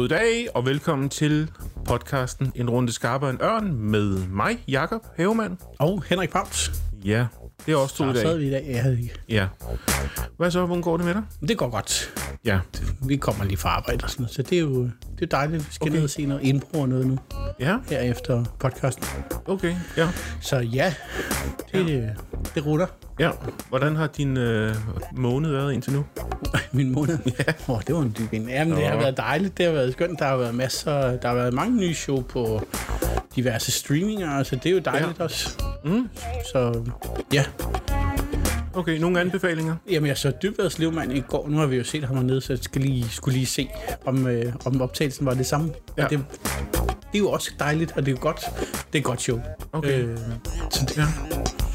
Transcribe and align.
Goddag 0.00 0.46
og 0.54 0.66
velkommen 0.66 1.08
til 1.08 1.50
podcasten 1.84 2.52
En 2.54 2.70
runde 2.70 2.92
skarpere 2.92 3.30
end 3.30 3.42
ørn 3.42 3.72
med 3.76 4.18
mig, 4.28 4.64
Jakob 4.68 5.00
Havemann. 5.16 5.58
Og 5.78 6.02
Henrik 6.08 6.30
Pams. 6.30 6.70
Ja, 7.04 7.26
det 7.66 7.72
er 7.72 7.76
også 7.76 7.94
to 7.96 8.10
i 8.10 8.14
Så 8.14 8.22
dag. 8.22 8.38
vi 8.38 8.46
i 8.46 8.50
dag. 8.50 8.64
Ja, 8.68 8.90
det- 8.90 9.20
Ja. 9.28 9.46
Hvad 10.36 10.50
så? 10.50 10.66
Hvordan 10.66 10.82
går 10.82 10.96
det 10.96 11.06
med 11.06 11.14
dig? 11.14 11.22
det 11.48 11.58
går 11.58 11.70
godt. 11.70 12.14
Ja. 12.44 12.60
Vi 13.06 13.16
kommer 13.16 13.44
lige 13.44 13.56
fra 13.56 13.68
arbejde 13.68 14.04
og 14.04 14.10
sådan 14.10 14.22
noget, 14.22 14.34
så 14.34 14.42
det 14.42 14.58
er 14.58 14.62
jo 14.62 14.82
det 15.18 15.22
er 15.22 15.26
dejligt. 15.26 15.68
Vi 15.68 15.72
skal 15.72 15.84
Okay. 15.84 15.94
ned 15.96 16.04
og 16.04 16.10
se 16.10 16.26
noget 16.26 16.42
indbrug 16.42 16.82
og 16.82 16.88
noget 16.88 17.06
nu, 17.06 17.18
Ja, 17.60 17.76
her 17.90 17.98
efter 18.00 18.44
podcasten. 18.58 19.04
okay. 19.46 19.74
Ja. 19.96 20.08
Så 20.40 20.56
ja, 20.58 20.94
det, 21.72 21.88
ja. 21.88 22.08
det 22.54 22.66
rutter. 22.66 22.86
Ja. 23.20 23.30
Hvordan 23.68 23.96
har 23.96 24.06
din 24.06 24.36
øh, 24.36 24.74
måned 25.12 25.50
været 25.50 25.72
indtil 25.72 25.92
nu? 25.92 26.04
Min 26.72 26.92
måned. 26.92 27.18
Ja. 27.26 27.52
Oh, 27.68 27.80
det 27.86 27.94
var 27.94 28.00
en 28.00 28.16
dyb 28.18 28.32
en. 28.32 28.48
Jamen, 28.48 28.76
det 28.76 28.86
har 28.86 28.96
været 28.96 29.16
dejligt. 29.16 29.58
Det 29.58 29.66
har 29.66 29.72
været 29.72 29.92
skønt. 29.92 30.18
Der 30.18 30.24
har 30.24 30.36
været 30.36 30.54
masser, 30.54 31.16
der 31.16 31.28
har 31.28 31.34
været 31.34 31.54
mange 31.54 31.76
nye 31.76 31.94
show 31.94 32.22
på 32.22 32.62
diverse 33.36 33.72
streaminger, 33.72 34.42
så 34.42 34.56
det 34.56 34.66
er 34.66 34.70
jo 34.70 34.78
dejligt 34.78 35.18
ja. 35.18 35.24
også. 35.24 35.64
Mm. 35.84 36.08
Så 36.52 36.84
ja, 37.32 37.44
Okay, 38.74 38.98
nogle 38.98 39.20
anbefalinger? 39.20 39.76
Jamen, 39.90 40.08
jeg 40.08 40.18
så 40.18 40.32
Dybvads 40.42 40.78
livmand 40.78 41.12
i 41.12 41.20
går. 41.20 41.48
Nu 41.48 41.56
har 41.56 41.66
vi 41.66 41.76
jo 41.76 41.84
set 41.84 42.04
ham 42.04 42.16
hernede, 42.16 42.40
så 42.40 42.52
jeg 42.52 42.58
skal 42.62 42.82
lige, 42.82 43.08
skulle 43.08 43.34
lige 43.36 43.46
se, 43.46 43.68
om, 44.06 44.26
øh, 44.26 44.52
om 44.64 44.80
optagelsen 44.82 45.26
var 45.26 45.34
det 45.34 45.46
samme. 45.46 45.72
Ja. 45.98 46.02
Det, 46.10 46.24
det 46.88 47.14
er 47.14 47.18
jo 47.18 47.30
også 47.30 47.50
dejligt, 47.58 47.92
og 47.92 48.06
det 48.06 48.08
er 48.12 48.16
jo 48.16 48.22
godt. 48.22 48.40
Det 48.70 48.94
er 48.94 48.98
et 48.98 49.04
godt 49.04 49.20
show. 49.22 49.40
Okay. 49.72 50.02
Øh, 50.04 50.18
så 50.70 50.84
det, 50.88 50.96
Ja. 50.96 51.04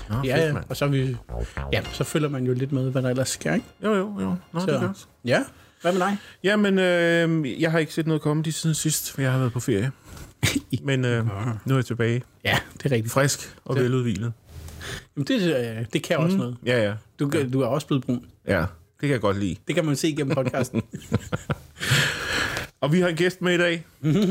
Nå, 0.09 0.15
ja, 0.23 0.37
fedt, 0.47 0.55
ja, 0.55 0.61
og 0.69 0.77
så, 0.77 0.85
er 0.85 0.89
vi, 0.89 1.17
ja, 1.73 1.81
så 1.93 2.03
følger 2.03 2.29
man 2.29 2.43
jo 2.45 2.53
lidt 2.53 2.71
med, 2.71 2.91
hvad 2.91 3.01
der 3.03 3.09
ellers 3.09 3.29
sker, 3.29 3.53
ikke? 3.53 3.65
Jo, 3.83 3.93
jo, 3.93 4.19
jo. 4.21 4.35
Nå, 4.53 4.59
det 4.61 4.69
er 4.69 4.79
Så- 4.79 4.85
godt. 4.85 5.07
Ja, 5.25 5.43
hvad 5.81 5.91
med 5.93 6.01
dig? 6.01 6.17
Jamen, 6.43 6.79
øh, 6.79 7.61
jeg 7.61 7.71
har 7.71 7.79
ikke 7.79 7.93
set 7.93 8.07
noget 8.07 8.21
komme 8.21 8.43
de 8.43 8.51
siden 8.51 8.73
sidst, 8.75 9.11
for 9.11 9.21
jeg 9.21 9.31
har 9.31 9.39
været 9.39 9.53
på 9.53 9.59
ferie. 9.59 9.91
Men 10.83 11.05
øh, 11.05 11.25
nu 11.65 11.73
er 11.73 11.77
jeg 11.77 11.85
tilbage. 11.85 12.21
Ja, 12.45 12.57
det 12.77 12.85
er 12.85 12.95
rigtigt. 12.95 13.13
Frisk 13.13 13.55
og 13.65 13.75
Det- 13.75 13.83
veludvilet. 13.83 14.33
Jamen, 15.15 15.27
det, 15.27 15.41
øh, 15.79 15.85
det 15.93 16.03
kan 16.03 16.17
også 16.17 16.37
noget. 16.37 16.57
Ja, 16.65 16.83
ja. 16.83 16.93
Du, 17.19 17.29
kan- 17.29 17.51
du 17.51 17.61
er 17.61 17.65
også 17.67 17.87
blevet 17.87 18.03
brun. 18.05 18.25
Ja, 18.47 18.59
det 18.59 19.01
kan 19.01 19.09
jeg 19.09 19.21
godt 19.21 19.37
lide. 19.39 19.55
Det 19.67 19.75
kan 19.75 19.85
man 19.85 19.95
se 19.95 20.13
gennem 20.17 20.35
podcasten. 20.35 20.81
Og 22.81 22.91
vi 22.93 22.99
har 22.99 23.07
en 23.07 23.15
gæst 23.15 23.41
med 23.41 23.53
i 23.53 23.57
dag, 23.57 23.85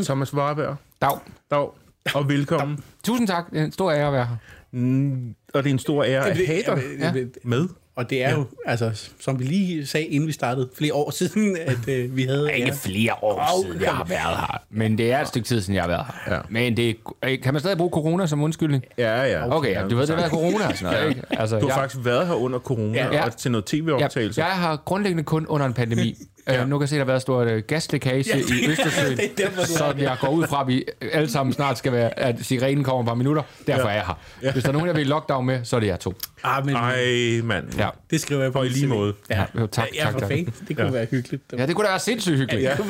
Thomas 0.05 0.35
Warberg. 0.35 0.77
Dag. 1.03 1.19
Dag. 1.51 1.69
Og 2.15 2.29
velkommen. 2.29 2.79
Tusind 3.05 3.29
tak. 3.29 3.51
Det 3.51 3.61
er 3.61 3.65
en 3.65 3.73
stor 3.73 3.93
ære 3.93 4.07
at 4.07 4.13
være 4.13 4.27
her. 4.27 4.37
Mm, 4.73 5.35
og 5.55 5.63
det 5.65 5.71
er 5.71 5.75
en 5.75 5.79
stor 5.79 6.05
ære 6.05 6.29
at 6.29 6.37
have 6.47 6.63
dig 6.67 6.83
ja. 6.99 7.13
med. 7.45 7.69
Og 7.97 8.11
det 8.11 8.25
er 8.25 8.33
jo, 8.35 8.45
altså, 8.67 9.09
som 9.21 9.39
vi 9.39 9.45
lige 9.45 9.87
sagde, 9.87 10.07
inden 10.07 10.27
vi 10.27 10.33
startede, 10.33 10.69
flere 10.79 10.95
år 10.95 11.11
siden, 11.21 11.57
at 11.67 11.89
øh, 11.89 12.17
vi 12.17 12.23
havde... 12.23 12.53
Ikke 12.55 12.67
ja. 12.67 12.73
flere 12.83 13.13
år 13.23 13.41
Au, 13.41 13.63
siden, 13.65 13.83
jeg 13.83 13.91
har 13.93 14.05
været 14.05 14.37
her. 14.37 14.63
Men 14.71 14.99
det 14.99 15.13
er 15.13 15.21
et 15.21 15.29
stykke 15.29 15.47
tid 15.49 15.61
siden, 15.61 15.75
jeg 15.75 15.83
har 15.83 15.89
været 15.89 16.05
her. 16.27 16.35
Ja. 16.35 16.41
Men 16.49 16.77
det, 16.77 16.97
er- 17.23 17.37
kan 17.43 17.55
man 17.55 17.61
stadig 17.61 17.77
bruge 17.79 17.91
corona 17.91 18.27
som 18.27 18.43
undskyldning? 18.43 18.85
Ja, 18.99 19.23
ja. 19.25 19.57
Okay, 19.57 19.71
ja, 19.75 19.83
du 19.89 19.97
ved, 19.97 20.07
det 20.07 20.19
er 20.25 20.29
corona 20.29 20.75
sådan 20.75 20.95
noget, 20.95 21.09
ikke? 21.09 21.23
Altså, 21.31 21.57
Du 21.59 21.67
har 21.67 21.69
jeg, 21.69 21.81
faktisk 21.83 22.05
været 22.05 22.27
her 22.27 22.35
under 22.35 22.59
corona 22.59 22.93
Ja. 23.05 23.13
ja. 23.15 23.25
og 23.25 23.37
til 23.37 23.51
noget 23.51 23.65
tv-optagelse. 23.65 24.41
jeg, 24.41 24.49
jeg 24.49 24.57
har 24.57 24.77
grundlæggende 24.77 25.23
kun 25.25 25.47
under 25.47 25.67
en 25.67 25.73
pandemi. 25.75 26.15
ja. 26.49 26.63
uh, 26.63 26.69
nu 26.69 26.79
kan 26.79 26.83
jeg 26.83 26.89
se, 26.89 26.95
at 26.97 26.99
der 26.99 27.05
har 27.05 27.13
været 27.13 27.23
stort 27.23 27.47
uh, 27.51 27.59
gaslækage 27.59 28.25
Ja, 28.29 28.37
i 28.39 28.69
Østersøen. 28.71 29.17
det 29.17 29.25
er 29.25 29.29
derfor, 29.45 29.61
du 29.63 29.67
så 29.69 29.95
jeg 29.99 30.17
går 30.21 30.29
ud 30.29 30.47
fra, 30.47 30.61
at 30.61 30.67
vi 30.69 30.85
alle 31.13 31.31
sammen 31.31 31.53
snart 31.53 31.79
skal 31.79 31.93
være, 31.93 32.19
at 32.19 32.37
sirenen 32.43 32.85
kommer 32.85 32.99
om 32.99 33.05
et 33.05 33.09
par 33.09 33.15
minutter. 33.15 33.43
Derfor 33.67 33.89
Ja. 33.89 33.95
er 33.95 33.97
jeg 33.97 34.05
her. 34.43 34.53
Hvis 34.53 34.63
der 34.63 34.69
er 34.69 34.73
nogen, 34.73 34.87
jeg 34.89 34.97
vil 34.97 35.07
lockdown 35.07 35.47
med, 35.47 35.61
så 35.65 35.77
er 35.77 35.81
det 35.81 35.87
jer 35.87 35.97
to. 35.97 36.15
Ah, 36.45 36.67
men 36.67 36.75
Ej, 36.77 37.41
mand. 37.45 37.79
Ja, 37.79 37.89
det 38.11 38.21
skriver 38.21 38.43
jeg 38.43 38.53
på 38.53 38.63
i 38.63 38.69
lige 38.69 38.87
måde. 38.87 39.15
Ja, 39.31 39.45
Jo, 39.61 39.67
tak, 39.67 39.89
ja, 39.95 40.03
tak, 40.03 40.13
for 40.13 40.21
tak. 40.21 40.29
Det 40.69 40.77
kunne 40.77 40.87
Ja. 40.87 40.91
være 40.93 41.07
hyggeligt. 41.11 41.43
ja 41.59 41.67
det 41.67 41.75
kunne 41.75 41.85
da 41.87 41.91
være 41.91 41.99
sindssygt 42.01 42.37
hyggeligt. 42.37 42.63
Ja, 42.65 42.77
det 42.77 42.85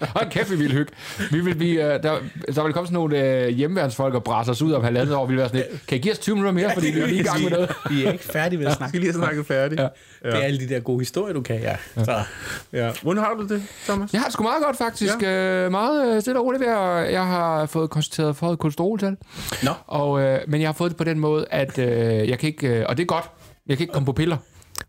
Hold 0.16 0.30
kæft, 0.30 0.50
vi 0.50 0.56
vil 0.56 0.72
hygge. 0.72 0.92
Vi 1.30 1.40
vil 1.40 1.54
blive, 1.54 1.80
uh, 1.84 1.90
der, 2.02 2.18
der 2.54 2.64
vil 2.64 2.72
komme 2.72 2.86
sådan 2.86 2.94
nogle 2.94 3.42
uh, 3.46 3.48
hjemmeværnsfolk 3.48 4.14
og 4.14 4.24
bræsse 4.24 4.52
os 4.52 4.62
ud 4.62 4.72
om 4.72 4.84
halvandet 4.84 5.14
år. 5.14 5.26
Vi 5.26 5.30
vil 5.32 5.38
være 5.38 5.48
sådan 5.48 5.64
lidt, 5.70 5.86
kan 5.86 5.98
I 5.98 6.00
give 6.00 6.12
os 6.12 6.18
20 6.18 6.34
minutter 6.36 6.52
mere, 6.52 6.74
fordi 6.74 6.90
vi 6.90 7.00
er 7.00 7.06
lige 7.06 7.20
i 7.20 7.22
gang 7.22 7.42
med 7.42 7.50
noget? 7.50 7.72
Vi 7.90 8.04
er 8.04 8.12
ikke 8.12 8.24
færdige 8.24 8.58
med 8.58 8.66
at 8.66 8.70
Jeg 8.70 8.76
snakke. 8.76 8.90
skal 8.90 9.00
lige 9.00 9.12
have 9.12 9.22
snakket 9.24 9.46
færdigt. 9.46 9.80
Ja. 9.80 9.86
Ja. 10.24 10.30
Det 10.30 10.38
er 10.38 10.42
alle 10.42 10.60
de 10.60 10.68
der 10.74 10.80
gode 10.80 10.98
historier, 11.00 11.34
du 11.34 11.40
kan, 11.42 11.60
ja. 11.60 11.76
Så, 12.04 12.22
Ja. 12.72 12.92
Hvordan 13.02 13.24
har 13.24 13.34
du 13.34 13.46
det, 13.46 13.62
Thomas? 13.84 14.12
Jeg 14.12 14.20
har 14.20 14.26
det 14.26 14.32
sgu 14.32 14.42
meget 14.42 14.64
godt, 14.64 14.76
faktisk. 14.76 15.22
Ja. 15.22 15.66
Uh, 15.66 15.72
meget 15.72 16.16
uh, 16.16 16.20
stille 16.20 16.40
og 16.40 16.46
roligt 16.46 16.60
ved, 16.60 16.68
og 16.68 17.12
jeg 17.12 17.26
har 17.26 17.66
fået 17.66 17.90
konstateret 17.90 18.36
for 18.36 18.56
kolesteroltal. 18.56 19.16
Nå. 19.62 19.70
Og, 19.86 20.10
uh, 20.10 20.36
men 20.48 20.60
jeg 20.60 20.68
har 20.68 20.72
fået 20.72 20.90
det 20.90 20.96
på 20.96 21.04
den 21.04 21.18
måde, 21.18 21.46
at 21.50 21.78
uh, 21.78 21.84
jeg 22.28 22.38
kan 22.38 22.46
ikke, 22.46 22.80
uh, 22.80 22.84
og 22.88 22.96
det 22.96 23.02
er 23.02 23.06
godt, 23.06 23.30
jeg 23.66 23.76
kan 23.76 23.84
ikke 23.84 23.92
komme 23.92 24.06
på 24.06 24.12
piller 24.12 24.36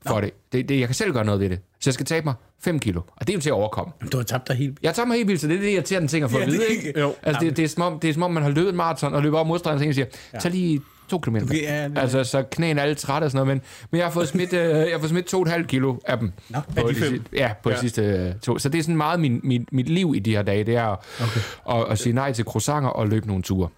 for 0.07 0.21
det. 0.21 0.31
det. 0.51 0.69
det. 0.69 0.79
Jeg 0.79 0.87
kan 0.87 0.95
selv 0.95 1.13
gøre 1.13 1.25
noget 1.25 1.41
ved 1.41 1.49
det. 1.49 1.59
Så 1.79 1.89
jeg 1.89 1.93
skal 1.93 2.05
tabe 2.05 2.25
mig 2.25 2.33
5 2.61 2.79
kilo, 2.79 3.01
og 3.15 3.27
det 3.27 3.29
er 3.29 3.33
jo 3.33 3.41
til 3.41 3.49
at 3.49 3.53
overkomme. 3.53 3.93
du 4.11 4.17
har 4.17 4.23
tabt 4.23 4.47
dig 4.47 4.55
helt. 4.55 4.77
Jeg 4.83 4.95
tager 4.95 5.05
mig 5.05 5.15
helt 5.15 5.27
vildt, 5.27 5.41
så 5.41 5.47
det 5.47 5.55
er 5.55 5.59
det 5.59 5.69
irriterende 5.69 6.07
ting 6.07 6.23
at 6.23 6.31
få 6.31 6.37
Ja, 6.37 6.43
at 6.43 6.51
vide, 6.51 6.67
ikke? 6.67 6.99
Jo. 6.99 7.13
Altså, 7.23 7.39
det, 7.45 7.57
det, 7.57 7.63
er 7.63 7.69
som 7.69 7.83
om, 7.83 7.99
det 7.99 8.09
er 8.09 8.13
som 8.13 8.23
om, 8.23 8.31
man 8.31 8.43
har 8.43 8.49
løbet 8.49 8.69
en 8.69 8.75
maraton 8.75 9.13
og 9.13 9.21
løber 9.21 9.37
over 9.37 9.47
modstregen, 9.47 9.75
og 9.75 9.79
så 9.79 9.85
en 9.85 9.93
siger, 9.93 10.07
tag 10.39 10.51
lige 10.51 10.81
to 11.09 11.19
kilometer. 11.19 11.45
Okay, 11.45 11.61
ja, 11.63 11.83
det- 11.87 11.97
altså, 11.97 12.23
så 12.23 12.43
knæene 12.51 12.79
er 12.79 12.83
alle 12.83 12.95
trætte 12.95 13.25
og 13.25 13.31
sådan 13.31 13.45
noget, 13.45 13.57
men, 13.57 13.61
men 13.91 13.97
jeg 13.99 14.05
har 14.07 14.11
fået 14.11 14.27
smidt, 14.27 14.53
øh, 14.53 14.59
jeg 14.69 14.87
har 14.91 14.99
fået 14.99 15.09
smidt 15.09 15.25
to 15.25 15.37
og 15.37 15.43
et 15.45 15.51
halvt 15.51 15.67
kilo 15.67 15.95
af 16.05 16.17
dem. 16.17 16.31
Nå, 16.49 16.59
på 16.81 16.87
af 16.87 16.93
de 16.93 16.99
fem? 16.99 17.23
Ja, 17.33 17.51
på 17.63 17.69
ja. 17.69 17.75
Ja. 17.75 17.77
de 17.77 17.81
sidste 17.81 18.01
øh, 18.01 18.33
to. 18.41 18.57
Så 18.59 18.69
det 18.69 18.79
er 18.79 18.83
sådan 18.83 18.97
meget 18.97 19.19
min, 19.19 19.39
mit, 19.43 19.61
mit 19.73 19.89
liv 19.89 20.13
i 20.15 20.19
de 20.19 20.31
her 20.35 20.41
dage, 20.41 20.63
det 20.63 20.75
er 20.75 20.83
at, 20.87 20.97
okay. 21.21 21.79
at, 21.81 21.91
at 21.91 21.99
sige 21.99 22.13
nej 22.13 22.31
til 22.33 22.45
croissanter 22.45 22.89
og 22.89 23.07
løbe 23.07 23.27
nogle 23.27 23.43
ture. 23.43 23.69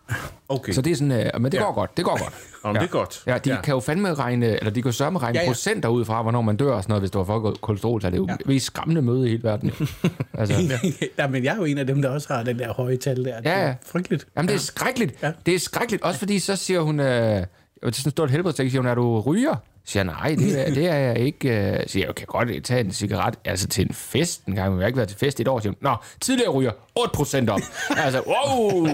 Okay. 0.51 0.73
Så 0.73 0.81
det 0.81 0.91
er 0.91 0.95
sådan, 0.95 1.11
øh, 1.11 1.41
men 1.41 1.51
det 1.51 1.57
Ja. 1.57 1.63
går 1.63 1.73
godt, 1.73 1.97
det 1.97 2.05
går 2.05 2.17
godt. 2.23 2.33
Om 2.63 2.73
det 2.75 2.83
er 2.83 2.87
godt. 2.87 3.23
Ja, 3.27 3.37
de 3.37 3.49
ja. 3.53 3.61
kan 3.61 3.73
jo 3.73 3.79
fandme 3.79 4.13
regne, 4.13 4.45
eller 4.45 4.69
de 4.71 4.81
kan 4.81 4.89
jo 4.91 4.95
sørme 4.97 5.19
regne 5.19 5.37
Ja, 5.37 5.39
ja, 5.39 5.43
ja. 5.43 5.45
ja. 5.45 5.49
procenter 5.53 5.89
ud 5.89 6.05
fra, 6.05 6.21
hvornår 6.21 6.41
man 6.41 6.55
dør 6.57 6.71
og 6.73 6.83
sådan 6.83 6.91
noget, 6.91 7.01
hvis 7.01 7.11
du 7.11 7.17
har 7.17 7.25
fået 7.25 7.61
kolesterol. 7.61 8.01
Så 8.01 8.07
det 8.09 8.13
er 8.13 8.17
jo 8.17 8.27
ja. 8.29 8.35
mest 8.45 8.65
skræmmende 8.65 9.01
møde 9.01 9.27
i 9.27 9.29
hele 9.29 9.43
verden. 9.43 9.71
altså, 10.33 10.79
ja, 11.17 11.27
men 11.27 11.43
jeg 11.43 11.51
er 11.51 11.55
jo 11.57 11.63
en 11.65 11.77
af 11.77 11.87
dem, 11.87 12.01
der 12.01 12.09
også 12.09 12.33
har 12.33 12.43
den 12.43 12.59
der 12.59 12.73
høje 12.73 12.97
tal 12.97 13.25
der. 13.25 13.37
Det 13.37 13.45
Ja, 13.45 13.51
er 13.51 13.67
ja. 13.67 13.75
Frygteligt. 13.85 14.27
Jamen, 14.37 14.49
det 14.49 14.55
er 14.55 14.59
skrækkeligt. 14.59 15.13
Ja. 15.21 15.27
Ja. 15.27 15.33
Det 15.45 15.55
er 15.55 15.59
skrækkeligt. 15.59 16.03
Også 16.03 16.19
fordi, 16.19 16.39
så 16.39 16.55
siger 16.55 16.81
hun... 16.81 16.99
Øh, 16.99 17.05
det 17.05 17.87
er 17.87 17.91
sådan 17.91 18.09
et 18.09 18.11
stort 18.11 18.31
helbredstæk, 18.31 18.69
siger 18.69 18.81
hun, 18.81 18.89
er 18.89 18.95
du 18.95 19.19
ryger? 19.19 19.55
Så 19.85 19.91
siger 19.91 20.03
jeg, 20.03 20.13
nej, 20.13 20.35
det 20.39 20.67
er, 20.67 20.73
det 20.73 20.87
er 20.87 20.95
jeg 20.95 21.19
ikke. 21.19 21.49
Øh, 21.71 21.79
Så 21.79 21.83
siger 21.87 22.05
jeg, 22.05 22.15
kan 22.15 22.25
godt 22.27 22.63
tage 22.63 22.79
en 22.79 22.91
cigaret, 22.91 23.35
altså 23.45 23.67
til 23.67 23.85
en 23.87 23.93
fest 23.93 24.45
en 24.45 24.55
gang, 24.55 24.69
men 24.71 24.79
jeg 24.79 24.83
har 24.83 24.87
ikke 24.87 24.97
været 24.97 25.09
til 25.09 25.17
fest 25.17 25.39
i 25.39 25.41
et 25.41 25.47
år. 25.47 25.59
Siger 25.59 25.73
Nå, 25.81 25.95
tidligere 26.21 26.49
ryger 26.51 26.71
8% 26.99 27.49
op. 27.51 27.59
altså, 27.97 28.21
wow! 28.27 28.87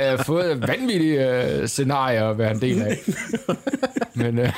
Jeg 0.00 0.10
har 0.16 0.22
fået 0.24 0.68
vanvittige 0.68 1.30
øh, 1.60 1.68
scenarier 1.68 2.28
at 2.28 2.38
være 2.38 2.50
en 2.50 2.60
del 2.60 2.82
af. 2.82 2.98
Men 4.14 4.38
øh, 4.38 4.52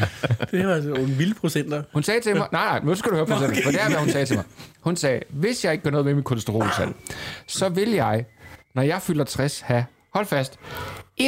Det 0.50 0.66
var 0.66 0.74
altså 0.74 0.90
nogle 0.90 1.06
vilde 1.08 1.34
procenter. 1.34 1.82
hun 1.92 2.02
sagde 2.02 2.20
til 2.20 2.36
mig, 2.36 2.46
nej, 2.52 2.64
nej, 2.64 2.80
nu 2.84 2.94
skal 2.94 3.10
du 3.10 3.16
høre 3.16 3.26
på 3.26 3.34
okay. 3.34 3.62
for 3.62 3.70
det 3.70 3.80
er, 3.82 3.88
hvad 3.88 3.98
hun 3.98 4.08
sagde 4.08 4.26
til 4.26 4.36
mig. 4.36 4.44
Hun 4.80 4.96
sagde, 4.96 5.20
hvis 5.30 5.64
jeg 5.64 5.72
ikke 5.72 5.84
gør 5.84 5.90
noget 5.90 6.06
ved 6.06 6.14
mit 6.14 6.24
kolesteroltal, 6.24 6.88
så 7.46 7.68
vil 7.68 7.90
jeg, 7.90 8.24
når 8.74 8.82
jeg 8.82 9.02
fylder 9.02 9.24
60, 9.24 9.60
have, 9.60 9.84
hold 10.14 10.26
fast, 10.26 10.58
100% 11.20 11.24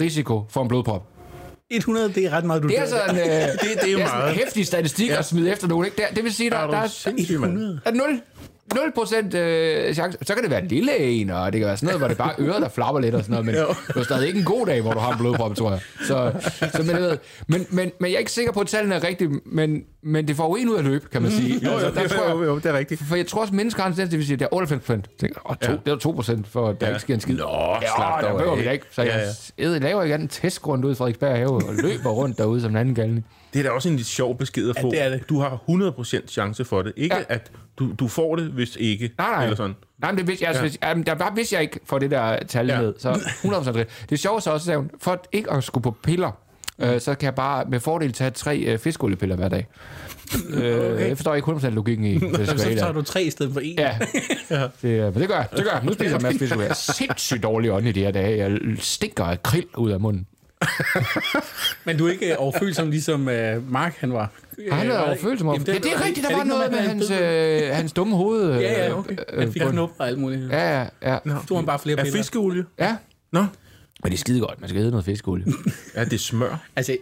risiko 0.00 0.42
for 0.50 0.62
en 0.62 0.68
blodprop. 0.68 1.06
100, 1.70 2.08
det 2.14 2.24
er 2.26 2.30
ret 2.30 2.44
meget, 2.44 2.62
du 2.62 2.68
Det 2.68 2.78
er 2.78 2.86
dør. 2.86 2.98
altså 2.98 3.22
en, 3.22 3.30
øh, 3.30 3.48
det, 3.70 3.80
det 3.82 3.88
er 3.88 3.92
jo 3.92 3.98
er 3.98 4.06
sådan 4.06 4.18
en 4.18 4.24
meget. 4.24 4.34
hæftig 4.34 4.66
statistik 4.66 5.08
ja. 5.10 5.18
at 5.18 5.24
smide 5.24 5.52
efter 5.52 5.68
nogen. 5.68 5.84
Ikke? 5.84 5.96
Der, 5.96 6.08
det 6.14 6.24
vil 6.24 6.34
sige, 6.34 6.50
der, 6.50 6.56
Er 6.56 6.66
der, 6.70 6.76
er, 6.78 6.86
sindssyg, 6.86 7.40
mand? 7.40 7.52
100. 7.52 7.80
der 7.84 7.90
er 7.90 7.94
0, 7.94 8.20
0 8.74 8.92
procent 8.94 9.34
øh, 9.34 9.94
chance. 9.94 10.18
Så 10.22 10.34
kan 10.34 10.42
det 10.42 10.50
være 10.50 10.62
en 10.62 10.68
lille 10.68 10.98
en, 10.98 11.30
og 11.30 11.52
det 11.52 11.58
kan 11.60 11.66
være 11.66 11.76
sådan 11.76 11.86
noget, 11.86 12.00
hvor 12.00 12.08
det 12.08 12.16
bare 12.16 12.30
er 12.40 12.48
øret, 12.48 12.62
der 12.62 12.68
flapper 12.68 13.00
lidt 13.00 13.14
og 13.14 13.20
sådan 13.24 13.30
noget, 13.32 13.46
men 13.46 13.54
Jo. 13.54 13.66
det 13.88 13.96
er 13.96 14.02
stadig 14.02 14.26
ikke 14.26 14.38
en 14.38 14.44
god 14.44 14.66
dag, 14.66 14.80
hvor 14.80 14.92
du 14.92 14.98
har 14.98 15.12
en 15.12 15.18
blodprop, 15.18 15.56
tror 15.56 15.70
jeg. 15.70 15.80
Så, 16.06 16.32
så 16.72 16.82
men, 16.82 16.90
jeg 16.90 17.00
ved, 17.00 17.18
men, 17.48 17.66
men, 17.70 17.90
men 18.00 18.10
jeg 18.10 18.14
er 18.14 18.18
ikke 18.18 18.32
sikker 18.32 18.52
på, 18.52 18.60
at 18.60 18.66
tallene 18.66 18.94
er 18.94 19.04
rigtige, 19.04 19.30
men, 19.46 19.82
men 20.02 20.28
det 20.28 20.36
får 20.36 20.44
jo 20.48 20.54
en 20.62 20.68
ud 20.68 20.76
af 20.76 20.84
løb, 20.84 21.10
kan 21.12 21.22
man 21.22 21.30
sige. 21.30 21.60
Jo, 21.64 21.70
jo, 21.70 21.76
Altså, 21.78 22.00
der 22.00 22.08
tror 22.08 22.24
jeg, 22.24 22.34
jo, 22.34 22.44
jo, 22.44 22.56
det 22.56 22.66
er 22.66 22.78
rigtigt. 22.78 23.02
for 23.08 23.16
jeg 23.16 23.26
tror 23.26 23.40
også, 23.40 23.50
at 23.50 23.56
mennesker 23.56 23.82
har 23.82 23.88
en 23.88 23.94
tendens 23.94 24.10
til 24.10 24.18
at 24.18 24.24
sige, 24.24 24.34
at 24.34 24.38
det 24.40 24.44
er 24.46 24.54
98 24.54 24.84
procent. 24.86 25.08
Og 25.44 25.60
to, 25.60 25.66
Ja. 25.70 25.72
ja. 25.72 25.78
det 25.86 25.92
er 25.92 25.96
2 25.96 26.10
procent, 26.12 26.48
for 26.48 26.66
der 26.66 26.74
Ja. 26.80 26.86
ja. 26.86 26.90
ikke 26.90 27.00
sker 27.00 27.14
en 27.14 27.20
skid. 27.20 27.36
Nå, 27.36 27.76
ja, 27.82 27.86
slap 27.96 28.20
der 28.20 28.28
dog 28.28 28.38
behøver 28.38 28.56
vi 28.56 28.70
ikke. 28.72 28.86
Så 28.90 29.02
Ja, 29.02 29.16
jeg 29.16 29.28
ja. 29.58 29.68
ja. 29.72 29.78
laver 29.78 30.02
ikke 30.02 30.14
en 30.14 30.28
testgrund 30.28 30.84
ud 30.84 30.92
i 30.92 30.94
Frederiksberg 30.94 31.36
have 31.36 31.50
og 31.50 31.74
løber 31.82 32.10
rundt 32.10 32.38
derude 32.38 32.60
som 32.60 32.70
en 32.70 32.76
anden 32.76 32.94
galning. 32.94 33.26
Det 33.54 33.58
er 33.60 33.62
da 33.62 33.70
også 33.70 33.88
en 33.88 33.96
lidt 33.96 34.06
sjov 34.08 34.38
besked 34.38 34.70
at 34.70 34.76
få. 34.80 34.90
det 34.90 35.02
er 35.02 35.08
det. 35.08 35.28
Du 35.28 35.38
har 35.40 35.62
100% 35.70 36.26
chance 36.28 36.64
for 36.64 36.82
det. 36.82 36.92
Ikke 36.96 37.16
Ja. 37.16 37.22
at 37.28 37.50
du, 37.78 37.92
du 37.98 38.08
får 38.08 38.36
det, 38.36 38.44
hvis 38.44 38.76
ikke. 38.80 39.10
Nej, 39.18 39.30
nej. 39.30 39.42
Eller 39.44 39.56
sådan. 39.56 39.74
Nej, 39.98 40.10
men 40.12 40.18
det 40.18 40.26
vidste 40.28 40.42
jeg, 40.42 40.48
altså, 40.48 40.62
Ja. 40.62 40.68
hvis, 40.68 40.78
jamen, 40.82 41.06
der 41.06 41.34
hvis 41.34 41.52
jeg 41.52 41.62
ikke 41.62 41.80
får 41.84 41.98
det 41.98 42.10
der 42.10 42.38
tal 42.48 42.66
Ja. 42.66 42.74
ja. 42.74 42.80
med, 42.82 42.94
så 42.98 43.12
100% 43.12 43.72
det. 43.78 43.86
Det 44.10 44.18
sjove 44.18 44.40
så 44.40 44.50
også, 44.50 44.74
hun, 44.76 44.90
for 45.00 45.24
ikke 45.32 45.50
at 45.50 45.64
skulle 45.64 45.82
på 45.82 45.96
piller, 46.02 46.30
øh, 46.78 47.00
så 47.00 47.14
kan 47.14 47.24
jeg 47.26 47.34
bare 47.34 47.64
med 47.68 47.80
fordel 47.80 48.12
tage 48.12 48.30
tre 48.30 48.58
øh, 48.58 48.78
fiskolieepiller 48.78 49.36
hver 49.36 49.48
dag. 49.48 49.66
øh, 50.50 51.00
jeg 51.00 51.16
forstår 51.16 51.34
ikke 51.34 51.50
100% 51.52 51.68
logikken 51.68 52.06
i 52.06 52.18
det. 52.38 52.48
Så 52.48 52.56
tager 52.56 52.92
du 52.92 53.02
tre 53.02 53.22
i 53.22 53.30
stedet 53.30 53.52
for 53.52 53.60
en. 53.60 53.78
Ja, 54.50 54.68
det, 54.82 54.88
øh, 54.88 55.02
men 55.04 55.14
det 55.22 55.28
gør 55.28 55.34
jeg. 55.36 55.46
Det 55.56 55.64
gør 55.64 55.70
jeg. 55.70 55.80
Nu 55.84 55.92
spiser 55.92 56.10
jeg 56.10 56.16
en 56.16 56.22
masse 56.22 56.38
fiskolie. 56.38 56.62
Jeg 56.62 56.70
er 56.70 56.74
sindssygt 56.74 57.42
dårlig 57.42 57.72
ånd 57.72 57.86
i 57.88 57.92
de 57.92 58.00
her 58.00 58.10
dage. 58.10 58.38
Jeg 58.38 58.58
stinker 58.78 59.24
af 59.24 59.42
krill 59.42 59.66
ud 59.76 59.90
af 59.90 60.00
munden. 60.00 60.26
Men 61.84 61.98
du 61.98 62.06
er 62.06 62.10
ikke 62.12 62.30
øh, 62.30 62.36
overfølsom, 62.38 62.90
ligesom 62.90 63.20
uh, 63.20 63.72
Mark 63.72 63.96
han 63.98 64.12
var. 64.12 64.30
Har 64.70 64.76
han 64.76 64.86
Øh, 64.86 64.90
været 64.92 65.00
var- 65.00 65.06
overfølsom 65.06 65.48
over? 65.48 65.54
Jamen, 65.56 65.66
Ja, 65.66 65.72
det 65.74 65.92
er 65.92 66.04
rigtigt. 66.04 66.22
Der 66.22 66.28
det 66.28 66.38
var 66.38 66.44
noget 66.44 66.70
med 66.70 66.78
han 66.78 66.88
hans, 66.88 67.10
øh, 67.10 67.76
hans 67.76 67.92
dumme 67.92 68.16
hoved. 68.16 68.50
øh, 68.54 68.60
Ja, 68.62 68.84
ja, 68.86 68.98
okay. 68.98 69.16
Han 69.38 69.52
fik 69.52 69.62
knop 69.62 69.90
og 69.98 70.08
alt 70.08 70.18
muligt. 70.18 70.50
Ja, 70.50 70.80
ja, 70.80 70.86
ja. 71.02 71.18
Nå. 71.24 71.34
Du 71.48 71.54
har 71.54 71.62
bare 71.62 71.78
flere 71.78 71.98
Er 71.98 72.04
piller. 72.04 72.18
fiskeolie? 72.18 72.64
Ja, 72.78 72.96
Nå. 73.32 73.40
men 73.40 73.48
det 74.04 74.12
er 74.12 74.16
skide 74.18 74.40
godt. 74.40 74.60
Man 74.60 74.68
skal 74.68 74.80
æde 74.82 74.90
noget 74.90 75.04
fiskeolie. 75.04 75.46
Ja, 75.96 76.04
det 76.04 76.12
er 76.12 76.18
smør. 76.18 76.58
Altså, 76.76 76.96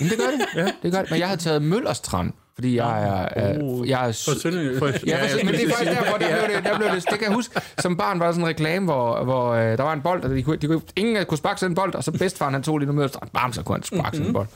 Men 0.00 0.08
det 0.10 0.18
gør 0.18 0.24
det. 0.26 0.62
Ja. 0.62 0.70
det 0.82 0.92
gør 0.92 1.00
det. 1.02 1.10
Men 1.10 1.20
jeg 1.20 1.28
havde 1.28 1.40
taget 1.40 1.62
Møllerstrand 1.62 2.32
Fordi 2.56 2.76
jeg 2.76 3.28
er... 3.36 3.62
Oh. 3.62 3.88
jeg 3.88 4.08
er 4.08 4.12
For. 4.12 4.78
For, 4.78 5.06
Ja, 5.06 5.18
ja, 5.26 5.44
men 5.44 5.54
det 5.54 5.62
er 5.62 5.68
faktisk 5.68 5.90
derfor, 5.90 6.16
der 6.18 6.26
blev 6.46 6.56
det, 6.56 6.64
der 6.64 6.78
blev 6.78 6.88
det, 6.88 7.04
det 7.10 7.18
kan 7.18 7.28
jeg 7.28 7.34
huske, 7.34 7.60
som 7.78 7.96
barn 7.96 8.20
var 8.20 8.26
der 8.26 8.32
sådan 8.32 8.44
en 8.44 8.48
reklame, 8.48 8.84
hvor, 8.84 9.24
hvor 9.24 9.52
øh, 9.52 9.78
der 9.78 9.82
var 9.82 9.92
en 9.92 10.00
bold, 10.02 10.24
og 10.24 10.30
de 10.30 10.42
kunne, 10.42 10.56
de 10.56 10.66
kunne, 10.66 10.80
ingen 10.96 11.24
kunne 11.24 11.38
sparke 11.38 11.60
sådan 11.60 11.70
en 11.70 11.74
bold, 11.74 11.94
og 11.94 12.04
så 12.04 12.12
bedstefaren 12.12 12.54
han 12.54 12.62
tog 12.62 12.78
lige 12.78 12.86
noget 12.86 12.96
mødelstrand, 12.96 13.30
bam, 13.30 13.52
så 13.52 13.62
kunne 13.62 13.76
han 13.76 13.82
sparke 13.82 14.16
sådan 14.16 14.26
en 14.26 14.32
bold. 14.32 14.46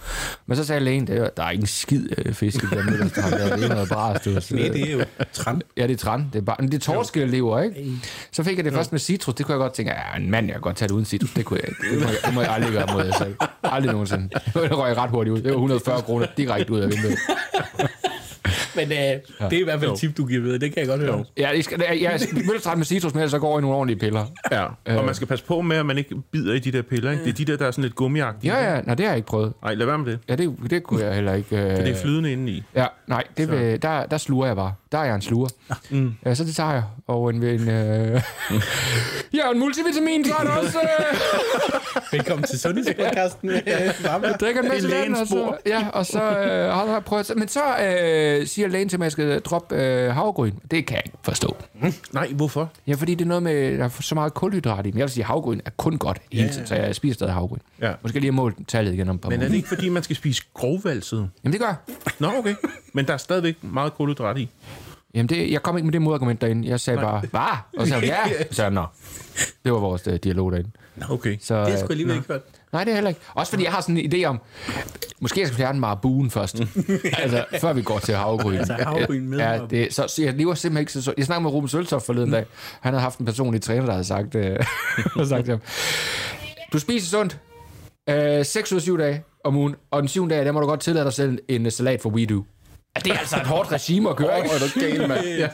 Men 0.47 0.57
så 0.57 0.65
sagde 0.65 0.81
lægen, 0.81 1.07
det 1.07 1.17
er, 1.19 1.29
der 1.37 1.43
er 1.43 1.51
ingen 1.51 1.67
skid 1.67 2.09
øh, 2.19 2.33
fisk 2.35 2.63
i 2.63 2.67
den 2.67 2.87
mødelstrand, 2.87 3.33
der 3.35 3.57
det 3.57 3.65
er 3.65 3.69
noget 3.75 3.89
bras. 3.89 4.23
Så, 4.23 4.55
Nej, 4.55 4.69
det 4.69 4.89
er 4.89 4.93
jo 4.93 5.05
træn. 5.33 5.63
Ja, 5.77 5.87
det 5.87 5.93
er 5.93 5.97
træn. 5.97 6.27
Det 6.33 6.39
er, 6.39 6.43
bare, 6.45 6.57
men 6.59 6.73
det 6.73 6.77
er 6.77 6.93
torskelever, 6.93 7.61
ikke? 7.63 7.93
Så 8.33 8.43
fik 8.43 8.57
jeg 8.57 8.65
det 8.65 8.73
først 8.73 8.93
med 8.93 9.01
citrus. 9.01 9.35
Det 9.35 9.47
kunne 9.47 9.53
jeg 9.53 9.59
godt 9.61 9.73
tænke, 9.73 9.93
ja, 9.93 10.17
en 10.17 10.31
mand, 10.31 10.47
jeg 10.47 10.55
kan 10.55 10.61
godt 10.63 10.77
tage 10.77 10.89
det 10.89 10.95
uden 10.95 11.05
citrus. 11.05 11.31
Det, 11.31 11.45
kunne 11.45 11.61
jeg, 11.63 11.69
ikke. 11.69 11.81
det, 11.97 12.03
må, 12.03 12.09
jeg, 12.09 12.17
det 12.27 12.35
må 12.35 12.41
jeg 12.41 12.51
aldrig 12.51 12.73
gøre 12.73 12.87
mod 12.93 13.05
jer 13.05 13.13
selv. 13.19 13.35
Aldrig 13.63 13.93
nogensinde. 13.93 14.29
Det 14.55 14.79
røg 14.79 14.97
ret 14.97 15.11
hurtigt 15.11 15.35
ud. 15.35 15.39
Det 15.39 15.47
var 15.47 15.57
140 15.57 16.03
kroner 16.03 16.27
direkte 16.37 16.73
ud 16.73 16.81
af 16.81 16.89
vinduet. 16.91 17.19
Men 18.89 18.93
øh, 18.93 19.51
det 19.51 19.57
er 19.57 19.61
i 19.61 19.65
hvert 19.65 19.81
fald 19.81 19.91
et 19.91 19.99
tip, 19.99 20.17
du 20.17 20.27
giver 20.27 20.41
videre. 20.41 20.59
Det 20.59 20.75
kan 20.75 20.81
jeg 20.81 20.89
godt 20.89 21.01
høre. 21.01 21.25
Ja, 21.39 21.49
jeg 21.49 21.65
skal, 21.65 21.83
jeg, 21.89 22.03
jeg 22.03 22.21
mødelstrand 22.47 22.79
med 22.79 22.87
citrus 22.87 23.15
med, 23.15 23.29
så 23.29 23.39
går 23.39 23.59
i 23.59 23.61
nogle 23.61 23.77
ordentlige 23.77 23.99
piller. 23.99 24.25
Ja, 24.53 24.65
og 24.99 25.05
man 25.05 25.15
skal 25.15 25.27
passe 25.27 25.45
på 25.45 25.61
med, 25.61 25.77
at 25.77 25.87
man 25.87 25.99
ikke 25.99 26.15
bider 26.33 26.55
i 26.55 26.59
de 26.59 26.73
der 26.73 26.83
piller. 26.83 27.11
Ikke? 27.11 27.25
Det 27.25 27.31
er 27.31 27.35
de 27.35 27.45
der, 27.45 27.57
der 27.57 27.67
er 27.67 27.71
sådan 27.71 27.83
lidt 27.85 27.95
gummiagtige. 27.95 28.57
Ja, 28.59 28.75
ja, 28.75 28.81
nej, 28.81 28.95
det 28.95 29.07
har 29.07 29.13
jeg 29.13 29.17
ikke 29.17 29.29
prøvet. 29.29 29.53
Nej, 29.63 29.75
lad 29.75 29.87
være 29.87 29.99
med 29.99 30.07
det. 30.07 30.19
Ja, 30.29 30.35
det, 30.35 30.57
det 30.71 30.83
kunne 30.83 31.05
jeg 31.05 31.15
heller 31.15 31.35
ikke. 31.35 31.57
Øh... 31.57 31.77
Det 31.77 31.89
er 31.89 31.97
flydende 31.97 32.33
indeni. 32.33 32.63
Ja, 32.75 32.87
nej, 33.07 33.25
det 33.37 33.51
vil, 33.51 33.83
der, 33.83 34.07
der 34.07 34.19
sluger 34.19 34.47
jeg 34.47 34.57
bare. 34.57 34.73
Der 34.93 34.99
er 34.99 35.05
jeg 35.05 35.15
en 35.15 35.23
sluger. 35.23 35.49
Mm. 35.91 36.15
Ja, 36.25 36.35
så 36.35 36.45
det 36.45 36.55
tager 36.55 36.73
jeg. 36.73 36.83
Og 37.07 37.31
en... 37.31 37.43
en 37.43 37.69
øh... 37.69 38.23
ja, 39.39 39.51
en 39.51 39.59
multivitamin, 39.59 40.25
så 40.25 40.35
er 40.35 40.43
det 40.43 40.51
også... 40.51 40.79
Øh... 40.81 41.17
Velkommen 42.19 42.45
til 42.45 42.61
Sundhedspodcasten 42.61 43.51
øh, 43.51 43.63
Barbara. 44.05 44.31
Jeg 44.31 44.41
drikker 44.41 44.63
en 44.63 44.69
masse 44.69 44.89
Det 44.89 44.97
er 44.97 45.01
vand, 45.01 45.15
og 45.15 45.27
så, 45.27 45.57
ja, 45.67 45.89
og 45.93 46.07
så 46.07 46.23
øh, 46.23 46.75
har 46.75 46.87
jeg 46.93 47.05
prøvet... 47.05 47.33
Men 47.37 47.49
så 47.49 47.61
øh, 47.61 48.47
siger 48.47 48.69
lægen 48.69 48.89
til 48.89 48.99
mig, 48.99 49.05
at 49.05 49.07
jeg 49.07 49.13
skal 49.13 49.41
droppe 49.41 49.77
øh, 49.77 50.15
havregryn. 50.15 50.53
Det 50.71 50.87
kan 50.87 50.97
jeg 50.97 51.03
ikke 51.07 51.19
forstå. 51.23 51.57
Nej, 52.13 52.29
hvorfor? 52.33 52.71
Ja, 52.87 52.95
fordi 52.95 53.15
det 53.15 53.25
er 53.25 53.29
noget 53.29 53.43
med, 53.43 53.79
der 53.79 53.85
er 53.85 53.89
så 54.01 54.15
meget 54.15 54.35
kulhydrat 54.35 54.87
i. 54.87 54.91
Men 54.91 54.99
jeg 54.99 55.05
vil 55.05 55.11
sige, 55.11 55.23
at 55.23 55.27
havregryn 55.27 55.61
er 55.65 55.71
kun 55.77 55.99
godt 55.99 56.19
hele 56.33 56.49
tiden, 56.49 56.67
så 56.67 56.75
jeg 56.75 56.95
spiser 56.95 57.15
stadig 57.15 57.33
havregryn. 57.35 57.59
Ja. 57.81 57.93
Måske 58.03 58.21
lige 58.21 58.31
have 58.31 58.37
målt 58.37 58.69
tallet 58.69 58.93
igen 58.93 59.09
om 59.09 59.15
et 59.15 59.21
par 59.21 59.31
Men 59.31 59.43
er 59.43 59.49
det 59.49 59.55
ikke, 59.55 59.69
fordi 59.69 59.89
man 59.89 60.03
skal 60.03 60.17
spise 60.17 60.43
grovvalset? 60.55 61.31
Jamen, 61.45 61.53
det 61.53 61.61
gør 61.61 61.67
jeg. 61.67 61.97
Nå, 62.19 62.33
okay. 62.39 62.55
Men 62.93 63.07
der 63.07 63.13
er 63.13 63.17
stadigvæk 63.17 63.57
meget 63.63 63.95
kulhydrat 63.95 64.39
i. 64.39 64.49
Jamen, 65.15 65.29
det, 65.29 65.53
jeg 65.53 65.63
kom 65.63 65.77
ikke 65.77 65.85
med 65.85 65.93
det 65.93 66.03
modargument 66.03 66.41
derinde. 66.41 66.69
Jeg 66.69 66.81
sagde 66.81 67.01
bare, 67.01 67.21
hvad? 67.31 67.41
Og 67.79 67.87
så 67.87 67.93
sagde 67.93 68.07
ja. 68.07 68.19
Så 68.51 68.63
jeg, 68.63 68.71
nå. 68.71 68.87
Det 69.65 69.73
var 69.73 69.79
vores 69.79 70.09
uh, 70.09 70.15
dialog 70.15 70.53
derinde. 70.53 70.71
Okay. 71.11 71.37
Så, 71.41 71.55
Det 71.55 71.63
har 71.63 71.69
jeg 71.69 71.75
øh, 71.75 71.79
sgu 71.79 71.91
alligevel 71.91 72.17
ikke 72.17 72.29
hørt. 72.29 72.41
Nej, 72.73 72.85
det 72.85 72.91
er 72.91 72.95
heller 72.95 73.09
ikke. 73.09 73.21
Også 73.35 73.51
fordi 73.53 73.65
jeg 73.65 73.73
har 73.73 73.81
sådan 73.81 73.97
en 73.99 74.13
idé 74.13 74.25
om, 74.25 74.41
måske 75.21 75.41
jeg 75.41 75.49
skal 75.49 75.57
fjerne 75.57 75.81
marabugen 75.81 76.31
først. 76.31 76.61
altså, 77.23 77.45
før 77.61 77.73
vi 77.73 77.83
går 77.83 77.99
til 77.99 78.15
havgryn. 78.15 78.57
Altså, 78.57 78.73
havregryn 78.73 79.27
med 79.29 79.39
Ja, 79.39 79.61
det, 79.71 79.95
så, 79.95 80.07
så 80.09 80.23
jeg 80.23 80.35
lever 80.35 80.55
simpelthen 80.55 80.83
ikke 80.83 80.93
så 80.93 81.03
sundt. 81.03 81.19
Jeg 81.19 81.27
snakkede 81.27 81.43
med 81.43 81.51
Ruben 81.51 81.69
Søltoft 81.69 82.07
forleden 82.07 82.31
dag. 82.31 82.47
Han 82.81 82.93
havde 82.93 83.03
haft 83.03 83.19
en 83.19 83.27
personlig 83.27 83.63
træner, 83.63 83.85
der 83.85 83.93
havde 83.93 84.05
sagt, 84.05 84.35
øh, 84.35 84.57
sagt 85.29 85.45
til 85.45 85.53
ham, 85.53 85.61
du 86.73 86.79
spiser 86.79 87.07
sundt 87.11 87.39
øh, 88.09 88.45
6 88.45 88.73
ud 88.73 88.77
af 88.77 88.83
7 88.83 88.99
dage 88.99 89.23
om 89.45 89.57
ugen, 89.57 89.75
og 89.91 90.03
den 90.03 90.09
7. 90.09 90.31
dag, 90.31 90.45
der 90.45 90.53
må 90.53 90.61
du 90.61 90.67
godt 90.67 90.81
tillade 90.81 91.05
dig 91.05 91.13
selv 91.13 91.39
en 91.49 91.71
salat 91.71 92.03
for 92.03 92.11
WeDo. 92.11 92.43
Ja, 92.97 93.01
det 93.01 93.13
er 93.13 93.19
altså 93.19 93.37
et 93.37 93.47
hårdt 93.47 93.73
regime 93.73 94.11
at 94.11 94.17
køre, 94.17 94.37
ikke? 94.39 94.51
Åh, 94.51 94.55
er 94.55 94.59
du 94.75 94.81
gal, 94.81 95.09
mand? 95.09 95.27
Ja. 95.27 95.49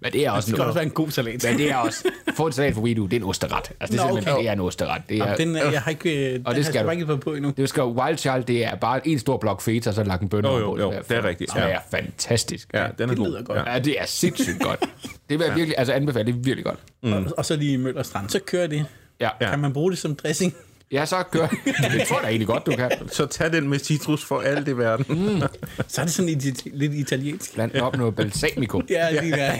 Men 0.00 0.12
det 0.12 0.26
er 0.26 0.30
også 0.30 0.46
Det 0.50 0.56
kan 0.56 0.64
også 0.64 0.74
være 0.74 0.84
en 0.84 0.90
god 0.90 1.10
salat. 1.10 1.44
Men 1.48 1.58
det 1.58 1.70
er 1.70 1.76
også... 1.76 2.08
Få 2.36 2.46
en 2.46 2.52
salat 2.52 2.74
for 2.74 2.80
WeDo, 2.82 3.06
det 3.06 3.12
er 3.12 3.20
en 3.20 3.26
osteret. 3.26 3.52
Altså, 3.80 3.92
det 3.92 4.00
er 4.00 4.04
Nå, 4.04 4.08
simpelthen 4.08 4.32
okay. 4.32 4.42
det 4.42 4.48
er 4.48 4.52
en 4.52 4.60
osteret. 4.60 5.02
Det 5.08 5.18
er, 5.18 5.36
Den, 5.36 5.56
er- 5.56 5.70
jeg 5.70 5.80
har 5.82 5.90
ikke, 5.90 6.26
øh, 6.26 6.32
den 6.34 6.44
det 6.44 6.54
har 6.56 6.62
skal 6.62 6.92
ikke 6.92 7.16
på 7.16 7.34
endnu. 7.34 7.52
Det 7.56 7.68
skal 7.68 7.82
Wild 7.82 8.18
Child, 8.18 8.44
det 8.44 8.64
er 8.64 8.74
bare 8.74 9.08
en 9.08 9.18
stor 9.18 9.36
blok 9.36 9.60
feta, 9.62 9.90
og 9.90 9.94
så 9.94 10.02
lagt 10.04 10.22
en 10.22 10.28
bønne 10.28 10.48
Jo, 10.48 10.58
jo, 10.58 10.78
jo, 10.78 10.90
der. 10.92 11.02
det 11.02 11.16
er 11.16 11.24
rigtigt, 11.24 11.50
Det 11.54 11.60
ja. 11.60 11.66
er 11.68 11.78
fantastisk. 11.90 12.68
ja, 12.74 12.78
den 12.98 13.02
er 13.02 13.06
Det 13.06 13.16
god. 13.16 13.26
lyder 13.26 13.42
godt. 13.42 13.58
Ja. 13.58 13.72
Ja, 13.72 13.78
det 13.78 14.00
er 14.00 14.06
sindssygt 14.06 14.60
godt. 14.60 14.80
Det 15.28 15.38
vil 15.38 15.44
jeg 15.46 15.56
virkelig 15.56 15.74
altså 15.78 15.92
anbefale, 15.92 16.26
det 16.26 16.34
er 16.38 16.38
virkelig 16.42 16.64
godt. 16.64 16.78
Mm. 17.02 17.12
Og, 17.12 17.24
og 17.38 17.44
så 17.44 17.56
lige 17.56 17.78
Møller 17.78 18.02
Strand. 18.02 18.28
Så 18.28 18.38
kører 18.46 18.66
det. 18.66 18.84
Ja, 19.20 19.28
ja. 19.40 19.50
Kan 19.50 19.58
man 19.58 19.72
bruge 19.72 19.90
det 19.90 19.98
som 19.98 20.14
dressing? 20.16 20.54
Ja 20.92 21.06
så 21.06 21.22
gør 21.30 21.46
Det 21.92 22.02
tror 22.08 22.16
jeg 22.16 22.22
da 22.22 22.28
egentlig 22.28 22.46
godt, 22.46 22.66
du 22.66 22.72
kan. 22.76 22.90
Så 23.12 23.26
tag 23.26 23.52
den 23.52 23.68
med 23.68 23.78
citrus 23.78 24.24
for 24.24 24.40
alt 24.40 24.68
i 24.68 24.72
verden. 24.78 25.04
Mm. 25.08 25.42
Så 25.88 26.00
er 26.00 26.04
det 26.04 26.14
sådan 26.14 26.28
lidt, 26.30 26.64
lidt 26.78 26.92
italiensk. 26.94 27.54
Blandt 27.54 27.76
op 27.80 27.96
noget 27.96 28.16
balsamico. 28.16 28.82
Ja, 28.90 29.20
lige 29.20 29.32
der. 29.32 29.52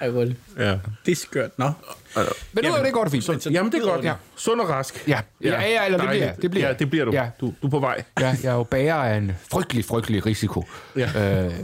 Ej, 0.00 0.08
hvor 0.08 0.20
er 0.20 0.24
det. 0.24 0.36
Ja. 0.58 0.78
Det 1.06 1.12
er 1.12 1.16
skørt. 1.16 1.50
Nå. 1.58 1.70
Men 2.52 2.64
nu 2.64 2.70
er 2.72 2.82
det 2.84 2.92
godt 2.92 3.06
og 3.06 3.12
fint. 3.12 3.24
så- 3.24 3.50
Jamen, 3.50 3.72
det 3.72 3.82
er 3.82 3.84
godt. 3.86 4.04
Ja. 4.04 4.08
Ja. 4.08 4.14
Sund 4.36 4.60
og 4.60 4.68
rask. 4.68 5.04
Ja, 5.08 5.20
ja, 5.44 5.60
ja, 5.62 5.84
eller 5.86 5.98
det 5.98 6.08
bliver, 6.08 6.32
det 6.34 6.50
bliver. 6.50 6.66
Ja, 6.66 6.72
det 6.72 6.90
bliver 6.90 7.04
du. 7.04 7.12
Ja. 7.12 7.28
Du, 7.40 7.54
du 7.62 7.66
er 7.66 7.70
på 7.70 7.78
vej. 7.78 8.02
Ja, 8.20 8.36
jeg 8.42 8.50
er 8.50 8.54
jo 8.54 8.62
bager 8.62 8.94
af 8.94 9.16
en 9.16 9.32
frygtelig, 9.52 9.84
frygtelig 9.84 10.26
risiko. 10.26 10.64
Ja. 10.96 11.44
Øh, 11.46 11.58
100% 11.58 11.62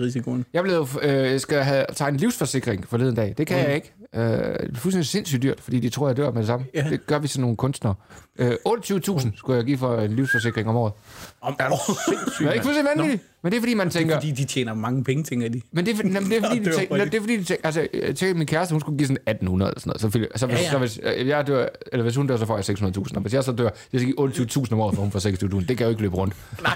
risikoen. 0.00 0.46
jeg 0.52 0.62
blev, 0.62 0.88
øh, 1.02 1.40
skal 1.40 1.62
have 1.62 1.84
tegnet 1.96 2.20
livsforsikring 2.20 2.88
forleden 2.88 3.14
dag. 3.14 3.34
Det 3.38 3.46
kan 3.46 3.56
mm. 3.58 3.64
jeg 3.64 3.74
ikke. 3.74 3.92
Øh, 4.16 4.22
det 4.22 4.36
er 4.36 4.66
fuldstændig 4.74 5.06
sindssygt 5.06 5.42
dyrt, 5.42 5.60
fordi 5.60 5.80
de 5.80 5.88
tror, 5.88 6.06
jeg 6.08 6.16
dør 6.16 6.30
med 6.30 6.38
det 6.38 6.46
samme. 6.46 6.66
Ja. 6.74 6.86
Det 6.90 7.06
gør 7.06 7.18
vi 7.18 7.28
sådan 7.28 7.40
nogle 7.40 7.56
kunstnere. 7.56 7.94
Øh, 8.38 8.52
28.000 8.68 9.36
skulle 9.36 9.56
jeg 9.56 9.64
give 9.64 9.78
for 9.78 9.96
en 10.00 10.10
livsforsikring 10.16 10.68
om 10.68 10.76
året. 10.76 10.92
Om, 11.40 11.56
Er 11.58 11.68
sindssyg, 12.08 12.44
Det 12.44 12.48
er 12.50 12.52
ikke 12.52 12.64
fuldstændig 12.64 12.92
vanvittigt. 12.96 13.22
Men 13.42 13.52
det 13.52 13.56
er 13.56 13.60
fordi, 13.62 13.74
man 13.74 13.90
tænker... 13.90 14.16
fordi 14.16 14.30
de 14.30 14.44
tjener 14.44 14.74
mange 14.74 15.04
penge, 15.04 15.24
tænker 15.24 15.48
de. 15.48 15.60
Men 15.72 15.86
det 15.86 15.92
er, 15.94 16.08
jamen, 16.08 16.30
det 16.30 16.36
er 16.38 16.42
fordi, 16.48 16.58
de 16.60 16.64
Det 16.64 16.74
tænker, 16.74 17.04
det 17.04 17.14
er 17.14 17.20
fordi, 17.20 17.36
de 17.36 17.44
tænker, 17.44 17.64
altså, 17.66 17.80
jeg 17.94 18.16
tænkte, 18.16 18.34
min 18.34 18.46
kæreste, 18.46 18.72
hun 18.72 18.80
skulle 18.80 18.98
give 18.98 19.06
sådan 19.06 19.16
1800 19.26 19.70
eller 19.70 19.80
sådan 19.80 19.88
noget. 19.88 20.00
Så, 20.00 20.10
fik- 20.10 20.38
så, 20.38 20.46
hvis, 20.46 20.58
Ja, 20.58 20.62
ja. 20.64 20.70
så 20.70 20.78
hvis 20.78 21.00
øh, 21.02 21.28
jeg 21.28 21.46
dør, 21.46 21.66
eller 21.92 22.02
hvis 22.02 22.16
hun 22.16 22.26
dør, 22.26 22.36
så 22.36 22.46
får 22.46 22.56
jeg 22.56 22.64
600.000. 22.78 23.14
Og 23.14 23.20
hvis 23.20 23.34
jeg 23.34 23.44
så 23.44 23.52
dør, 23.52 23.68
jeg 23.92 24.00
skal 24.00 24.12
give 24.14 24.30
28.000 24.30 24.72
om 24.72 24.80
året, 24.80 24.94
for 24.94 25.02
hun 25.02 25.10
får 25.10 25.18
26.000. 25.18 25.60
Det 25.60 25.66
kan 25.66 25.78
jeg 25.78 25.84
jo 25.84 25.88
ikke 25.88 26.02
løbe 26.02 26.16
rundt. 26.16 26.34
Nej, 26.62 26.74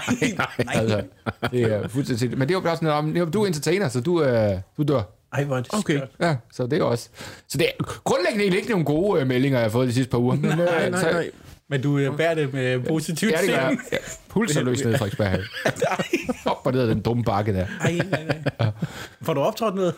nej. 0.65 0.73
Altså, 0.75 1.01
det 1.51 1.61
er 1.61 1.87
fuldstændig. 1.87 2.37
Men 2.37 2.47
det 2.47 2.55
er 2.55 2.59
jo 2.61 2.69
også 2.69 2.85
noget 2.85 2.97
om, 3.21 3.31
du 3.31 3.43
er 3.43 3.47
entertainer, 3.47 3.87
så 3.89 4.01
du, 4.01 4.23
øh, 4.23 4.57
du 4.77 4.83
dør. 4.83 5.01
Ej, 5.33 5.43
hvor 5.43 5.57
er 5.57 5.61
det 5.61 5.73
Okay. 5.73 5.95
skørt. 5.97 6.09
Ja, 6.21 6.35
så 6.53 6.67
det 6.67 6.79
er 6.79 6.83
også. 6.83 7.09
Så 7.47 7.57
det 7.57 7.67
er 7.79 7.83
grundlæggende 8.03 8.45
ikke 8.57 8.69
nogle 8.69 8.85
gode 8.85 9.21
øh, 9.21 9.27
meldinger, 9.27 9.59
jeg 9.59 9.65
har 9.65 9.69
fået 9.71 9.87
de 9.87 9.93
sidste 9.93 10.11
par 10.11 10.17
uger. 10.17 10.35
Men, 10.35 10.51
øh, 10.51 10.57
Nej, 10.57 10.89
nej, 10.89 11.01
så- 11.01 11.11
nej. 11.11 11.31
Men 11.69 11.81
du 11.81 11.97
øh, 11.97 12.17
bærer 12.17 12.33
det 12.35 12.53
med 12.53 12.79
positivt 12.79 13.31
Ja, 13.31 13.37
det 13.41 13.49
gør 13.49 13.55
jeg. 13.55 13.77
Ja. 13.91 13.97
Pulser 14.29 14.63
løs 14.63 14.83
ned 14.83 14.93
i 14.93 14.97
Frederiksberg. 14.97 15.39
Op 16.51 16.61
og 16.65 16.71
ned 16.73 16.81
ad 16.81 16.87
den 16.87 17.01
dumme 17.01 17.23
bakke 17.23 17.53
der. 17.53 17.65
Ej, 17.81 17.99
nej, 18.11 18.23
nej. 18.59 18.67
Får 19.21 19.33
du 19.33 19.41
optrådt 19.41 19.75
noget? 19.75 19.93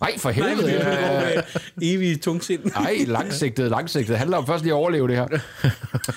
Nej, 0.00 0.18
for 0.18 0.30
Nej, 0.30 0.48
helvede. 0.48 0.66
det 0.68 0.74
øh, 0.74 0.86
er 0.86 1.42
evig 1.82 2.20
tungsind. 2.20 2.60
Nej, 2.64 2.96
langsigtet, 3.06 3.70
langsigtet. 3.70 4.08
Det 4.08 4.18
handler 4.18 4.36
om 4.36 4.46
først 4.46 4.64
lige 4.64 4.72
at 4.72 4.76
overleve 4.76 5.08
det 5.08 5.16
her. 5.16 5.26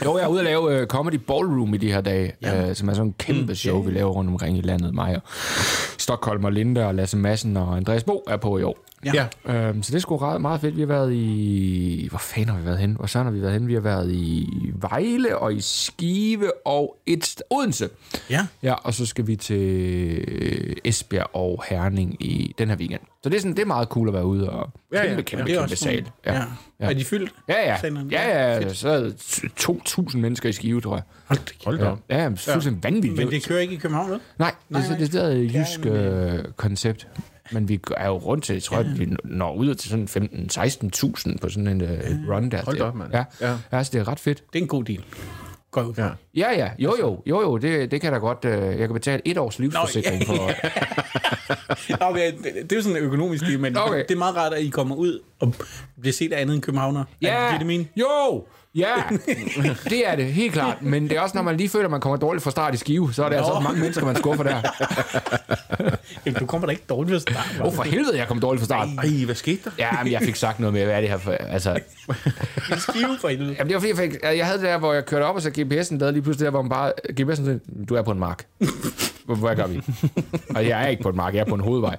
Jo, 0.06 0.18
jeg 0.18 0.24
er 0.24 0.28
ude 0.28 0.40
at 0.40 0.46
lave 0.46 0.82
uh, 0.82 0.88
Comedy 0.88 1.16
Ballroom 1.28 1.74
i 1.74 1.78
de 1.78 1.92
her 1.94 2.02
dage, 2.02 2.32
Ja. 2.42 2.70
uh, 2.70 2.76
som 2.76 2.90
er 2.90 2.94
sådan 2.94 3.08
en 3.08 3.14
kæmpe 3.20 3.56
show, 3.56 3.82
vi 3.82 3.92
laver 3.92 4.12
rundt 4.12 4.30
omkring 4.30 4.58
i 4.58 4.62
landet. 4.62 4.94
Mig 4.94 5.16
og 5.16 5.22
Stockholm 5.98 6.46
og 6.46 6.52
Linda 6.52 6.86
og 6.86 6.96
Lasse 6.96 7.18
Madsen 7.18 7.58
og 7.58 7.78
Andreas 7.78 8.04
Bo 8.04 8.24
er 8.30 8.38
på 8.38 8.58
i 8.58 8.64
år. 8.64 8.78
Ja. 9.06 9.70
Um, 9.70 9.84
så 9.84 9.92
det 9.92 9.96
er 9.96 10.00
sgu 10.00 10.18
ret 10.18 10.42
meget 10.42 10.62
fedt. 10.62 10.76
Vi 10.76 10.82
har 10.82 10.88
været 10.88 11.14
i... 11.14 12.08
Hvor 12.10 12.20
fanden 12.20 12.50
har 12.50 12.60
vi 12.60 12.66
været 12.66 12.78
henne? 12.78 12.96
Hvor 12.96 13.06
sådan 13.06 13.26
har 13.26 13.32
vi 13.32 13.42
været 13.42 13.54
henne? 13.54 13.68
Vi 13.68 13.74
har 13.74 13.82
været 13.82 14.12
i 14.12 14.48
Vejle 14.76 15.38
og 15.38 15.54
i 15.54 15.62
Skive 15.62 16.68
og 16.68 16.98
et 17.06 17.42
Odense. 17.50 17.90
Ja. 18.30 18.48
Ja, 18.64 18.74
og 18.74 18.94
så 18.94 19.06
skal 19.06 19.28
vi 19.28 19.36
til 19.36 20.76
Esbjerg 20.86 21.36
og 21.36 21.64
Herning 21.70 22.24
i 22.24 22.56
den 22.58 22.70
her 22.70 22.76
weekend. 22.76 23.02
Så 23.24 23.30
det 23.30 23.36
er, 23.36 23.40
sådan, 23.40 23.56
det 23.56 23.62
er 23.62 23.66
meget 23.66 23.88
cool 23.88 24.08
at 24.08 24.14
være 24.14 24.26
ude 24.26 24.50
og 24.50 24.70
Ja, 24.94 25.04
kæmpe, 25.06 25.16
ja. 25.16 25.22
kæmpe, 25.22 25.52
er 25.52 25.60
kæmpe 25.60 25.76
sal. 25.76 26.06
Ja. 26.26 26.34
ja. 26.34 26.44
Ja. 26.80 26.90
Er 26.90 26.94
de 26.94 27.06
fyldt? 27.06 27.32
Ja, 27.50 27.74
ja. 27.74 27.78
Ja, 28.12 28.56
ja. 28.56 28.74
Så 28.74 28.90
er 28.90 29.00
der 29.00 29.10
2.000 30.10 30.18
mennesker 30.18 30.50
i 30.50 30.52
Skive, 30.52 30.82
tror 30.82 30.96
jeg. 30.96 31.04
Hold 31.26 31.40
da. 31.40 31.52
Hold 31.66 31.80
da 31.80 31.86
Ja, 32.10 32.24
ja 32.24 32.28
fuldstændig 32.28 32.84
vanvittigt. 32.84 33.18
Men 33.18 33.32
det 33.32 33.46
kører 33.48 33.60
ikke 33.60 33.74
i 33.74 33.78
København, 33.78 34.12
vel? 34.12 34.20
Nej, 34.40 34.56
det 34.70 34.76
er 34.76 34.90
Nej, 34.90 34.98
det 34.98 35.16
er 35.16 35.28
et 35.28 35.54
jysk 35.54 35.86
Ja, 35.86 36.36
øh, 36.36 36.44
koncept. 36.56 37.08
Men 37.52 37.70
vi 37.70 37.80
er 37.98 38.08
jo 38.08 38.18
rundt 38.18 38.44
til, 38.44 38.54
jeg 38.54 38.64
tror, 38.64 38.78
at 38.78 39.00
vi 39.00 39.14
når 39.24 39.54
ud 39.54 39.76
til 39.76 39.90
sådan 39.90 40.08
15-16.000 41.32 41.38
på 41.42 41.50
sådan 41.50 41.68
en 41.68 41.82
uh, 41.82 41.90
run 42.36 42.52
der. 42.52 42.62
Hold 42.66 42.82
op, 42.82 42.96
mand. 42.96 43.12
Ja, 43.14 43.24
Ja. 43.42 43.50
ja. 43.52 43.58
altså 43.78 43.92
det 43.94 44.00
er 44.00 44.08
ret 44.08 44.20
fedt. 44.20 44.44
Det 44.54 44.60
er 44.60 44.64
en 44.64 44.68
god 44.68 44.84
deal. 44.84 45.04
Går 45.72 45.82
ud 45.84 45.94
fra. 45.94 46.04
Ja. 46.04 46.10
Ja, 46.36 46.58
ja, 46.58 46.70
jo, 46.80 46.96
jo, 47.00 47.22
jo, 47.26 47.42
jo, 47.42 47.58
det, 47.58 47.92
det 47.92 48.02
kan 48.02 48.12
da 48.14 48.18
godt, 48.20 48.46
øh, 48.46 48.52
jeg 48.80 48.88
kan 48.88 48.94
betale 48.94 49.22
et 49.26 49.38
års 49.38 49.60
livsforsikring 49.60 50.26
for, 50.26 50.34
Nå, 52.00 52.10
men 52.14 52.44
det, 52.44 52.44
det 52.64 52.72
er 52.72 52.76
jo 52.76 52.82
sådan 52.82 52.98
en 52.98 53.04
økonomisk 53.04 53.44
deal, 53.46 53.60
men 53.60 53.78
Okay. 53.78 54.04
det 54.10 54.12
er 54.12 54.18
meget 54.18 54.36
rart, 54.36 54.54
at 54.54 54.62
I 54.62 54.70
kommer 54.70 54.96
ud 54.96 55.20
og 55.40 55.54
bliver 56.02 56.14
set 56.14 56.34
af 56.34 56.42
andet 56.42 56.54
end 56.56 56.64
københavner. 56.64 57.04
Ja, 57.22 57.28
Er 57.34 57.50
det 57.52 57.60
det, 57.60 57.68
min? 57.68 57.88
jo, 57.96 58.46
ja, 58.76 58.94
det 59.90 60.08
er 60.08 60.16
det, 60.16 60.26
helt 60.26 60.54
klart. 60.54 60.82
Men 60.82 61.04
det 61.10 61.18
er 61.18 61.22
også, 61.22 61.38
når 61.38 61.42
man 61.44 61.58
lige 61.58 61.70
føler, 61.70 61.86
at 61.86 61.92
man 61.92 62.02
kommer 62.02 62.18
dårligt 62.18 62.44
fra 62.44 62.52
start 62.52 62.74
i 62.74 62.78
skive, 62.78 63.14
så 63.14 63.24
er 63.24 63.30
det 63.30 63.38
Nå. 63.38 63.44
altså 63.46 63.60
mange 63.60 63.80
mennesker, 63.80 64.06
man 64.06 64.16
skuffer 64.16 64.44
der. 64.44 64.62
Jamen, 66.26 66.40
du 66.40 66.46
kommer 66.46 66.68
da 66.68 66.72
ikke 66.72 66.84
dårligt 66.90 67.10
ved 67.10 67.16
at 67.16 67.22
starte. 67.22 67.62
Åh, 67.62 67.68
oh, 67.68 67.74
for 67.74 67.84
helvede, 67.84 68.18
jeg 68.18 68.28
kom 68.28 68.40
dårligt 68.40 68.60
fra 68.62 68.66
start. 68.66 68.88
Ej, 68.98 69.26
hvad 69.26 69.36
skete 69.36 69.62
der? 69.66 69.72
Ja, 69.78 70.04
men 70.04 70.12
jeg 70.12 70.22
fik 70.22 70.36
sagt 70.36 70.60
noget 70.60 70.74
med, 70.74 70.84
hvad 70.86 70.96
er 70.96 71.02
det 71.02 71.10
her 71.10 71.18
for... 71.18 71.32
Altså, 71.32 71.72
En 72.72 72.80
skive 72.80 73.18
for 73.22 73.28
helvede. 73.28 73.56
jamen, 73.60 73.68
det 73.68 73.74
var 73.74 73.80
fordi, 73.80 73.90
jeg, 74.02 74.12
fik, 74.12 74.22
jeg 74.38 74.46
havde 74.46 74.60
det 74.60 74.68
der, 74.68 74.78
hvor 74.78 74.94
jeg 74.94 75.06
kørte 75.06 75.24
op, 75.24 75.36
og 75.36 75.42
så 75.42 75.50
GPS'en 75.50 75.98
lavede 75.98 76.12
lige 76.12 76.22
pludselig 76.22 76.46
der, 76.46 76.52
hvor 76.52 76.62
man 76.62 76.70
bare... 76.70 76.92
GPS'en 77.22 77.36
sagde, 77.36 77.60
du 77.90 77.96
er 77.96 78.02
på 78.02 78.12
en 78.12 78.20
mark. 78.20 78.46
Hvad 79.26 79.56
gør 79.56 79.68
vi? 79.68 79.82
og 80.56 80.68
jeg 80.68 80.84
er 80.84 80.88
ikke 80.88 81.04
på 81.04 81.10
en 81.10 81.16
mark, 81.16 81.34
jeg 81.34 81.42
er 81.42 81.46
på 81.46 81.56
en 81.56 81.62
hovedvej. 81.62 81.96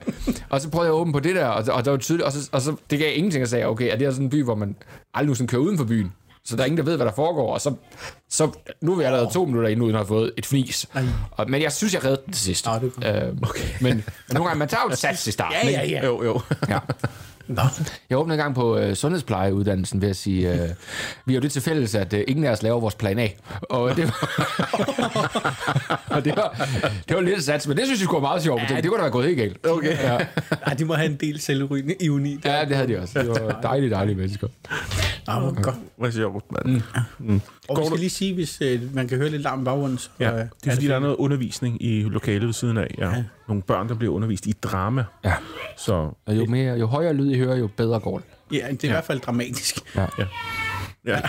Og 0.48 0.60
så 0.60 0.70
prøvede 0.70 0.86
jeg 0.86 0.94
at 0.94 1.00
åbne 1.00 1.12
på 1.12 1.20
det 1.20 1.34
der, 1.34 1.46
og, 1.46 1.64
og 1.74 1.84
det 1.84 1.90
var 1.90 1.96
tydeligt, 1.98 2.26
og 2.26 2.32
så, 2.32 2.48
og 2.52 2.60
så 2.60 2.76
det 2.90 2.98
gav 2.98 3.12
ingenting 3.16 3.42
at 3.42 3.48
sige, 3.48 3.68
okay, 3.68 3.86
er 3.92 3.96
det 3.96 4.06
her 4.06 4.10
sådan 4.10 4.26
en 4.26 4.30
by, 4.30 4.44
hvor 4.44 4.54
man 4.54 4.76
aldrig 5.14 5.36
sådan 5.36 5.48
kører 5.48 5.62
uden 5.62 5.78
for 5.78 5.84
byen? 5.84 6.12
Så 6.44 6.56
der 6.56 6.62
er 6.62 6.66
ingen, 6.66 6.78
der 6.78 6.84
ved, 6.84 6.96
hvad 6.96 7.06
der 7.06 7.12
foregår, 7.12 7.54
og 7.54 7.60
så, 7.60 7.74
så 8.28 8.50
nu 8.80 8.92
er 8.92 8.96
vi 8.96 9.04
allerede 9.04 9.30
to 9.32 9.44
minutter 9.44 9.68
inde, 9.68 9.82
uden 9.82 9.94
at 9.94 9.98
have 9.98 10.06
fået 10.06 10.32
et 10.36 10.46
fnis. 10.46 10.86
Og, 11.30 11.50
men 11.50 11.62
jeg 11.62 11.72
synes, 11.72 11.94
jeg 11.94 12.04
reddede 12.04 12.22
den 12.24 12.32
til 12.32 12.42
sidst. 12.42 12.66
Nå, 12.66 12.72
det 12.74 12.84
øh, 12.84 13.36
okay. 13.42 13.68
men, 13.80 13.96
men 13.96 14.04
nogle 14.32 14.48
gange, 14.48 14.58
man 14.58 14.68
tager 14.68 14.82
jo 14.82 14.92
et 14.92 14.98
sats 14.98 15.26
i 15.26 15.30
starten. 15.30 15.68
Ja, 15.68 15.80
ja, 15.80 15.86
ja. 15.86 16.06
Jo, 16.06 16.24
jo. 16.24 16.40
ja. 16.68 16.78
Nå. 17.46 17.62
Jeg 18.10 18.18
åbnede 18.18 18.34
en 18.34 18.42
gang 18.42 18.54
på 18.54 18.76
øh, 18.78 18.94
sundhedsplejeuddannelsen 18.94 20.02
ved 20.02 20.08
at 20.10 20.16
sige, 20.16 20.52
øh, 20.52 20.68
vi 21.26 21.32
har 21.32 21.34
jo 21.34 21.42
det 21.42 21.52
til 21.52 21.62
fælles, 21.62 21.94
at 21.94 22.12
øh, 22.12 22.24
ingen 22.28 22.44
af 22.44 22.50
os 22.50 22.62
laver 22.62 22.80
vores 22.80 22.94
plan 22.94 23.18
A. 23.18 23.28
Og 23.70 23.96
det 23.96 24.04
var, 24.04 24.28
og 26.16 26.24
det 26.24 26.36
var, 26.36 26.68
det 27.08 27.16
var 27.16 27.22
lidt 27.22 27.44
sats, 27.44 27.66
men 27.66 27.76
det 27.76 27.86
synes 27.86 28.00
jeg 28.00 28.04
skulle 28.04 28.22
være 28.22 28.30
meget 28.30 28.42
sjovt. 28.42 28.60
Ja, 28.62 28.66
det, 28.74 28.76
det 28.76 28.90
kunne 28.90 28.98
da 28.98 29.02
være 29.02 29.12
gået 29.12 29.26
helt 29.26 29.38
galt. 29.38 29.66
Okay. 29.66 29.98
Ja, 29.98 30.18
Ej, 30.66 30.74
de 30.74 30.84
må 30.84 30.94
have 30.94 31.06
en 31.10 31.16
del 31.16 31.40
selvironi 31.40 31.94
i 32.00 32.08
uni. 32.08 32.38
ja, 32.44 32.64
det 32.64 32.76
havde 32.76 32.88
de 32.88 32.98
også. 33.00 33.18
Det 33.18 33.28
var 33.28 33.60
dejlige, 33.68 33.90
dejlige 33.90 34.16
mennesker. 34.16 34.48
Nå, 35.26 35.32
hvor 35.40 35.62
godt. 35.62 35.76
Hvor 35.96 36.10
sjovt, 36.10 36.44
mand. 36.52 36.82
Mm. 37.18 37.40
Og 37.76 37.82
vi 37.82 37.86
skal 37.86 37.98
lige 37.98 38.10
sige, 38.10 38.34
hvis 38.34 38.58
øh, 38.60 38.94
man 38.94 39.08
kan 39.08 39.18
høre 39.18 39.28
lidt 39.28 39.42
larm 39.42 39.62
i 39.62 39.64
baggrunden, 39.64 39.98
så 39.98 40.08
Ja, 40.20 40.32
øh, 40.32 40.38
det 40.64 40.70
er 40.70 40.74
fordi, 40.74 40.86
der 40.86 40.94
er 40.94 40.98
noget 41.00 41.16
undervisning 41.16 41.82
i 41.84 42.02
lokalet 42.02 42.46
ved 42.46 42.52
siden 42.52 42.76
af. 42.76 42.94
Ja. 42.98 43.08
Ja. 43.08 43.24
Nogle 43.48 43.62
børn, 43.62 43.88
der 43.88 43.94
bliver 43.94 44.14
undervist 44.14 44.46
i 44.46 44.52
drama. 44.62 45.04
Ja. 45.24 45.32
Så 45.76 45.92
Og 46.26 46.36
jo, 46.36 46.46
mere, 46.46 46.74
jo 46.78 46.86
højere 46.86 47.12
lyd 47.14 47.30
I 47.30 47.38
hører, 47.38 47.56
jo 47.56 47.68
bedre 47.76 48.00
går 48.00 48.18
det. 48.18 48.26
Ja, 48.58 48.66
det 48.70 48.84
er 48.84 48.88
i 48.88 48.90
hvert 48.90 49.04
fald 49.04 49.20
dramatisk. 49.20 49.96
Ja. 49.96 50.06
ja. 50.18 50.24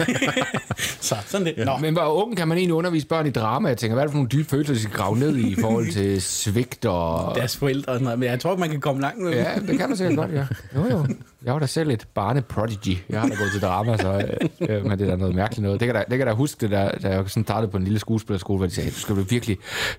Så 1.01 1.15
sådan 1.25 1.47
det. 1.47 1.65
Nå, 1.65 1.77
Men 1.77 1.93
hvor 1.93 2.25
ung 2.25 2.37
kan 2.37 2.47
man 2.47 2.57
egentlig 2.57 2.73
undervise 2.73 3.07
børn 3.07 3.27
i 3.27 3.29
drama? 3.29 3.69
Jeg 3.69 3.77
tænker, 3.77 3.95
hvad 3.95 4.03
er 4.03 4.07
det 4.07 4.11
for 4.11 4.17
nogle 4.17 4.29
dybe 4.29 4.49
følelser, 4.49 4.73
de 4.73 4.79
skal 4.79 4.93
grave 4.95 5.19
ned 5.19 5.35
i 5.35 5.49
i 5.49 5.55
forhold 5.61 5.91
til 5.91 6.21
svigt 6.41 6.85
og... 6.85 7.35
deres 7.35 7.57
forældre 7.57 7.91
og 7.91 7.95
sådan 7.95 8.03
noget. 8.03 8.19
Men 8.19 8.29
jeg 8.29 8.39
tror, 8.39 8.55
man 8.57 8.69
kan 8.69 8.81
komme 8.81 9.01
langt 9.01 9.23
med 9.23 9.31
Ja, 9.31 9.55
det 9.67 9.77
kan 9.77 9.89
du 9.89 9.95
sikkert 9.95 10.17
godt, 10.17 10.31
ja. 10.33 10.45
Jo, 10.75 10.87
jo. 10.91 11.05
Jeg 11.45 11.53
var 11.53 11.59
da 11.59 11.65
selv 11.65 11.89
et 11.91 12.07
barne-prodigy. 12.19 12.97
Jeg 13.09 13.21
har 13.21 13.27
da 13.27 13.35
gået 13.35 13.51
til 13.51 13.61
drama, 13.61 13.97
så 13.97 14.37
øh, 14.61 14.75
øh, 14.77 14.85
men 14.85 14.99
det 14.99 15.05
er 15.07 15.11
da 15.11 15.15
noget 15.15 15.35
mærkeligt 15.35 15.63
noget. 15.63 15.79
Det 15.79 15.85
kan 15.85 15.95
da, 15.95 16.03
det 16.09 16.17
kan 16.17 16.27
da 16.27 16.33
huske, 16.33 16.61
det 16.61 16.71
der, 16.71 16.91
da 16.91 17.09
jeg 17.09 17.29
sådan 17.29 17.43
startede 17.43 17.71
på 17.71 17.77
en 17.77 17.83
lille 17.83 17.99
skuespillerskole, 17.99 18.57
hvor 18.57 18.67
de 18.67 18.73
sagde, 18.73 18.89
du 18.89 18.95
skal 18.99 19.15
du 19.15 19.21
virkelig 19.21 19.57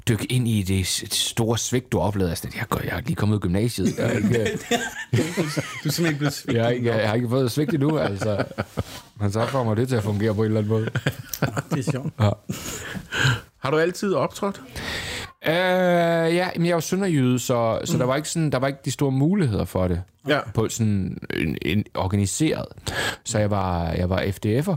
dykke 0.09 0.25
ind 0.33 0.49
i 0.49 0.63
det 0.63 0.87
store 1.13 1.59
svigt, 1.59 1.93
du 1.93 1.99
oplevede. 2.01 2.31
Altså, 2.31 2.49
jeg, 2.57 2.65
går- 2.69 2.81
jeg 2.85 2.97
er 2.97 3.01
lige 3.01 3.15
kommet 3.17 3.35
ud 3.35 3.39
af 3.39 3.43
gymnasiet. 3.43 3.99
Jeg, 3.99 4.07
er 4.07 4.11
ikke, 4.17 4.29
Du 5.85 5.89
er 5.89 5.93
simpelthen 5.93 6.17
blevet 6.19 6.33
svigt. 6.35 6.59
jeg, 6.59 6.75
ikke, 6.75 6.95
jeg 6.97 7.09
har 7.09 7.15
ikke 7.15 7.29
fået 7.29 7.51
svigt 7.53 7.75
endnu, 7.75 7.99
altså. 7.99 8.45
Men 9.21 9.33
så 9.33 9.47
får 9.47 9.75
det 9.75 9.89
til 9.89 9.97
at 9.97 10.03
fungere 10.03 10.35
på 10.35 10.41
en 10.41 10.47
eller 10.47 10.61
anden 10.61 10.73
måde. 10.73 10.89
Det 11.71 11.87
er 11.87 11.91
sjovt. 11.93 12.13
Har 13.65 13.71
du 13.71 13.79
altid 13.79 14.15
optrådt? 14.15 14.63
Øh, 15.47 15.55
ja, 16.35 16.49
men 16.57 16.65
jeg 16.67 16.71
er 16.71 16.77
jo 16.77 16.81
sønderjyde, 16.81 17.39
så, 17.39 17.81
så 17.85 17.99
der, 17.99 18.05
var 18.05 18.17
ikke 18.17 18.29
sådan, 18.29 18.51
der 18.51 18.59
var 18.59 18.67
ikke 18.67 18.79
de 18.85 18.91
store 18.91 19.13
muligheder 19.13 19.65
for 19.65 19.89
det. 19.89 20.03
Ja. 20.29 20.39
På 20.55 20.69
sådan 20.69 21.19
en, 21.31 21.59
en 21.63 21.85
organiseret. 21.95 22.67
Så 23.25 23.39
jeg 23.39 23.51
var, 23.51 23.91
jeg 23.91 24.11
var 24.11 24.21
FDF'er. 24.21 24.77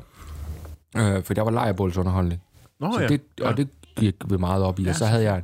Øh, 1.01 1.23
for 1.23 1.33
der 1.33 1.41
var 1.41 1.51
lejrbålsunderholdning. 1.51 2.41
Nå 2.79 2.93
så 2.93 3.01
ja. 3.01 3.07
det, 3.07 3.21
og 3.41 3.57
det 3.57 3.67
gik 3.95 4.15
vi 4.29 4.37
meget 4.37 4.63
op 4.63 4.79
i. 4.79 4.87
Og 4.87 4.95
så 4.95 5.05
havde 5.05 5.23
jeg 5.23 5.37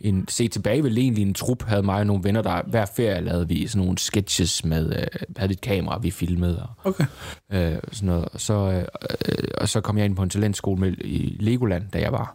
en, 0.00 0.14
en 0.14 0.28
se 0.28 0.48
tilbage 0.48 0.84
ved 0.84 0.90
egentlig 0.90 1.22
en 1.22 1.34
trup, 1.34 1.62
havde 1.62 1.82
mig 1.82 2.00
og 2.00 2.06
nogle 2.06 2.24
venner, 2.24 2.42
der 2.42 2.62
hver 2.66 2.86
ferie 2.96 3.20
lavede 3.20 3.48
vi 3.48 3.66
sådan 3.66 3.82
nogle 3.84 3.98
sketches 3.98 4.64
med, 4.64 4.96
øh, 4.96 5.06
havde 5.36 5.52
et 5.52 5.60
kamera, 5.60 5.98
vi 5.98 6.10
filmede 6.10 6.62
og 6.62 6.68
Okay. 6.84 7.04
øh, 7.52 7.78
sådan 7.92 8.06
noget. 8.06 8.28
Og 8.32 8.40
så, 8.40 8.54
øh, 8.54 8.84
øh, 9.28 9.48
og 9.58 9.68
så 9.68 9.80
kom 9.80 9.98
jeg 9.98 10.04
ind 10.04 10.16
på 10.16 10.22
en 10.22 10.30
talentskole 10.30 10.80
med, 10.80 10.92
i 10.92 11.36
Legoland, 11.40 11.90
da 11.92 12.00
jeg 12.00 12.12
var 12.12 12.34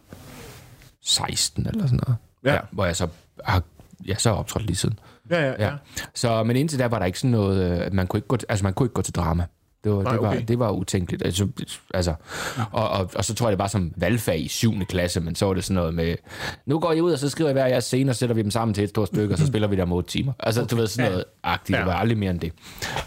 16 1.04 1.66
eller 1.66 1.86
sådan 1.86 2.00
noget. 2.06 2.16
Ja. 2.44 2.58
hvor 2.70 2.84
jeg 2.86 2.96
så 2.96 3.08
har 3.44 3.62
jeg 4.06 4.16
så 4.18 4.30
optrådt 4.30 4.66
lige 4.66 4.76
siden. 4.76 4.98
Ja, 5.30 5.40
ja, 5.44 5.50
ja. 5.58 5.64
Ja. 5.66 5.72
Så, 6.14 6.42
men 6.42 6.56
indtil 6.56 6.78
da 6.78 6.86
var 6.86 6.98
der 6.98 7.06
ikke 7.06 7.18
sådan 7.18 7.30
noget, 7.30 7.86
øh, 7.86 7.94
man 7.94 8.06
kunne 8.06 8.18
ikke 8.18 8.28
gå, 8.28 8.36
til- 8.36 8.46
altså 8.48 8.62
man 8.64 8.74
kunne 8.74 8.84
ikke 8.84 8.94
gå 8.94 9.02
til 9.02 9.14
drama. 9.14 9.46
Det 9.84 9.92
var, 9.92 10.02
Nej, 10.02 10.12
det 10.12 10.20
var, 10.22 10.28
okay. 10.28 10.44
det 10.48 10.58
var 10.58 10.70
utænkeligt. 10.70 11.22
Altså, 11.24 11.48
altså, 11.94 12.14
og, 12.72 12.88
og, 12.88 13.10
og, 13.14 13.24
så 13.24 13.34
tror 13.34 13.46
jeg, 13.46 13.52
det 13.52 13.58
var 13.58 13.66
som 13.66 13.92
valgfag 13.96 14.40
i 14.44 14.48
7. 14.48 14.72
klasse, 14.88 15.20
men 15.20 15.34
så 15.34 15.46
var 15.46 15.54
det 15.54 15.64
sådan 15.64 15.74
noget 15.74 15.94
med, 15.94 16.16
nu 16.66 16.78
går 16.80 16.92
I 16.92 17.00
ud, 17.00 17.12
og 17.12 17.18
så 17.18 17.28
skriver 17.30 17.50
I 17.50 17.52
hver 17.52 17.66
jeres 17.66 17.84
scene, 17.84 18.10
og 18.12 18.16
sætter 18.16 18.34
vi 18.34 18.42
dem 18.42 18.50
sammen 18.50 18.74
til 18.74 18.84
et 18.84 18.90
stort 18.90 19.08
stykke, 19.08 19.34
og 19.34 19.38
så 19.38 19.46
spiller 19.46 19.68
vi 19.68 19.76
der 19.76 19.82
om 19.82 19.92
8 19.92 20.10
timer. 20.10 20.32
Altså, 20.40 20.64
du 20.64 20.76
ved, 20.76 20.86
sådan 20.86 21.10
noget 21.10 21.24
agtigt. 21.42 21.78
Det 21.78 21.86
var 21.86 21.94
aldrig 21.94 22.18
mere 22.18 22.30
end 22.30 22.40
det. 22.40 22.52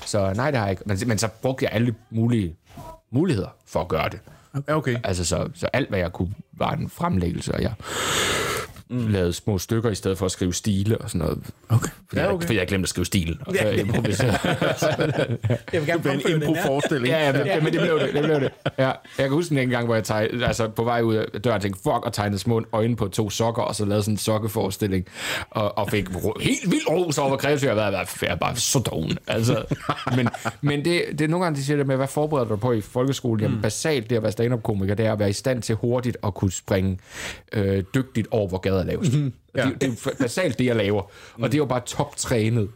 Så 0.06 0.34
nej, 0.36 0.52
det 0.52 0.60
har 0.60 0.66
jeg 0.68 0.72
ikke. 0.72 0.84
Men, 0.86 0.98
men 1.06 1.18
så 1.18 1.28
brugte 1.42 1.66
jeg 1.66 1.72
alle 1.74 1.96
mulige 2.10 2.56
muligheder 3.12 3.50
for 3.68 3.82
at 3.82 3.88
gøre 3.88 4.10
det. 4.10 4.20
Okay. 4.68 4.98
Altså, 5.04 5.26
så, 5.26 5.50
så 5.54 5.68
alt, 5.74 5.90
hvad 5.90 6.00
jeg 6.00 6.14
kunne, 6.14 6.34
var 6.54 6.72
en 6.72 6.90
fremlæggelse, 6.90 7.54
og 7.54 7.62
jeg 7.62 7.74
mm. 8.90 9.08
lavede 9.08 9.34
små 9.34 9.58
stykker 9.58 9.90
i 9.90 9.96
stedet 9.96 10.18
for 10.18 10.26
at 10.26 10.32
skrive 10.32 10.54
stile 10.54 10.98
og 10.98 11.10
sådan 11.10 11.20
noget. 11.20 11.40
Okay. 11.70 11.90
Fordi, 12.10 12.22
Ja, 12.22 12.26
okay. 12.26 12.36
okay. 12.36 12.46
fordi 12.46 12.60
jeg 12.60 12.68
glemte 12.68 12.86
at 12.86 12.90
skrive 12.90 13.06
stil. 13.06 13.38
Og 13.46 13.56
så 13.56 13.68
Ja. 13.68 13.72
improviserede. 13.72 14.38
Jeg 15.74 15.82
vil 15.82 15.86
gerne 15.88 16.04
Det 16.04 16.26
en 16.36 16.42
impro-forestilling. 16.42 17.08
ja, 17.08 17.26
ja, 17.26 17.32
men, 17.32 17.46
ja, 17.46 17.60
men 17.62 17.74
det 17.74 17.82
blev 17.82 18.00
det. 18.00 18.14
det, 18.14 18.24
blev 18.24 18.40
det. 18.40 18.52
Ja. 18.78 18.86
Jeg 18.88 18.94
kan 19.18 19.30
huske 19.30 19.62
en 19.62 19.70
gang, 19.70 19.86
hvor 19.86 19.96
jeg 19.96 20.04
tegnede, 20.04 20.46
altså 20.46 20.68
på 20.68 20.84
vej 20.84 21.02
ud 21.02 21.16
af 21.16 21.42
døren, 21.42 21.62
tænkte, 21.62 21.80
fuck, 21.84 22.06
og 22.06 22.14
tegnede 22.14 22.40
små 22.40 22.62
øjne 22.72 22.96
på 22.96 23.08
to 23.08 23.30
sokker, 23.30 23.62
og 23.62 23.76
så 23.76 23.86
lavede 23.86 24.04
sådan 24.04 24.14
en 24.14 24.18
sokkeforestilling, 24.18 25.06
og, 25.50 25.78
og 25.78 25.90
fik 25.92 26.08
helt 26.42 26.72
vildt 26.72 26.90
ros 26.90 27.18
over 27.18 27.38
kreativ. 27.38 27.68
Jeg 27.68 27.76
var, 27.76 27.92
jeg 27.92 28.06
var 28.30 28.36
bare 28.36 28.56
så 28.56 28.80
doven. 28.80 29.18
Altså, 29.28 29.64
men 30.16 30.30
men 30.62 30.86
det, 30.86 31.02
det 31.12 31.22
er 31.22 31.28
nogle 31.28 31.44
gange, 31.46 31.58
de 31.60 31.64
siger 31.66 31.78
det 31.78 31.88
med, 31.88 31.96
hvad 31.96 32.08
forbereder 32.08 32.46
du 32.48 32.54
dig 32.54 32.60
på 32.62 32.74
i 32.74 32.82
folkeskolen? 32.82 33.42
Jamen, 33.44 33.62
basalt 33.62 34.10
det 34.10 34.16
at 34.16 34.24
være 34.24 34.32
stand-up-komiker, 34.32 34.96
det 34.96 35.06
er 35.06 35.14
at 35.14 35.20
være 35.20 35.30
i 35.30 35.34
stand 35.34 35.62
til 35.62 35.76
hurtigt 35.76 36.18
at 36.24 36.34
kunne 36.34 36.52
springe 36.52 36.98
øh, 37.54 37.84
dygtigt 37.96 38.28
over, 38.32 38.58
gader 38.58 38.77
er 38.80 38.84
lavest. 38.84 39.14
Mm-hmm. 39.14 39.34
Ja. 39.56 39.66
Det, 39.66 39.82
det 39.82 39.88
er 39.88 40.12
jo 40.12 40.12
basalt 40.20 40.60
det, 40.60 40.66
jeg 40.66 40.76
laver. 40.76 41.02
Og 41.34 41.44
det 41.44 41.54
er 41.54 41.58
jo 41.58 41.66
bare 41.66 41.82
toptrænet 41.86 42.70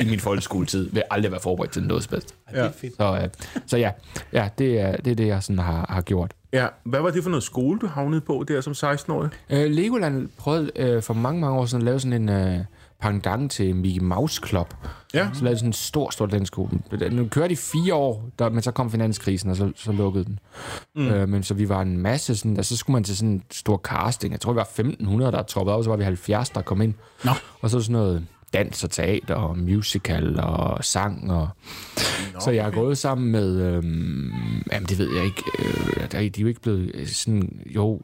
i 0.00 0.04
min 0.04 0.20
folkeskoletid, 0.20 0.90
ved 0.92 1.02
aldrig 1.10 1.26
at 1.26 1.32
være 1.32 1.40
forberedt 1.40 1.72
til 1.72 1.82
noget 1.82 2.06
bedst. 2.10 2.34
Ja. 2.54 2.68
Så, 2.96 3.18
øh, 3.22 3.28
så 3.66 3.76
ja, 3.76 3.90
ja 4.32 4.48
det, 4.58 4.80
er, 4.80 4.96
det 4.96 5.10
er 5.10 5.14
det, 5.14 5.26
jeg 5.26 5.42
sådan 5.42 5.58
har, 5.58 5.86
har 5.88 6.00
gjort. 6.00 6.34
Ja, 6.52 6.66
hvad 6.84 7.00
var 7.00 7.10
det 7.10 7.22
for 7.22 7.30
noget 7.30 7.42
skole, 7.42 7.78
du 7.78 7.86
havnede 7.86 8.20
på 8.20 8.44
der 8.48 8.60
som 8.60 8.72
16-årig? 8.72 9.30
Øh, 9.50 9.70
Legoland 9.70 10.28
prøvede 10.36 10.70
øh, 10.76 11.02
for 11.02 11.14
mange, 11.14 11.40
mange 11.40 11.58
år 11.58 11.66
siden 11.66 11.82
at 11.82 11.84
lave 11.84 12.00
sådan 12.00 12.22
en 12.22 12.28
øh, 12.28 12.58
pendant 13.00 13.52
til 13.52 13.76
Mickey 13.76 14.00
Mouse 14.00 14.40
Club. 14.46 14.74
Ja. 15.14 15.28
Så 15.34 15.44
lavede 15.44 15.54
de 15.54 15.58
sådan 15.58 15.68
en 15.68 15.72
stor, 15.72 16.10
stor 16.10 16.26
landskole. 16.26 16.70
Den 16.90 17.28
kørte 17.28 17.52
i 17.52 17.56
fire 17.56 17.94
år, 17.94 18.30
der, 18.38 18.50
men 18.50 18.62
så 18.62 18.70
kom 18.70 18.90
finanskrisen, 18.90 19.50
og 19.50 19.56
så, 19.56 19.72
så 19.76 19.92
lukkede 19.92 20.24
den. 20.24 20.38
Mm. 20.94 21.08
Øh, 21.08 21.28
men 21.28 21.42
så 21.42 21.54
vi 21.54 21.68
var 21.68 21.82
en 21.82 21.98
masse 21.98 22.36
sådan, 22.36 22.58
og 22.58 22.64
så 22.64 22.76
skulle 22.76 22.94
man 22.94 23.04
til 23.04 23.16
sådan 23.16 23.30
en 23.30 23.42
stor 23.50 23.76
casting. 23.76 24.32
Jeg 24.32 24.40
tror, 24.40 24.52
vi 24.52 24.56
var 24.56 24.62
1500, 24.62 25.32
der 25.32 25.42
troppede 25.42 25.74
op, 25.74 25.78
og 25.78 25.84
så 25.84 25.90
var 25.90 25.96
vi 25.96 26.04
70, 26.04 26.50
der 26.50 26.62
kom 26.62 26.80
ind. 26.80 26.94
Nå. 27.24 27.30
Og 27.60 27.70
så 27.70 27.80
sådan 27.80 27.92
noget 27.92 28.26
dans 28.52 28.84
og 28.84 28.90
teater 28.90 29.34
og 29.34 29.58
musical 29.58 30.40
og 30.40 30.84
sang. 30.84 31.32
Og... 31.32 31.48
Så 32.40 32.50
jeg 32.50 32.64
har 32.64 32.70
gået 32.70 32.98
sammen 32.98 33.32
med... 33.32 33.62
Øhm, 33.62 34.62
jamen, 34.72 34.88
det 34.88 34.98
ved 34.98 35.16
jeg 35.16 35.24
ikke. 35.24 35.42
Øh, 35.58 36.12
der, 36.12 36.18
de 36.18 36.26
er 36.26 36.30
jo 36.38 36.46
ikke 36.46 36.60
blevet 36.60 36.90
øh, 36.94 37.06
sådan... 37.06 37.60
Jo, 37.66 38.00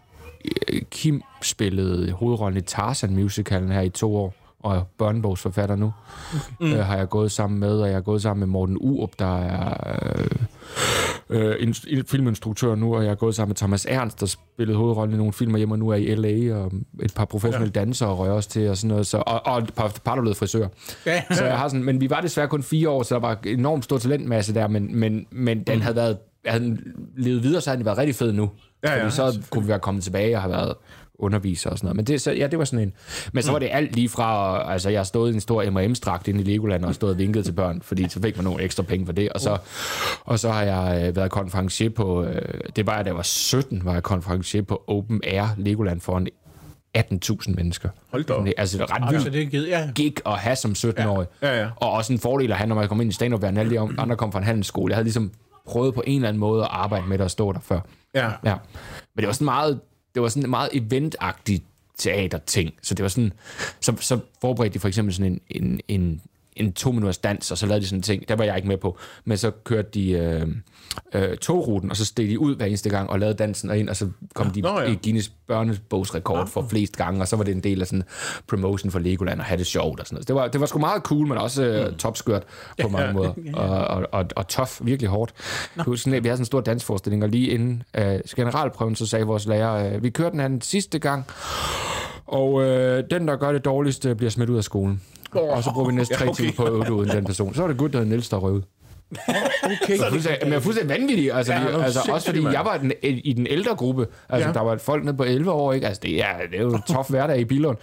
øh, 0.68 0.82
Kim 0.90 1.22
spillede 1.42 2.12
hovedrollen 2.12 2.58
i 2.58 2.60
Tarzan 2.60 3.14
musicalen 3.14 3.72
her 3.72 3.80
i 3.80 3.90
to 3.90 4.16
år, 4.16 4.34
og 4.64 4.76
er 4.76 4.82
børnebogsforfatter 4.98 5.76
nu. 5.76 5.92
Okay. 6.60 6.72
Øh, 6.72 6.78
har 6.78 6.96
jeg 6.96 7.08
gået 7.08 7.32
sammen 7.32 7.60
med, 7.60 7.80
og 7.80 7.86
jeg 7.86 7.96
har 7.96 8.00
gået 8.00 8.22
sammen 8.22 8.40
med 8.40 8.46
Morten 8.46 8.76
Urup, 8.80 9.10
der 9.18 9.38
er 9.38 9.98
øh, 11.30 11.48
øh, 11.48 11.56
en, 11.60 11.74
en 11.88 12.04
filminstruktør 12.04 12.74
nu, 12.74 12.96
og 12.96 13.02
jeg 13.02 13.10
har 13.10 13.14
gået 13.14 13.34
sammen 13.34 13.50
med 13.50 13.56
Thomas 13.56 13.86
Ernst, 13.86 14.20
der 14.20 14.26
spillede 14.26 14.78
hovedrollen 14.78 15.14
i 15.14 15.18
nogle 15.18 15.32
filmer 15.32 15.58
hjemme 15.58 15.74
og 15.74 15.78
nu 15.78 15.88
er 15.88 15.94
i 15.94 16.14
L.A., 16.14 16.54
og 16.54 16.72
et 17.02 17.14
par 17.14 17.24
professionelle 17.24 17.72
ja. 17.74 17.80
dansere 17.80 18.14
rører 18.14 18.32
os 18.32 18.46
til, 18.46 18.70
og 18.70 18.76
sådan 18.76 18.88
noget, 18.88 19.06
så, 19.06 19.22
og, 19.26 19.46
og 19.46 19.58
et 19.58 19.74
par, 19.74 19.96
par 20.04 20.14
der 20.14 20.22
blev 20.22 20.34
frisør. 20.34 20.68
Ja. 21.06 21.22
Så 21.30 21.44
jeg 21.44 21.58
har 21.58 21.68
sådan, 21.68 21.84
men 21.84 22.00
vi 22.00 22.10
var 22.10 22.20
desværre 22.20 22.48
kun 22.48 22.62
fire 22.62 22.88
år, 22.88 23.02
så 23.02 23.14
der 23.14 23.20
var 23.20 23.38
enormt 23.46 23.84
stor 23.84 23.98
talentmasse 23.98 24.54
der, 24.54 24.68
men, 24.68 24.98
men, 24.98 25.26
men 25.30 25.62
den 25.62 25.82
havde 25.82 25.96
været, 25.96 26.18
havde 26.46 26.64
den 26.64 26.80
levet 27.16 27.42
videre, 27.42 27.60
så 27.60 27.70
havde 27.70 27.78
den 27.78 27.86
været 27.86 27.98
rigtig 27.98 28.14
fed 28.14 28.32
nu. 28.32 28.50
Ja, 28.84 28.92
ja, 28.92 29.02
Fordi 29.02 29.14
så 29.16 29.40
kunne 29.50 29.62
vi 29.62 29.68
være 29.68 29.78
kommet 29.78 30.04
tilbage 30.04 30.36
og 30.36 30.42
have 30.42 30.52
været 30.52 30.74
underviser 31.18 31.70
og 31.70 31.78
sådan 31.78 31.86
noget. 31.86 31.96
Men 31.96 32.04
det, 32.04 32.20
så, 32.20 32.32
ja, 32.32 32.46
det 32.46 32.58
var 32.58 32.64
sådan 32.64 32.88
en... 32.88 32.92
Men 33.32 33.42
så 33.42 33.52
var 33.52 33.58
det 33.58 33.68
alt 33.72 33.94
lige 33.94 34.08
fra... 34.08 34.72
Altså, 34.72 34.90
jeg 34.90 34.98
har 34.98 35.04
stået 35.04 35.30
i 35.30 35.34
en 35.34 35.40
stor 35.40 35.70
M&M-strakt 35.70 36.28
inde 36.28 36.40
i 36.40 36.44
Legoland 36.44 36.84
og 36.84 36.94
stået 36.94 37.12
og 37.12 37.18
vinket 37.18 37.44
til 37.44 37.52
børn, 37.52 37.82
fordi 37.82 38.08
så 38.08 38.20
fik 38.22 38.36
man 38.36 38.44
nogle 38.44 38.62
ekstra 38.62 38.82
penge 38.82 39.06
for 39.06 39.12
det. 39.12 39.28
Og 39.28 39.40
så, 39.40 39.58
og 40.24 40.38
så 40.38 40.50
har 40.50 40.62
jeg 40.62 41.08
øh, 41.08 41.16
været 41.16 41.30
konferencier 41.30 41.90
på... 41.90 42.24
Øh, 42.24 42.60
det 42.76 42.86
var, 42.86 43.02
da 43.02 43.08
jeg 43.08 43.16
var 43.16 43.22
17, 43.22 43.84
var 43.84 43.92
jeg 43.92 44.02
konferencier 44.02 44.62
på 44.62 44.84
Open 44.86 45.20
Air 45.24 45.46
Legoland 45.56 46.00
foran 46.00 46.28
18.000 46.98 47.54
mennesker. 47.54 47.88
Hold 48.10 48.24
da 48.24 48.32
op. 48.32 48.46
Altså, 48.56 48.78
det 48.78 48.90
er 48.90 48.94
ret 48.94 49.12
vildt 49.12 49.32
det 49.32 49.42
er 49.42 49.46
givet, 49.46 49.68
ja. 49.68 49.90
gig 49.94 50.14
at 50.26 50.38
have 50.38 50.56
som 50.56 50.70
17-årig. 50.70 51.26
Ja, 51.42 51.60
ja. 51.60 51.68
Og 51.76 51.92
også 51.92 52.12
en 52.12 52.18
fordel 52.18 52.52
at 52.52 52.58
have, 52.58 52.68
når 52.68 52.74
man 52.74 52.88
kommer 52.88 53.02
ind 53.02 53.10
i 53.10 53.14
stand 53.14 53.34
up 53.34 53.44
alle 53.44 53.70
de 53.70 53.80
andre 53.80 54.16
kom 54.16 54.32
fra 54.32 54.38
en 54.38 54.44
handelsskole. 54.44 54.90
Jeg 54.90 54.96
havde 54.96 55.04
ligesom 55.04 55.32
prøvet 55.66 55.94
på 55.94 56.02
en 56.06 56.16
eller 56.16 56.28
anden 56.28 56.40
måde 56.40 56.62
at 56.62 56.68
arbejde 56.70 57.06
med 57.06 57.18
det 57.18 57.24
og 57.24 57.30
stå 57.30 57.52
der 57.52 57.60
før. 57.60 57.80
Ja. 58.14 58.30
Ja. 58.44 58.54
Men 59.14 59.20
det 59.20 59.26
var 59.26 59.32
sådan 59.32 59.44
meget, 59.44 59.80
det 60.14 60.22
var 60.22 60.28
sådan 60.28 60.44
en 60.44 60.50
meget 60.50 60.68
eventagtig 60.72 61.62
teaterting. 61.98 62.74
Så 62.82 62.94
det 62.94 63.02
var 63.02 63.08
sådan, 63.08 63.32
så, 63.80 63.96
så 64.00 64.18
forberedte 64.40 64.74
de 64.74 64.78
for 64.78 64.88
eksempel 64.88 65.14
sådan 65.14 65.32
en, 65.32 65.40
en, 65.62 65.80
en, 65.88 66.20
en 66.56 66.72
to 66.72 66.92
minutters 66.92 67.18
dans, 67.18 67.50
og 67.50 67.58
så 67.58 67.66
lavede 67.66 67.80
de 67.80 67.86
sådan 67.86 67.98
en 67.98 68.02
ting. 68.02 68.28
Der 68.28 68.36
var 68.36 68.44
jeg 68.44 68.56
ikke 68.56 68.68
med 68.68 68.76
på. 68.76 68.98
Men 69.24 69.38
så 69.38 69.50
kørte 69.50 69.88
de 69.94 70.10
øh, 70.10 70.46
øh, 71.14 71.36
togruten, 71.36 71.90
og 71.90 71.96
så 71.96 72.04
steg 72.04 72.28
de 72.28 72.38
ud 72.38 72.56
hver 72.56 72.66
eneste 72.66 72.90
gang 72.90 73.10
og 73.10 73.18
lavede 73.18 73.36
dansen 73.36 73.70
og 73.70 73.78
ind, 73.78 73.88
og 73.88 73.96
så 73.96 74.08
kom 74.34 74.50
de 74.50 74.60
Nå, 74.60 74.80
ja. 74.80 74.90
i 74.90 74.98
Guinness 75.02 75.32
børnebogsrekord 75.46 76.46
for 76.46 76.66
flest 76.70 76.96
gange, 76.96 77.20
og 77.20 77.28
så 77.28 77.36
var 77.36 77.44
det 77.44 77.54
en 77.54 77.60
del 77.60 77.80
af 77.80 77.86
sådan 77.86 78.04
promotion 78.48 78.90
for 78.90 78.98
Legoland 78.98 79.40
og 79.40 79.44
have 79.44 79.58
det 79.58 79.66
sjovt 79.66 80.00
og 80.00 80.06
sådan 80.06 80.14
noget. 80.16 80.28
Det 80.28 80.36
var, 80.36 80.48
det 80.48 80.60
var 80.60 80.66
sgu 80.66 80.78
meget 80.78 81.02
cool, 81.02 81.26
men 81.26 81.38
også 81.38 81.64
øh, 81.64 81.96
topskørt 81.96 82.42
på 82.82 82.88
mange 82.88 83.12
måder. 83.12 83.32
Og, 83.54 83.68
og, 83.68 84.06
og, 84.12 84.26
og 84.36 84.48
tough, 84.48 84.86
virkelig 84.86 85.10
hårdt. 85.10 85.32
Jeg 85.76 85.84
husker, 85.84 86.10
vi 86.10 86.16
havde 86.16 86.24
sådan 86.24 86.40
en 86.40 86.44
stor 86.44 86.60
dansforestilling, 86.60 87.22
og 87.22 87.28
lige 87.28 87.48
inden 87.48 87.82
øh, 87.94 88.20
generalprøven, 88.36 88.96
så 88.96 89.06
sagde 89.06 89.24
vores 89.24 89.46
lærer, 89.46 89.94
øh, 89.94 90.02
vi 90.02 90.10
kørte 90.10 90.30
den 90.30 90.40
anden 90.40 90.60
sidste 90.60 90.98
gang, 90.98 91.24
og 92.26 92.62
øh, 92.62 93.04
den, 93.10 93.28
der 93.28 93.36
gør 93.36 93.52
det 93.52 93.64
dårligste, 93.64 94.14
bliver 94.14 94.30
smidt 94.30 94.50
ud 94.50 94.56
af 94.56 94.64
skolen. 94.64 95.02
Og 95.40 95.64
så 95.64 95.70
bruger 95.72 95.88
vi 95.90 95.94
næste 95.94 96.14
tre 96.14 96.24
Ja, 96.24 96.30
okay. 96.30 96.42
timer 96.42 96.52
på 96.56 96.64
at 96.64 96.72
øve 96.72 96.84
det 96.84 96.90
uden 96.90 97.08
den 97.10 97.24
person. 97.24 97.54
Så 97.54 97.60
var 97.60 97.68
det 97.68 97.76
godt, 97.78 97.92
der 97.92 97.98
hed 97.98 98.06
Niels, 98.06 98.28
der 98.28 98.36
røvede. 98.36 98.62
Okay. 99.64 99.98
Er 100.00 100.10
fuldstændig, 100.10 100.38
men 100.42 100.48
jeg 100.52 100.56
er 100.56 100.60
fuldstændig 100.60 100.98
vanvittig. 101.00 101.32
Altså, 101.32 101.52
Ja, 101.52 101.60
det 101.60 101.74
er 101.74 101.82
altså, 101.84 102.00
også 102.12 102.26
fordi 102.26 102.40
mand. 102.40 102.54
jeg 102.54 102.64
var 102.64 102.76
den, 102.76 102.92
i 103.02 103.32
den 103.32 103.46
ældre 103.46 103.76
gruppe. 103.76 104.06
Altså, 104.28 104.48
Ja. 104.48 104.52
der 104.54 104.60
var 104.60 104.76
folk 104.76 105.04
nede 105.04 105.16
på 105.16 105.22
11 105.24 105.50
år, 105.52 105.72
ikke? 105.72 105.86
Altså, 105.86 106.00
det 106.04 106.20
er, 106.24 106.26
det 106.50 106.58
er 106.58 106.62
jo 106.62 106.74
en 106.74 106.82
tough 106.88 107.10
hverdag 107.10 107.38
i 107.38 107.44
Bilund. 107.44 107.76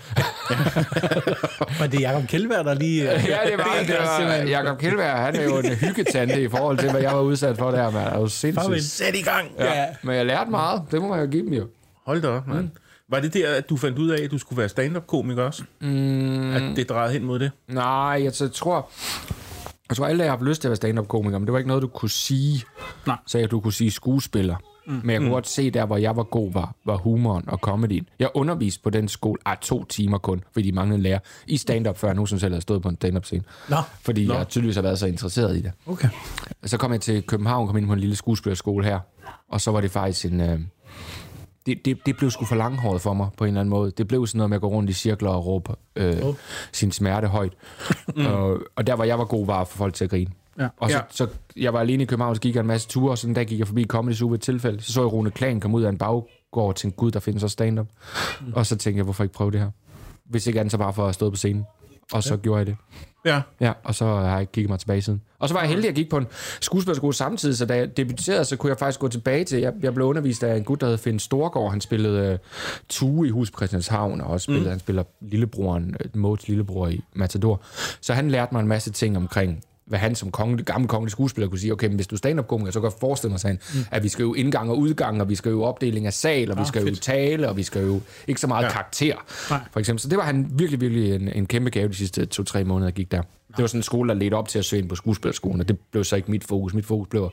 Var 1.80 1.88
det 1.92 2.02
Jacob 2.02 2.28
Kjeldberg, 2.28 2.66
der 2.66 2.74
lige... 2.74 3.04
ja, 3.04 3.18
det 3.20 3.58
var, 3.58 3.78
det 3.88 3.96
var 4.00 4.34
Jacob 4.50 4.80
Kjeldberg, 4.80 5.12
han 5.18 5.36
er 5.36 5.44
jo 5.44 5.58
en 5.58 5.66
hyggetante 5.76 6.44
i 6.44 6.48
forhold 6.48 6.78
til, 6.78 6.92
hvad 6.92 7.02
jeg 7.02 7.12
var 7.12 7.22
udsat 7.22 7.58
for 7.58 7.72
der, 7.72 7.90
man. 7.92 8.06
Det 8.06 8.12
er 8.14 8.20
jo 8.20 8.28
Farvel. 8.28 8.30
sindssygt. 8.30 8.84
Sæt 8.84 9.16
i 9.16 9.22
gang! 9.22 9.52
Ja. 9.60 9.86
Men 10.04 10.16
jeg 10.16 10.26
lærte 10.26 10.52
meget. 10.52 10.82
Det 10.92 11.02
må 11.02 11.08
man 11.08 11.20
jo 11.20 11.26
give 11.26 11.46
dem 11.46 11.54
jo. 11.54 11.68
Hold 12.06 12.22
da 12.22 12.28
op, 12.28 12.48
mand. 12.48 12.70
Var 13.12 13.20
det 13.20 13.34
der, 13.34 13.56
at 13.56 13.70
du 13.70 13.78
fandt 13.78 14.00
ud 14.00 14.10
af, 14.10 14.24
at 14.24 14.32
du 14.32 14.38
skulle 14.38 14.58
være 14.58 14.70
stand-up-komiker 14.70 15.44
også? 15.44 15.64
Mm. 15.80 16.52
At 16.52 16.62
det 16.76 16.90
drejede 16.90 17.14
hen 17.14 17.24
mod 17.24 17.40
det? 17.40 17.52
Nej, 17.68 18.22
jeg 18.24 18.34
tror... 18.54 18.90
Jeg 19.90 19.98
tror, 19.98 20.06
alle 20.06 20.24
har 20.24 20.30
haft 20.30 20.42
lyst 20.42 20.62
til 20.62 20.68
at 20.68 20.70
være 20.70 20.76
stand-up-komiker, 20.76 21.38
men 21.38 21.46
det 21.46 21.54
var 21.54 21.60
ikke 21.60 21.68
noget, 21.68 21.84
du 21.84 21.88
kunne 21.88 22.10
sige. 22.10 22.64
Nej. 23.08 23.18
Så 23.28 23.38
jeg, 23.38 23.52
du 23.52 23.60
kunne 23.60 23.74
sige 23.74 23.92
skuespiller. 23.92 24.56
Mm. 24.88 24.94
Men 25.04 25.10
jeg 25.10 25.20
kunne 25.20 25.30
mm. 25.30 25.34
godt 25.34 25.48
se, 25.48 25.70
der 25.70 25.86
hvor 25.86 25.98
jeg 25.98 26.16
var 26.16 26.24
god, 26.24 26.54
var, 26.54 26.76
var 26.86 26.98
humoren 26.98 27.44
og 27.48 27.58
comedyen. 27.58 28.08
Jeg 28.20 28.30
underviste 28.34 28.82
på 28.84 28.90
den 28.90 29.08
skole, 29.08 29.40
ah, 29.46 29.58
to 29.62 29.84
timer 29.84 30.18
kun, 30.18 30.44
fordi 30.54 30.68
de 30.68 30.72
manglede 30.72 30.96
en 30.96 31.04
lærer, 31.04 31.20
i 31.48 31.58
stand-up, 31.58 31.98
før 31.98 32.08
jeg 32.08 32.16
nogensinde 32.16 32.40
selv 32.40 32.54
havde 32.54 32.62
stået 32.62 32.82
på 32.82 32.90
en 32.90 32.96
stand-up 32.96 33.26
scene. 33.26 33.44
Nå. 33.70 33.78
Fordi 34.02 34.28
Nå. 34.28 34.34
jeg 34.34 34.48
tydeligvis 34.48 34.76
har 34.76 34.82
været 34.82 35.00
så 35.00 35.06
interesseret 35.08 35.58
i 35.58 35.62
det. 35.62 35.72
Okay. 35.86 36.10
Så 36.66 36.78
kom 36.78 36.92
jeg 36.92 37.02
til 37.02 37.24
København, 37.24 37.68
kom 37.68 37.78
ind 37.78 37.88
på 37.88 37.94
en 37.94 38.00
lille 38.00 38.16
skuespillerskole 38.16 38.86
her, 38.86 39.00
og 39.50 39.62
så 39.62 39.72
var 39.72 39.82
det 39.82 39.92
faktisk 39.92 40.26
en... 40.26 40.42
Øh, 40.42 40.60
det, 41.66 41.86
det, 41.86 41.98
det 42.06 42.18
blev 42.18 42.32
sgu 42.32 42.46
for 42.46 42.56
langhåret 42.56 43.02
for 43.02 43.14
mig 43.14 43.30
på 43.38 43.44
en 43.44 43.48
eller 43.48 43.62
anden 43.62 43.70
måde. 43.70 43.92
Det 43.92 44.08
blev 44.08 44.28
sådan 44.28 44.38
noget 44.38 44.50
med 44.50 44.56
at 44.58 44.62
gå 44.62 44.68
rundt 44.68 44.90
i 44.90 44.94
cirkler 44.94 45.30
og 45.30 45.46
råbe 45.46 45.72
øh, 45.96 46.18
Oh. 46.24 46.34
sin 46.72 46.92
smerte 46.92 47.28
højt. 47.28 47.54
Mm. 48.16 48.26
Og, 48.26 48.60
og 48.76 48.88
der, 48.88 48.96
hvor 48.96 49.04
jeg 49.04 49.18
var 49.20 49.26
god, 49.26 49.46
var 49.46 49.64
få 49.64 49.78
folk 49.78 49.94
til 49.94 50.04
at 50.04 50.10
grine. 50.10 50.32
Ja. 50.60 50.68
Og 50.78 50.90
så, 50.90 50.98
Ja. 50.98 51.02
så 51.10 51.28
jeg 51.58 51.74
var 51.74 51.80
alene 51.80 52.04
i 52.04 52.06
København, 52.06 52.36
så 52.36 52.42
gik 52.42 52.56
jeg 52.56 52.62
en 52.62 52.68
masse 52.68 52.88
ture, 52.88 53.12
og 53.12 53.18
sådan 53.18 53.36
der 53.36 53.44
gik 53.44 53.60
jeg 53.60 53.68
forbi 53.68 53.86
Comedy 53.86 54.14
Zoo 54.16 54.28
ved 54.30 54.36
et 54.36 54.42
tilfælde. 54.42 54.82
Så 54.82 54.94
så 54.94 55.02
jeg 55.02 55.14
Rune 55.14 55.32
Klan 55.32 55.60
komme 55.60 55.78
ud 55.78 55.84
af 55.84 55.90
en 55.90 55.98
baggård 55.98 56.28
og 56.54 56.76
tænkte, 56.76 56.98
gud, 56.98 57.12
der 57.12 57.20
findes 57.20 57.44
også 57.44 57.54
stand-up. 57.54 57.88
Mm. 58.42 58.54
Og 58.56 58.66
så 58.66 58.76
tænkte 58.76 58.98
jeg, 58.98 59.04
hvorfor 59.04 59.24
ikke 59.24 59.34
prøve 59.34 59.52
det 59.52 59.60
her? 59.60 59.70
Hvis 60.26 60.48
ikke 60.48 60.60
andet, 60.60 60.72
så 60.72 60.78
bare 60.78 60.94
for 60.94 61.08
at 61.08 61.14
stået 61.14 61.32
på 61.32 61.38
scenen. 61.38 61.66
Og 62.14 62.24
så 62.24 62.34
ja. 62.34 62.40
gjorde 62.40 62.58
jeg 62.58 62.66
det. 62.66 62.76
Ja. 63.26 63.42
Ja, 63.60 63.74
og 63.84 63.96
så 63.96 64.06
har 64.06 64.32
jeg 64.32 64.42
ikke 64.42 64.52
kigget 64.52 64.70
mig 64.70 64.80
tilbage 64.80 65.02
siden. 65.02 65.22
Og 65.40 65.48
så 65.48 65.54
var 65.54 65.62
jeg 65.62 65.70
heldig, 65.70 65.88
at 65.88 65.88
jeg 65.88 65.96
gik 65.96 66.10
på 66.10 66.18
en 66.18 66.28
skuespillerskole 66.62 67.14
samtidig, 67.14 67.58
så 67.58 67.66
da 67.66 67.76
jeg 67.76 67.98
debuterede, 67.98 68.46
så 68.46 68.56
kunne 68.56 68.70
jeg 68.70 68.80
faktisk 68.80 69.00
gå 69.00 69.08
tilbage 69.08 69.46
til, 69.46 69.60
jeg, 69.60 69.74
jeg 69.82 69.94
blev 69.94 70.08
undervist 70.08 70.44
af 70.44 70.58
en 70.58 70.64
gut, 70.64 70.82
der 70.82 70.88
hed 70.88 70.98
Finn 70.98 71.20
Storgård. 71.20 71.72
Han 71.72 71.82
spillede 71.82 72.34
uh, 72.34 72.40
Tue 72.90 73.28
i 73.28 73.30
Hus 73.30 73.52
Christianshavn, 73.56 74.22
og 74.22 74.28
også 74.28 74.44
spillede, 74.44 74.66
mm. 74.66 74.70
han 74.70 74.80
spiller 74.80 75.04
lillebroren, 75.22 75.96
uh, 76.06 76.20
Modes 76.20 76.48
lillebror 76.48 76.88
i 76.88 77.02
Matador. 77.14 77.62
Så 78.02 78.14
han 78.14 78.32
lærte 78.32 78.54
mig 78.54 78.62
en 78.62 78.68
masse 78.68 78.92
ting 78.92 79.18
omkring, 79.18 79.64
hvad 79.92 80.00
han 80.00 80.16
som 80.16 80.32
konge, 80.32 80.64
gammel 80.64 80.88
kongelig 80.88 81.12
skuespiller 81.12 81.50
kunne 81.50 81.60
sige, 81.60 81.74
okay, 81.74 81.88
men 81.88 81.96
hvis 81.96 82.08
du 82.08 82.16
er 82.16 82.18
stand-up-komiker, 82.18 82.72
så 82.72 82.80
kan 82.80 82.86
jeg 82.90 82.94
forestille 83.00 83.32
mig, 83.32 83.40
sagde 83.40 83.58
han, 83.72 83.80
mm. 83.80 83.86
at 83.92 84.04
vi 84.04 84.10
skal 84.10 84.24
jo 84.24 84.34
indgang 84.34 84.70
og 84.70 84.78
udgang, 84.78 85.22
og 85.22 85.30
vi 85.30 85.36
skal 85.36 85.50
jo 85.50 85.64
opdeling 85.64 86.06
af 86.06 86.14
sal, 86.14 86.52
og 86.52 86.58
vi 86.58 86.62
Ah, 86.62 86.68
skal 86.68 86.82
jo 86.82 86.88
fedt. 86.88 87.02
tale, 87.02 87.50
og 87.50 87.58
vi 87.58 87.64
skal 87.64 87.84
jo 87.86 88.02
ikke 88.28 88.42
så 88.42 88.48
meget 88.48 88.62
Ja. 88.64 88.68
ja. 88.68 88.72
karakter, 88.74 89.16
Nej. 89.50 89.60
for 89.72 89.80
eksempel. 89.80 90.02
Så 90.02 90.10
det 90.10 90.18
var 90.18 90.24
han 90.24 90.48
virkelig, 90.54 90.82
virkelig 90.82 91.16
en, 91.16 91.28
en 91.36 91.46
kæmpe 91.46 91.70
gave 91.70 91.88
de 91.88 91.94
sidste 91.94 92.26
to-tre 92.26 92.64
måneder, 92.64 92.88
jeg 92.88 92.94
gik 92.94 93.12
der. 93.12 93.22
Det 93.22 93.58
var 93.62 93.68
sådan 93.68 93.80
en 93.80 93.84
skole, 93.84 94.10
der 94.10 94.16
ledte 94.16 94.36
op 94.36 94.48
til 94.48 94.60
at 94.60 94.66
søge 94.66 94.82
ind 94.82 94.90
på 94.90 94.96
skuespillerskolen, 94.96 95.62
og 95.62 95.68
det 95.68 95.78
blev 95.92 96.04
så 96.04 96.16
ikke 96.16 96.32
mit 96.32 96.44
fokus. 96.44 96.74
Mit 96.74 96.86
fokus 96.86 97.08
blev 97.08 97.30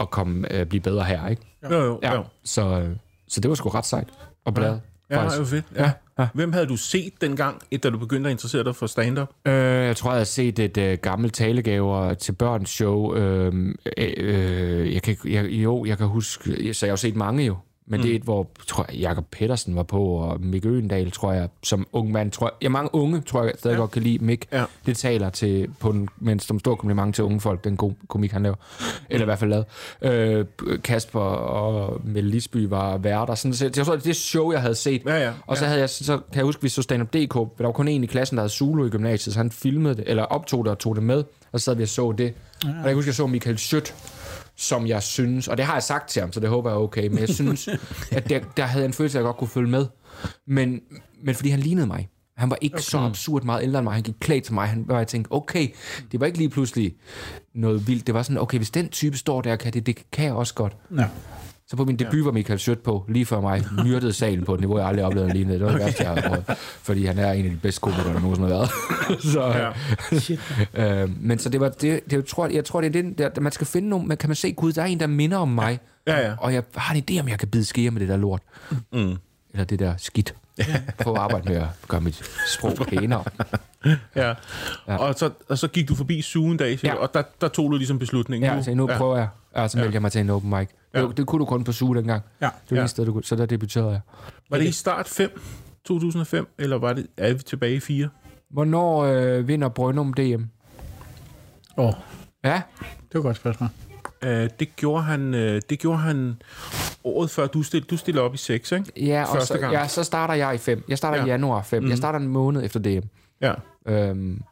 at 0.00 0.10
komme, 0.10 0.52
øh, 0.54 0.66
blive 0.66 0.80
bedre 0.80 1.04
her, 1.04 1.28
ikke? 1.28 1.42
Jo, 1.70 1.84
jo, 1.84 1.98
Ja. 2.02 2.14
jo. 2.14 2.24
Så, 2.44 2.62
øh, 2.80 2.88
så 3.28 3.40
det 3.40 3.48
var 3.48 3.54
sgu 3.54 3.68
ret 3.68 3.86
sejt 3.86 4.08
og 4.44 4.54
bladet. 4.54 4.80
Ja, 5.10 5.24
det 5.24 5.32
er 5.32 5.38
jo 5.38 5.44
fedt. 5.44 5.64
Ja. 5.76 5.90
Ja. 6.18 6.28
Hvem 6.34 6.52
havde 6.52 6.66
du 6.66 6.76
set 6.76 7.12
dengang, 7.20 7.62
da 7.82 7.90
du 7.90 7.98
begyndte 7.98 8.28
at 8.28 8.32
interessere 8.32 8.64
dig 8.64 8.76
for 8.76 8.86
stand-up? 8.86 9.28
Øh, 9.46 9.54
jeg 9.54 9.96
tror, 9.96 10.10
jeg 10.10 10.18
har 10.18 10.24
set 10.24 10.58
et 10.58 10.78
øh, 10.78 10.98
gammelt 11.02 11.34
talegaver 11.34 12.14
til 12.14 12.32
børns 12.32 12.70
show. 12.70 13.14
Øh, 13.14 13.74
øh, 13.98 14.12
øh, 14.16 14.94
jeg 14.94 15.02
kan, 15.02 15.16
jeg, 15.24 15.44
jo, 15.44 15.84
jeg 15.84 15.98
kan 15.98 16.06
huske... 16.06 16.74
Så 16.74 16.86
jeg 16.86 16.90
har 16.90 16.92
jo 16.92 16.96
set 16.96 17.16
mange 17.16 17.44
jo. 17.44 17.56
Men 17.88 18.00
mm. 18.00 18.02
det 18.02 18.12
er 18.12 18.16
et, 18.16 18.22
hvor 18.22 18.50
tror 18.66 18.86
jeg, 18.88 19.00
Jacob 19.00 19.24
Pedersen 19.30 19.76
var 19.76 19.82
på, 19.82 20.04
og 20.04 20.40
Mick 20.40 20.66
Øgendal, 20.66 21.10
tror 21.10 21.32
jeg, 21.32 21.48
som 21.62 21.86
ung 21.92 22.10
mand. 22.10 22.32
Tror 22.32 22.46
jeg, 22.46 22.52
ja, 22.62 22.68
mange 22.68 22.94
unge, 22.94 23.20
tror 23.20 23.42
jeg, 23.42 23.52
stadig 23.58 23.74
ja. 23.74 23.80
godt 23.80 23.90
kan 23.90 24.02
lide 24.02 24.24
Mick. 24.24 24.46
Ja. 24.52 24.64
Det 24.86 24.96
taler 24.96 25.30
til, 25.30 25.68
på 25.80 25.90
en, 25.90 26.08
med 26.16 26.32
en 26.32 26.40
som 26.40 26.58
stor 26.58 26.74
kompliment 26.74 27.14
til 27.14 27.24
unge 27.24 27.40
folk, 27.40 27.64
den 27.64 27.76
gode 27.76 27.94
komik, 28.08 28.32
han 28.32 28.42
laver. 28.42 28.56
Eller 29.10 29.24
i 29.24 29.24
hvert 29.24 29.38
fald 29.38 29.50
lavet. 29.50 29.66
Øh, 30.02 30.46
Kasper 30.84 31.20
og 31.20 32.00
Mette 32.04 32.30
Lisby 32.30 32.66
var 32.68 32.98
værter. 32.98 33.34
Sådan, 33.34 33.54
så 33.54 33.64
jeg 33.64 33.86
tror, 33.86 33.94
det 33.94 34.02
er 34.02 34.04
det 34.04 34.16
show, 34.16 34.52
jeg 34.52 34.60
havde 34.60 34.74
set. 34.74 35.02
Ja, 35.06 35.24
ja. 35.24 35.32
Og 35.46 35.56
så 35.56 35.66
havde 35.66 35.80
jeg, 35.80 35.90
så 35.90 36.16
kan 36.16 36.36
jeg 36.36 36.44
huske, 36.44 36.62
vi 36.62 36.68
så 36.68 36.82
stand 36.82 37.02
up 37.02 37.08
DK, 37.08 37.34
der 37.34 37.64
var 37.64 37.72
kun 37.72 37.88
en 37.88 38.04
i 38.04 38.06
klassen, 38.06 38.36
der 38.36 38.42
havde 38.42 38.52
Zulu 38.52 38.86
i 38.86 38.90
gymnasiet, 38.90 39.34
så 39.34 39.40
han 39.40 39.50
filmede 39.50 39.94
det, 39.94 40.04
eller 40.06 40.22
optog 40.22 40.64
det 40.64 40.70
og 40.70 40.78
tog 40.78 40.94
det 40.94 41.02
med, 41.04 41.24
og 41.52 41.60
så 41.60 41.64
sad 41.64 41.74
vi 41.74 41.82
og 41.82 41.88
så 41.88 42.12
det. 42.12 42.34
Ja. 42.64 42.68
Og 42.68 42.74
jeg 42.74 42.84
kan 42.84 42.94
huske, 42.94 43.08
jeg 43.08 43.14
så 43.14 43.26
Michael 43.26 43.58
Schødt, 43.58 43.94
som 44.58 44.86
jeg 44.86 45.02
synes, 45.02 45.48
og 45.48 45.56
det 45.56 45.64
har 45.64 45.72
jeg 45.72 45.82
sagt 45.82 46.08
til 46.08 46.20
ham, 46.20 46.32
så 46.32 46.40
det 46.40 46.48
håber 46.48 46.70
jeg 46.70 46.76
er 46.76 46.80
okay, 46.80 47.06
men 47.06 47.18
jeg 47.18 47.28
synes, 47.28 47.68
at 48.12 48.28
der, 48.28 48.40
der 48.56 48.64
havde 48.64 48.82
jeg 48.82 48.88
en 48.88 48.92
følelse, 48.92 49.18
at 49.18 49.22
jeg 49.22 49.26
godt 49.26 49.36
kunne 49.36 49.48
følge 49.48 49.70
med. 49.70 49.86
Men, 50.46 50.80
men 51.22 51.34
fordi 51.34 51.48
han 51.48 51.60
lignede 51.60 51.86
mig. 51.86 52.08
Han 52.36 52.50
var 52.50 52.58
ikke 52.60 52.74
okay. 52.74 52.82
så 52.82 52.98
absurd 52.98 53.42
meget 53.42 53.62
ældre 53.62 53.78
end 53.78 53.84
mig. 53.84 53.94
Han 53.94 54.02
gik 54.02 54.14
klædt 54.20 54.44
til 54.44 54.54
mig. 54.54 54.68
Han 54.68 54.84
var, 54.88 54.98
jeg 54.98 55.06
tænkte, 55.06 55.32
okay, 55.32 55.68
det 56.12 56.20
var 56.20 56.26
ikke 56.26 56.38
lige 56.38 56.50
pludselig 56.50 56.94
noget 57.54 57.88
vildt. 57.88 58.06
Det 58.06 58.14
var 58.14 58.22
sådan, 58.22 58.38
okay, 58.38 58.56
hvis 58.56 58.70
den 58.70 58.88
type 58.88 59.16
står 59.16 59.40
der, 59.40 59.56
kan 59.56 59.72
det, 59.72 59.86
det 59.86 60.10
kan 60.12 60.24
jeg 60.24 60.34
også 60.34 60.54
godt. 60.54 60.76
Ja. 60.96 61.08
Så 61.70 61.76
på 61.76 61.84
min 61.84 61.96
debut 61.96 62.24
var 62.24 62.32
Michael 62.32 62.58
Schødt 62.58 62.82
på, 62.82 63.04
lige 63.08 63.26
før 63.26 63.40
mig, 63.40 63.64
myrdede 63.84 64.12
salen 64.12 64.44
på 64.44 64.54
et 64.54 64.60
niveau, 64.60 64.78
jeg 64.78 64.86
aldrig 64.86 65.04
har 65.04 65.08
oplevet 65.08 65.32
lignende. 65.32 65.54
Det 65.58 65.64
var 65.66 65.70
det 65.72 65.80
værste, 65.80 66.02
jeg 66.04 66.14
har 66.22 66.28
prøvet, 66.28 66.44
fordi 66.82 67.04
han 67.06 67.18
er 67.18 67.32
en 67.32 67.44
af 67.44 67.50
de 67.50 67.56
bedste 67.56 67.80
komikere, 67.80 68.12
der 68.14 68.20
nogensinde 68.20 68.48
har 68.48 68.54
været. 68.56 68.70
så, 69.32 69.72
Ja. 70.12 70.18
Shit. 70.18 70.40
øh, 70.74 71.10
men 71.24 71.38
så 71.38 71.48
det 71.48 71.60
var, 71.60 71.68
det, 71.68 71.80
det, 71.80 72.12
jeg, 72.12 72.26
tror, 72.26 72.46
jeg 72.46 72.64
tror, 72.64 72.80
det 72.80 72.88
er 72.96 73.02
den, 73.02 73.12
der, 73.12 73.40
man 73.40 73.52
skal 73.52 73.66
finde 73.66 73.88
nogen, 73.88 74.08
man 74.08 74.16
kan 74.16 74.28
man 74.28 74.36
se, 74.36 74.52
gud, 74.52 74.72
der 74.72 74.82
er 74.82 74.86
en, 74.86 75.00
der 75.00 75.06
minder 75.06 75.36
om 75.38 75.48
mig, 75.48 75.78
Ja, 76.06 76.26
ja. 76.28 76.34
og 76.38 76.54
jeg 76.54 76.62
har 76.76 76.94
en 76.94 77.04
idé, 77.10 77.20
om 77.20 77.28
jeg 77.28 77.38
kan 77.38 77.48
bide 77.48 77.64
skære 77.64 77.90
med 77.90 78.00
det 78.00 78.08
der 78.08 78.16
lort. 78.16 78.42
Mm. 78.92 79.16
Eller 79.52 79.64
det 79.64 79.78
der 79.78 79.94
skidt. 79.98 80.34
Prøv 80.98 81.12
at 81.14 81.20
arbejde 81.20 81.48
med 81.48 81.56
at 81.56 81.66
gøre 81.88 82.00
mit 82.00 82.22
sprog 82.54 82.72
pænere. 82.88 83.24
Ja. 84.16 84.34
ja. 84.88 84.96
Og, 84.96 85.14
så, 85.14 85.30
og 85.48 85.58
så 85.58 85.68
gik 85.68 85.88
du 85.88 85.94
forbi 85.94 86.22
sugen 86.22 86.56
dag, 86.56 86.78
ja. 86.84 86.88
Ja. 86.88 86.94
og 86.94 87.14
der, 87.14 87.22
der 87.40 87.48
tog 87.48 87.72
du 87.72 87.76
ligesom 87.76 87.98
beslutningen. 87.98 88.50
Ja, 88.50 88.56
Du- 88.58 88.62
så 88.64 88.74
nu 88.74 88.86
prøver 88.86 89.16
jeg. 89.16 89.28
Og 89.52 89.70
så 89.70 89.78
meldte 89.78 89.94
jeg 89.94 90.02
mig 90.02 90.12
til 90.12 90.20
en 90.20 90.30
open 90.30 90.50
mic. 90.50 90.68
Ja. 90.94 91.02
Det, 91.02 91.16
det 91.16 91.26
kunne 91.26 91.40
du 91.40 91.44
kun 91.44 91.64
på 91.64 91.72
suge 91.72 91.96
dengang. 91.96 92.22
Ja. 92.40 92.46
Det 92.46 92.70
var 92.70 92.76
Ja. 92.76 92.80
ja. 92.80 92.86
sted, 92.86 93.06
du 93.06 93.12
kunne. 93.12 93.24
Så 93.24 93.36
der 93.36 93.46
debuterede 93.46 93.90
jeg. 93.90 94.00
Var 94.50 94.58
det 94.58 94.66
i 94.66 94.72
start 94.72 95.08
5, 95.08 95.40
2005, 95.84 96.46
eller 96.58 96.78
var 96.78 96.92
det, 96.92 97.06
er 97.16 97.32
vi 97.32 97.38
tilbage 97.38 97.74
i 97.74 97.80
4? 97.80 98.08
Hvornår 98.50 99.04
øh, 99.04 99.48
vinder 99.48 99.68
Brøndum 99.68 100.12
DM? 100.14 100.42
Åh, 101.76 101.86
oh, 101.86 101.94
Ja, 102.44 102.62
det 102.82 103.14
var 103.14 103.18
et 103.20 103.22
godt 103.22 103.36
spørgsmål. 103.36 103.68
Uh, 104.22 104.28
det, 104.28 104.76
gjorde 104.76 105.02
han, 105.02 105.34
uh, 105.34 105.40
det 105.40 105.78
gjorde 105.78 105.98
han 105.98 106.42
året 107.04 107.30
før, 107.30 107.46
du 107.46 107.62
stillede, 107.62 107.88
du 107.90 107.96
stillede 107.96 108.24
op 108.24 108.34
i 108.34 108.36
6, 108.36 108.72
ikke? 108.72 108.92
Ja, 108.96 109.22
og 109.22 109.36
Første 109.36 109.46
så, 109.54 109.58
gang. 109.58 109.72
ja, 109.72 109.88
så 109.88 110.04
starter 110.04 110.34
jeg 110.34 110.54
i 110.54 110.58
5. 110.58 110.84
Jeg 110.88 110.98
starter 110.98 111.18
ja. 111.18 111.24
i 111.24 111.28
januar 111.28 111.62
5. 111.62 111.82
Mm. 111.82 111.88
Jeg 111.88 111.98
starter 111.98 112.18
en 112.18 112.28
måned 112.28 112.64
efter 112.64 112.80
DM. 112.80 113.06
Ja. 113.40 113.52
Øhm, 113.88 114.42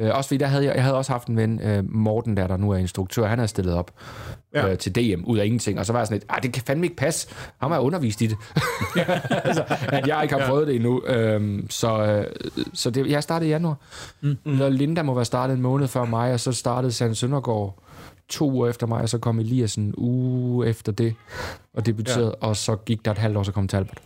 øh, 0.00 0.10
også 0.14 0.28
fordi 0.28 0.38
der 0.38 0.46
havde 0.46 0.64
jeg, 0.64 0.74
jeg 0.74 0.82
havde 0.82 0.96
også 0.96 1.12
haft 1.12 1.28
en 1.28 1.36
ven, 1.36 1.60
øh, 1.60 1.84
Morten, 1.92 2.36
der, 2.36 2.46
der 2.46 2.56
nu 2.56 2.70
er 2.70 2.76
instruktør, 2.76 3.26
han 3.26 3.38
havde 3.38 3.48
stillet 3.48 3.74
op 3.74 3.90
Ja. 4.54 4.66
ja. 4.66 4.72
øh, 4.72 4.78
til 4.78 4.94
DM 4.94 5.24
ud 5.24 5.38
af 5.38 5.44
ingenting, 5.46 5.78
og 5.78 5.86
så 5.86 5.92
var 5.92 6.00
jeg 6.00 6.06
sådan 6.06 6.18
lidt, 6.18 6.30
"Ej, 6.30 6.38
det 6.38 6.52
kan 6.52 6.62
fandme 6.66 6.86
ikke 6.86 6.96
passe. 6.96 7.28
Han 7.60 7.70
har 7.70 7.78
undervist 7.78 8.20
i 8.22 8.26
det. 8.26 8.36
altså, 9.44 9.64
at 9.88 10.06
jeg 10.06 10.20
ikke 10.22 10.34
har 10.34 10.40
Ja. 10.42 10.48
prøvet 10.48 10.66
det 10.66 10.76
endnu. 10.76 11.02
Øhm, 11.06 11.66
så 11.70 12.02
øh, 12.02 12.26
så 12.74 12.90
det, 12.90 13.06
jeg 13.06 13.22
startede 13.22 13.48
i 13.48 13.52
januar. 13.52 13.76
Mm. 14.20 14.36
Linda 14.70 15.02
må 15.02 15.14
være 15.14 15.24
startet 15.24 15.54
en 15.56 15.62
måned 15.62 15.88
før 15.88 16.04
mig, 16.04 16.32
og 16.32 16.40
så 16.40 16.52
startede 16.52 16.92
Sand 16.92 17.14
Søndergaard 17.14 17.82
to 18.28 18.50
uger 18.50 18.68
efter 18.68 18.86
mig, 18.86 19.02
og 19.02 19.08
så 19.08 19.18
kom 19.18 19.38
Elias 19.38 19.76
en 19.76 19.94
uge 19.96 20.66
efter 20.66 20.92
det, 20.92 21.14
og 21.74 21.86
debuterede, 21.86 22.34
ja. 22.42 22.46
og 22.46 22.56
så 22.56 22.76
gik 22.76 23.04
der 23.04 23.10
et 23.10 23.18
halvt 23.18 23.36
år, 23.36 23.42
så 23.42 23.52
kom 23.52 23.68
Talbot. 23.68 23.98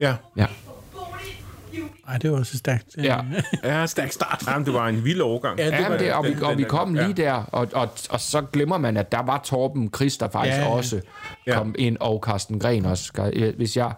Ja. 0.00 0.14
Ja. 0.36 0.46
Ej, 2.08 2.18
det 2.18 2.30
var 2.30 2.38
også 2.38 2.58
stærkt. 2.58 2.84
Ja. 3.02 3.18
Ja, 3.64 3.86
Stærk 3.86 4.12
start. 4.12 4.44
Jamen, 4.48 4.66
det 4.66 4.74
var 4.74 4.88
en 4.88 5.04
vild 5.04 5.20
overgang. 5.20 5.58
Ja, 5.58 5.66
det 5.66 5.72
Ja, 5.72 5.82
var 5.82 5.88
men 5.90 5.98
det, 5.98 6.12
og, 6.14 6.24
vi, 6.24 6.34
og 6.42 6.58
vi 6.58 6.62
kom 6.62 6.94
lige 6.94 7.12
der, 7.12 7.32
og, 7.32 7.68
og, 7.72 7.88
og 8.10 8.20
så 8.20 8.42
glemmer 8.52 8.78
man, 8.78 8.96
at 8.96 9.12
der 9.12 9.22
var 9.22 9.40
Torben 9.44 9.90
Chris, 9.96 10.16
der 10.16 10.28
faktisk 10.28 10.56
Ja, 10.56 10.62
ja, 10.62 10.68
ja. 10.68 10.76
også 10.76 11.00
Ja. 11.46 11.54
kom 11.58 11.74
ind, 11.78 11.96
og 12.00 12.22
Carsten 12.26 12.58
Gren 12.58 12.86
også. 12.86 13.30
Hvis 13.56 13.76
jeg, 13.76 13.92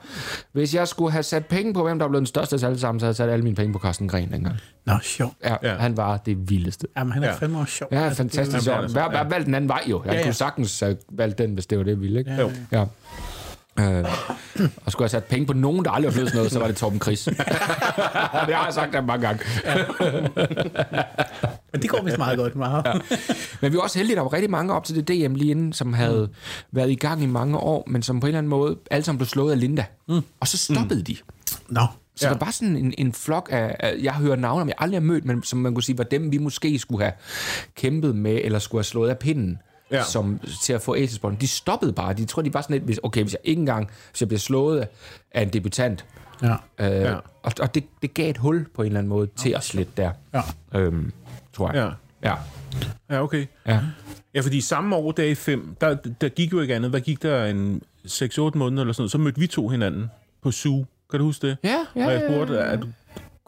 hvis 0.52 0.74
jeg 0.74 0.88
skulle 0.88 1.12
have 1.12 1.22
sat 1.22 1.46
penge 1.46 1.74
på, 1.74 1.82
hvem 1.82 1.98
der 1.98 2.08
blev 2.08 2.18
den 2.20 2.26
største 2.26 2.54
af 2.54 2.58
os 2.58 2.62
alle 2.62 2.78
sammen, 2.78 3.00
så 3.00 3.06
havde 3.06 3.10
jeg 3.10 3.16
sat 3.16 3.30
alle 3.30 3.42
mine 3.42 3.56
penge 3.56 3.72
på 3.72 3.78
Carsten 3.78 4.08
Gren 4.08 4.32
dengang. 4.32 4.56
Nå, 4.86 4.92
sjov. 5.02 5.34
Ja, 5.44 5.56
Ja. 5.62 5.72
ja. 5.72 5.78
Han 5.78 5.96
var 5.96 6.16
det 6.16 6.50
vildeste. 6.50 6.86
Jamen, 6.96 7.12
han 7.12 7.22
er 7.22 7.26
Ja. 7.28 7.34
fandme 7.34 7.58
også 7.58 7.72
sjov. 7.74 7.88
Ja, 7.92 8.08
fantastisk. 8.08 8.66
Jamen, 8.68 8.84
Ja, 8.90 8.92
Hver, 8.92 9.10
hver 9.10 9.24
valgte 9.28 9.46
den 9.46 9.54
anden 9.54 9.68
vej 9.68 9.82
jo. 9.86 10.02
Jeg 10.04 10.12
Ja, 10.12 10.18
ja. 10.18 10.24
kunne 10.24 10.34
sagtens 10.34 10.80
have 10.80 10.96
valgt 11.12 11.38
den, 11.38 11.54
hvis 11.54 11.66
det 11.66 11.78
var 11.78 11.84
det, 11.84 11.90
jeg 11.90 12.00
ville. 12.00 12.18
Ikke? 12.18 12.32
Jo. 12.40 12.50
Ja. 12.72 12.84
Øh, 13.80 14.04
og 14.84 14.92
skulle 14.92 15.04
jeg 15.04 15.10
sat 15.10 15.24
penge 15.24 15.46
på 15.46 15.52
nogen, 15.52 15.84
der 15.84 15.90
aldrig 15.90 16.12
har 16.12 16.14
blevet 16.14 16.28
sådan 16.28 16.38
noget, 16.38 16.52
så 16.52 16.58
var 16.58 16.66
det 16.66 16.76
Torben 16.76 17.00
Chris. 17.00 17.24
det 17.24 17.34
har 18.54 18.64
jeg 18.64 18.74
sagt 18.74 18.94
ham 18.94 19.04
mange 19.04 19.26
gange. 19.26 19.44
Men 21.72 21.82
det 21.82 21.90
går 21.90 22.02
vist 22.04 22.18
meget 22.18 22.38
godt. 22.38 22.56
Meget. 22.56 22.82
Ja. 22.86 22.92
Men 23.60 23.72
vi 23.72 23.76
var 23.76 23.82
også 23.82 23.98
heldige, 23.98 24.14
at 24.14 24.16
der 24.16 24.22
var 24.22 24.32
rigtig 24.32 24.50
mange 24.50 24.74
op 24.74 24.84
til 24.84 24.96
det 24.96 25.08
DM 25.08 25.34
lige 25.34 25.50
inden, 25.50 25.72
som 25.72 25.92
havde 25.92 26.28
været 26.72 26.90
i 26.90 26.94
gang 26.94 27.22
i 27.22 27.26
mange 27.26 27.58
år, 27.58 27.84
men 27.86 28.02
som 28.02 28.20
på 28.20 28.26
en 28.26 28.28
eller 28.28 28.38
anden 28.38 28.50
måde 28.50 28.76
alle 28.90 29.04
sammen 29.04 29.18
blev 29.18 29.26
slået 29.26 29.52
af 29.52 29.60
Linda. 29.60 29.84
Mm. 30.08 30.20
Og 30.40 30.48
så 30.48 30.58
stoppede 30.58 30.98
mm. 31.00 31.04
de. 31.04 31.16
Nå, 31.68 31.86
Så 32.16 32.26
ja. 32.26 32.32
der 32.32 32.38
var 32.44 32.50
sådan 32.50 32.76
en, 32.76 32.94
en 32.98 33.12
flok 33.12 33.48
af, 33.52 33.76
af, 33.80 33.94
jeg 34.02 34.12
hører 34.14 34.36
navne, 34.36 34.62
om 34.62 34.68
jeg 34.68 34.76
aldrig 34.78 35.00
har 35.00 35.06
mødt, 35.06 35.24
men 35.24 35.42
som 35.42 35.58
man 35.58 35.74
kunne 35.74 35.82
sige, 35.82 35.98
var 35.98 36.04
dem, 36.04 36.32
vi 36.32 36.38
måske 36.38 36.78
skulle 36.78 37.04
have 37.04 37.12
kæmpet 37.74 38.16
med, 38.16 38.40
eller 38.44 38.58
skulle 38.58 38.78
have 38.78 38.84
slået 38.84 39.10
af 39.10 39.18
pinden. 39.18 39.58
Ja. 39.90 40.02
Som, 40.04 40.40
til 40.62 40.72
at 40.72 40.82
få 40.82 40.94
Acesbånd. 40.94 41.36
De 41.38 41.48
stoppede 41.48 41.92
bare. 41.92 42.12
De 42.14 42.24
tror, 42.24 42.42
de 42.42 42.54
var 42.54 42.60
sådan 42.60 42.74
lidt, 42.74 42.84
hvis, 42.84 43.00
okay, 43.02 43.22
hvis 43.22 43.32
jeg 43.32 43.40
ikke 43.44 43.60
engang, 43.60 43.90
hvis 44.10 44.20
jeg 44.20 44.28
bliver 44.28 44.38
slået 44.40 44.88
af 45.30 45.42
en 45.42 45.48
debutant, 45.48 46.04
ja. 46.42 46.52
øh, 46.78 46.90
Ja. 47.02 47.14
og, 47.42 47.52
og 47.60 47.74
det, 47.74 47.84
det 48.02 48.14
gav 48.14 48.30
et 48.30 48.36
hul 48.38 48.66
på 48.74 48.82
en 48.82 48.86
eller 48.86 48.98
anden 48.98 49.08
måde 49.08 49.28
til 49.36 49.56
os 49.56 49.74
lidt 49.74 49.96
der. 49.96 50.10
Ja. 50.34 50.40
Øhm, 50.80 51.12
tror 51.52 51.72
jeg. 51.72 51.92
Ja. 52.22 52.28
Ja. 52.30 52.34
Ja, 53.10 53.22
okay. 53.22 53.46
ja. 53.66 53.80
Ja, 54.34 54.40
fordi 54.40 54.60
samme 54.60 54.96
år, 54.96 55.12
dag 55.12 55.36
5, 55.36 55.76
der, 55.80 55.94
der 56.20 56.28
gik 56.28 56.52
jo 56.52 56.60
ikke 56.60 56.74
andet. 56.74 56.90
Hvad 56.90 57.00
gik 57.00 57.22
der 57.22 57.44
en 57.46 57.82
6-8 58.08 58.10
måneder 58.54 58.82
eller 58.82 58.92
sådan 58.92 59.02
noget? 59.02 59.10
Så 59.10 59.18
mødte 59.18 59.40
vi 59.40 59.46
to 59.46 59.68
hinanden 59.68 60.10
på 60.42 60.50
Zoo. 60.50 60.84
Kan 61.10 61.18
du 61.20 61.24
huske 61.26 61.46
det? 61.48 61.56
Ja, 61.64 61.84
ja, 61.96 62.06
Og 62.06 62.12
jeg 62.12 62.22
spurgte, 62.30 62.58
at, 62.58 62.80
kunne 62.80 62.90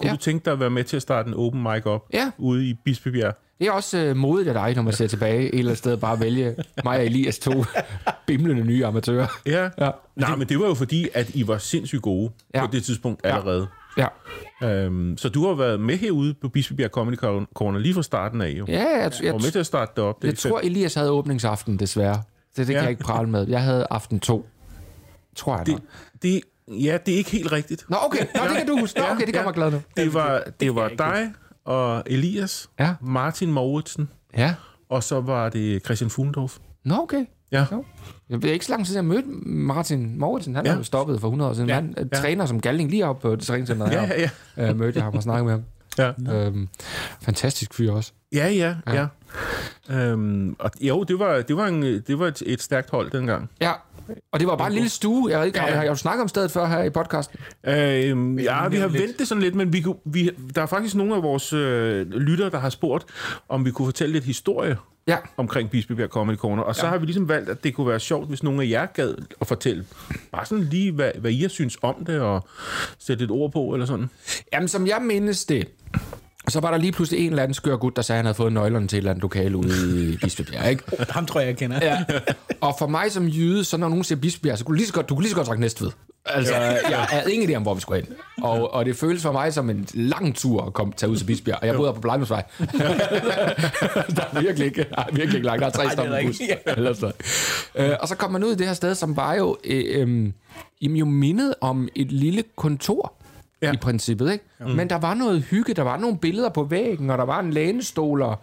Ja. 0.03 0.11
du 0.12 0.16
tænke 0.16 0.44
dig 0.44 0.53
at 0.53 0.61
være 0.61 0.70
med 0.70 0.85
til 0.85 0.96
at 0.96 1.03
starte 1.03 1.29
en 1.29 1.35
open 1.35 1.62
mic 1.62 1.87
op 1.87 2.07
Ja. 2.12 2.31
ude 2.38 2.66
i 2.68 2.74
Bispebjerg? 2.85 3.35
Det 3.59 3.66
er 3.66 3.73
også 3.73 3.99
øh, 3.99 4.16
modigt 4.16 4.49
af 4.49 4.55
dig, 4.55 4.75
når 4.77 4.83
man 4.83 4.92
ser 4.92 5.07
tilbage 5.07 5.38
et 5.42 5.59
eller 5.59 5.71
andet 5.71 5.79
sted, 5.79 5.97
bare 5.97 6.21
vælge 6.21 6.55
mig 6.85 6.99
og 6.99 7.05
Elias 7.07 7.38
to 7.38 7.53
bimlende 8.27 8.64
nye 8.64 8.87
amatører. 8.87 9.27
Ja. 9.47 9.68
Ja. 9.79 9.90
Nej, 10.16 10.37
men 10.37 10.49
det 10.49 10.59
var 10.61 10.66
jo 10.66 10.75
fordi, 10.75 11.09
at 11.14 11.31
I 11.35 11.47
var 11.47 11.59
sindssygt 11.59 12.03
gode 12.03 12.31
ja. 12.55 12.61
Ja. 12.61 12.66
på 12.66 12.73
det 12.73 12.85
tidspunkt 12.85 13.21
Ja. 13.25 13.29
allerede. 13.38 13.66
Ja, 13.99 14.07
Øhm, 14.62 15.16
så 15.18 15.29
du 15.29 15.47
har 15.47 15.55
været 15.55 15.81
med 15.81 15.97
herude 15.97 16.35
på 16.35 16.49
Bispebjerg 16.49 16.90
Comedy 16.90 17.16
Corner 17.55 17.79
lige 17.79 17.94
fra 17.94 18.03
starten 18.03 18.40
af, 18.40 18.49
jo. 18.51 18.64
ja 18.68 18.81
jeg, 19.03 19.12
jeg, 19.23 19.33
var 19.33 19.38
med 19.38 19.51
til 19.51 19.59
at 19.59 19.66
starte 19.66 19.92
det 19.97 20.05
op. 20.05 20.23
Det 20.23 20.29
jeg 20.29 20.38
tror, 20.38 20.61
Elias 20.61 20.94
havde 20.94 21.11
åbningsaften, 21.11 21.77
desværre. 21.79 22.23
Det, 22.57 22.66
det 22.66 22.68
Ja. 22.68 22.73
kan 22.79 22.83
jeg 22.83 22.90
ikke 22.90 23.03
prale 23.03 23.29
med. 23.29 23.47
Jeg 23.49 23.62
havde 23.62 23.87
aften 23.90 24.21
to. 24.21 24.47
Tror 25.37 25.57
jeg 25.57 25.66
det, 25.66 25.73
nok. 25.75 25.83
det, 26.23 26.40
ja, 26.68 26.99
det 27.07 27.14
er 27.14 27.18
ikke 27.18 27.31
helt 27.31 27.53
rigtigt. 27.53 27.85
Nå, 27.88 27.97
okay. 28.07 28.27
Nå, 28.35 28.40
det 28.49 28.57
kan 28.57 28.66
du 28.66 28.79
huske. 28.81 28.99
Nå, 28.99 29.05
Ja, 29.07 29.12
okay, 29.12 29.27
det 29.27 29.35
gør 29.35 29.40
ja. 29.40 29.47
mig 29.47 29.55
glad 29.55 29.71
nu. 29.71 29.81
Det 29.97 30.14
var, 30.14 30.42
det 30.61 30.75
var 30.75 30.88
dig 30.88 31.33
og 31.68 32.02
Elias, 32.07 32.70
Ja. 32.81 32.94
Martin 33.00 33.52
Mauritsen, 33.52 34.09
Ja. 34.37 34.54
og 34.88 35.02
så 35.02 35.20
var 35.20 35.48
det 35.48 35.85
Christian 35.85 36.11
Fugendorf. 36.11 36.59
Nå, 36.85 36.94
okay. 37.02 37.24
Ja. 37.52 37.64
Jo. 37.72 37.85
Jeg 38.31 38.42
ved 38.42 38.50
ikke 38.50 38.64
så 38.64 38.72
lang 38.72 38.87
tid, 38.87 38.94
jeg 38.94 39.04
mødte 39.04 39.28
Martin 39.46 40.18
Mauritsen. 40.18 40.54
Han 40.54 40.66
Ja. 40.66 40.72
er 40.72 40.76
jo 40.76 40.83
stoppet 40.83 41.20
for 41.20 41.28
100 41.28 41.50
år 41.50 41.54
siden. 41.54 41.68
Ja. 41.68 41.74
Han 41.74 41.94
øh, 41.98 42.07
Ja. 42.12 42.18
træner 42.18 42.46
som 42.46 42.61
galning 42.61 42.90
lige 42.90 43.07
op 43.07 43.18
på 43.20 43.37
træningscenteret. 43.37 43.92
Ja, 43.92 44.02
Ja, 44.04 44.20
ja, 44.20 44.31
ja. 44.57 44.70
Øh, 44.70 44.76
mødte 44.78 44.96
jeg 44.96 45.04
ham 45.04 45.14
og 45.14 45.22
snakkede 45.22 45.44
med 45.44 45.52
ham. 45.52 45.64
ja. 46.28 46.35
Øhm, 46.46 46.68
fantastisk 47.22 47.74
fyr 47.74 47.92
også. 47.92 48.12
Ja, 48.33 48.48
ja, 48.48 48.76
ja. 48.87 48.94
Ja. 48.94 49.07
Øhm, 49.91 50.57
og 50.59 50.71
jo, 50.81 51.03
det 51.05 51.19
var, 51.19 51.41
det 51.43 51.57
var, 51.57 51.67
en, 51.67 51.83
det 51.83 52.19
var 52.19 52.27
et, 52.27 52.43
et 52.47 52.62
stærkt 52.62 52.91
hold 52.91 53.11
dengang. 53.11 53.51
Ja, 53.61 53.73
og 54.33 54.41
det 54.41 54.49
var 54.49 54.57
bare 54.57 54.69
en 54.69 54.73
lille 54.75 54.88
stue. 54.88 55.31
Jeg 55.31 55.38
ved 55.38 55.47
ikke, 55.47 55.59
Ja, 55.64 55.75
har, 55.75 55.87
du 55.88 55.95
snakket 55.97 56.23
om 56.23 56.29
stedet 56.29 56.51
før 56.51 56.67
her 56.67 56.83
i 56.83 56.91
podcasten? 56.91 57.38
Øhm, 57.67 58.38
ja, 58.38 58.69
vi 58.69 58.77
har 58.77 58.88
lidt. 58.88 58.93
ventet 59.03 59.19
det 59.19 59.29
sådan 59.29 59.43
lidt, 59.43 59.55
men 59.55 59.73
vi, 59.73 59.81
kunne- 59.81 59.97
vi, 60.05 60.31
der 60.55 60.62
er 60.62 60.67
faktisk 60.67 60.95
nogle 60.95 61.14
af 61.14 61.23
vores 61.23 61.53
øh, 61.53 62.11
lyttere, 62.11 62.51
der 62.51 62.59
har 62.59 62.71
spurgt, 62.71 63.05
om 63.49 63.64
vi 63.64 63.71
kunne 63.71 63.87
fortælle 63.87 64.12
lidt 64.12 64.25
historie 64.25 64.77
Ja. 65.09 65.17
omkring 65.37 65.71
Bispebjerg 65.71 66.09
Comedy 66.09 66.37
Corner. 66.37 66.62
Og 66.62 66.75
så 66.77 66.87
Ja. 66.87 66.91
har 66.91 66.99
vi 66.99 67.07
ligesom 67.07 67.29
valgt, 67.29 67.49
at 67.49 67.64
det 67.64 67.75
kunne 67.75 67.88
være 67.88 68.01
sjovt, 68.01 68.29
hvis 68.29 68.43
nogle 68.43 68.62
af 68.62 68.69
jer 68.71 68.87
gad 68.87 69.14
at 69.41 69.47
fortælle 69.47 69.85
bare 70.33 70.47
sådan 70.47 70.64
lige, 70.64 70.93
hvad, 70.93 71.11
hvad 71.19 71.31
I 71.31 71.41
har 71.41 71.49
synes 71.49 71.79
om 71.83 72.05
det, 72.05 72.21
og 72.21 72.49
sætte 72.99 73.25
et 73.25 73.31
ord 73.31 73.53
på, 73.53 73.73
eller 73.75 73.87
sådan. 73.87 74.11
Jamen, 74.53 74.69
som 74.69 74.87
jeg 74.87 75.03
mindes 75.03 75.45
det, 75.45 75.69
så 76.53 76.61
var 76.61 76.71
der 76.71 76.79
lige 76.79 76.93
pludselig 76.93 77.21
en 77.21 77.31
eller 77.31 77.43
anden 77.43 77.55
skør 77.55 77.77
gut, 77.77 77.97
der 77.97 78.03
sagde, 78.03 78.17
at 78.17 78.19
han 78.19 78.27
havde 78.27 78.35
fået 78.35 78.53
nøglerne 78.53 78.89
til 78.89 78.97
et 78.97 78.99
eller 78.99 79.11
andet 79.11 79.23
lokale 79.23 79.57
ude 79.57 80.13
i 80.13 80.17
Bispebjerg, 80.17 80.71
ikke? 80.71 80.83
ham 81.11 81.27
tror 81.27 81.41
jeg, 81.41 81.47
jeg 81.47 81.57
kender. 81.57 81.79
Ja. 81.83 82.05
Og 82.61 82.75
for 82.79 82.87
mig 82.87 83.13
som 83.13 83.27
jyde, 83.27 83.65
så 83.65 83.77
når 83.77 83.89
nogen 83.89 84.05
siger 84.05 84.21
Bispebjerg, 84.21 84.59
så 84.59 84.65
kunne 84.65 84.75
du 84.75 84.77
lige 84.77 84.87
så 84.87 84.93
godt, 84.93 85.09
du 85.09 85.15
kunne 85.15 85.23
lige 85.23 85.31
så 85.31 85.37
godt 85.37 85.47
sagt 85.47 85.61
Næstved. 85.61 85.91
Altså, 86.31 86.55
jeg 86.91 86.99
havde 86.99 87.35
ingen 87.35 87.51
idé 87.51 87.55
om, 87.55 87.63
hvor 87.63 87.75
vi 87.75 87.81
skulle 87.81 88.03
hen. 88.03 88.15
Og, 88.43 88.75
og 88.75 88.85
det 88.85 88.97
føles 88.97 89.23
for 89.23 89.33
mig 89.33 89.53
som 89.55 89.71
en 89.71 89.87
lang 89.95 90.35
tur 90.37 90.65
at 90.65 90.73
komme, 90.73 90.93
tage 90.97 91.11
ud 91.11 91.17
til 91.17 91.25
Bispebjerg. 91.25 91.59
Og 91.61 91.67
jeg 91.67 91.75
boede 91.75 91.93
på 91.93 92.01
Blejmesvej. 92.01 92.43
der 92.59 94.25
er 94.33 94.41
virkelig 94.41 94.67
ikke, 94.67 94.87
der 94.91 95.03
er 95.03 95.13
virkelig 95.13 95.35
ikke 95.35 95.47
langt. 95.47 95.61
Der 95.61 95.67
er 95.67 95.71
tre 95.71 95.83
Ej, 95.83 95.91
det 95.91 95.99
er 95.99 96.03
stop 96.03 96.09
med 96.09 96.27
bus. 96.27 96.41
Eller 96.77 96.93
sådan. 96.93 97.13
Øh, 97.75 97.97
og 98.01 98.09
så 98.09 98.17
kom 98.17 98.33
man 98.33 98.45
ud 98.45 98.53
i 98.53 98.55
det 98.55 98.67
her 98.67 98.75
sted, 98.75 98.95
som 98.95 99.17
var 99.17 99.35
jo, 99.35 99.57
øh, 99.65 99.85
øh, 99.89 100.33
jo 100.83 101.05
mindet 101.05 101.55
om 101.61 101.89
et 101.97 102.13
lille 102.13 102.45
kontor. 102.57 103.13
Ja. 103.62 103.73
I 103.73 103.77
princippet, 103.77 104.33
ikke? 104.33 104.44
Mm. 104.61 104.66
Men 104.66 104.90
der 104.90 104.97
var 104.97 105.14
noget 105.14 105.42
hygge, 105.42 105.75
der 105.75 105.83
var 105.83 105.97
nogle 105.97 106.18
billeder 106.18 106.49
på 106.49 106.64
væggen, 106.64 107.11
og 107.11 107.18
der 107.18 107.25
var 107.25 107.40
en 107.40 107.51
lænestol, 107.51 108.23
og, 108.23 108.38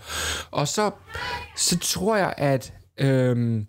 og 0.51 0.67
så, 0.67 0.91
så 1.57 1.77
tror 1.79 2.15
jeg, 2.15 2.33
at 2.37 2.73
øhm, 2.97 3.65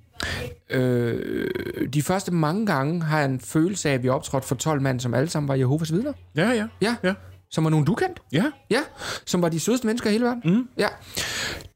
øh, 0.70 1.48
de 1.92 2.02
første 2.02 2.34
mange 2.34 2.66
gange 2.66 3.02
har 3.02 3.18
jeg 3.18 3.28
en 3.28 3.40
følelse 3.40 3.90
af, 3.90 3.94
at 3.94 4.02
vi 4.02 4.08
optrådte 4.08 4.46
for 4.46 4.54
12 4.54 4.82
mand, 4.82 5.00
som 5.00 5.14
alle 5.14 5.28
sammen 5.28 5.48
var 5.48 5.54
Jehovas 5.54 5.92
vidner. 5.92 6.12
Ja, 6.36 6.50
ja. 6.50 6.66
Ja. 6.80 6.96
Ja. 7.04 7.14
Som 7.50 7.64
var 7.64 7.70
nogen, 7.70 7.86
du 7.86 7.94
kendte. 7.94 8.22
Ja. 8.32 8.44
Ja. 8.70 8.80
Som 9.24 9.42
var 9.42 9.48
de 9.48 9.60
sødeste 9.60 9.86
mennesker 9.86 10.10
i 10.10 10.12
hele 10.12 10.24
verden. 10.24 10.42
Mm. 10.44 10.68
Ja. 10.78 10.88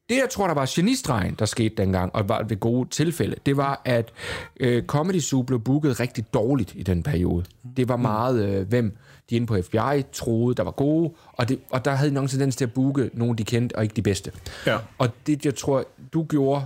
Det, 0.08 0.16
jeg 0.16 0.28
tror, 0.30 0.46
der 0.46 0.54
var 0.54 0.70
genistregen, 0.74 1.34
der 1.38 1.44
skete 1.44 1.74
dengang, 1.76 2.14
og 2.14 2.28
var 2.28 2.42
det 2.42 2.60
gode 2.60 2.88
tilfælde, 2.88 3.36
det 3.46 3.56
var, 3.56 3.82
at 3.84 4.12
øh, 4.60 4.82
Comedy 4.86 5.20
Zoo 5.20 5.42
blev 5.42 5.60
booket 5.60 6.00
rigtig 6.00 6.34
dårligt 6.34 6.72
i 6.76 6.82
den 6.82 7.02
periode. 7.02 7.44
Det 7.76 7.88
var 7.88 7.96
meget, 7.96 8.44
øh, 8.48 8.68
hvem 8.68 8.96
de 9.30 9.36
inde 9.36 9.46
på 9.46 9.56
FBI 9.62 10.02
troede, 10.12 10.54
der 10.54 10.62
var 10.62 10.70
gode, 10.70 11.10
og, 11.32 11.48
det, 11.48 11.58
og 11.70 11.84
der 11.84 11.90
havde 11.90 12.10
de 12.10 12.14
nok 12.14 12.22
en 12.22 12.28
tendens 12.28 12.56
til 12.56 12.64
at 12.64 12.72
booke 12.72 13.10
nogen, 13.12 13.38
de 13.38 13.44
kendte, 13.44 13.76
og 13.76 13.82
ikke 13.82 13.94
de 13.96 14.02
bedste. 14.02 14.32
Ja. 14.66 14.78
Og 14.98 15.08
det, 15.26 15.44
jeg 15.44 15.54
tror, 15.54 15.84
du 16.12 16.24
gjorde, 16.24 16.64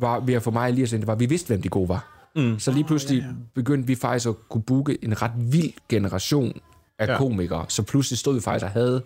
var 0.00 0.20
ved 0.20 0.34
at 0.34 0.42
få 0.42 0.50
mig 0.50 0.72
lige 0.72 0.84
at 0.84 0.90
det 0.90 1.06
var, 1.06 1.12
at 1.12 1.20
vi 1.20 1.26
vidste, 1.26 1.46
hvem 1.46 1.62
de 1.62 1.68
gode 1.68 1.88
var. 1.88 2.10
Mm. 2.36 2.58
Så 2.58 2.70
lige 2.72 2.84
pludselig 2.84 3.18
oh, 3.18 3.24
ja, 3.24 3.28
ja. 3.28 3.34
begyndte 3.54 3.86
vi 3.86 3.94
faktisk 3.94 4.28
at 4.28 4.34
kunne 4.48 4.62
booke 4.62 5.04
en 5.04 5.22
ret 5.22 5.32
vild 5.36 5.72
generation 5.88 6.60
af 6.98 7.06
Ja. 7.06 7.16
komikere. 7.16 7.64
Så 7.68 7.82
pludselig 7.82 8.18
stod 8.18 8.34
vi 8.34 8.40
faktisk 8.40 8.64
og 8.64 8.70
havde 8.70 9.02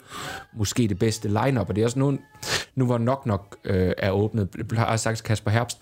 måske 0.56 0.88
det 0.88 0.98
bedste 0.98 1.28
line-up, 1.28 1.68
og 1.68 1.76
det 1.76 1.82
er 1.82 1.84
også 1.86 1.98
nu, 1.98 2.18
nu 2.74 2.86
hvor 2.86 2.98
nok 2.98 3.26
nok 3.26 3.56
øh, 3.64 3.92
er 3.98 4.10
åbnet, 4.10 4.48
har 4.72 4.90
jeg 4.90 5.00
sagt 5.00 5.22
Kasper 5.22 5.50
Herbst, 5.50 5.78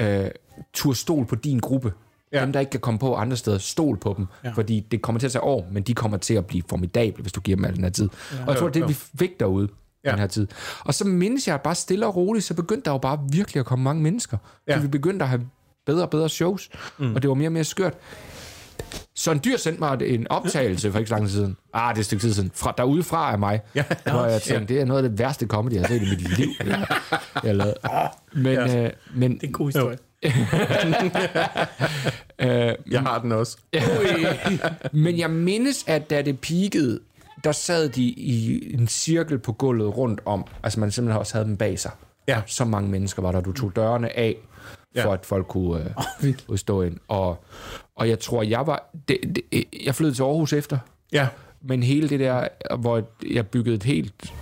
øh, 0.00 0.26
tur 0.72 0.92
stol 0.92 1.26
på 1.26 1.34
din 1.34 1.58
gruppe. 1.58 1.92
Ja. 2.32 2.38
Ja. 2.38 2.44
Dem, 2.44 2.52
der 2.52 2.60
ikke 2.60 2.70
kan 2.70 2.80
komme 2.80 2.98
på 3.00 3.14
andre 3.14 3.36
steder, 3.36 3.58
stol 3.58 3.96
på 3.98 4.14
dem. 4.16 4.26
Ja. 4.44 4.50
Fordi 4.50 4.80
det 4.90 5.02
kommer 5.02 5.18
til 5.20 5.26
at 5.26 5.32
tage 5.32 5.42
år, 5.42 5.66
men 5.72 5.82
de 5.82 5.94
kommer 5.94 6.18
til 6.18 6.34
at 6.34 6.46
blive 6.46 6.62
formidable, 6.68 7.22
hvis 7.22 7.32
du 7.32 7.40
giver 7.40 7.56
dem 7.56 7.64
al 7.64 7.74
den 7.76 7.84
her 7.84 7.90
tid. 7.90 8.08
Ja. 8.32 8.42
Og 8.42 8.48
jeg 8.48 8.56
tror, 8.56 8.68
det 8.68 8.82
er 8.82 8.86
det, 8.86 8.96
vi 8.96 9.18
fik 9.18 9.40
derude 9.40 9.68
Ja. 10.04 10.08
ja. 10.08 10.12
den 10.12 10.20
her 10.20 10.26
tid. 10.26 10.46
Og 10.80 10.94
så 10.94 11.04
mindes 11.04 11.46
jeg 11.48 11.54
at 11.54 11.62
bare 11.62 11.74
stille 11.74 12.06
og 12.06 12.16
roligt, 12.16 12.44
så 12.44 12.54
begyndte 12.54 12.84
der 12.84 12.90
jo 12.90 12.98
bare 12.98 13.18
virkelig 13.30 13.60
at 13.60 13.66
komme 13.66 13.82
mange 13.82 14.02
mennesker. 14.02 14.36
Ja. 14.68 14.74
Så 14.76 14.80
vi 14.82 14.88
begyndte 14.88 15.22
at 15.22 15.28
have 15.28 15.42
bedre 15.86 16.02
og 16.02 16.10
bedre 16.10 16.28
shows, 16.28 16.68
mm. 16.98 17.14
og 17.14 17.22
det 17.22 17.28
var 17.28 17.34
mere 17.34 17.48
og 17.48 17.52
mere 17.52 17.64
skørt. 17.64 17.94
Så 19.14 19.32
en 19.32 19.40
dyr 19.44 19.56
sendte 19.56 19.80
mig 19.80 20.02
en 20.02 20.26
optagelse 20.30 20.92
for 20.92 20.98
ikke 20.98 21.08
så 21.08 21.14
lang 21.14 21.26
tid 21.26 21.34
siden. 21.34 21.56
Ah, 21.74 21.90
det 21.94 21.98
er 21.98 22.00
et 22.00 22.06
stykke 22.06 22.20
tid 22.22 22.32
siden. 22.32 22.50
Fra, 22.54 22.74
derude 22.78 23.02
fra 23.02 23.32
af 23.32 23.38
mig. 23.38 23.60
Ja. 23.74 23.84
Hvor 24.10 24.24
jeg 24.24 24.42
tænkte, 24.42 24.74
det 24.74 24.80
er 24.80 24.84
noget 24.84 25.02
af 25.04 25.10
det 25.10 25.18
værste 25.18 25.46
comedy, 25.46 25.72
jeg 25.72 25.80
har 25.80 25.88
set 25.88 26.02
i 26.02 26.10
mit 26.10 26.38
liv. 26.38 26.48
Jeg, 26.64 26.86
jeg. 27.56 27.74
Men, 28.32 28.46
Ja. 28.52 28.84
øh, 28.84 28.90
men 29.14 29.32
Det 29.34 29.42
er 29.42 29.46
en 29.46 29.52
god 29.52 29.66
historie. 29.68 29.98
Øh, 30.24 30.32
Jeg 32.90 33.00
har 33.00 33.18
den 33.22 33.32
også. 33.32 33.56
Men 34.92 35.18
jeg 35.18 35.30
mindes, 35.30 35.84
at 35.86 36.10
da 36.10 36.22
det 36.22 36.40
peakede, 36.40 37.00
der 37.44 37.52
sad 37.52 37.88
de 37.88 38.02
i 38.04 38.74
en 38.74 38.88
cirkel 38.88 39.38
på 39.38 39.52
gulvet 39.52 39.96
rundt 39.96 40.20
om. 40.24 40.44
Altså 40.62 40.80
man 40.80 40.90
simpelthen 40.90 41.18
også 41.18 41.34
havde 41.34 41.46
dem 41.46 41.56
bag 41.56 41.78
sig. 41.78 41.90
Ja. 42.28 42.40
Så 42.46 42.64
mange 42.64 42.90
mennesker 42.90 43.22
var 43.22 43.32
der. 43.32 43.40
Du 43.40 43.52
tog 43.52 43.76
dørene 43.76 44.18
af, 44.18 44.36
for 44.96 45.08
Ja. 45.08 45.12
at 45.12 45.26
folk 45.26 45.46
kunne 45.46 45.94
øh, 46.22 46.34
udstå 46.48 46.82
ind. 46.82 46.96
Og, 47.08 47.44
og 47.96 48.08
jeg 48.08 48.18
tror, 48.18 48.42
jeg 48.42 48.66
var... 48.66 48.90
Det, 49.08 49.18
det, 49.52 49.64
jeg 49.84 49.94
flyttede 49.94 50.16
til 50.16 50.22
Aarhus 50.22 50.52
efter. 50.52 50.78
Ja. 51.12 51.28
Men 51.62 51.82
hele 51.82 52.08
det 52.08 52.20
der, 52.20 52.48
hvor 52.76 53.02
jeg 53.30 53.46
byggede 53.46 53.76
et 53.76 53.82
helt 53.82 54.32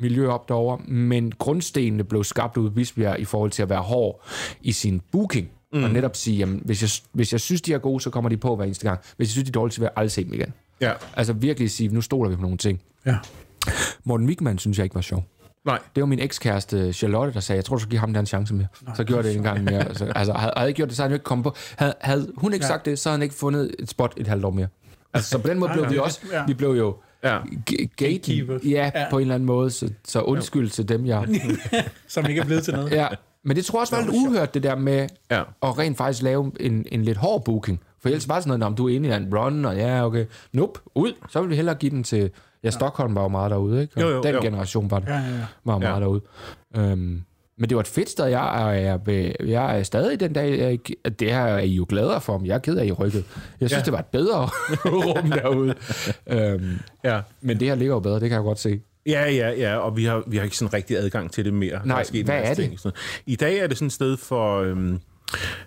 miljø 0.00 0.28
op 0.28 0.48
derovre, 0.48 0.78
men 0.88 1.32
grundstenene 1.38 2.04
blev 2.04 2.24
skabt 2.24 2.56
ud 2.56 2.70
i 2.70 2.74
Bisbjerg 2.74 3.20
i 3.20 3.24
forhold 3.24 3.50
til 3.50 3.62
at 3.62 3.68
være 3.68 3.80
hård 3.80 4.24
i 4.60 4.72
sin 4.72 5.00
booking. 5.12 5.48
Mm. 5.72 5.84
Og 5.84 5.90
netop 5.90 6.16
sige, 6.16 6.36
jamen, 6.36 6.62
hvis 6.64 6.82
jeg, 6.82 6.90
hvis 7.12 7.32
jeg 7.32 7.40
synes, 7.40 7.62
de 7.62 7.74
er 7.74 7.78
gode, 7.78 8.00
så 8.00 8.10
kommer 8.10 8.30
de 8.30 8.36
på 8.36 8.56
hver 8.56 8.64
eneste 8.64 8.88
gang. 8.88 9.00
Hvis 9.16 9.28
jeg 9.28 9.32
synes, 9.32 9.44
de 9.44 9.50
er 9.50 9.52
dårlige, 9.52 9.74
så 9.74 9.80
vil 9.80 9.84
jeg 9.84 9.92
aldrig 9.96 10.10
se 10.10 10.24
dem 10.24 10.32
igen. 10.32 10.52
Ja. 10.80 10.92
Altså 11.16 11.32
virkelig 11.32 11.70
sige, 11.70 11.88
nu 11.88 12.00
stoler 12.00 12.30
vi 12.30 12.36
på 12.36 12.42
nogle 12.42 12.56
ting. 12.56 12.80
Ja. 13.06 13.16
Morten 14.04 14.26
Wigman 14.26 14.58
synes 14.58 14.78
jeg 14.78 14.84
ikke 14.84 14.94
var 14.94 15.00
sjov. 15.00 15.24
Nej. 15.64 15.78
Det 15.94 16.00
var 16.00 16.06
min 16.06 16.18
ekskæreste 16.18 16.92
Charlotte, 16.92 17.32
der 17.34 17.40
sagde, 17.40 17.56
jeg 17.56 17.64
tror, 17.64 17.76
du 17.76 17.80
skal 17.80 17.90
give 17.90 18.00
ham 18.00 18.12
der 18.12 18.20
en 18.20 18.26
chance 18.26 18.54
mere. 18.54 18.66
Så 18.96 19.04
gjorde 19.04 19.28
det 19.28 19.36
en 19.36 19.42
gang 19.42 19.64
mere. 19.64 19.88
Altså, 19.88 20.04
altså 20.04 20.32
havde, 20.32 20.52
havde 20.56 20.70
ikke 20.70 20.76
gjort 20.76 20.88
det, 20.88 20.96
så 20.96 21.02
havde 21.02 21.10
han 21.10 21.14
ikke 21.14 21.24
kommet 21.24 21.44
på. 21.44 21.54
Havde, 21.76 21.94
havde 22.00 22.32
hun 22.36 22.52
ikke 22.52 22.64
ja. 22.64 22.68
sagt 22.68 22.86
det, 22.86 22.98
så 22.98 23.08
havde 23.08 23.18
han 23.18 23.22
ikke 23.22 23.34
fundet 23.34 23.74
et 23.78 23.90
spot 23.90 24.14
et 24.16 24.26
halvt 24.26 24.44
år 24.44 24.50
mere. 24.50 24.68
Altså, 25.14 25.30
så 25.30 25.38
på 25.38 25.48
den 25.48 25.58
måde 25.58 25.70
blev 25.72 25.90
vi 25.90 25.98
også, 25.98 26.20
vi 26.46 26.54
blev 26.54 26.70
jo 26.70 26.96
Ja. 27.24 27.38
g- 27.38 27.42
gaten, 27.76 27.88
Gatekeepers. 27.96 28.62
ja, 28.64 28.90
Ja. 28.94 29.06
på 29.10 29.16
en 29.16 29.22
eller 29.22 29.34
anden 29.34 29.46
måde. 29.46 29.70
Så, 29.70 29.90
så 30.04 30.20
undskyld 30.20 30.70
til 30.70 30.88
dem, 30.88 31.06
jeg... 31.06 31.28
Som 32.08 32.26
ikke 32.28 32.40
er 32.40 32.44
blevet 32.44 32.64
til 32.64 32.74
noget. 32.74 32.90
Ja. 32.92 33.08
Men 33.44 33.56
det 33.56 33.64
tror 33.64 33.78
jeg 33.78 33.80
også 33.80 33.96
var 33.96 34.02
lidt 34.02 34.14
uhørt, 34.14 34.54
det 34.54 34.62
der 34.62 34.76
med 34.76 35.08
Ja. 35.30 35.40
at 35.62 35.78
rent 35.78 35.96
faktisk 35.96 36.22
lave 36.22 36.52
en, 36.60 36.86
en 36.92 37.02
lidt 37.04 37.16
hård 37.18 37.44
booking. 37.44 37.80
For 38.00 38.08
ellers 38.08 38.28
var 38.28 38.34
det 38.34 38.44
sådan 38.44 38.58
noget, 38.58 38.70
om 38.72 38.76
du 38.76 38.88
er 38.88 38.94
inde 38.94 39.08
i 39.08 39.12
en 39.12 39.36
run, 39.38 39.64
og 39.64 39.76
ja, 39.76 40.06
okay, 40.06 40.26
nope, 40.52 40.80
ud. 40.94 41.12
Så 41.30 41.40
vil 41.40 41.50
vi 41.50 41.56
hellere 41.56 41.74
give 41.74 41.90
den 41.90 42.02
til... 42.04 42.30
Ja, 42.64 42.70
Stockholm 42.70 43.14
var 43.14 43.22
jo 43.22 43.28
meget 43.28 43.50
derude, 43.50 43.82
ikke? 43.82 43.96
Og 43.96 44.02
Jo, 44.02 44.08
jo, 44.08 44.22
den 44.22 44.34
jo. 44.34 44.40
generation 44.42 44.90
var, 44.90 45.02
Ja, 45.06 45.14
ja, 45.14 45.20
ja. 45.20 45.44
var 45.64 45.78
meget 45.78 45.94
Ja. 45.94 46.00
derude. 46.00 46.20
Øhm, 46.76 47.22
men 47.62 47.68
det 47.68 47.76
var 47.76 47.80
et 47.80 47.88
fedt 47.88 48.10
sted, 48.10 48.26
jeg 48.26 48.62
er, 48.72 48.98
jeg, 49.46 49.78
er 49.78 49.82
stadig 49.82 50.20
den 50.20 50.32
dag, 50.32 50.58
jeg, 50.58 50.78
at 51.04 51.20
det 51.20 51.30
her 51.32 51.42
er 51.44 51.58
I 51.58 51.70
jo 51.74 51.86
gladere 51.88 52.20
for, 52.20 52.38
men 52.38 52.46
jeg 52.46 52.54
er 52.54 52.58
ked 52.58 52.76
af, 52.76 52.86
I 52.86 52.92
rykkede. 52.92 53.24
Jeg 53.60 53.68
synes, 53.70 53.80
Ja. 53.80 53.84
det 53.84 53.92
var 53.92 53.98
et 53.98 54.06
bedre 54.06 54.48
rum 55.06 55.30
derude. 55.30 55.74
Øhm, 56.26 56.78
Ja. 57.04 57.20
men 57.40 57.60
det 57.60 57.68
her 57.68 57.74
ligger 57.74 57.94
jo 57.94 58.00
bedre, 58.00 58.20
det 58.20 58.28
kan 58.28 58.36
jeg 58.36 58.42
godt 58.42 58.58
se. 58.58 58.80
Ja, 59.06 59.30
ja, 59.30 59.50
ja, 59.50 59.76
og 59.76 59.96
vi 59.96 60.04
har, 60.04 60.22
vi 60.26 60.36
har 60.36 60.44
ikke 60.44 60.56
sådan 60.56 60.74
rigtig 60.74 60.96
adgang 60.98 61.32
til 61.32 61.44
det 61.44 61.54
mere. 61.54 61.80
Nej, 61.84 62.04
hvad 62.24 62.34
er 62.42 62.54
det? 62.54 62.56
ting. 62.56 62.92
I 63.26 63.36
dag 63.36 63.58
er 63.58 63.66
det 63.66 63.76
sådan 63.76 63.86
et 63.86 63.92
sted 63.92 64.16
for, 64.16 64.60
øhm, 64.60 65.00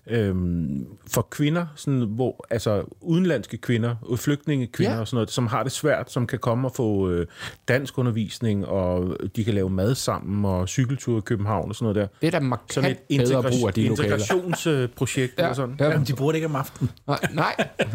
øhm, 0.08 0.86
for 1.12 1.22
kvinder, 1.32 1.66
sådan, 1.76 2.00
hvor, 2.02 2.46
altså 2.50 2.84
udenlandske 3.02 3.58
kvinder, 3.58 3.96
flygtningekvinder 4.18 4.94
Ja. 4.94 5.00
og 5.00 5.08
sådan 5.08 5.16
noget, 5.16 5.32
som 5.32 5.48
har 5.48 5.64
det 5.64 5.72
svært, 5.72 6.12
som 6.12 6.28
kan 6.28 6.40
komme 6.40 6.68
og 6.68 6.76
få 6.76 7.10
øh, 7.10 7.28
dansk 7.68 7.98
undervisning, 7.98 8.66
og 8.66 9.18
de 9.36 9.44
kan 9.44 9.54
lave 9.54 9.70
mad 9.70 9.96
sammen, 9.96 10.46
og 10.46 10.70
cykelture 10.70 11.18
i 11.18 11.22
København 11.22 11.70
og 11.70 11.76
sådan 11.76 11.84
noget 11.84 11.96
der. 11.96 12.08
Det 12.22 12.28
er 12.28 12.32
da 12.32 12.38
Sådan 12.38 12.50
markant 12.50 13.00
et 13.10 13.20
bedre 13.22 13.44
brug 13.44 13.68
af 13.68 13.74
de 13.74 13.82
integrationsprojekt 13.84 15.34
ja. 15.38 15.44
eller 15.44 15.54
sådan. 15.54 15.76
Ja. 15.80 15.90
Jamen, 15.90 16.08
de 16.08 16.14
bruger 16.14 16.32
det 16.32 16.38
ikke 16.38 16.48
om 16.48 16.56
aftenen. 16.56 16.92
Nej, 17.08 17.20
nej. 17.34 17.56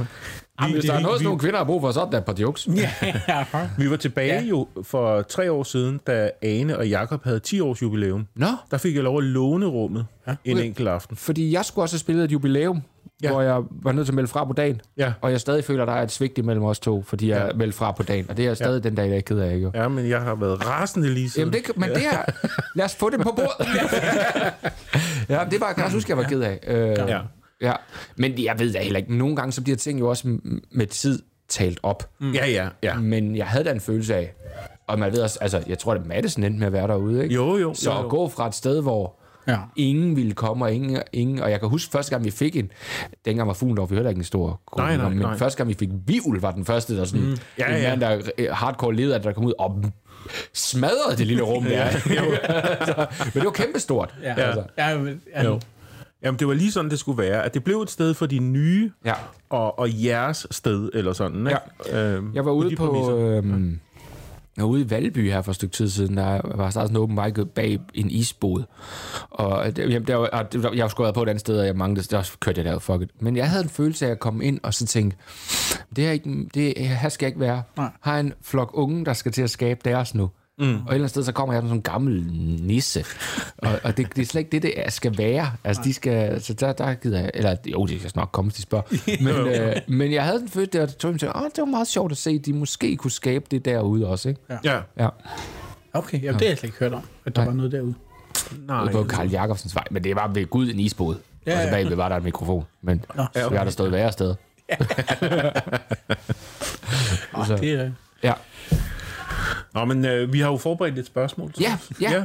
Jamen, 0.60 0.72
hvis 0.74 0.84
vi- 0.84 0.88
der 0.88 0.94
er 0.94 1.00
noget, 1.00 1.20
vi- 1.20 1.24
nogle 1.24 1.38
kvinder 1.38 1.56
har 1.58 1.64
brug 1.64 1.80
for, 1.80 1.92
så 1.92 2.00
er 2.00 2.04
det 2.04 2.12
da 2.12 2.20
på 2.20 2.32
jokes. 2.40 2.68
Ja. 2.76 2.90
Vi 3.78 3.90
var 3.90 3.96
tilbage 3.96 4.34
Ja. 4.34 4.42
jo 4.48 4.68
for 4.82 5.22
tre 5.22 5.52
år 5.52 5.62
siden, 5.62 6.00
da 6.06 6.30
Ane 6.42 6.78
og 6.78 6.88
Jakob 6.88 7.24
havde 7.24 7.38
10 7.40 7.60
års 7.60 7.82
jubilæum. 7.82 8.26
Nå, 8.36 8.46
Der 8.70 8.78
fik 8.78 8.94
jeg 8.94 9.02
lov 9.02 9.18
at 9.18 9.24
låne 9.24 9.66
rummet 9.66 10.06
ja. 10.26 10.34
en 10.44 10.58
enkelt 10.58 10.88
aften. 10.88 11.16
fordi 11.16 11.52
jeg 11.52 11.64
skulle 11.64 11.84
også 11.84 11.94
have 11.94 12.00
spillet 12.00 12.24
et 12.24 12.32
jubilæum, 12.32 12.82
Ja. 13.22 13.30
hvor 13.30 13.40
jeg 13.42 13.60
var 13.82 13.92
nødt 13.92 14.06
til 14.06 14.12
at 14.12 14.14
melde 14.14 14.28
fra 14.28 14.44
på 14.44 14.52
dagen. 14.52 14.80
Ja. 14.96 15.12
Og 15.20 15.30
jeg 15.30 15.40
stadig 15.40 15.64
føler, 15.64 15.82
at 15.82 15.88
der 15.88 15.94
er 15.94 16.02
et 16.02 16.10
svigt 16.10 16.38
imellem 16.38 16.64
os 16.64 16.78
to, 16.80 17.02
fordi 17.02 17.28
jeg 17.30 17.46
Ja. 17.52 17.56
meldte 17.56 17.78
fra 17.78 17.92
på 17.92 18.02
dagen. 18.02 18.26
Og 18.30 18.36
det 18.36 18.42
er 18.42 18.48
jeg 18.48 18.56
stadig 18.56 18.84
ja. 18.84 18.88
den 18.88 18.96
dag, 18.96 19.08
jeg 19.08 19.16
er 19.16 19.20
ked 19.20 19.38
af, 19.38 19.54
ikke? 19.54 19.64
jo? 19.64 19.70
Ja, 19.74 19.88
men 19.88 20.08
jeg 20.08 20.20
har 20.20 20.34
været 20.34 20.66
rasende 20.68 21.14
lige 21.14 21.30
siden. 21.30 21.48
Jamen, 21.52 21.64
det, 21.68 21.76
men 21.76 21.88
det 21.88 22.02
er... 22.12 22.46
Lad 22.74 22.84
os 22.84 22.94
få 22.96 23.10
det 23.10 23.20
på 23.20 23.32
bordet. 23.36 23.68
ja, 25.28 25.38
det 25.50 25.60
var 25.60 25.66
jeg 25.66 25.74
kan 25.76 25.84
også 25.84 25.96
huske, 25.96 26.10
jeg 26.10 26.16
var 26.16 26.22
ked 26.24 26.40
af. 26.40 26.58
Øh, 26.66 26.88
Ja. 27.08 27.18
Ja. 27.62 27.72
Men 28.16 28.44
jeg 28.44 28.58
ved 28.58 28.72
da 28.72 28.78
heller 28.78 28.98
ikke. 28.98 29.16
Nogle 29.16 29.36
gange 29.36 29.52
så 29.52 29.62
bliver 29.62 29.76
ting 29.76 30.00
jo 30.00 30.08
også 30.08 30.38
med 30.70 30.86
tid 30.86 31.22
talt 31.48 31.80
op. 31.82 32.10
Mm. 32.18 32.32
Ja, 32.32 32.46
ja, 32.46 32.68
ja. 32.82 32.94
Men 32.98 33.36
jeg 33.36 33.46
havde 33.46 33.64
da 33.64 33.70
en 33.70 33.80
følelse 33.80 34.14
af, 34.14 34.32
og 34.86 34.98
man 34.98 35.12
ved 35.12 35.20
også, 35.22 35.38
altså, 35.40 35.62
jeg 35.66 35.78
tror, 35.78 35.94
at 35.94 36.06
Madison 36.06 36.44
endte 36.44 36.58
med 36.58 36.66
at 36.66 36.72
være 36.72 36.88
derude, 36.88 37.22
ikke? 37.22 37.34
Jo, 37.34 37.56
jo. 37.56 37.74
Så 37.74 37.90
jo, 37.90 37.98
at 37.98 38.04
jo. 38.04 38.08
gå 38.08 38.28
fra 38.28 38.46
et 38.48 38.54
sted, 38.54 38.82
hvor 38.82 39.16
Ja. 39.48 39.58
ingen 39.76 40.16
ville 40.16 40.32
komme, 40.32 40.64
og 40.64 40.72
ingen, 40.72 41.02
ingen, 41.12 41.38
og 41.38 41.50
jeg 41.50 41.60
kan 41.60 41.68
huske 41.68 41.90
første 41.92 42.10
gang, 42.10 42.24
vi 42.24 42.30
fik 42.30 42.56
en, 42.56 42.70
dengang 43.24 43.48
var 43.48 43.54
Fuglendorf, 43.54 43.90
vi 43.90 43.94
heller 43.94 44.10
ikke 44.10 44.18
en 44.18 44.24
stor 44.24 44.60
gruppe, 44.66 44.82
Nej, 44.82 44.96
nej, 44.96 45.08
men 45.08 45.18
nej. 45.18 45.36
første 45.36 45.56
gang, 45.56 45.68
vi 45.68 45.74
fik 45.74 45.88
Vivl, 46.06 46.40
var 46.40 46.50
den 46.50 46.64
første, 46.64 46.96
der 46.96 47.04
sådan, 47.04 47.26
mm. 47.26 47.36
Ja, 47.58 47.76
en 47.76 47.82
ja. 47.82 47.88
mand, 47.90 48.00
der 48.00 48.30
øh, 48.38 48.46
hardcore 48.52 48.94
leder, 48.94 49.18
der 49.18 49.32
kom 49.32 49.44
ud 49.44 49.52
og 49.58 49.84
smadrede 50.52 51.16
det 51.18 51.26
lille 51.26 51.42
rum 51.42 51.64
der. 51.64 51.82
altså, 52.80 53.06
men 53.24 53.32
det 53.34 53.44
var 53.44 53.50
kæmpestort. 53.50 54.14
Ja. 54.22 54.34
Altså. 54.34 54.64
Ja, 54.78 54.98
men, 54.98 55.22
ja, 55.34 55.44
Jo. 55.44 55.60
Jamen, 56.22 56.38
det 56.38 56.46
var 56.48 56.54
lige 56.54 56.72
sådan, 56.72 56.90
det 56.90 56.98
skulle 56.98 57.18
være. 57.22 57.44
At 57.44 57.54
det 57.54 57.64
blev 57.64 57.80
et 57.82 57.90
sted 57.90 58.14
for 58.14 58.26
de 58.26 58.38
nye 58.38 58.90
Ja. 59.04 59.14
og, 59.50 59.78
og 59.78 60.04
jeres 60.04 60.46
sted, 60.50 60.90
eller 60.94 61.12
sådan. 61.12 61.46
Ikke? 61.46 61.58
Ja. 61.92 62.14
Øhm, 62.14 62.34
Jeg 62.34 62.44
var 62.44 62.52
ude 62.52 62.70
de 62.70 62.76
på... 62.76 62.86
præmisser. 62.86 63.16
Øhm, 63.16 63.80
jeg 64.56 64.64
var 64.64 64.70
ude 64.70 64.82
i 64.82 64.90
Valby 64.90 65.30
her 65.30 65.42
for 65.42 65.50
et 65.52 65.54
stykke 65.56 65.72
tid 65.72 65.88
siden, 65.88 66.16
der 66.16 66.40
var 66.56 66.70
startet 66.70 66.88
sådan 66.88 66.96
en 66.96 67.02
open 67.02 67.18
mic 67.24 67.46
bag 67.54 67.78
en 67.94 68.10
isbod. 68.10 68.62
Og 69.30 69.76
det- 69.76 69.90
jamen, 69.92 70.06
der 70.08 70.14
var, 70.16 70.28
var- 70.54 70.72
jeg 70.74 70.90
været 70.98 71.14
på 71.14 71.22
et 71.22 71.28
andet 71.28 71.40
sted, 71.40 71.58
og 71.60 71.66
jeg 71.66 71.76
manglede, 71.76 72.06
der 72.10 72.30
kørte 72.40 72.60
jeg 72.62 72.72
der, 72.72 72.78
fuck 72.78 73.02
it. 73.02 73.10
Men 73.22 73.36
jeg 73.36 73.50
havde 73.50 73.62
en 73.62 73.68
følelse 73.68 74.06
af 74.06 74.10
at 74.10 74.18
komme 74.20 74.44
ind 74.44 74.60
og 74.62 74.74
så 74.74 74.86
tænke, 74.86 75.16
det 75.96 76.04
her, 76.04 76.10
ikke, 76.12 76.48
det 76.54 76.74
her 76.78 77.08
skal 77.08 77.26
ikke 77.26 77.40
være. 77.40 77.62
Nej. 77.76 77.90
Har 78.00 78.18
en 78.20 78.32
flok 78.42 78.70
unge, 78.74 79.04
der 79.04 79.12
skal 79.12 79.32
til 79.32 79.42
at 79.42 79.50
skabe 79.50 79.80
deres 79.84 80.14
nu. 80.14 80.30
Mm. 80.60 80.66
Og 80.66 80.72
et 80.74 80.78
eller 80.80 80.94
andet 80.94 81.10
sted, 81.10 81.22
så 81.24 81.32
kommer 81.32 81.52
jeg 81.54 81.60
som 81.62 81.68
sådan 81.68 81.78
en 81.78 81.82
gammel 81.82 82.26
nisse. 82.62 83.04
Og, 83.58 83.70
og 83.84 83.96
det, 83.96 84.16
det 84.16 84.22
er 84.22 84.26
slet 84.26 84.38
ikke 84.40 84.50
det, 84.52 84.62
det 84.62 84.72
er- 84.80 84.90
skal 84.90 85.18
være. 85.18 85.52
Altså, 85.64 85.82
de 85.84 85.94
skal... 85.94 86.42
Så 86.42 86.54
der, 86.54 86.72
der 86.72 86.94
gider 86.94 87.20
jeg... 87.20 87.30
Eller, 87.34 87.56
jo, 87.66 87.86
de 87.86 87.98
skal 88.00 88.12
nok 88.14 88.28
komme, 88.32 88.48
hvis 88.50 88.56
de 88.56 88.62
spørger. 88.62 88.84
Men, 89.24 89.34
øh, 89.54 89.76
men 89.88 90.12
jeg 90.12 90.24
havde 90.24 90.38
den 90.40 90.48
følelse, 90.48 90.78
der, 90.78 90.82
og 91.08 91.16
jeg 91.22 91.32
åh, 91.36 91.42
det 91.42 91.58
var 91.58 91.64
meget 91.64 91.88
sjovt 91.88 92.12
at 92.12 92.18
se, 92.18 92.30
at 92.30 92.46
de 92.46 92.52
måske 92.52 92.96
kunne 92.96 93.10
skabe 93.10 93.44
det 93.50 93.64
derude 93.64 94.06
også, 94.06 94.28
ikke? 94.28 94.40
Ja. 94.64 94.78
Ja. 94.98 95.08
Okay, 95.92 96.22
jamen, 96.22 96.38
det 96.38 96.46
har 96.46 96.50
jeg 96.50 96.58
slet 96.58 96.68
ikke 96.68 96.78
hørt 96.78 96.92
om, 96.92 97.02
at 97.26 97.36
der 97.36 97.42
Nej. 97.42 97.48
var 97.48 97.54
noget 97.56 97.72
derude. 97.72 97.94
Nej. 98.66 98.82
Ude 98.82 98.90
på 98.92 99.02
Karl 99.04 99.28
Jacobsens 99.30 99.74
vej. 99.74 99.84
Men 99.90 100.04
det 100.04 100.16
var 100.16 100.28
ved 100.28 100.46
Gud 100.46 100.70
en 100.70 100.80
isbåd. 100.80 101.16
Ja, 101.46 101.50
Ja, 101.52 101.56
og 101.56 101.62
så 101.62 101.68
ja. 101.68 101.74
bagved 101.74 101.96
var 101.96 102.08
der 102.08 102.16
en 102.16 102.24
mikrofon. 102.24 102.64
Men 102.82 103.04
Nå, 103.16 103.22
ja, 103.22 103.26
okay. 103.46 103.50
jeg 103.52 103.60
har 103.60 103.64
der 103.64 103.70
stået 103.70 103.92
værre 103.92 104.12
steder. 104.12 104.34
Oh, 107.34 107.46
Så- 107.46 107.56
det 107.56 107.72
er... 107.72 107.90
Ja. 108.22 108.32
Nå, 109.74 109.84
men 109.84 110.04
øh, 110.04 110.32
vi 110.32 110.40
har 110.40 110.50
jo 110.50 110.56
forberedt 110.56 110.98
et 110.98 111.06
spørgsmål. 111.06 111.50
så- 111.54 111.60
Ja, 111.62 111.78
ja. 112.00 112.12
ja. 112.12 112.24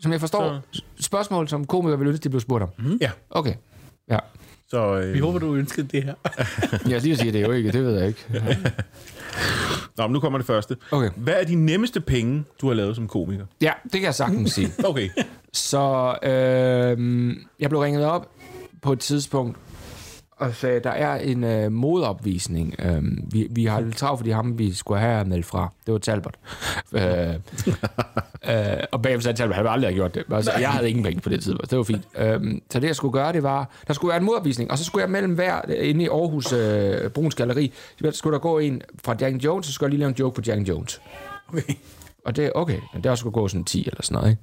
Som 0.00 0.12
jeg 0.12 0.20
forstår, 0.20 0.60
spørgsmål, 1.00 1.48
som 1.48 1.64
komikere 1.66 1.98
vil 1.98 2.08
ønske, 2.08 2.24
de 2.24 2.28
blev 2.28 2.40
spurgt 2.40 2.62
om. 2.62 2.68
Mm. 2.78 2.98
Ja. 3.00 3.10
Okay. 3.30 3.54
Ja. 4.10 4.18
Så, 4.68 4.96
øh, 4.98 5.14
Vi 5.14 5.18
håber, 5.18 5.38
du 5.38 5.54
ønskede 5.54 5.86
det 5.86 6.02
her. 6.04 6.14
Jeg 6.90 7.00
lige 7.02 7.12
at 7.12 7.18
sige, 7.18 7.32
det 7.32 7.40
er 7.42 7.46
jo 7.46 7.52
ikke, 7.52 7.72
det 7.72 7.84
ved 7.84 7.98
jeg 7.98 8.08
ikke. 8.08 8.24
Nå, 9.96 10.02
men 10.06 10.12
nu 10.12 10.20
kommer 10.20 10.38
det 10.38 10.46
første. 10.46 10.76
Okay. 10.90 11.10
Hvad 11.16 11.34
er 11.34 11.44
de 11.44 11.54
nemmeste 11.54 12.00
penge, 12.00 12.44
du 12.60 12.66
har 12.66 12.74
lavet 12.74 12.96
som 12.96 13.08
komiker? 13.08 13.46
Ja, 13.60 13.72
det 13.82 13.92
kan 13.92 14.02
jeg 14.02 14.14
sagtens 14.14 14.52
sige. 14.52 14.72
Okay. 14.84 15.08
Så 15.52 16.14
øh, 16.22 17.36
jeg 17.60 17.68
blev 17.70 17.80
ringet 17.80 18.04
op 18.04 18.28
på 18.82 18.92
et 18.92 19.00
tidspunkt 19.00 19.58
og 20.36 20.54
sagde, 20.54 20.80
der 20.80 20.90
er 20.90 21.16
en 21.16 21.44
øh, 21.44 21.72
modeopvisning. 21.72 22.74
Øh, 22.78 23.02
vi, 23.32 23.48
vi 23.50 23.64
har 23.64 23.80
lidt 23.80 23.96
travlt, 23.96 24.18
fordi 24.18 24.30
ham, 24.30 24.58
vi 24.58 24.74
skulle 24.74 25.00
have 25.00 25.24
meldt 25.24 25.46
fra, 25.46 25.68
det 25.86 25.92
var 25.92 25.98
Talbot. 25.98 26.34
øh, 26.92 27.02
øh, 28.50 28.84
og 28.92 29.02
bagefter 29.02 29.22
sagde 29.22 29.36
Talbot, 29.36 29.54
han 29.54 29.64
ville 29.64 29.70
aldrig 29.70 29.88
have 29.88 29.94
gjort 29.94 30.14
det. 30.14 30.24
Altså, 30.30 30.52
jeg 30.60 30.70
havde 30.70 30.90
ingen 30.90 31.04
penge 31.04 31.20
på 31.20 31.28
det 31.28 31.42
tidspunkt, 31.42 31.70
det 31.70 31.78
var 31.78 31.84
fint. 31.84 32.02
Øh, 32.18 32.60
så 32.70 32.80
det, 32.80 32.86
jeg 32.86 32.96
skulle 32.96 33.12
gøre, 33.12 33.32
det 33.32 33.42
var, 33.42 33.70
der 33.86 33.94
skulle 33.94 34.08
være 34.08 34.18
en 34.18 34.24
modeopvisning, 34.24 34.70
og 34.70 34.78
så 34.78 34.84
skulle 34.84 35.02
jeg 35.02 35.10
mellem 35.10 35.34
hver, 35.34 35.62
inde 35.68 36.04
i 36.04 36.08
Aarhus 36.08 36.52
øh, 36.52 37.10
Bruns 37.10 37.34
Galeri, 37.34 37.72
så 38.00 38.10
skulle 38.10 38.34
der 38.34 38.40
gå 38.40 38.58
en 38.58 38.82
fra 39.04 39.16
Jack 39.20 39.44
Jones, 39.44 39.66
så 39.66 39.72
skulle 39.72 39.86
jeg 39.86 39.90
lige 39.90 40.00
lave 40.00 40.08
en 40.08 40.16
joke 40.18 40.34
på 40.34 40.42
Jack 40.46 40.68
Jones. 40.68 41.00
Okay. 41.48 41.74
Og 42.24 42.36
det 42.36 42.44
er 42.44 42.50
okay. 42.54 42.78
Men 42.92 43.02
det 43.02 43.10
også 43.10 43.20
skulle 43.20 43.34
gå 43.34 43.48
sådan 43.48 43.64
10 43.64 43.88
eller 43.88 44.02
sådan 44.02 44.14
noget, 44.14 44.38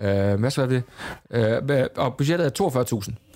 ikke? 0.00 0.32
Øh, 0.32 0.40
hvad 0.40 0.50
skal 0.50 0.70
det? 0.70 0.82
Øh, 1.30 1.86
og 1.96 2.16
budgettet 2.16 2.60
er 2.60 3.00
42.000. 3.08 3.27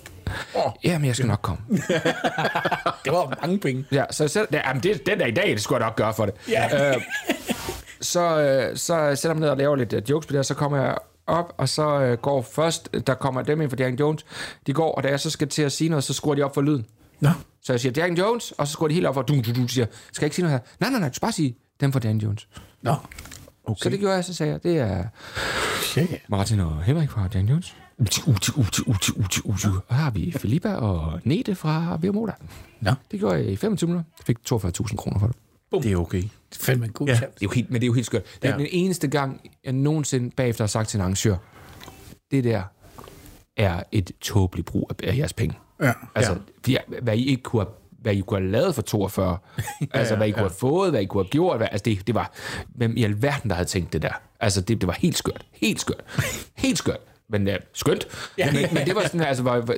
Åh. 0.54 0.72
Jamen, 0.84 1.06
jeg 1.06 1.16
skal 1.16 1.26
nok 1.28 1.42
komme. 1.42 1.62
Det 3.04 3.12
var 3.12 3.38
mange 3.42 3.58
penge. 3.58 3.84
Ja, 3.92 4.04
så 4.10 4.28
selv, 4.28 4.48
ja, 4.52 4.60
jamen, 4.68 4.82
det, 4.82 5.06
den 5.06 5.20
der 5.20 5.26
i 5.26 5.30
dag, 5.30 5.50
det 5.50 5.60
skulle 5.60 5.78
jeg 5.78 5.86
nok 5.86 5.96
gøre 5.96 6.14
for 6.14 6.26
det. 6.26 6.34
Ja. 6.48 6.90
Øh, 6.94 7.02
så, 8.00 8.40
øh, 8.40 8.76
så 8.76 8.94
sætter 9.14 9.28
jeg 9.28 9.34
mig 9.34 9.40
ned 9.40 9.48
og 9.48 9.56
laver 9.56 9.76
lidt 9.76 9.92
øh, 9.92 10.10
jokes 10.10 10.26
på 10.26 10.32
det, 10.32 10.38
og 10.38 10.44
så 10.44 10.54
kommer 10.54 10.78
jeg 10.78 10.98
op, 11.26 11.54
og 11.58 11.68
så 11.68 12.00
øh, 12.00 12.18
går 12.18 12.42
først, 12.42 12.88
der 13.06 13.14
kommer 13.14 13.42
dem 13.42 13.60
ind 13.60 13.70
fra 13.70 13.76
Jack 13.80 14.00
Jones, 14.00 14.26
de 14.66 14.72
går, 14.72 14.94
og 14.94 15.02
da 15.02 15.08
jeg 15.08 15.20
så 15.20 15.30
skal 15.30 15.48
til 15.48 15.62
at 15.62 15.72
sige 15.72 15.88
noget, 15.90 16.04
så 16.04 16.14
skruer 16.14 16.34
de 16.34 16.42
op 16.42 16.54
for 16.54 16.62
lyden. 16.62 16.86
Nå. 17.20 17.30
Så 17.62 17.72
jeg 17.72 17.80
siger 17.80 17.92
Jack 17.96 18.18
Jones, 18.18 18.52
og 18.52 18.66
så 18.66 18.72
skruer 18.72 18.88
de 18.88 18.94
helt 18.94 19.06
op 19.06 19.14
for, 19.14 19.22
du, 19.22 19.34
du, 19.34 19.62
du, 19.62 19.68
siger, 19.68 19.86
skal 20.12 20.24
jeg 20.24 20.26
ikke 20.26 20.36
sige 20.36 20.44
noget 20.44 20.60
her? 20.60 20.66
Nej, 20.80 20.90
nej, 20.90 21.00
nej, 21.00 21.08
du 21.08 21.14
skal 21.14 21.26
bare 21.26 21.32
sige 21.32 21.56
dem 21.80 21.92
fra 21.92 22.00
Jack 22.04 22.22
Jones. 22.22 22.48
Nå. 22.82 22.94
Okay. 23.64 23.82
Så 23.82 23.88
det 23.90 23.98
gjorde 23.98 24.14
jeg, 24.14 24.24
så 24.24 24.34
sagde 24.34 24.52
jeg, 24.52 24.62
det 24.62 24.78
er 24.78 25.04
Okay. 25.96 26.18
Martin 26.28 26.60
og 26.60 26.82
Henrik 26.82 27.10
fra 27.10 27.28
Jack 27.34 27.50
Jones. 27.50 27.76
Uti, 27.98 28.20
uti, 28.26 28.50
uti, 28.56 28.82
uti, 28.86 29.12
uti, 29.16 29.40
uti. 29.44 29.66
Og 29.88 29.96
her 29.96 30.02
har 30.02 30.10
vi 30.10 30.34
Filippa 30.38 30.74
og 30.74 31.20
Nete 31.24 31.54
fra 31.54 31.98
Virmoda. 32.00 32.32
Nå. 32.80 32.90
Det 33.10 33.20
gjorde 33.20 33.36
jeg 33.36 33.46
i 33.46 33.56
25 33.56 33.88
minutter. 33.88 34.10
Jeg 34.18 34.24
fik 34.26 34.36
42.000 34.52 34.96
kroner 34.96 35.18
for 35.18 35.26
det. 35.26 35.36
Det 35.82 35.92
er 35.92 35.96
okay. 35.96 36.22
Det 36.22 36.28
er 36.60 36.64
fandme 36.64 36.86
en 36.86 36.92
god 36.92 37.06
Ja. 37.06 37.12
ja. 37.12 37.18
Det 37.18 37.24
er 37.26 37.30
jo 37.42 37.50
helt, 37.50 37.70
men 37.70 37.80
det 37.80 37.84
er 37.84 37.88
jo 37.88 37.92
helt 37.92 38.06
skørt. 38.06 38.22
Det 38.42 38.44
er 38.44 38.48
Ja. 38.48 38.54
ja. 38.54 38.58
den 38.58 38.68
eneste 38.72 39.08
gang, 39.08 39.40
jeg 39.64 39.72
nogensinde 39.72 40.30
bagefter 40.36 40.64
har 40.64 40.68
sagt 40.68 40.88
til 40.88 40.96
en 40.96 41.00
arrangør, 41.00 41.36
det 42.30 42.44
der 42.44 42.62
er 43.56 43.82
et 43.92 44.10
tåbeligt 44.20 44.66
brug 44.66 44.90
af- 45.02 45.16
jeres 45.18 45.32
penge. 45.32 45.58
Ja. 45.82 45.92
Altså, 46.14 46.38
ja. 46.68 46.78
hvad 47.02 47.16
I 47.16 47.24
ikke 47.26 47.42
kunne 47.42 47.62
have 47.62 47.72
hvad 48.02 48.14
I 48.14 48.20
kunne 48.20 48.40
have 48.40 48.50
lavet 48.50 48.74
for 48.74 48.82
42, 48.82 49.38
altså 49.92 50.16
hvad 50.16 50.28
I 50.28 50.30
kunne 50.30 50.40
have 50.40 50.50
fået, 50.50 50.90
hvad 50.90 51.00
I 51.00 51.04
kunne 51.04 51.24
have 51.24 51.30
gjort, 51.30 51.56
hvad, 51.56 51.68
altså 51.70 51.82
det, 51.84 52.06
det 52.06 52.14
var, 52.14 52.32
hvem 52.74 52.96
i 52.96 53.04
alverden, 53.04 53.50
der 53.50 53.56
havde 53.56 53.68
tænkt 53.68 53.92
det 53.92 54.02
der? 54.02 54.12
Altså 54.40 54.60
det, 54.60 54.80
det 54.80 54.86
var 54.86 54.92
helt 54.98 55.16
skørt, 55.18 55.46
helt 55.52 55.80
skørt, 55.80 56.04
helt 56.56 56.78
skørt, 56.78 57.00
men 57.32 57.48
uh, 57.48 57.54
skønt. 57.72 58.06
Ja. 58.38 58.52
Men, 58.52 58.66
men 58.72 58.86
det 58.86 58.94
var 58.94 59.02
sådan, 59.02 59.20
altså, 59.20 59.42
hvor, 59.42 59.60
hvor- 59.60 59.74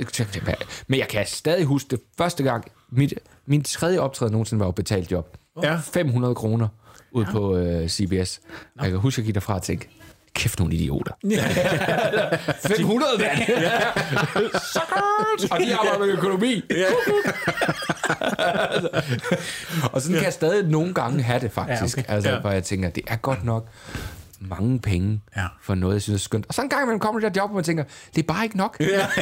men 0.88 0.98
jeg 1.00 1.08
kan 1.08 1.26
stadig 1.26 1.64
huske 1.64 1.88
det 1.90 2.00
første 2.18 2.42
gang, 2.42 2.64
mit, 2.90 3.14
min 3.46 3.62
tredje 3.64 3.98
optræden 3.98 4.32
nogensinde 4.32 4.60
var 4.60 4.66
jo 4.66 4.70
betalt 4.72 5.12
job. 5.12 5.36
Ja. 5.62 5.76
500 5.92 6.34
kroner 6.34 6.68
ud 7.12 7.24
på 7.24 7.56
øh, 7.56 7.88
CBS. 7.88 8.40
Og 8.78 8.84
jeg 8.84 8.90
kan 8.90 9.00
huske, 9.00 9.18
at 9.18 9.22
jeg 9.22 9.26
gik 9.26 9.34
derfra 9.34 9.54
og 9.54 9.62
tænkte, 9.62 9.86
kæft 10.34 10.58
nogle 10.58 10.74
idioter. 10.74 11.12
500, 12.76 13.10
mand! 13.18 13.38
Suckers! 14.52 15.50
Og 15.50 15.58
de 15.60 15.74
arbejder 15.74 15.98
med 15.98 16.08
økonomi. 16.08 16.62
og 19.92 20.00
sådan 20.02 20.14
kan 20.16 20.24
jeg 20.24 20.32
stadig 20.32 20.68
nogle 20.68 20.94
gange 20.94 21.22
have 21.22 21.40
det, 21.40 21.52
faktisk. 21.52 21.96
Ja, 21.96 22.02
Ja, 22.02 22.04
okay. 22.04 22.14
Altså, 22.14 22.30
Ja. 22.30 22.40
hvor 22.40 22.50
jeg 22.50 22.64
tænker, 22.64 22.90
det 22.90 23.02
er 23.06 23.16
godt 23.16 23.44
nok 23.44 23.68
mange 24.40 24.78
penge 24.78 25.20
Ja. 25.36 25.46
for 25.62 25.74
noget, 25.74 25.94
jeg 25.94 26.02
synes 26.02 26.20
er 26.20 26.24
skønt. 26.24 26.46
Og 26.48 26.54
så 26.54 26.62
en 26.62 26.68
gang 26.68 26.82
imellem 26.82 27.00
kommer 27.00 27.20
det 27.20 27.34
der 27.34 27.40
job, 27.42 27.50
hvor 27.50 27.54
man 27.56 27.64
tænker, 27.64 27.84
det 28.14 28.22
er 28.22 28.26
bare 28.26 28.44
ikke 28.44 28.56
nok. 28.56 28.76
Ja. 28.80 29.06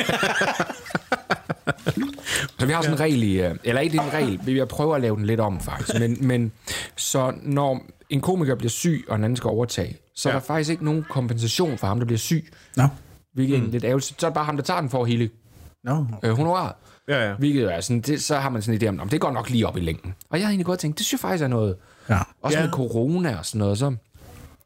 så 2.59 2.67
vi 2.67 2.73
har 2.73 2.83
sådan 2.83 2.95
en 2.97 3.01
regel 3.01 3.23
i, 3.23 3.41
øh, 3.41 3.55
eller 3.65 3.81
ikke 3.81 3.95
en 3.97 4.13
regel, 4.13 4.41
vi 4.45 4.53
vil 4.53 4.67
prøve 4.67 4.95
at 4.95 5.01
lave 5.01 5.17
den 5.17 5.25
lidt 5.27 5.41
om 5.41 5.61
faktisk, 5.61 5.99
men, 6.01 6.17
men 6.27 6.53
så 6.97 7.33
når 7.43 7.81
en 8.11 8.21
komiker 8.21 8.55
bliver 8.55 8.71
syg, 8.71 9.05
og 9.09 9.17
en 9.17 9.25
anden 9.25 9.37
skal 9.37 9.49
overtage, 9.49 9.97
så 10.15 10.29
ja. 10.29 10.35
er 10.35 10.39
der 10.41 10.47
faktisk 10.47 10.71
ikke 10.71 10.85
nogen 10.85 11.05
kompensation 11.11 11.79
for 11.79 11.87
ham, 11.87 11.99
der 11.99 12.07
bliver 12.07 12.19
syg. 12.19 12.53
Nå. 12.77 12.85
Hvilket 13.35 13.61
mm. 13.61 13.67
er 13.67 13.71
lidt 13.71 13.85
ærgerligt. 13.85 14.07
Så 14.21 14.27
er 14.27 14.31
det 14.31 14.35
bare 14.35 14.45
ham, 14.45 14.57
der 14.57 14.63
tager 14.63 14.81
den 14.81 14.91
for 14.91 15.05
hele 15.05 15.31
Nå. 15.85 16.07
øh, 16.23 16.31
honoraret. 16.37 16.73
Ja, 17.09 17.29
ja. 17.29 17.35
Hvilket 17.35 17.75
er 17.75 17.81
sådan, 17.81 18.01
det, 18.01 18.23
så 18.23 18.37
har 18.37 18.51
man 18.51 18.63
sådan 18.63 18.75
en 18.75 18.83
idé 18.83 18.89
om, 18.89 18.95
"Nå, 18.95 19.05
men 19.05 19.11
det 19.11 19.21
går 19.21 19.31
nok 19.31 19.51
lige 19.51 19.67
op 19.67 19.77
i 19.77 19.81
længden. 19.81 20.15
Og 20.31 20.39
jeg 20.39 20.47
har 20.47 20.51
egentlig 20.51 20.67
godt 20.67 20.79
tænkt, 20.81 20.99
det 20.99 21.07
synes 21.07 21.23
jeg 21.23 21.29
faktisk 21.29 21.45
er 21.45 21.49
noget, 21.49 21.77
Ja. 22.09 22.19
også 22.43 22.59
Ja. 22.59 22.65
med 22.65 22.73
corona 22.73 23.37
og 23.39 23.47
sådan 23.47 23.59
noget, 23.59 23.79
så 23.79 23.95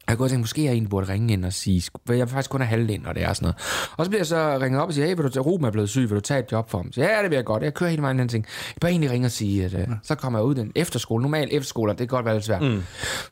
jeg 0.06 0.12
har 0.12 0.16
godt 0.16 0.30
tænkt, 0.30 0.40
måske 0.40 0.64
jeg 0.64 0.72
egentlig 0.72 0.90
burde 0.90 1.08
ringe 1.08 1.32
ind 1.32 1.44
og 1.44 1.52
sige, 1.52 1.82
jeg 2.08 2.28
faktisk 2.28 2.50
kun 2.50 2.60
er 2.60 2.64
halvdelen, 2.64 3.02
når 3.02 3.12
det 3.12 3.22
er 3.22 3.32
sådan 3.32 3.44
noget. 3.44 3.56
Og 3.96 4.04
så 4.04 4.10
bliver 4.10 4.20
jeg 4.20 4.26
så 4.26 4.58
ringet 4.60 4.80
op 4.80 4.88
og 4.88 4.94
siger, 4.94 5.06
hey, 5.06 5.14
vil 5.14 5.24
du 5.24 5.28
tage, 5.28 5.42
Ruben 5.42 5.66
er 5.66 5.70
blevet 5.70 5.88
syg, 5.88 6.00
vil 6.00 6.10
du 6.10 6.20
tage 6.20 6.40
et 6.40 6.52
job 6.52 6.70
for 6.70 6.78
ham? 6.78 6.92
Så 6.92 7.00
ja, 7.00 7.22
det 7.22 7.30
vil 7.30 7.36
jeg 7.36 7.44
godt. 7.44 7.62
Jeg 7.62 7.74
kører 7.74 7.90
hele 7.90 8.02
vejen 8.02 8.18
den 8.18 8.28
ting. 8.28 8.46
Jeg 8.74 8.80
bare 8.80 8.90
egentlig 8.90 9.10
ringe 9.10 9.26
og 9.26 9.30
sige, 9.30 9.64
at 9.64 9.74
uh, 9.74 9.94
så 10.02 10.14
kommer 10.14 10.38
jeg 10.38 10.46
ud 10.46 10.54
den 10.54 10.72
efterskole. 10.74 11.22
Normalt 11.22 11.52
efterskoler, 11.52 11.92
det 11.92 11.98
kan 11.98 12.16
godt 12.16 12.24
være 12.24 12.34
lidt 12.34 12.44
svært. 12.44 12.62
Mm. 12.62 12.68
Men 12.68 12.82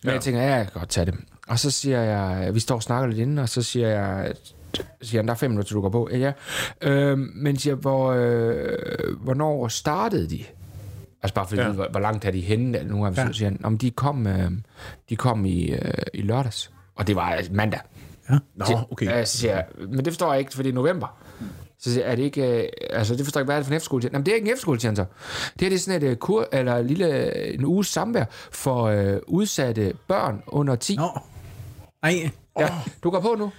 ja. 0.04 0.12
jeg 0.12 0.20
tænker, 0.20 0.40
ja, 0.40 0.54
jeg 0.54 0.66
kan 0.66 0.80
godt 0.80 0.88
tage 0.88 1.06
det. 1.06 1.14
Og 1.48 1.58
så 1.58 1.70
siger 1.70 2.00
jeg, 2.00 2.54
vi 2.54 2.60
står 2.60 2.74
og 2.74 2.82
snakker 2.82 3.08
lidt 3.08 3.18
inden, 3.18 3.38
og 3.38 3.48
så 3.48 3.62
siger 3.62 3.88
jeg, 3.88 4.32
siger 5.02 5.18
han, 5.18 5.26
der 5.26 5.34
er 5.34 5.38
fem 5.38 5.50
minutter, 5.50 5.68
til 5.68 5.74
du 5.74 5.80
går 5.80 5.88
på. 5.88 6.08
Ja, 6.12 6.32
øh, 6.82 7.18
men 7.18 7.58
siger, 7.58 7.74
hvor, 7.74 8.12
øh, 8.12 9.16
hvornår 9.20 9.68
startede 9.68 10.30
de? 10.30 10.44
Altså 11.24 11.34
bare 11.34 11.46
fordi, 11.46 11.60
ja. 11.60 11.66
Ja. 11.66 11.72
hvor, 11.72 11.88
hvor 11.90 12.00
langt 12.00 12.24
er 12.24 12.30
de 12.30 12.40
henne? 12.40 12.84
Nogle 12.84 13.04
gange 13.04 13.20
ja. 13.20 13.32
siger 13.32 13.48
han, 13.48 13.60
om 13.64 13.78
de 13.78 13.90
kom, 13.90 14.26
øh, 14.26 14.50
de 15.08 15.16
kom 15.16 15.44
i, 15.44 15.70
øh, 15.70 15.92
i 16.14 16.22
lørdags. 16.22 16.70
Og 16.94 17.06
det 17.06 17.16
var 17.16 17.32
øh, 17.34 17.42
mandag. 17.50 17.80
Nå, 18.28 18.64
Så- 18.64 18.78
okay. 18.90 19.20
Øh, 19.20 19.26
så 19.26 19.38
siger 19.38 19.54
jeg, 19.54 19.64
men 19.88 19.98
det 19.98 20.06
forstår 20.12 20.32
jeg 20.32 20.38
ikke, 20.40 20.54
fordi 20.54 20.68
det 20.68 20.72
er 20.72 20.74
november. 20.74 21.18
Så 21.78 21.92
siger 21.92 22.04
jeg, 22.04 22.12
er 22.12 22.16
det 22.16 22.22
ikke, 22.22 22.62
øh, 22.62 22.68
altså 22.90 23.14
det 23.16 23.24
forstår 23.24 23.38
jeg 23.40 23.42
ikke, 23.42 23.46
hvad 23.48 23.56
er 23.56 23.60
det 23.60 23.66
for 23.66 23.72
en 23.72 23.76
efterskole? 23.76 24.02
Jamen 24.12 24.26
det 24.26 24.32
er 24.32 24.36
ikke 24.36 24.46
en 24.46 24.52
efterskole, 24.52 24.80
siger 24.80 24.90
han 24.90 24.96
så. 24.96 25.04
Det 25.52 25.60
her 25.60 25.68
det 25.68 25.74
er 25.74 25.78
sådan 25.78 26.02
et 26.02 26.06
øh, 26.08 26.16
kur, 26.16 26.48
eller 26.52 26.76
en 26.76 26.86
lille, 26.86 27.36
en 27.54 27.64
uges 27.64 27.86
samvær 27.86 28.24
for 28.52 28.84
øh, 28.84 29.16
udsatte 29.26 29.94
børn 30.08 30.42
under 30.46 30.76
10. 30.76 30.96
Nå. 30.96 31.18
Nej. 32.02 32.30
Ja, 32.58 32.68
du 33.04 33.10
går 33.10 33.20
på 33.20 33.34
nu. 33.38 33.44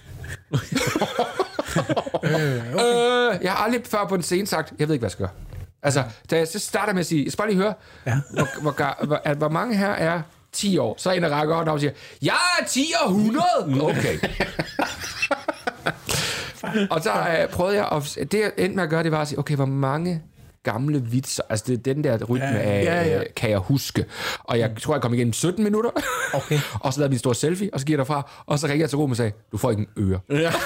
øh, 2.24 3.44
jeg 3.44 3.52
har 3.52 3.64
aldrig 3.66 3.82
før 3.86 4.06
på 4.10 4.16
en 4.16 4.22
scene 4.22 4.48
sagt, 4.48 4.74
jeg 4.80 4.88
ved 4.88 4.96
ikke, 4.96 5.02
hvad 5.02 5.08
jeg 5.08 5.12
skal 5.12 5.26
gøre. 5.26 5.34
Altså, 5.86 6.04
da 6.32 6.38
jeg 6.38 6.48
så 6.48 6.60
starter 6.60 6.94
med 6.94 7.00
at 7.00 7.06
sige, 7.06 7.24
jeg 7.24 7.32
skal 7.32 7.38
bare 7.42 7.50
lige 7.50 7.62
høre, 7.62 7.74
Ja. 8.06 8.16
hvor, 8.34 8.62
hvor, 8.62 9.06
hvor, 9.06 9.22
at, 9.24 9.38
hvor 9.38 9.50
mange 9.50 9.78
her 9.78 9.90
er 9.90 10.22
10 10.54 10.78
år? 10.78 10.96
Så 10.98 11.10
er 11.10 11.14
en, 11.14 11.24
der 11.24 11.30
rækker 11.30 11.56
op 11.56 11.68
og 11.68 11.80
siger, 11.80 11.92
jeg 12.22 12.36
er 12.62 12.66
10 12.66 12.94
og 13.04 13.10
100! 13.12 13.44
Okay. 13.82 14.20
og 16.92 17.02
så 17.04 17.12
øh, 17.12 17.50
prøvede 17.50 17.76
jeg, 17.78 17.88
at, 17.92 18.18
det 18.32 18.40
jeg 18.40 18.52
endte 18.58 18.76
med 18.76 18.84
at 18.84 18.90
gøre, 18.90 19.04
det 19.04 19.12
var 19.12 19.22
at 19.22 19.28
sige, 19.28 19.40
okay, 19.40 19.56
hvor 19.56 19.66
mange 19.66 20.22
gamle 20.64 21.02
vitser, 21.04 21.44
altså 21.50 21.66
det 21.68 21.88
er 21.88 21.94
den 21.94 22.04
der 22.04 22.24
rytme 22.24 22.60
af, 22.60 22.84
ja, 22.84 23.04
ja. 23.04 23.20
øh, 23.20 23.26
kan 23.36 23.50
jeg 23.50 23.60
huske. 23.60 24.06
Og 24.44 24.60
jeg 24.60 24.72
tror, 24.82 24.94
jeg 24.96 25.02
kom 25.02 25.14
igennem 25.14 25.34
17 25.34 25.64
minutter. 25.64 25.90
Okay. 26.34 26.60
og 26.84 26.94
så 26.94 27.00
lavede 27.00 27.10
vi 27.10 27.16
en 27.16 27.20
stor 27.20 27.34
selfie, 27.34 27.70
og 27.74 27.80
så 27.80 27.86
gik 27.86 27.92
jeg 27.92 27.98
derfra, 27.98 28.30
og 28.46 28.60
så 28.60 28.68
ringede 28.68 28.82
jeg 28.82 28.90
til 28.90 28.98
Ruben 28.98 29.12
og 29.12 29.18
sagde, 29.18 29.32
du 29.52 29.58
får 29.58 29.72
ikke 29.72 29.88
en 29.98 30.10
øre. 30.10 30.20
Ja. 30.30 30.52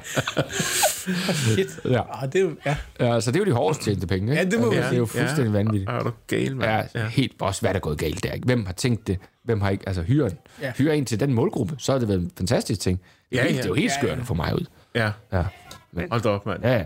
Shit. 1.54 1.80
Ja. 1.84 2.02
Ah, 2.22 2.32
det 2.32 2.34
er 2.34 2.40
jo, 2.40 2.56
ja. 2.66 2.76
Ja, 3.00 3.20
så 3.20 3.30
det 3.30 3.36
er 3.36 3.40
jo 3.40 3.46
de 3.50 3.52
hårdest 3.56 3.82
tjente 3.82 4.06
penge, 4.06 4.32
ikke? 4.32 4.42
Ja, 4.44 4.50
det 4.50 4.60
må 4.60 4.66
altså, 4.66 4.80
man 4.80 4.88
det 4.90 4.94
er 4.94 4.98
jo 4.98 5.06
fuldstændig 5.06 5.44
ja. 5.52 5.58
vanvittigt. 5.58 5.90
Er 5.90 5.98
du 6.02 6.10
gal, 6.26 6.56
mand? 6.56 6.70
Ja, 6.94 7.00
ja, 7.02 7.06
helt 7.08 7.32
også, 7.40 7.60
hvad 7.60 7.70
der 7.70 7.76
er 7.76 7.80
gået 7.80 7.98
galt 7.98 8.24
der. 8.24 8.32
Hvem 8.44 8.66
har 8.66 8.72
tænkt 8.72 9.06
det? 9.06 9.18
Hvem 9.44 9.60
har 9.60 9.70
ikke, 9.70 9.84
altså 9.88 10.02
hyre, 10.02 10.30
Ja. 10.62 10.72
hyre 10.76 10.96
en 10.96 11.04
til 11.04 11.20
den 11.20 11.32
målgruppe, 11.34 11.74
så 11.78 11.92
er 11.92 11.98
det 11.98 12.08
været 12.08 12.20
en 12.20 12.30
fantastisk 12.38 12.80
ting. 12.80 13.00
Det 13.30 13.38
er, 13.38 13.42
Ja, 13.42 13.46
helt, 13.48 13.56
ja. 13.56 13.62
det 13.62 13.64
er 13.64 13.68
jo 13.68 13.74
helt 13.74 13.90
Ja, 13.90 13.98
skørt 13.98 14.10
ja. 14.16 14.20
at 14.20 14.26
få 14.26 14.34
mig 14.34 14.54
ud. 14.54 14.64
ja. 14.94 15.10
Ja, 15.32 15.44
men, 15.92 16.06
Hold 16.10 16.22
da 16.22 16.28
op, 16.28 16.46
mand. 16.46 16.62
ja, 16.64 16.72
ja. 16.76 16.84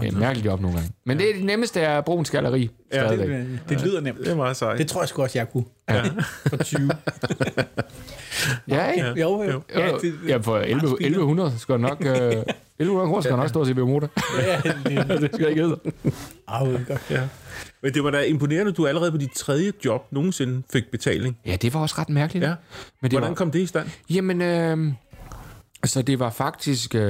Det 0.00 0.08
er 0.08 0.12
et 0.12 0.18
mærkeligt 0.18 0.46
job 0.46 0.60
nogle 0.60 0.76
gange. 0.76 0.92
Men 1.06 1.18
det 1.18 1.30
er 1.30 1.34
det 1.34 1.44
nemmeste 1.44 1.80
er 1.80 2.00
brugens 2.00 2.30
galleri. 2.30 2.70
Ja, 2.92 3.08
det-. 3.08 3.18
Det, 3.18 3.60
det 3.68 3.82
lyder 3.82 4.00
nemt. 4.00 4.18
Det 4.18 4.28
er 4.28 4.34
meget 4.36 4.56
sejt. 4.56 4.78
Det 4.78 4.88
tror 4.88 5.02
jeg 5.02 5.08
sgu 5.08 5.22
også, 5.22 5.38
jeg 5.38 5.50
kunne. 5.52 5.64
Ja. 5.88 6.02
For 6.48 6.56
20. 6.56 6.90
Ja, 8.68 8.90
ikke? 8.90 9.06
Ja. 9.06 9.12
Jo, 9.14 9.42
jo. 9.42 9.62
Ja, 9.74 9.90
det, 10.02 10.14
ja, 10.28 10.36
for 10.36 10.58
11, 10.58 10.96
1100 11.00 11.52
skal 11.58 11.80
nok... 11.80 12.04
Øh, 12.06 12.12
1100 12.78 13.08
kroner 13.08 13.22
skal 13.22 13.36
nok 13.36 13.48
stå 13.48 13.64
til 13.64 13.76
motor. 13.78 14.10
ja, 14.40 14.60
det, 15.04 15.20
det 15.22 15.30
skal 15.34 15.48
ikke 15.48 15.62
hedde. 15.62 15.80
ah, 16.48 16.68
det 16.68 16.74
er 16.74 16.84
godt. 16.84 17.02
Ja. 17.10 17.28
Men 17.82 17.94
det 17.94 18.04
var 18.04 18.10
da 18.10 18.20
imponerende, 18.22 18.70
at 18.70 18.76
du 18.76 18.86
allerede 18.86 19.10
på 19.10 19.16
dit 19.16 19.30
tredje 19.32 19.72
job 19.84 20.06
nogensinde 20.10 20.62
fik 20.72 20.90
betaling. 20.90 21.38
Ja, 21.46 21.56
det 21.56 21.74
var 21.74 21.80
også 21.80 21.94
ret 21.98 22.08
mærkeligt. 22.08 22.44
Ja. 22.44 22.48
Men 23.02 23.10
det 23.10 23.18
Hvordan 23.18 23.28
var, 23.28 23.34
kom 23.34 23.50
det 23.50 23.58
i 23.58 23.66
stand? 23.66 23.88
Jamen, 24.10 24.42
øh, 24.42 24.92
så 25.88 26.02
det 26.02 26.18
var 26.18 26.30
faktisk... 26.30 26.94
Øh, 26.94 27.00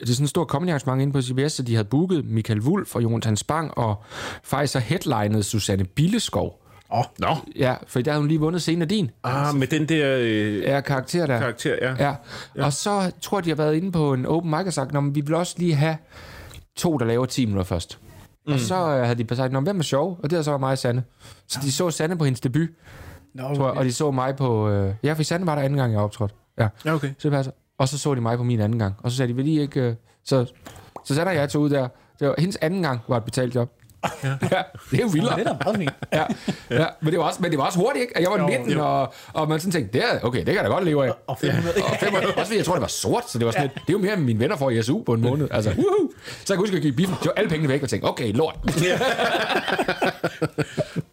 det 0.00 0.10
er 0.10 0.14
sådan 0.14 0.24
en 0.24 0.28
stor 0.28 0.44
comedy 0.44 0.68
arrangement 0.68 1.02
inde 1.02 1.12
på 1.12 1.22
CBS, 1.22 1.52
så 1.52 1.62
de 1.62 1.74
havde 1.74 1.88
booket 1.88 2.24
Michael 2.24 2.60
Wulff 2.60 2.94
og 2.94 3.02
Jonathan 3.02 3.36
Spang, 3.36 3.78
og 3.78 4.02
faktisk 4.44 4.72
så 4.72 4.78
headlinede 4.78 5.42
Susanne 5.42 5.84
Billeskov. 5.84 6.60
Åh, 6.92 6.98
oh, 6.98 7.04
Nå. 7.18 7.36
Ja, 7.56 7.74
for 7.86 8.00
der 8.00 8.10
havde 8.10 8.20
hun 8.20 8.28
lige 8.28 8.40
vundet 8.40 8.62
scenen 8.62 8.82
af 8.82 8.88
din 8.88 9.10
Ah, 9.24 9.54
med 9.54 9.66
den 9.66 9.88
der 9.88 10.16
øh, 10.20 10.58
ja, 10.58 10.80
karakter 10.80 11.26
der. 11.26 11.38
karakter, 11.38 11.74
ja. 11.82 11.94
Ja. 11.98 12.14
ja. 12.56 12.64
Og 12.64 12.72
så 12.72 13.12
tror 13.20 13.38
jeg, 13.38 13.44
de 13.44 13.50
har 13.50 13.56
været 13.56 13.74
inde 13.74 13.92
på 13.92 14.12
en 14.12 14.26
open 14.26 14.50
mic 14.50 14.66
og 14.66 14.72
sagt, 14.72 14.92
"Nå, 14.92 15.00
men 15.00 15.14
vi 15.14 15.20
vil 15.20 15.34
også 15.34 15.54
lige 15.58 15.74
have 15.74 15.96
to, 16.76 16.96
der 16.98 17.06
laver 17.06 17.26
10 17.26 17.44
minutter 17.46 17.64
først. 17.64 17.98
Mm. 18.46 18.52
Og 18.52 18.60
så 18.60 18.74
øh, 18.74 19.04
havde 19.04 19.24
de 19.24 19.36
sagt, 19.36 19.62
hvem 19.62 19.78
er 19.78 19.82
sjov? 19.82 20.18
Og 20.22 20.30
det 20.30 20.38
er 20.38 20.42
så 20.42 20.58
mig 20.58 20.70
og 20.72 20.78
Sanne. 20.78 21.02
Så 21.48 21.58
de 21.62 21.72
så 21.72 21.90
Sanne 21.90 22.18
på 22.18 22.24
hendes 22.24 22.40
debut, 22.40 22.68
no, 23.34 23.54
tror 23.54 23.68
jeg, 23.68 23.78
og 23.78 23.84
de 23.84 23.92
så 23.92 24.10
mig 24.10 24.36
på... 24.36 24.68
Øh, 24.70 24.94
ja, 25.02 25.12
for 25.12 25.22
Sanne 25.22 25.46
var 25.46 25.54
der 25.54 25.62
anden 25.62 25.78
gang, 25.78 25.92
jeg 25.92 26.00
optrådte. 26.00 26.34
Ja. 26.58 26.68
Ja, 26.84 26.94
okay. 26.94 27.08
Så 27.18 27.28
det 27.28 27.32
passer. 27.32 27.52
Og 27.78 27.88
så 27.88 27.98
så 27.98 28.14
de 28.14 28.20
mig 28.20 28.36
på 28.36 28.42
min 28.44 28.60
anden 28.60 28.78
gang. 28.78 28.94
Og 29.02 29.10
så 29.10 29.16
sagde 29.16 29.28
de, 29.32 29.36
vil 29.36 29.46
I 29.48 29.60
ikke... 29.60 29.80
øh, 29.80 29.94
Så, 30.24 30.46
så 31.04 31.14
satte 31.14 31.32
jeg 31.32 31.48
tog 31.50 31.62
ud 31.62 31.70
der. 31.70 31.88
Det 32.20 32.28
var, 32.28 32.34
hendes 32.38 32.56
anden 32.56 32.82
gang 32.82 33.00
var 33.08 33.16
et 33.16 33.24
betalt 33.24 33.54
job. 33.54 33.70
Ja. 34.24 34.28
ja 34.52 34.62
det 34.90 34.98
er 34.98 35.02
jo 35.02 35.06
vildere. 35.12 35.36
det 35.38 35.46
er 35.46 35.52
da 35.52 35.58
meget 35.64 35.76
fint. 35.78 35.92
Ja, 36.12 36.24
ja, 36.70 36.86
men, 37.02 37.10
det 37.12 37.18
var 37.18 37.24
også, 37.26 37.42
men 37.42 37.50
det 37.50 37.58
var 37.58 37.64
også 37.66 37.78
hurtigt, 37.78 38.02
ikke? 38.02 38.12
Jeg 38.22 38.30
var 38.30 38.48
19, 38.48 38.76
og, 38.76 39.12
og 39.32 39.48
man 39.48 39.60
sådan 39.60 39.72
tænkte, 39.72 39.98
det 39.98 40.04
er, 40.06 40.20
okay, 40.22 40.38
det 40.38 40.46
kan 40.46 40.54
jeg 40.54 40.64
da 40.64 40.68
godt 40.68 40.84
leve 40.84 41.06
af. 41.06 41.12
Og 41.26 41.38
500. 41.38 41.74
Og 41.90 41.96
500, 42.00 42.34
også 42.34 42.44
fordi 42.46 42.56
jeg 42.56 42.64
tror, 42.64 42.74
det 42.74 42.80
var 42.82 42.86
sort, 42.88 43.30
så 43.30 43.38
det 43.38 43.46
var 43.46 43.52
sådan 43.52 43.62
lidt, 43.66 43.74
det 43.74 43.88
er 43.88 43.92
jo 43.92 43.98
mere, 43.98 44.14
end 44.14 44.22
mine 44.22 44.40
venner 44.40 44.56
får 44.56 44.70
i 44.70 44.82
SU 44.82 45.02
på 45.02 45.12
en 45.12 45.20
måned. 45.20 45.48
Altså, 45.50 45.70
woohoo. 45.70 46.10
Så 46.26 46.44
jeg 46.48 46.56
kan 46.56 46.56
huske, 46.56 46.72
at 46.72 46.74
jeg 46.74 46.82
gik 46.82 46.92
i 46.92 46.96
biffen, 46.96 47.16
så 47.22 47.30
alle 47.36 47.50
pengene 47.50 47.68
væk, 47.68 47.82
og 47.82 47.88
tænkte, 47.88 48.06
okay, 48.06 48.32
lort. 48.32 48.56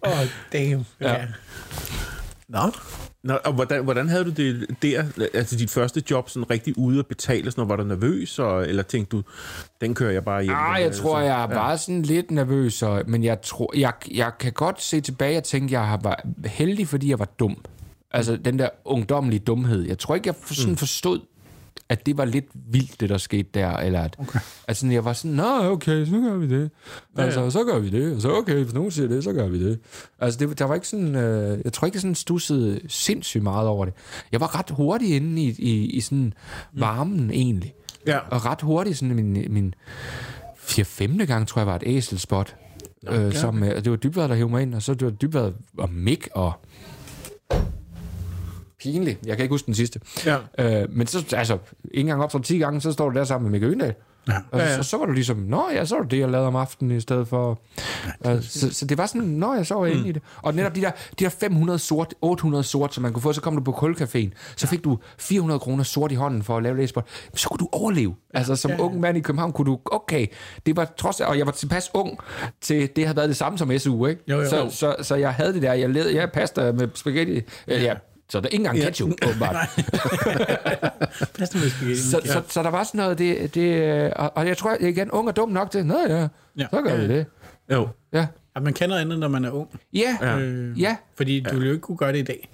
Åh, 0.05 0.11
oh, 0.11 0.25
damn. 0.53 0.85
Ja. 1.01 1.11
ja. 1.13 1.25
Nå, 2.51 2.71
Nå, 3.23 3.33
og 3.45 3.53
hvordan, 3.53 3.83
hvordan 3.83 4.09
havde 4.09 4.25
du 4.25 4.29
det 4.29 4.65
der, 4.81 5.03
altså 5.33 5.55
dit 5.55 5.69
første 5.69 6.03
job, 6.11 6.29
sådan 6.29 6.49
rigtig 6.49 6.77
ude 6.77 6.99
at 6.99 7.07
betale, 7.07 7.51
sådan, 7.51 7.67
noget? 7.67 7.69
var 7.69 7.75
du 7.75 7.83
nervøs, 7.83 8.39
og, 8.39 8.67
eller 8.67 8.83
tænkte 8.83 9.17
du, 9.17 9.23
den 9.81 9.95
kører 9.95 10.11
jeg 10.11 10.25
bare 10.25 10.43
hjem? 10.43 10.55
Den 10.55 10.83
jeg 10.83 10.91
tror, 10.95 11.15
sådan? 11.15 11.27
jeg 11.27 11.49
var 11.49 11.75
sådan 11.75 12.01
lidt 12.01 12.31
nervøs, 12.31 12.83
og, 12.83 13.03
men 13.07 13.23
jeg, 13.23 13.41
tror, 13.41 13.77
jeg, 13.77 13.93
jeg 14.11 14.31
kan 14.39 14.51
godt 14.51 14.81
se 14.81 15.01
tilbage 15.01 15.37
og 15.37 15.43
tænke, 15.43 15.65
at 15.65 15.71
jeg 15.71 15.99
var 16.03 16.25
heldig, 16.45 16.87
fordi 16.87 17.09
jeg 17.09 17.19
var 17.19 17.25
dum. 17.39 17.57
Altså 18.13 18.35
den 18.35 18.59
der 18.59 18.69
ungdommelige 18.85 19.39
dumhed. 19.39 19.81
Jeg 19.81 19.99
tror 19.99 20.15
ikke, 20.15 20.27
jeg 20.27 20.35
sådan 20.45 20.77
forstod, 20.77 21.19
at 21.89 22.05
det 22.05 22.17
var 22.17 22.25
lidt 22.25 22.45
vildt, 22.53 22.99
det 22.99 23.09
der 23.09 23.17
skete 23.17 23.49
der. 23.53 23.77
Eller 23.77 24.01
at, 24.01 24.15
okay. 24.19 24.39
at 24.67 24.77
sådan, 24.77 24.93
jeg 24.93 25.05
var 25.05 25.13
sådan, 25.13 25.31
nå 25.31 25.71
okay, 25.71 26.05
så 26.05 26.11
gør 26.11 26.37
vi 26.37 26.47
det. 26.47 26.71
Altså, 27.17 27.49
så 27.49 27.63
gør 27.63 27.79
vi 27.79 27.89
det. 27.89 28.15
Og 28.15 28.21
så 28.21 28.31
okay, 28.31 28.63
hvis 28.63 28.73
nogen 28.73 28.91
siger 28.91 29.07
det, 29.07 29.23
så 29.23 29.33
gør 29.33 29.47
vi 29.47 29.69
det. 29.69 29.79
Altså, 30.19 30.39
det, 30.39 30.59
der 30.59 30.65
var 30.65 30.75
ikke 30.75 30.87
sådan, 30.87 31.15
øh, 31.15 31.59
jeg 31.63 31.73
tror 31.73 31.85
ikke, 31.85 31.95
jeg 31.95 32.01
sådan 32.01 32.15
stussede 32.15 32.79
sindssygt 32.87 33.43
meget 33.43 33.67
over 33.67 33.85
det. 33.85 33.93
Jeg 34.31 34.39
var 34.39 34.59
ret 34.59 34.69
hurtig 34.69 35.15
inde 35.15 35.41
i, 35.41 35.55
i, 35.59 35.85
i 35.85 36.01
sådan 36.01 36.33
varmen 36.73 37.31
egentlig. 37.31 37.73
Ja. 38.07 38.17
Og 38.17 38.45
ret 38.45 38.61
hurtigt, 38.61 38.97
sådan 38.97 39.15
min, 39.15 39.45
min 39.49 39.73
4-5. 40.57 41.25
gang, 41.25 41.47
tror 41.47 41.59
jeg, 41.59 41.67
var 41.67 41.75
et 41.75 41.83
æselspot. 41.85 42.55
Øh, 43.07 43.33
som, 43.33 43.63
øh, 43.63 43.75
det 43.75 43.91
var 43.91 43.97
dybvad, 43.97 44.27
der 44.29 44.35
hævde 44.35 44.51
mig 44.51 44.61
ind, 44.61 44.75
og 44.75 44.81
så 44.81 44.93
det 44.93 45.05
var 45.05 45.11
dybvad 45.11 45.51
og 45.77 45.89
Mick 45.89 46.29
og 46.33 46.53
pinlig. 48.81 49.17
Jeg 49.25 49.37
kan 49.37 49.43
ikke 49.43 49.53
huske 49.53 49.65
den 49.65 49.75
sidste. 49.75 49.99
Ja. 50.25 50.37
Øh, 50.59 50.87
men 50.89 51.07
så, 51.07 51.35
altså, 51.37 51.57
ikke 51.83 51.99
engang 51.99 52.23
optrådt 52.23 52.45
10 52.45 52.57
gange, 52.57 52.81
så 52.81 52.91
står 52.91 53.09
du 53.09 53.17
der 53.17 53.23
sammen 53.23 53.43
med 53.43 53.51
Mikke 53.51 53.67
Øgendal. 53.67 53.93
Ja. 54.27 54.33
Og 54.51 54.59
Ja, 54.59 54.65
ja. 54.65 54.77
Så, 54.77 54.83
så 54.83 54.97
var 54.97 55.05
du 55.05 55.11
ligesom, 55.11 55.37
nå 55.37 55.69
ja, 55.73 55.85
så 55.85 55.95
var 55.95 56.01
det 56.01 56.11
det, 56.11 56.19
jeg 56.19 56.29
lavede 56.29 56.47
om 56.47 56.55
aftenen 56.55 56.97
i 56.97 56.99
stedet 56.99 57.27
for... 57.27 57.61
Uh, 58.25 58.41
så, 58.41 58.73
så 58.73 58.85
det 58.85 58.97
var 58.97 59.05
sådan, 59.05 59.27
nå 59.27 59.53
ja, 59.53 59.63
så 59.63 59.75
var 59.75 59.85
jeg 59.85 59.95
inde 59.95 60.09
i 60.09 60.11
det. 60.11 60.21
Og 60.41 60.55
netop 60.55 60.75
de 60.75 60.81
der, 60.81 60.91
de 61.19 61.23
der 61.23 61.29
500 61.29 61.79
sort, 61.79 62.13
800 62.21 62.63
sort, 62.63 62.93
som 62.93 63.01
man 63.01 63.13
kunne 63.13 63.21
få, 63.21 63.33
så 63.33 63.41
kom 63.41 63.55
du 63.55 63.63
på 63.63 63.71
kulcaféen, 63.71 64.29
så 64.55 64.67
fik 64.67 64.83
du 64.83 64.99
400 65.17 65.59
kroner 65.59 65.83
sort 65.83 66.11
i 66.11 66.15
hånden 66.15 66.43
for 66.43 66.57
at 66.57 66.63
lave 66.63 66.77
læsespot. 66.77 67.07
Så 67.35 67.49
kunne 67.49 67.57
du 67.57 67.69
overleve. 67.71 68.15
Altså 68.33 68.55
som 68.55 68.71
ung 68.79 68.99
mand 68.99 69.17
i 69.17 69.21
København 69.21 69.51
kunne 69.51 69.71
du, 69.71 69.79
okay, 69.85 70.27
det 70.65 70.75
var 70.75 70.93
trods 70.97 71.19
og 71.19 71.37
jeg 71.37 71.45
var 71.45 71.51
tilpas 71.51 71.91
ung 71.93 72.19
til, 72.61 72.89
det 72.95 73.05
havde 73.05 73.17
været 73.17 73.29
det 73.29 73.37
samme 73.37 73.57
som 73.57 73.77
SU, 73.77 74.05
ikke? 74.05 74.21
Jo, 74.27 74.41
jo. 74.41 74.49
Så, 74.49 74.69
så, 74.69 74.95
så 75.01 75.15
jeg 75.15 75.33
havde 75.33 75.53
det 75.53 75.61
der, 75.61 75.73
jeg 75.73 75.89
lavede 75.89 76.15
jeg 76.15 76.31
pasta 76.31 76.71
med 76.71 76.87
spaghetti, 76.95 77.41
øh, 77.67 77.83
ja, 77.83 77.95
så 78.31 78.39
der 78.39 78.45
er 78.47 78.49
ikke 78.49 78.57
engang 78.65 78.77
ketchup, 78.81 79.11
åbenbart. 79.29 79.55
Så, 81.95 82.21
så, 82.25 82.41
så 82.47 82.63
der 82.63 82.69
var 82.69 82.83
sådan 82.83 82.97
noget, 82.97 83.17
det, 83.17 83.55
det, 83.55 83.61
øh, 83.83 84.11
og, 84.15 84.31
og 84.35 84.47
jeg 84.47 84.57
tror 84.57 84.77
igen, 84.79 85.11
ung 85.11 85.27
og 85.27 85.35
dum 85.35 85.49
nok 85.49 85.71
til, 85.71 85.85
nå 85.85 85.95
ja, 86.09 86.15
Ja. 86.15 86.27
ja. 86.57 86.65
så 86.73 86.81
gør 86.81 86.95
vi 86.97 87.07
det. 87.07 87.25
Jo. 87.71 87.87
Ja, 88.13 88.27
Ja, 88.55 88.59
man 88.61 88.73
kan 88.73 88.89
noget 88.89 89.01
andet, 89.01 89.19
når 89.19 89.27
man 89.27 89.45
er 89.45 89.51
ung. 89.51 89.67
ja, 89.93 90.17
Ja. 90.21 90.27
ja. 90.31 90.39
Øh, 90.39 90.81
ja. 90.81 90.95
Fordi 91.17 91.39
du 91.39 91.49
ville 91.53 91.65
jo 91.67 91.71
ikke 91.73 91.81
kunne 91.81 91.97
gøre 91.97 92.11
det 92.13 92.17
i 92.19 92.21
dag. 92.23 92.49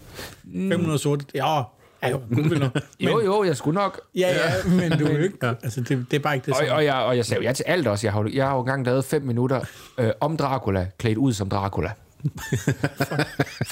500 0.70 1.00
sorte, 1.00 1.26
ja, 1.36 1.58
ja 2.04 2.10
jo, 2.10 2.22
nok. 2.60 2.72
Jo, 3.00 3.22
jo, 3.26 3.44
jeg 3.44 3.58
skulle 3.58 3.76
nok. 3.80 4.00
Ja, 4.16 4.28
ja, 4.36 4.70
men 4.70 4.92
du 5.00 5.08
jo 5.08 5.18
ikke, 5.18 5.38
altså 5.64 5.82
det, 5.82 6.06
det 6.12 6.18
er 6.18 6.22
bare 6.24 6.36
ikke 6.36 6.46
det 6.46 6.54
Og, 6.54 6.58
samme. 6.58 6.74
og, 6.74 6.86
jeg, 6.86 6.96
og 6.96 7.18
jeg 7.18 7.26
sagde 7.26 7.44
jo 7.44 7.48
ja 7.48 7.54
til 7.54 7.64
alt 7.68 7.88
også. 7.88 8.08
Jeg 8.08 8.14
har, 8.14 8.22
jo- 8.22 8.30
jeg 8.34 8.46
har 8.48 8.54
jo 8.56 8.60
engang 8.60 8.86
lavet 8.86 9.06
fem 9.06 9.22
minutter 9.22 9.62
øh, 9.98 10.10
om 10.20 10.38
Dracula, 10.38 10.88
klædt 10.98 11.18
ud 11.18 11.34
som 11.34 11.50
Dracula. 11.50 11.92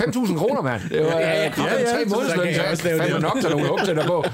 5.000 0.02 0.38
kroner, 0.38 0.62
mand. 0.62 0.82
Det 0.89 1.06
var 1.06 1.12
ja, 1.12 1.20
ja, 1.20 1.43
ja, 1.43 1.80
ja, 1.80 1.93
tre 1.93 2.06
månedsløn, 2.08 2.48
jeg 2.48 2.78
så 2.78 2.84
lave 2.84 3.00
fandme 3.00 3.20
nok 3.20 3.38
til 3.41 3.50
nogle 3.50 3.72
ungtænder 3.72 4.08
på. 4.08 4.26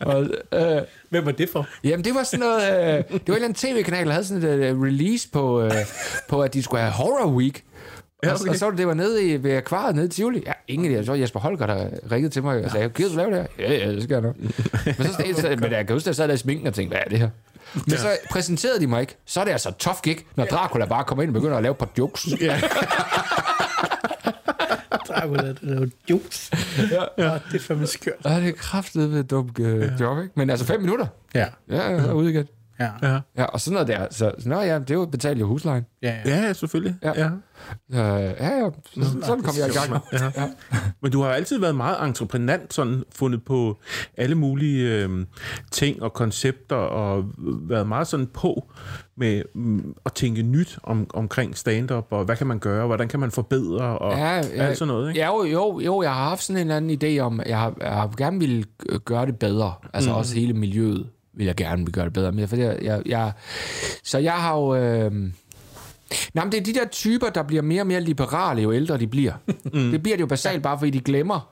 Og, 0.00 0.26
øh, 0.52 0.82
Hvem 1.10 1.26
var 1.26 1.32
det 1.32 1.48
for? 1.52 1.66
Jamen, 1.84 2.04
det 2.04 2.14
var 2.14 2.22
sådan 2.22 2.40
noget... 2.40 2.62
Øh, 2.62 2.78
det 2.78 3.04
var 3.10 3.16
en 3.18 3.20
eller 3.26 3.34
anden 3.36 3.54
tv-kanal, 3.54 4.06
der 4.06 4.12
havde 4.12 4.24
sådan 4.24 4.42
et 4.42 4.72
uh, 4.72 4.82
release 4.82 5.28
på, 5.32 5.62
øh, 5.62 5.72
på, 6.28 6.42
at 6.42 6.54
de 6.54 6.62
skulle 6.62 6.80
have 6.80 6.92
Horror 6.92 7.30
Week. 7.30 7.64
Ja, 8.22 8.34
okay. 8.34 8.44
og, 8.44 8.50
og 8.50 8.56
så 8.56 8.64
var 8.64 8.70
det, 8.70 8.78
det 8.78 8.86
var 8.86 8.94
nede 8.94 9.24
i, 9.28 9.42
ved 9.42 9.56
akvariet 9.56 9.94
nede 9.94 10.06
i 10.06 10.10
Tivoli. 10.10 10.42
Ja, 10.46 10.52
ingen 10.68 10.96
idé. 11.00 11.04
Så 11.04 11.12
Jesper 11.14 11.40
Holger, 11.40 11.66
der 11.66 11.88
ringede 12.12 12.32
til 12.32 12.42
mig 12.42 12.64
og 12.64 12.70
sagde, 12.70 12.88
gider 12.88 13.10
du 13.10 13.16
lave 13.16 13.30
det 13.30 13.36
her? 13.58 13.66
Ja, 13.68 13.72
ja, 13.86 13.92
det 13.92 14.02
skal 14.02 14.14
jeg 14.14 14.22
nok. 14.22 14.36
men, 14.38 15.06
så, 15.06 15.40
så, 15.40 15.56
men 15.60 15.70
jeg 15.72 15.86
kan 15.86 15.94
huske, 15.94 16.04
at 16.04 16.06
jeg 16.06 16.14
sad 16.14 16.28
der 16.28 16.34
i 16.34 16.36
sminken 16.36 16.66
og 16.66 16.74
tænkte, 16.74 16.94
hvad 16.94 17.02
er 17.04 17.08
det 17.08 17.18
her? 17.18 17.28
Men 17.74 17.90
så 17.98 18.08
præsenterede 18.30 18.80
de 18.80 18.86
mig 18.86 19.00
ikke. 19.00 19.16
Så 19.26 19.40
er 19.40 19.44
det 19.44 19.52
altså 19.52 19.70
tough 19.78 19.98
gig, 20.02 20.18
når 20.36 20.44
Dracula 20.44 20.84
bare 20.86 21.04
kommer 21.04 21.22
ind 21.22 21.30
og 21.30 21.34
begynder 21.34 21.56
at 21.56 21.62
lave 21.62 21.70
et 21.70 21.78
par 21.78 21.88
jokes. 21.98 22.26
Ja. 22.40 22.60
Dracula, 25.08 25.48
det 25.48 25.58
er 25.62 25.80
jo 25.80 25.88
juice. 26.10 26.56
ja. 26.90 27.24
Ja, 27.24 27.38
det 27.52 27.54
er 27.54 27.58
fandme 27.60 27.86
skørt. 27.86 28.14
ja. 28.24 28.40
det 28.40 28.48
er 28.48 28.52
kraftet 28.52 29.12
ved 29.12 29.20
et 29.20 29.30
dumt 29.30 29.58
uh, 29.58 30.00
job, 30.00 30.18
ikke? 30.18 30.30
Men 30.34 30.50
altså 30.50 30.66
fem 30.66 30.80
minutter. 30.80 31.06
Ja, 31.34 31.46
Ja, 31.70 31.90
ja, 31.90 32.12
ude 32.12 32.30
igen. 32.30 32.48
Ja, 32.80 32.88
Ja. 33.02 33.20
Ja, 33.36 33.44
og 33.44 33.60
sådan 33.60 33.72
noget 33.72 33.88
der. 33.88 34.06
Så, 34.10 34.32
nå 34.44 34.60
ja, 34.60 34.78
det 34.78 34.90
er 34.90 34.94
jo 34.94 35.04
betalt 35.04 35.40
jo 35.40 35.46
huslejen. 35.46 35.86
ja. 36.02 36.16
ja. 36.24 36.30
Ja, 36.30 36.42
ja, 36.46 36.52
selvfølgelig. 36.52 36.96
Ja. 37.02 37.12
Ja. 37.16 37.30
Ja, 37.92 38.16
ja, 38.16 38.58
ja. 38.58 38.70
Så, 38.94 39.10
sådan 39.22 39.42
kom 39.42 39.54
jeg 39.58 39.68
i 39.68 39.72
gang. 39.72 40.02
Ja. 40.12 40.48
Men 41.02 41.12
du 41.12 41.22
har 41.22 41.28
altid 41.30 41.58
været 41.58 41.74
meget 41.74 42.04
entreprenant, 42.08 42.74
sådan 42.74 43.04
fundet 43.14 43.44
på 43.44 43.78
alle 44.16 44.34
mulige 44.34 45.04
øh, 45.04 45.26
ting 45.70 46.02
og 46.02 46.12
koncepter, 46.12 46.76
og 46.76 47.24
været 47.68 47.86
meget 47.88 48.06
sådan 48.06 48.26
på 48.26 48.70
med 49.16 49.42
mm, 49.54 49.94
at 50.06 50.12
tænke 50.12 50.42
nyt 50.42 50.78
om, 50.82 51.06
omkring 51.14 51.56
stand-up, 51.56 52.06
og 52.10 52.24
hvad 52.24 52.36
kan 52.36 52.46
man 52.46 52.58
gøre, 52.58 52.86
hvordan 52.86 53.08
kan 53.08 53.20
man 53.20 53.30
forbedre, 53.30 53.98
og 53.98 54.18
Ja, 54.18 54.34
ja, 54.36 54.40
alt 54.42 54.78
sådan 54.78 54.94
noget, 54.94 55.08
ikke? 55.08 55.20
Ja, 55.20 55.26
jo, 55.26 55.44
jo, 55.44 55.80
jo, 55.80 56.02
jeg 56.02 56.14
har 56.14 56.24
haft 56.28 56.42
sådan 56.42 56.56
en 56.56 56.70
eller 56.70 56.76
anden 56.76 57.18
idé 57.18 57.20
om, 57.20 57.40
jeg 57.46 57.58
har, 57.58 57.74
jeg 57.80 57.92
har 57.92 58.14
gerne 58.16 58.38
ville 58.38 58.64
øh, 58.88 59.00
gøre 59.00 59.26
det 59.26 59.36
bedre. 59.38 59.72
Altså 59.92 60.10
mm. 60.10 60.16
også 60.16 60.34
hele 60.34 60.52
miljøet 60.52 61.06
vil 61.38 61.46
jeg 61.46 61.54
gerne 61.54 61.86
gøre 61.86 62.04
det 62.04 62.12
bedre. 62.12 62.32
Men 62.32 62.48
fordi 62.48 62.62
jeg, 62.62 62.78
jeg, 62.82 63.02
jeg, 63.06 63.32
så 64.04 64.18
jeg 64.18 64.32
har 64.32 64.56
jo... 64.56 64.74
Øh, 64.74 65.12
Nej, 66.34 66.44
men 66.44 66.52
det 66.52 66.60
er 66.60 66.64
de 66.64 66.74
der 66.74 66.86
typer, 66.86 67.28
der 67.28 67.42
bliver 67.42 67.62
mere 67.62 67.82
og 67.82 67.86
mere 67.86 68.00
liberale, 68.00 68.62
jo 68.62 68.72
ældre 68.72 68.98
de 68.98 69.06
bliver. 69.06 69.32
Mm. 69.72 69.90
Det 69.90 70.02
bliver 70.02 70.16
det 70.16 70.20
jo 70.20 70.26
basalt 70.26 70.62
bare, 70.62 70.78
fordi 70.78 70.90
de 70.90 71.00
glemmer, 71.00 71.50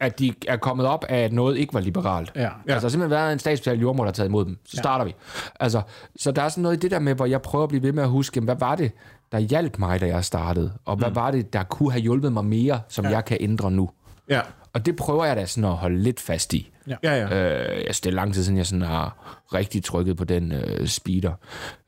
at 0.00 0.18
de 0.18 0.34
er 0.48 0.56
kommet 0.56 0.86
op 0.86 1.04
af, 1.08 1.18
at 1.18 1.32
noget 1.32 1.56
ikke 1.56 1.74
var 1.74 1.80
liberalt. 1.80 2.32
Ja. 2.34 2.40
Ja. 2.40 2.46
Altså, 2.46 2.60
der 2.66 2.74
har 2.74 2.88
simpelthen 2.88 3.10
været 3.10 3.32
en 3.32 3.38
statsbetalt 3.38 3.82
jordmor, 3.82 4.04
der 4.04 4.08
har 4.08 4.12
taget 4.12 4.28
imod 4.28 4.44
dem. 4.44 4.58
Så 4.64 4.76
starter 4.76 5.04
vi. 5.04 5.14
Altså, 5.60 5.82
så 6.16 6.32
der 6.32 6.42
er 6.42 6.48
sådan 6.48 6.62
noget 6.62 6.76
i 6.76 6.80
det 6.80 6.90
der 6.90 6.98
med, 6.98 7.14
hvor 7.14 7.26
jeg 7.26 7.42
prøver 7.42 7.62
at 7.62 7.68
blive 7.68 7.82
ved 7.82 7.92
med 7.92 8.02
at 8.02 8.08
huske, 8.08 8.40
hvad 8.40 8.56
var 8.56 8.74
det, 8.74 8.92
der 9.32 9.38
hjalp 9.38 9.78
mig, 9.78 10.00
da 10.00 10.06
jeg 10.06 10.24
startede? 10.24 10.72
Og 10.84 10.96
hvad 10.96 11.08
mm. 11.08 11.16
var 11.16 11.30
det, 11.30 11.52
der 11.52 11.62
kunne 11.62 11.92
have 11.92 12.02
hjulpet 12.02 12.32
mig 12.32 12.44
mere, 12.44 12.80
som 12.88 13.04
ja. 13.04 13.10
jeg 13.10 13.24
kan 13.24 13.36
ændre 13.40 13.70
nu? 13.70 13.90
Ja, 14.28 14.40
Og 14.72 14.86
det 14.86 14.96
prøver 14.96 15.24
jeg 15.24 15.36
da 15.36 15.46
sådan 15.46 15.70
at 15.70 15.76
holde 15.76 16.02
lidt 16.02 16.20
fast 16.20 16.54
i. 16.54 16.70
Ja. 16.88 16.96
ja, 17.02 17.14
ja. 17.14 17.24
Øh, 17.24 17.76
jeg 17.76 17.84
synes, 17.84 18.00
det 18.00 18.10
er 18.10 18.14
lang 18.14 18.34
tid 18.34 18.44
siden, 18.44 18.58
jeg 18.58 18.66
sådan 18.66 18.82
har 18.82 19.36
rigtig 19.54 19.84
trykket 19.84 20.16
på 20.16 20.24
den 20.24 20.52
øh, 20.52 20.86
speeder. 20.86 21.32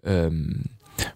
Øhm, 0.04 0.66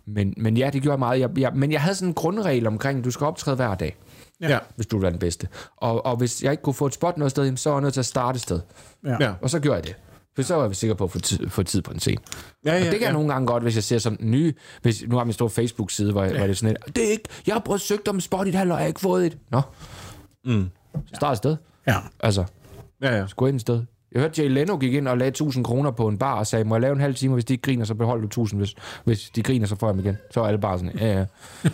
men, 0.06 0.34
men 0.36 0.56
ja, 0.56 0.70
det 0.70 0.82
gjorde 0.82 0.98
meget. 0.98 1.20
Jeg, 1.20 1.30
jeg, 1.38 1.52
men 1.54 1.72
jeg 1.72 1.80
havde 1.80 1.94
sådan 1.94 2.08
en 2.08 2.14
grundregel 2.14 2.66
omkring, 2.66 2.98
at 2.98 3.04
du 3.04 3.10
skal 3.10 3.26
optræde 3.26 3.56
hver 3.56 3.74
dag, 3.74 3.96
ja. 4.40 4.58
hvis 4.76 4.86
du 4.86 4.96
vil 4.96 5.02
være 5.02 5.12
den 5.12 5.18
bedste. 5.18 5.48
Og, 5.76 6.06
og 6.06 6.16
hvis 6.16 6.42
jeg 6.42 6.50
ikke 6.50 6.62
kunne 6.62 6.74
få 6.74 6.86
et 6.86 6.94
spot 6.94 7.18
noget 7.18 7.30
sted, 7.30 7.56
så 7.56 7.70
var 7.70 7.76
jeg 7.76 7.82
nødt 7.82 7.94
til 7.94 8.00
at 8.00 8.06
starte 8.06 8.36
et 8.36 8.42
sted. 8.42 8.60
Ja. 9.04 9.32
Og 9.42 9.50
så 9.50 9.60
gjorde 9.60 9.76
jeg 9.76 9.84
det. 9.84 9.96
For 10.34 10.42
så 10.42 10.54
var 10.54 10.68
vi 10.68 10.74
sikre 10.74 10.94
på 10.94 11.04
at 11.04 11.10
få 11.10 11.18
tid, 11.18 11.48
få 11.48 11.62
tid 11.62 11.82
på 11.82 11.92
en 11.92 12.00
scene. 12.00 12.20
ja, 12.64 12.74
Og 12.74 12.78
ja, 12.78 12.84
det 12.84 12.90
kan 12.90 13.00
ja. 13.00 13.06
jeg 13.06 13.12
nogle 13.12 13.32
gange 13.32 13.46
godt, 13.46 13.62
hvis 13.62 13.74
jeg 13.74 13.84
ser 13.84 13.98
som 13.98 14.16
den 14.16 14.30
nye... 14.30 14.54
Hvis, 14.82 15.04
nu 15.06 15.16
har 15.16 15.24
vi 15.24 15.28
en 15.28 15.32
stor 15.32 15.48
Facebook-side, 15.48 16.12
hvor, 16.12 16.22
ja. 16.22 16.28
hvor 16.28 16.38
det 16.38 16.50
er 16.50 16.54
sådan 16.54 16.76
et... 16.86 16.96
Det 16.96 17.06
er 17.06 17.10
ikke... 17.10 17.28
Jeg 17.46 17.54
har 17.54 17.60
prøvet 17.60 17.78
at 17.78 17.82
søgt 17.82 18.08
om 18.08 18.16
et 18.16 18.22
spot 18.22 18.46
i 18.46 18.48
et 18.48 18.54
halvt, 18.54 18.72
og 18.72 18.78
jeg 18.78 18.82
har 18.82 18.88
ikke 18.88 19.00
fået 19.00 19.26
et. 19.26 19.38
Nå. 19.50 19.60
Mm. 20.44 20.70
Så 21.06 21.14
start 21.14 21.32
et 21.32 21.38
sted. 21.38 21.56
Ja. 21.86 21.96
Altså, 22.20 22.44
ja, 23.02 23.16
ja. 23.16 23.26
gå 23.36 23.46
ind 23.46 23.54
et 23.56 23.60
sted. 23.60 23.82
Jeg 24.12 24.20
hørte, 24.20 24.42
Jay 24.42 24.50
Leno 24.50 24.76
gik 24.76 24.94
ind 24.94 25.08
og 25.08 25.18
lagde 25.18 25.28
1000 25.28 25.64
kroner 25.64 25.90
på 25.90 26.08
en 26.08 26.18
bar 26.18 26.38
og 26.38 26.46
sagde, 26.46 26.64
må 26.64 26.74
jeg 26.74 26.82
lave 26.82 26.92
en 26.92 27.00
halv 27.00 27.14
time, 27.14 27.32
og 27.32 27.34
hvis 27.34 27.44
de 27.44 27.52
ikke 27.54 27.62
griner, 27.62 27.84
så 27.84 27.94
beholder 27.94 28.20
du 28.20 28.26
1000. 28.26 28.60
Hvis, 28.60 28.74
hvis 29.04 29.30
de 29.30 29.42
griner, 29.42 29.66
så 29.66 29.76
får 29.76 29.86
jeg 29.86 29.94
dem 29.94 30.04
igen. 30.04 30.16
Så 30.30 30.40
er 30.40 30.46
alle 30.46 30.60
bare 30.60 30.78
sådan, 30.78 30.98
ja, 30.98 31.18
ja. 31.18 31.24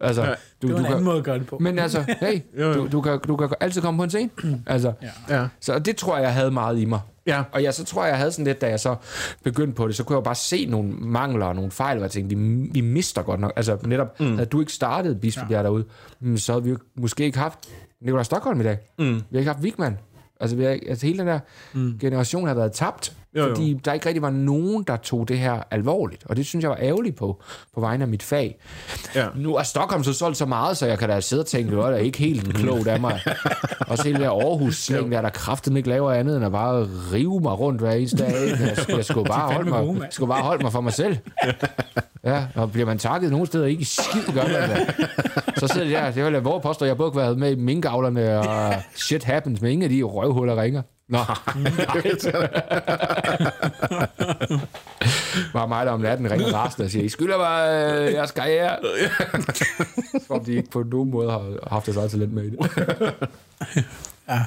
altså, 0.00 0.22
Ja, 0.22 0.28
du, 0.28 0.34
Det 0.66 0.68
var 0.68 0.68
du 0.68 0.78
en 0.78 0.84
anden 0.86 0.98
kan, 0.98 1.04
måde 1.04 1.18
at 1.18 1.24
gøre 1.24 1.38
det 1.38 1.46
på. 1.46 1.58
men 1.60 1.78
altså, 1.78 2.04
hey, 2.20 2.40
Jo, 2.60 2.66
jo. 2.66 2.74
du, 2.74 2.88
du, 2.92 3.00
kan, 3.00 3.20
du 3.20 3.36
kan 3.36 3.48
altid 3.60 3.82
komme 3.82 3.98
på 3.98 4.04
en 4.04 4.10
scene. 4.10 4.30
altså, 4.66 4.92
ja. 5.28 5.46
så 5.60 5.78
det 5.78 5.96
tror 5.96 6.16
jeg, 6.16 6.24
jeg 6.24 6.34
havde 6.34 6.50
meget 6.50 6.78
i 6.78 6.84
mig. 6.84 7.00
Ja. 7.26 7.42
Og 7.52 7.62
ja, 7.62 7.72
så 7.72 7.84
tror 7.84 8.02
jeg, 8.04 8.10
jeg 8.10 8.18
havde 8.18 8.32
sådan 8.32 8.44
lidt, 8.44 8.60
da 8.60 8.68
jeg 8.68 8.80
så 8.80 8.96
begyndte 9.44 9.74
på 9.74 9.86
det, 9.88 9.96
så 9.96 10.04
kunne 10.04 10.14
jeg 10.14 10.20
jo 10.20 10.24
bare 10.24 10.34
se 10.34 10.66
nogle 10.66 10.92
mangler 10.92 11.46
og 11.46 11.54
nogle 11.54 11.70
fejl, 11.70 11.96
hvor 11.96 12.04
jeg 12.04 12.10
tænkte, 12.10 12.36
vi, 12.36 12.68
vi 12.72 12.80
mister 12.80 13.22
godt 13.22 13.40
nok. 13.40 13.52
Altså 13.56 13.78
netop, 13.86 14.20
mm. 14.20 14.34
havde 14.34 14.46
du 14.46 14.60
ikke 14.60 14.72
startet 14.72 15.20
Bispebjerg 15.20 15.50
ja. 15.50 15.62
derude, 15.62 15.84
mm, 16.20 16.36
så 16.36 16.52
havde 16.52 16.64
vi 16.64 16.70
jo 16.70 16.78
måske 16.96 17.24
ikke 17.24 17.38
haft 17.38 17.58
Nikolaj 18.00 18.24
Stockholm 18.24 18.60
i 18.60 18.64
dag. 18.64 18.78
Mm. 18.98 19.14
Vi 19.14 19.22
har 19.32 19.38
ikke 19.38 19.52
haft 19.52 19.64
Wigman. 19.64 19.98
Altså, 20.40 20.56
vi 20.56 20.64
har, 20.64 20.70
altså 20.70 21.06
hele 21.06 21.18
den 21.18 21.26
der 21.26 21.40
mm. 21.74 21.98
generation 21.98 22.46
har 22.46 22.54
været 22.54 22.72
tabt, 22.72 23.16
Jo, 23.36 23.42
jo. 23.42 23.48
fordi 23.48 23.80
der 23.84 23.92
ikke 23.92 24.06
rigtig 24.06 24.22
var 24.22 24.30
nogen, 24.30 24.82
der 24.82 24.96
tog 24.96 25.28
det 25.28 25.38
her 25.38 25.62
alvorligt. 25.70 26.24
Og 26.26 26.36
det 26.36 26.46
synes 26.46 26.62
jeg 26.62 26.70
var 26.70 26.78
ærgerligt 26.80 27.16
på, 27.16 27.42
på 27.74 27.80
vegne 27.80 28.04
af 28.04 28.08
mit 28.08 28.22
fag. 28.22 28.58
Ja. 29.14 29.26
Nu 29.36 29.56
er 29.56 29.62
Stockholm 29.62 30.04
så 30.04 30.12
solgt 30.12 30.36
så 30.36 30.46
meget, 30.46 30.76
så 30.76 30.86
jeg 30.86 30.98
kan 30.98 31.08
da 31.08 31.20
sidde 31.20 31.42
og 31.42 31.46
tænke, 31.46 31.76
det 31.76 31.84
er 31.84 31.96
ikke 31.96 32.18
helt 32.18 32.54
klogt 32.54 32.88
af 32.88 33.00
mig. 33.00 33.20
Også 33.88 34.04
hele 34.04 34.18
der 34.24 34.30
aarhus 34.30 34.76
slæng 34.76 35.12
der, 35.12 35.22
der 35.22 35.30
kraften 35.30 35.76
ikke 35.76 35.88
laver 35.88 36.12
andet, 36.12 36.36
end 36.36 36.44
at 36.44 36.52
bare 36.52 36.88
rive 37.12 37.40
mig 37.40 37.58
rundt 37.58 37.80
hver 37.80 37.92
eneste 37.92 38.16
dag. 38.16 38.32
Jeg, 38.32 38.76
jeg 38.96 39.04
skulle 39.04 39.28
bare 39.28 39.52
holde 39.52 39.70
gode, 39.70 39.84
mig, 39.86 39.94
mand. 39.98 40.12
skulle 40.12 40.28
bare 40.28 40.42
holde 40.42 40.62
mig 40.62 40.72
for 40.72 40.80
mig 40.80 40.92
selv. 40.92 41.16
Ja, 42.24 42.46
og 42.54 42.72
bliver 42.72 42.86
man 42.86 42.98
takket 42.98 43.30
nogle 43.30 43.46
steder, 43.46 43.66
ikke 43.66 43.84
skid 43.84 44.32
gør 44.34 44.42
man 44.42 44.70
det. 44.70 45.08
Så 45.56 45.68
sidder 45.68 45.86
de 45.86 45.92
der, 45.92 46.10
det 46.10 46.24
vil 46.24 46.32
jeg 46.32 46.44
våge 46.44 46.60
påstå, 46.60 46.84
jeg 46.84 46.90
har 46.90 46.96
både 46.96 47.16
været 47.16 47.38
med 47.38 47.50
i 47.52 47.54
minkavlerne 47.54 48.38
og 48.38 48.74
shit 48.94 49.24
happens, 49.24 49.60
men 49.60 49.70
ingen 49.72 49.82
af 49.82 49.88
de 49.90 50.02
røvhuller 50.02 50.62
ringer. 50.62 50.82
Nå. 51.08 51.18
Bare 55.52 55.68
mig, 55.68 55.86
der 55.86 55.92
om 55.92 56.00
natten 56.00 56.30
ringer 56.30 56.54
rasende 56.54 56.84
og 56.86 56.90
siger, 56.90 57.04
I 57.04 57.08
skylder 57.08 57.38
mig 57.38 57.68
øh, 58.06 58.12
jeres 58.12 58.30
karriere. 58.30 58.76
Som 60.26 60.36
om 60.36 60.44
de 60.44 60.52
ikke 60.52 60.70
på 60.70 60.82
nogen 60.82 61.10
måde 61.10 61.30
har 61.30 61.68
haft 61.70 61.86
deres 61.86 61.96
eget 61.98 62.10
talent 62.10 62.32
med 62.32 62.44
i 62.44 62.50
det. 62.50 62.58
Ja. 64.28 64.40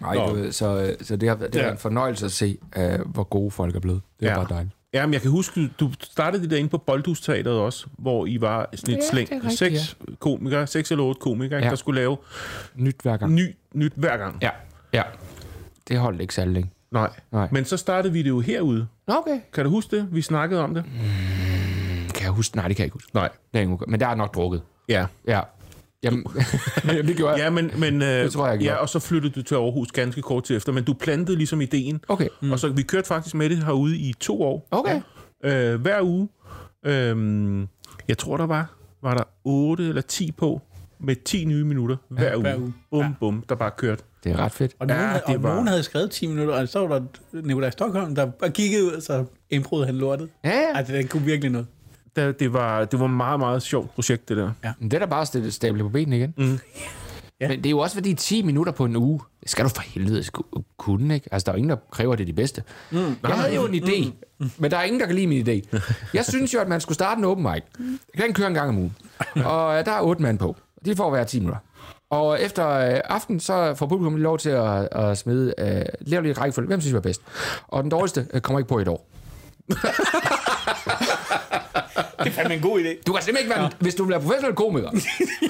Nej, 0.00 0.14
du 0.14 0.34
ved, 0.34 0.52
så, 0.52 0.94
så 1.02 1.16
det 1.16 1.28
har, 1.28 1.36
det 1.36 1.54
har 1.54 1.62
Ja. 1.62 1.70
en 1.72 1.78
fornøjelse 1.78 2.26
at 2.26 2.32
se, 2.32 2.58
uh, 2.78 2.82
hvor 3.12 3.24
gode 3.24 3.50
folk 3.50 3.76
er 3.76 3.80
blevet. 3.80 4.00
Det 4.20 4.26
er 4.28 4.30
Ja. 4.30 4.36
bare 4.38 4.46
dejligt. 4.50 4.74
Ja, 4.94 5.06
men 5.06 5.12
jeg 5.12 5.22
kan 5.22 5.30
huske, 5.30 5.70
du 5.80 5.90
startede 6.00 6.42
det 6.42 6.50
der 6.50 6.56
inde 6.56 6.68
på 6.70 6.78
Boldhusteateret 6.78 7.58
også, 7.58 7.86
hvor 7.98 8.26
I 8.26 8.40
var 8.40 8.68
sådan 8.74 8.94
et 8.94 8.98
Ja, 8.98 9.08
slæng, 9.10 9.28
det 9.30 9.36
rigtigt, 9.44 9.58
seks 9.58 9.96
komikere, 10.20 10.66
seks 10.66 10.90
eller 10.90 11.04
otte 11.04 11.20
komikere, 11.20 11.58
ja. 11.58 11.64
Ja. 11.64 11.70
der 11.70 11.76
skulle 11.76 12.00
lave 12.00 12.16
Nyt 12.74 12.96
hver 13.02 13.16
gang. 13.16 13.32
ny, 13.32 13.56
nyt 13.74 13.92
hver 13.96 14.16
gang. 14.16 14.38
Ja, 14.42 14.50
ja. 14.92 15.02
Det 15.88 15.98
holdt 15.98 16.20
ikke 16.20 16.34
særlig 16.34 16.54
længe. 16.54 16.70
Nej. 16.92 17.10
Nej. 17.32 17.48
Men 17.52 17.64
så 17.64 17.76
startede 17.76 18.12
vi 18.12 18.22
det 18.22 18.28
jo 18.28 18.40
herude. 18.40 18.86
Nå, 19.08 19.14
okay. 19.14 19.40
Kan 19.52 19.64
du 19.64 19.70
huske 19.70 19.96
det? 19.96 20.08
Vi 20.12 20.22
snakkede 20.22 20.60
om 20.60 20.74
det. 20.74 20.84
Kan 22.14 22.22
jeg 22.24 22.30
huske? 22.30 22.56
Nej, 22.56 22.68
det 22.68 22.76
kan 22.76 22.82
jeg 22.82 22.86
ikke 22.86 22.94
huske. 22.94 23.10
Nej. 23.14 23.28
Det 23.52 23.58
er 23.58 23.60
ikke, 23.60 23.76
men 23.88 24.00
der 24.00 24.06
er 24.06 24.14
nok 24.14 24.34
drukket. 24.34 24.62
Ja. 24.88 25.06
Ja. 25.26 25.40
Jamen, 26.02 26.24
Jamen 26.86 27.06
det 27.06 27.16
gjorde 27.16 27.32
jeg. 27.34 27.40
Ja, 27.42 27.50
men, 27.50 27.70
men 27.78 28.02
øh, 28.02 28.08
Det 28.08 28.32
tror 28.32 28.46
jeg, 28.48 28.56
jeg 28.56 28.64
ja, 28.64 28.74
og 28.74 28.88
så 28.88 28.98
flyttede 28.98 29.32
du 29.34 29.42
til 29.42 29.54
Aarhus 29.54 29.92
ganske 29.92 30.22
kort 30.22 30.44
til 30.44 30.56
efter, 30.56 30.72
men 30.72 30.84
du 30.84 30.92
plantede 30.94 31.36
ligesom 31.36 31.60
ideen. 31.60 32.00
Okay. 32.08 32.28
Mm. 32.42 32.52
Og 32.52 32.58
så 32.58 32.68
vi 32.68 32.82
kørte 32.82 33.06
faktisk 33.08 33.34
med 33.34 33.50
det 33.50 33.64
herude 33.64 33.96
i 33.96 34.14
to 34.20 34.42
år. 34.42 34.68
Okay. 34.70 35.00
Øh, 35.44 35.80
hver 35.80 36.02
uge. 36.02 36.28
Øh, 36.86 37.66
jeg 38.08 38.18
tror, 38.18 38.36
der 38.36 38.46
var, 38.46 38.74
var 39.02 39.14
der 39.14 39.24
8 39.44 39.88
eller 39.88 40.02
10 40.02 40.32
på 40.32 40.60
med 41.00 41.16
10 41.24 41.44
nye 41.44 41.64
minutter 41.64 41.96
hver 42.08 42.34
uge. 42.36 42.42
hver 42.42 42.56
uge. 42.56 42.72
Bum, 42.90 43.00
Ja. 43.02 43.10
bum, 43.20 43.44
der 43.48 43.54
bare 43.54 43.70
kørt. 43.76 44.04
Det 44.24 44.32
er 44.32 44.36
ret 44.36 44.52
fedt. 44.52 44.72
Og, 44.78 44.86
nogen, 44.86 45.02
Ja, 45.02 45.08
ja, 45.08 45.14
det 45.26 45.36
og 45.36 45.42
var- 45.42 45.52
nogen 45.54 45.68
havde 45.68 45.82
skrevet 45.82 46.10
10 46.10 46.26
minutter, 46.26 46.54
og 46.54 46.68
så 46.68 46.86
var 46.86 46.98
der 46.98 47.04
Nikolaj 47.32 47.70
Stockholm, 47.70 48.14
der 48.14 48.26
bare 48.26 48.50
kiggede 48.50 48.84
ud, 48.84 48.90
og 48.92 49.02
så 49.02 49.24
indbrudede 49.50 49.86
han 49.86 49.94
lortet. 49.96 50.28
Ja, 50.44 50.50
ja. 50.50 50.78
Altså, 50.78 50.92
det 50.92 51.10
kunne 51.10 51.22
virkelig 51.22 51.50
noget. 51.52 51.66
Det, 52.16 52.40
det, 52.40 52.52
var, 52.52 52.84
det 52.84 52.98
var 53.00 53.04
et 53.06 53.10
meget, 53.12 53.40
meget 53.40 53.62
sjovt 53.62 53.90
projekt, 53.94 54.28
det 54.28 54.36
der. 54.36 54.50
Men 54.78 54.90
det 54.90 54.96
er 54.96 54.98
da 55.00 55.06
bare 55.06 55.20
at 55.46 55.52
stable 55.54 55.82
på 55.82 55.88
benene 55.88 56.16
igen. 56.16 56.34
Mm. 56.36 56.58
Ja. 57.40 57.48
Men 57.48 57.58
det 57.58 57.66
er 57.66 57.70
jo 57.70 57.78
også 57.78 57.96
fordi 57.96 58.14
10 58.14 58.42
minutter 58.42 58.72
på 58.72 58.84
en 58.84 58.96
uge, 58.96 59.20
det 59.42 59.50
skal 59.50 59.64
du 59.64 59.68
for 59.68 59.82
helvede 59.82 60.20
sku- 60.20 60.62
kunne, 60.76 61.14
ikke? 61.14 61.28
Altså, 61.32 61.44
der 61.46 61.52
er 61.52 61.54
jo 61.54 61.56
ingen, 61.56 61.70
der 61.70 61.76
kræver 61.90 62.14
det 62.16 62.22
er 62.22 62.26
de 62.26 62.32
bedste. 62.32 62.62
Mm. 62.90 62.98
Jeg 62.98 63.14
havde 63.30 63.54
jo 63.54 63.66
en 63.66 63.74
idé, 63.74 64.10
mm. 64.38 64.50
men 64.58 64.70
der 64.70 64.76
er 64.76 64.82
ingen, 64.82 65.00
der 65.00 65.06
kan 65.06 65.14
lide 65.14 65.26
min 65.26 65.48
idé. 65.48 65.78
Jeg 66.14 66.24
synes 66.34 66.54
jo, 66.54 66.60
at 66.60 66.68
man 66.68 66.80
skulle 66.80 66.94
starte 66.94 67.18
en 67.18 67.24
open 67.24 67.46
mic. 67.52 67.62
Den 68.22 68.32
kører 68.34 68.48
en 68.48 68.54
gang 68.54 68.68
om 68.68 68.78
ugen. 68.78 68.96
Og 69.44 69.78
øh, 69.78 69.84
der 69.84 69.92
er 69.92 70.00
otte 70.02 70.22
mand 70.22 70.38
på. 70.38 70.56
De 70.84 70.96
får 70.96 71.10
hver 71.10 71.24
10 71.24 71.38
minutter. 71.40 71.60
Og 72.10 72.42
efter 72.42 72.68
øh, 72.68 73.00
aften, 73.04 73.40
så 73.40 73.74
får 73.74 73.86
publikum 73.86 74.16
lov 74.16 74.38
til 74.38 74.50
at, 74.50 74.88
at 74.92 75.18
smide, 75.18 75.54
øh, 75.58 75.84
lave 76.00 76.22
lidt 76.22 76.40
rækkefølge. 76.40 76.66
Hvem 76.66 76.80
synes 76.80 76.94
var 76.94 77.00
bedst? 77.00 77.22
Og 77.68 77.82
den 77.82 77.90
dårligste 77.90 78.26
øh, 78.32 78.40
kommer 78.40 78.58
ikke 78.58 78.68
på 78.68 78.78
i 78.78 78.82
et 78.82 78.88
år. 78.88 79.08
Det 82.18 82.26
er 82.26 82.30
fandme 82.30 82.54
en 82.54 82.60
god 82.60 82.80
idé. 82.80 83.02
Du 83.06 83.12
kan 83.12 83.22
simpelthen 83.22 83.36
ikke 83.36 83.50
være, 83.50 83.62
ja. 83.62 83.68
hvis 83.80 83.94
du 83.94 84.04
vil 84.04 84.10
være 84.10 84.20
professionel 84.20 84.56
komiker, 84.56 84.90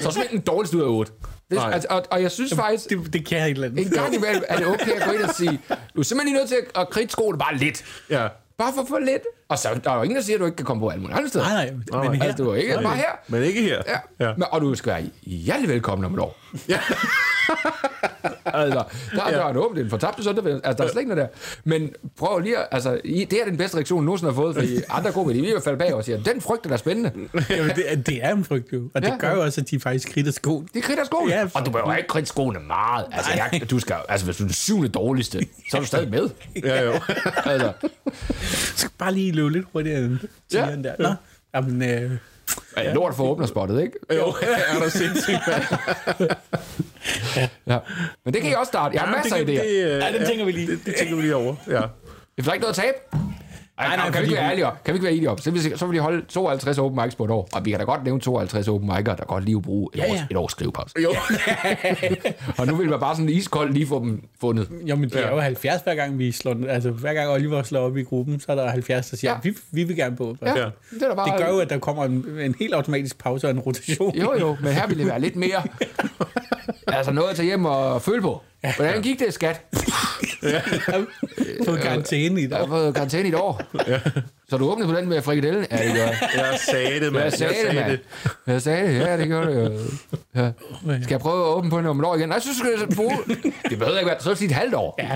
så 0.01 0.07
er 0.07 0.11
simpelthen 0.11 0.37
den 0.37 0.45
dårligste 0.45 0.77
ud 0.77 0.81
af 0.81 0.87
otte. 0.87 1.11
Nej. 1.49 1.71
altså, 1.73 1.87
og, 1.89 2.05
og, 2.11 2.21
jeg 2.21 2.31
synes 2.31 2.53
faktisk, 2.55 2.89
Det, 2.89 3.13
det 3.13 3.25
kan 3.25 3.37
jeg 3.37 3.47
andet. 3.47 3.79
en 3.79 3.89
gang 3.89 4.15
imellem 4.15 4.43
er 4.47 4.57
det 4.57 4.67
okay 4.67 4.91
at 4.91 5.07
gå 5.07 5.11
ind 5.11 5.21
og 5.21 5.35
sige, 5.35 5.59
du 5.95 5.99
er 5.99 6.03
simpelthen 6.03 6.35
nødt 6.35 6.49
til 6.49 6.57
at, 6.75 7.11
skoene 7.11 7.37
bare 7.37 7.55
lidt. 7.55 7.83
Ja. 8.09 8.27
Bare 8.59 8.73
for 8.75 8.85
for 8.89 8.99
lidt. 8.99 9.23
Og 9.49 9.57
så 9.59 9.79
der 9.83 9.91
er 9.91 9.95
jo 9.95 10.01
ingen, 10.01 10.15
der 10.15 10.21
siger, 10.23 10.35
at 10.37 10.39
du 10.39 10.45
ikke 10.45 10.55
kan 10.55 10.65
komme 10.65 10.81
på 10.81 10.89
alle 10.89 11.01
mulige 11.01 11.17
andre 11.17 11.29
steder. 11.29 11.45
Nej, 11.45 11.73
nej, 11.91 12.03
men 12.09 12.15
her, 12.21 12.23
Altså, 12.27 12.43
du 12.43 12.49
er 12.49 12.55
ikke 12.55 12.79
bare 12.83 12.95
her. 12.95 13.11
Men 13.27 13.43
ikke 13.43 13.61
her. 13.61 13.81
Ja. 13.87 14.25
Ja. 14.25 14.33
Men, 14.37 14.45
og 14.51 14.61
du 14.61 14.75
skal 14.75 14.93
være 14.93 15.03
hjertelig 15.23 15.69
velkommen 15.69 16.05
om 16.05 16.13
et 16.13 16.19
år. 16.19 16.37
Ja. 16.69 16.79
altså, 18.45 18.83
der, 19.15 19.23
er 19.23 19.49
en 19.49 19.57
åben, 19.57 19.75
det 19.75 19.81
er 19.81 19.85
en 19.85 19.89
fortabt 19.89 20.23
søndag. 20.23 20.45
Altså, 20.53 20.73
der 20.77 20.83
er 20.83 20.87
slet 20.91 21.01
ikke 21.01 21.15
noget 21.15 21.29
der. 21.33 21.37
Men 21.63 21.89
prøv 22.17 22.39
lige 22.39 22.57
at, 22.57 22.67
altså, 22.71 22.99
I- 23.03 23.25
det 23.31 23.41
er 23.41 23.45
den 23.45 23.57
bedste 23.57 23.77
reaktion, 23.77 23.97
nogen 23.97 24.05
nogensinde 24.05 24.31
har 24.31 24.35
fået, 24.35 24.55
fordi 24.55 24.75
andre 24.97 25.11
komikere, 25.11 25.37
de 25.37 25.41
vil 25.41 25.51
jo 25.51 25.59
falde 25.59 25.77
bag 25.79 25.93
og 25.93 26.03
siger, 26.03 26.23
den 26.23 26.41
frygt 26.41 26.65
er 26.65 26.69
da 26.69 26.77
spændende. 26.77 27.11
Jamen, 27.49 27.75
det, 27.75 27.91
er- 27.91 27.95
det 27.95 28.23
er 28.25 28.31
en 28.35 28.43
frygt 28.43 28.73
jo. 28.73 28.89
Og 28.95 29.01
det 29.01 29.07
Ja. 29.07 29.17
gør 29.17 29.31
jo 29.35 29.41
også, 29.43 29.61
at 29.61 29.69
de 29.71 29.79
faktisk 29.79 30.13
kridter 30.13 30.31
sko. 30.31 30.63
Det 30.73 30.83
kridter 30.83 31.03
skoene. 31.03 31.31
Ja, 31.33 31.39
Ja, 31.39 31.43
for- 31.45 31.59
og 31.59 31.65
du 31.65 31.71
behøver 31.71 31.95
ikke 31.95 32.07
kridte 32.07 32.27
skoene 32.29 32.59
meget. 32.59 33.05
Altså, 33.11 33.31
jeg, 33.35 33.61
du 33.69 33.79
skal, 33.79 33.95
altså, 34.09 34.25
hvis 34.25 34.37
du 34.37 34.43
er 34.43 34.47
den 34.47 34.53
syvende 34.53 34.89
dårligste, 34.89 35.39
så 35.71 35.77
er 35.77 35.81
du 35.81 35.87
stadig 35.87 36.09
med. 36.09 36.29
Ja, 36.63 36.83
jo. 36.83 36.93
Altså, 37.45 37.71
Du 37.81 38.77
skal 38.77 38.89
bare 38.97 39.13
lige 39.13 39.31
løbe 39.31 39.49
lidt 39.49 39.65
hurtigere 39.73 39.99
end 39.99 40.17
Ja. 40.53 40.59
der. 40.83 40.93
Nå, 40.99 41.09
jamen, 41.55 41.81
øh, 41.89 42.11
ja. 42.77 42.93
lort 42.93 43.15
for 43.15 43.23
åbnerspottet, 43.23 43.81
ikke? 43.81 43.97
Jo, 44.15 44.25
er 44.73 44.79
der 44.79 44.89
sindssygt. 44.89 45.39
Ja. 47.67 47.79
Men 48.25 48.33
det 48.33 48.41
kan 48.41 48.51
I 48.51 48.53
også 48.53 48.69
starte. 48.69 48.93
Jeg 48.95 49.01
har 49.01 49.15
masser 49.15 49.35
af 49.35 49.45
det, 49.45 49.59
idéer. 49.59 49.63
det, 49.63 49.83
øh, 49.85 49.99
Ja, 49.99 50.17
den 50.19 50.25
tænker 50.27 50.45
vi 50.45 50.51
lige. 50.51 50.67
Det, 50.71 50.79
det 50.85 50.95
tænker 50.95 51.15
vi 51.15 51.21
lige 51.21 51.35
over, 51.35 51.55
ja. 51.69 51.81
Vi 52.37 52.43
får 52.43 52.51
ikke 52.53 52.61
noget 52.61 52.77
at 52.79 52.83
tabe. 52.83 52.97
Ej, 53.79 53.87
nej, 53.87 53.95
nej, 53.95 54.11
kan 54.11 54.21
vi 54.21 54.25
ikke 54.25 54.35
være 54.35 54.51
ærlige? 54.51 54.65
Kan 54.85 54.93
vi 54.93 54.95
ikke 54.95 55.03
være 55.05 55.13
enige 55.13 55.29
om? 55.29 55.37
Så 55.37 55.51
vil, 55.51 55.77
så 55.77 55.85
vil 55.85 55.95
de 55.97 56.01
holde 56.01 56.25
52 56.25 56.77
open 56.77 56.99
mics 57.03 57.15
på 57.15 57.25
et 57.25 57.31
år. 57.31 57.49
Og 57.53 57.65
vi 57.65 57.69
kan 57.69 57.79
da 57.79 57.85
godt 57.85 58.03
nævne 58.03 58.21
52 58.21 58.67
open 58.67 58.91
mic'er, 58.91 59.03
der 59.03 59.25
godt 59.27 59.45
lige 59.45 59.61
bruge 59.61 59.89
et, 59.93 59.99
Ja, 59.99 60.03
års, 60.11 60.17
ja. 60.19 60.25
et 60.31 60.37
års 60.37 60.51
skrivepause. 60.51 60.95
Jo. 61.03 61.09
Og 62.57 62.67
nu 62.67 62.75
vil 62.75 62.89
man 62.89 62.99
bare 62.99 63.15
sådan 63.15 63.29
iskold 63.29 63.73
lige 63.73 63.87
få 63.87 63.99
dem 63.99 64.23
fundet. 64.41 64.69
jo, 64.85 64.95
men 64.95 65.09
det 65.09 65.25
er 65.25 65.29
jo 65.31 65.39
70 65.39 65.81
hver 65.81 65.95
gang, 65.95 66.17
vi 66.19 66.31
slår 66.31 66.53
den. 66.53 66.69
Altså, 66.69 66.89
hver 66.91 67.13
gang 67.13 67.29
Oliver 67.29 67.63
slår 67.63 67.79
op 67.81 67.97
i 67.97 68.03
gruppen, 68.03 68.39
så 68.39 68.51
er 68.51 68.55
der 68.55 68.69
70, 68.69 69.09
der 69.09 69.17
siger, 69.17 69.31
Ja. 69.31 69.37
vi, 69.43 69.57
vi 69.71 69.83
vil 69.83 69.95
gerne 69.95 70.15
på. 70.15 70.35
Ja, 70.41 70.49
Ja. 70.59 70.65
det 70.91 71.03
er 71.11 71.15
bare... 71.15 71.31
Det 71.31 71.45
gør 71.45 71.53
jo, 71.53 71.59
at 71.59 71.69
der 71.69 71.77
kommer 71.79 72.05
en, 72.05 72.25
en 72.39 72.55
helt 72.59 72.73
automatisk 72.73 73.17
pause 73.17 73.47
og 73.47 73.51
en 73.51 73.59
rotation. 73.59 74.15
Jo, 74.15 74.33
jo, 74.39 74.57
men 74.61 74.73
her 74.73 74.87
vil 74.87 74.97
det 74.99 75.07
være 75.07 75.19
lidt 75.21 75.35
mere... 75.35 75.61
altså 76.87 77.11
noget 77.11 77.29
at 77.29 77.35
tage 77.35 77.45
hjem 77.45 77.65
og 77.65 78.01
føle 78.01 78.21
på. 78.21 78.41
Hvordan 78.77 79.01
gik 79.01 79.19
det, 79.19 79.33
skat? 79.33 79.61
På 81.65 81.75
karantæne 81.83 82.39
i 82.39 82.43
Jeg 82.43 82.51
dag. 82.51 82.59
har 82.59 82.65
fået 82.67 82.93
karantæne 82.95 83.25
i 83.25 83.31
et 83.31 83.35
år. 83.37 83.61
Så 84.49 84.57
du 84.57 84.69
åbnede 84.71 84.87
på 84.89 84.95
den 84.95 85.09
med 85.09 85.21
frikadellen? 85.21 85.65
Ja, 85.71 85.77
det 85.87 85.93
gør 85.95 86.01
jeg. 86.03 86.17
Jeg 86.35 86.59
sagde 86.71 86.99
det, 86.99 87.13
mand. 87.13 87.23
Jeg 87.23 87.33
sagde 87.33 87.53
det, 87.67 87.75
mand. 87.75 87.97
Jeg 88.47 88.61
sagde 88.61 88.87
det, 88.93 88.99
ja, 88.99 89.17
det 89.17 89.27
gjorde 89.27 89.55
det. 89.55 89.81
Ja. 90.35 90.51
Skal 91.01 91.09
jeg 91.13 91.19
prøve 91.19 91.47
at 91.49 91.55
åbne 91.55 91.69
på 91.69 91.77
den 91.77 91.85
om 91.85 91.99
et 91.99 92.05
år 92.05 92.15
igen? 92.15 92.29
Nej, 92.29 92.39
så 92.39 92.47
skal 92.57 92.69
jeg 92.79 92.95
bruge... 92.95 93.17
Det 93.69 93.79
behøver 93.79 93.97
ikke 93.99 94.09
være, 94.09 94.19
så 94.19 94.29
er 94.29 94.33
det 94.33 94.37
sige 94.37 94.49
et 94.49 94.55
halvt 94.55 94.73
år. 94.75 94.95
Ja. 94.99 95.15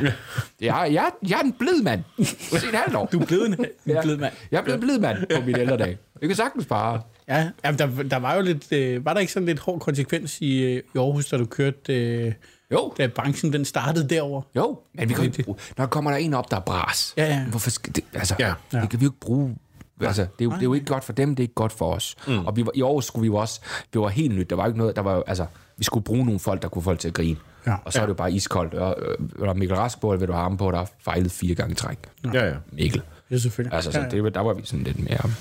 Jeg, 0.62 0.89
jeg, 0.94 1.10
jeg 1.30 1.36
er 1.39 1.44
en 1.44 1.54
blid 1.60 1.82
mand. 1.84 2.04
Sig 2.26 2.56
et 2.58 2.76
halvt 2.76 2.96
år. 2.96 3.06
Du 3.12 3.20
er 3.20 3.26
blevet 3.26 3.48
en, 3.48 3.54
en 3.54 3.66
Ja. 3.88 4.02
blid 4.02 4.18
mand. 4.18 4.34
Jeg 4.52 4.58
er 4.58 4.62
blevet 4.64 4.78
en 4.78 4.82
blid 4.88 5.00
mand 5.00 5.18
på 5.36 5.41
min 5.46 5.60
ældre 5.60 5.78
dag. 5.78 5.98
Jeg 6.22 6.30
kan 6.30 6.36
sagtens 6.36 6.66
bare... 6.66 7.02
Ja, 7.28 7.50
jamen, 7.66 7.80
der, 7.80 8.04
der 8.04 8.18
var 8.18 8.36
jo 8.36 8.41
lidt, 8.41 8.72
øh, 8.72 9.06
var 9.06 9.14
der 9.14 9.20
ikke 9.20 9.34
sådan 9.34 9.46
lidt 9.48 9.60
hård 9.60 9.80
konsekvens 9.80 10.38
i, 10.41 10.64
øh, 10.64 10.82
i 10.96 10.98
Aarhus, 10.98 11.26
da 11.26 11.38
du 11.38 11.46
kørte, 11.46 11.94
øh, 11.94 12.34
Jo, 12.74 12.93
da 12.97 13.07
branchen 13.07 13.53
den 13.53 13.65
startede 13.65 14.09
derover? 14.09 14.41
jo. 14.55 14.80
Men 14.93 15.09
vi 15.09 15.13
kan 15.13 15.24
ikke 15.24 15.43
bruge... 15.43 15.57
Når 15.78 15.86
der 15.86 15.89
kommer 15.89 16.11
der 16.11 16.17
en 16.17 16.34
op, 16.34 16.51
der 16.51 16.57
er 16.57 16.61
bras. 16.61 17.13
Ja, 17.17 17.26
ja. 17.26 17.45
Hvorfor 17.49 17.69
skal 17.69 17.95
det... 17.95 18.03
Altså, 18.13 18.36
Ja. 18.39 18.53
ja. 18.74 18.82
det 18.82 18.89
kan 18.89 18.99
vi 18.99 19.05
jo 19.05 19.09
ikke 19.09 19.19
bruge... 19.19 19.55
Altså, 20.01 20.21
det 20.21 20.30
er, 20.39 20.43
jo, 20.45 20.51
det 20.51 20.57
er 20.59 20.63
jo 20.63 20.74
ikke 20.74 20.86
godt 20.86 21.03
for 21.03 21.13
dem, 21.13 21.30
det 21.36 21.43
er 21.43 21.45
ikke 21.45 21.53
godt 21.53 21.71
for 21.71 21.93
os. 21.93 22.15
Mm. 22.28 22.45
Og 22.45 22.55
vi 22.55 22.65
var, 22.65 22.71
i 22.76 22.82
år 22.82 23.01
skulle 23.01 23.21
vi 23.21 23.28
jo 23.28 23.36
også... 23.36 23.59
Det 23.93 24.01
var 24.01 24.07
helt 24.07 24.36
nyt. 24.36 24.49
Der 24.49 24.55
var 24.55 24.65
ikke 24.65 24.78
noget... 24.78 24.95
Der 24.95 25.01
var 25.01 25.24
altså, 25.28 25.45
vi 25.78 25.84
skulle 25.84 26.03
bruge 26.03 26.26
nogle 26.26 26.39
folk, 26.39 26.61
der 26.61 26.67
kunne 26.67 26.82
få 26.82 26.89
folk 26.89 26.99
til 26.99 27.07
at 27.07 27.13
grine. 27.13 27.38
Ja. 27.67 27.76
Og 27.86 27.93
så 27.93 27.99
er 27.99 28.03
det 28.05 28.09
jo 28.09 28.13
bare 28.13 28.32
iskoldt. 28.32 28.74
Og, 28.74 28.95
øh, 29.01 29.45
der 29.47 29.53
Mikkel 29.53 29.78
Rask 29.78 30.01
på, 30.01 30.11
eller 30.11 30.19
vil 30.19 30.28
du 30.28 30.34
have 30.34 30.43
ham 30.43 30.57
på, 30.57 30.71
der 30.71 30.78
har 30.78 30.89
fejlet 30.99 31.32
fire 31.32 31.55
gange 31.55 31.76
træk. 31.76 31.97
Ja, 32.34 32.45
ja. 32.47 32.53
Mikkel. 32.71 33.01
Ja, 33.32 33.38
selvfølgelig. 33.38 33.76
Altså, 33.76 33.91
så 33.91 33.99
ja, 33.99 34.05
ja. 34.15 34.24
det, 34.24 34.36
der 34.36 34.41
var 34.41 34.53
vi 34.53 34.65
sådan 34.65 34.84
lidt 34.84 34.99
mere 34.99 35.32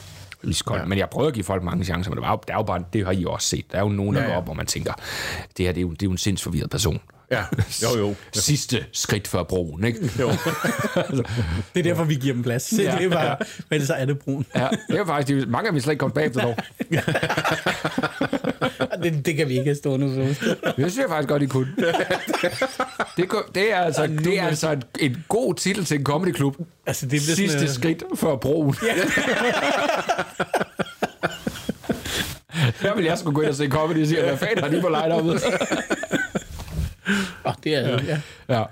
iskold. 0.42 0.80
Ja. 0.80 0.84
Men 0.86 0.98
jeg 0.98 1.08
prøver 1.10 1.28
at 1.28 1.34
give 1.34 1.44
folk 1.44 1.62
mange 1.62 1.84
chancer, 1.84 2.10
men 2.10 2.16
det, 2.16 2.28
var, 2.28 2.36
der 2.36 2.52
er 2.54 2.58
jo 2.58 2.62
bare, 2.62 2.84
det 2.92 3.04
har 3.04 3.12
I 3.12 3.24
også 3.24 3.48
set. 3.48 3.72
Der 3.72 3.78
er 3.78 3.82
jo 3.82 3.88
nogen, 3.88 4.14
der 4.14 4.20
Ja, 4.20 4.26
ja, 4.26 4.30
ja. 4.30 4.34
går 4.34 4.40
op, 4.40 4.44
hvor 4.46 4.54
man 4.54 4.66
tænker, 4.66 4.92
det 5.56 5.66
her 5.66 5.72
det 5.72 5.80
er 5.80 5.82
jo, 5.82 5.90
det 5.90 6.02
er 6.02 6.06
jo 6.06 6.10
en 6.12 6.18
sindsforvirret 6.18 6.70
person. 6.70 7.00
Ja, 7.32 7.44
jo, 7.82 7.98
jo. 7.98 8.14
Sidste 8.32 8.84
skridt 8.92 9.28
før 9.28 9.42
broen, 9.42 9.84
ikke? 9.84 10.10
jo. 10.20 10.28
Det 11.74 11.78
er 11.78 11.82
derfor, 11.82 12.04
vi 12.04 12.14
giver 12.14 12.34
dem 12.34 12.42
plads. 12.42 12.72
Ja. 12.72 12.96
Det 12.98 13.04
er 13.04 13.10
bare, 13.10 13.36
men 13.70 13.86
så 13.86 13.94
er 13.94 14.04
det 14.04 14.18
brun. 14.18 14.46
Ja, 14.54 14.68
det 14.88 14.98
er 14.98 15.06
faktisk, 15.06 15.48
mange 15.48 15.66
af 15.66 15.72
dem 15.72 15.80
slet 15.80 15.92
ikke 15.92 16.00
kommet 16.00 16.14
bagefter 16.14 16.40
dog. 16.40 16.56
Det, 19.02 19.26
det 19.26 19.36
kan 19.36 19.48
vi 19.48 19.52
ikke 19.52 19.64
have 19.64 19.76
stående 19.76 20.08
på. 20.14 20.20
Det 20.66 20.74
synes 20.76 20.96
jeg 20.96 21.04
faktisk 21.08 21.28
godt, 21.28 21.42
I 21.42 21.46
kunne. 21.46 21.68
Det, 23.16 23.28
det 23.54 23.72
er 23.72 23.78
altså, 23.78 24.06
det 24.06 24.38
er 24.38 24.46
altså 24.46 24.70
en, 24.70 24.82
en 25.00 25.24
god 25.28 25.54
titel 25.54 25.84
til 25.84 25.98
en 25.98 26.04
comedyklub. 26.04 26.56
Altså, 26.86 27.06
det 27.06 27.10
bliver 27.10 27.36
Sidste 27.36 27.58
sådan, 27.58 27.74
skridt 27.74 28.02
før 28.16 28.36
broen. 28.36 28.76
Ja. 28.82 28.94
Der 32.82 32.94
vil 32.94 33.04
jeg 33.04 33.18
skulle 33.18 33.34
gå 33.34 33.40
ind 33.40 33.50
og 33.50 33.56
se 33.56 33.68
comedy 33.68 34.02
og 34.02 34.06
sige, 34.06 34.22
hvad 34.22 34.36
fanden 34.36 34.58
har 34.64 34.70
de 34.70 34.80
på 34.80 34.88
line-uppet? 34.88 35.42
Åh, 37.46 37.52
det 37.64 37.74
er, 37.74 38.02
ja. 38.02 38.20
Ja. 38.48 38.62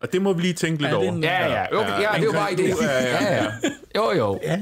Og 0.00 0.12
det 0.12 0.22
må 0.22 0.32
vi 0.32 0.42
lige 0.42 0.54
tænke 0.54 0.82
lidt 0.82 0.92
Ja, 0.92 0.96
er 0.96 1.10
over. 1.10 1.18
Ja, 1.22 1.52
ja. 1.52 1.76
Okay, 1.76 2.00
ja, 2.02 2.08
det 2.14 2.20
er 2.20 2.24
jo 2.24 2.32
bare 2.32 2.50
idé. 2.50 2.84
Ja, 2.84 3.34
ja. 3.36 3.46
Jo, 3.96 4.12
jo. 4.12 4.40
ja. 4.42 4.58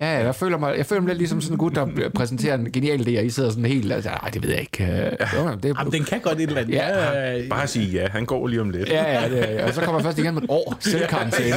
Ja, 0.00 0.06
jeg 0.24 0.34
føler 0.34 0.58
mig, 0.58 0.76
jeg 0.78 0.86
føler 0.86 1.00
mig 1.02 1.08
lidt 1.08 1.18
ligesom 1.18 1.40
sådan 1.40 1.54
en 1.54 1.58
gut, 1.58 1.74
der 1.74 2.08
præsenterer 2.14 2.54
en 2.54 2.72
genial 2.72 3.00
idé, 3.08 3.18
og 3.18 3.24
I 3.24 3.30
sidder 3.30 3.50
sådan 3.50 3.64
helt, 3.64 3.92
altså, 3.92 4.10
ej, 4.10 4.28
det 4.30 4.42
ved 4.42 4.50
jeg 4.50 4.60
ikke. 4.60 4.84
Øh, 4.84 4.90
Jo, 5.36 5.54
det 5.54 5.64
er, 5.64 5.74
Jamen, 5.78 5.92
den 5.92 6.04
kan 6.04 6.20
godt 6.20 6.38
et 6.40 6.42
eller 6.48 6.60
andet. 6.60 6.74
Ja. 6.74 7.32
ja, 7.36 7.48
Bare 7.50 7.66
sige 7.66 7.86
ja, 7.90 8.08
han 8.08 8.26
går 8.26 8.46
lige 8.46 8.60
om 8.60 8.70
lidt. 8.70 8.88
ja, 8.88 9.20
ja, 9.20 9.28
det, 9.28 9.60
og 9.60 9.74
så 9.74 9.80
kommer 9.80 9.98
jeg 10.00 10.04
først 10.04 10.18
igen 10.18 10.34
med 10.34 10.42
et 10.42 10.50
år 10.50 10.76
selvkarantæne. 10.80 11.56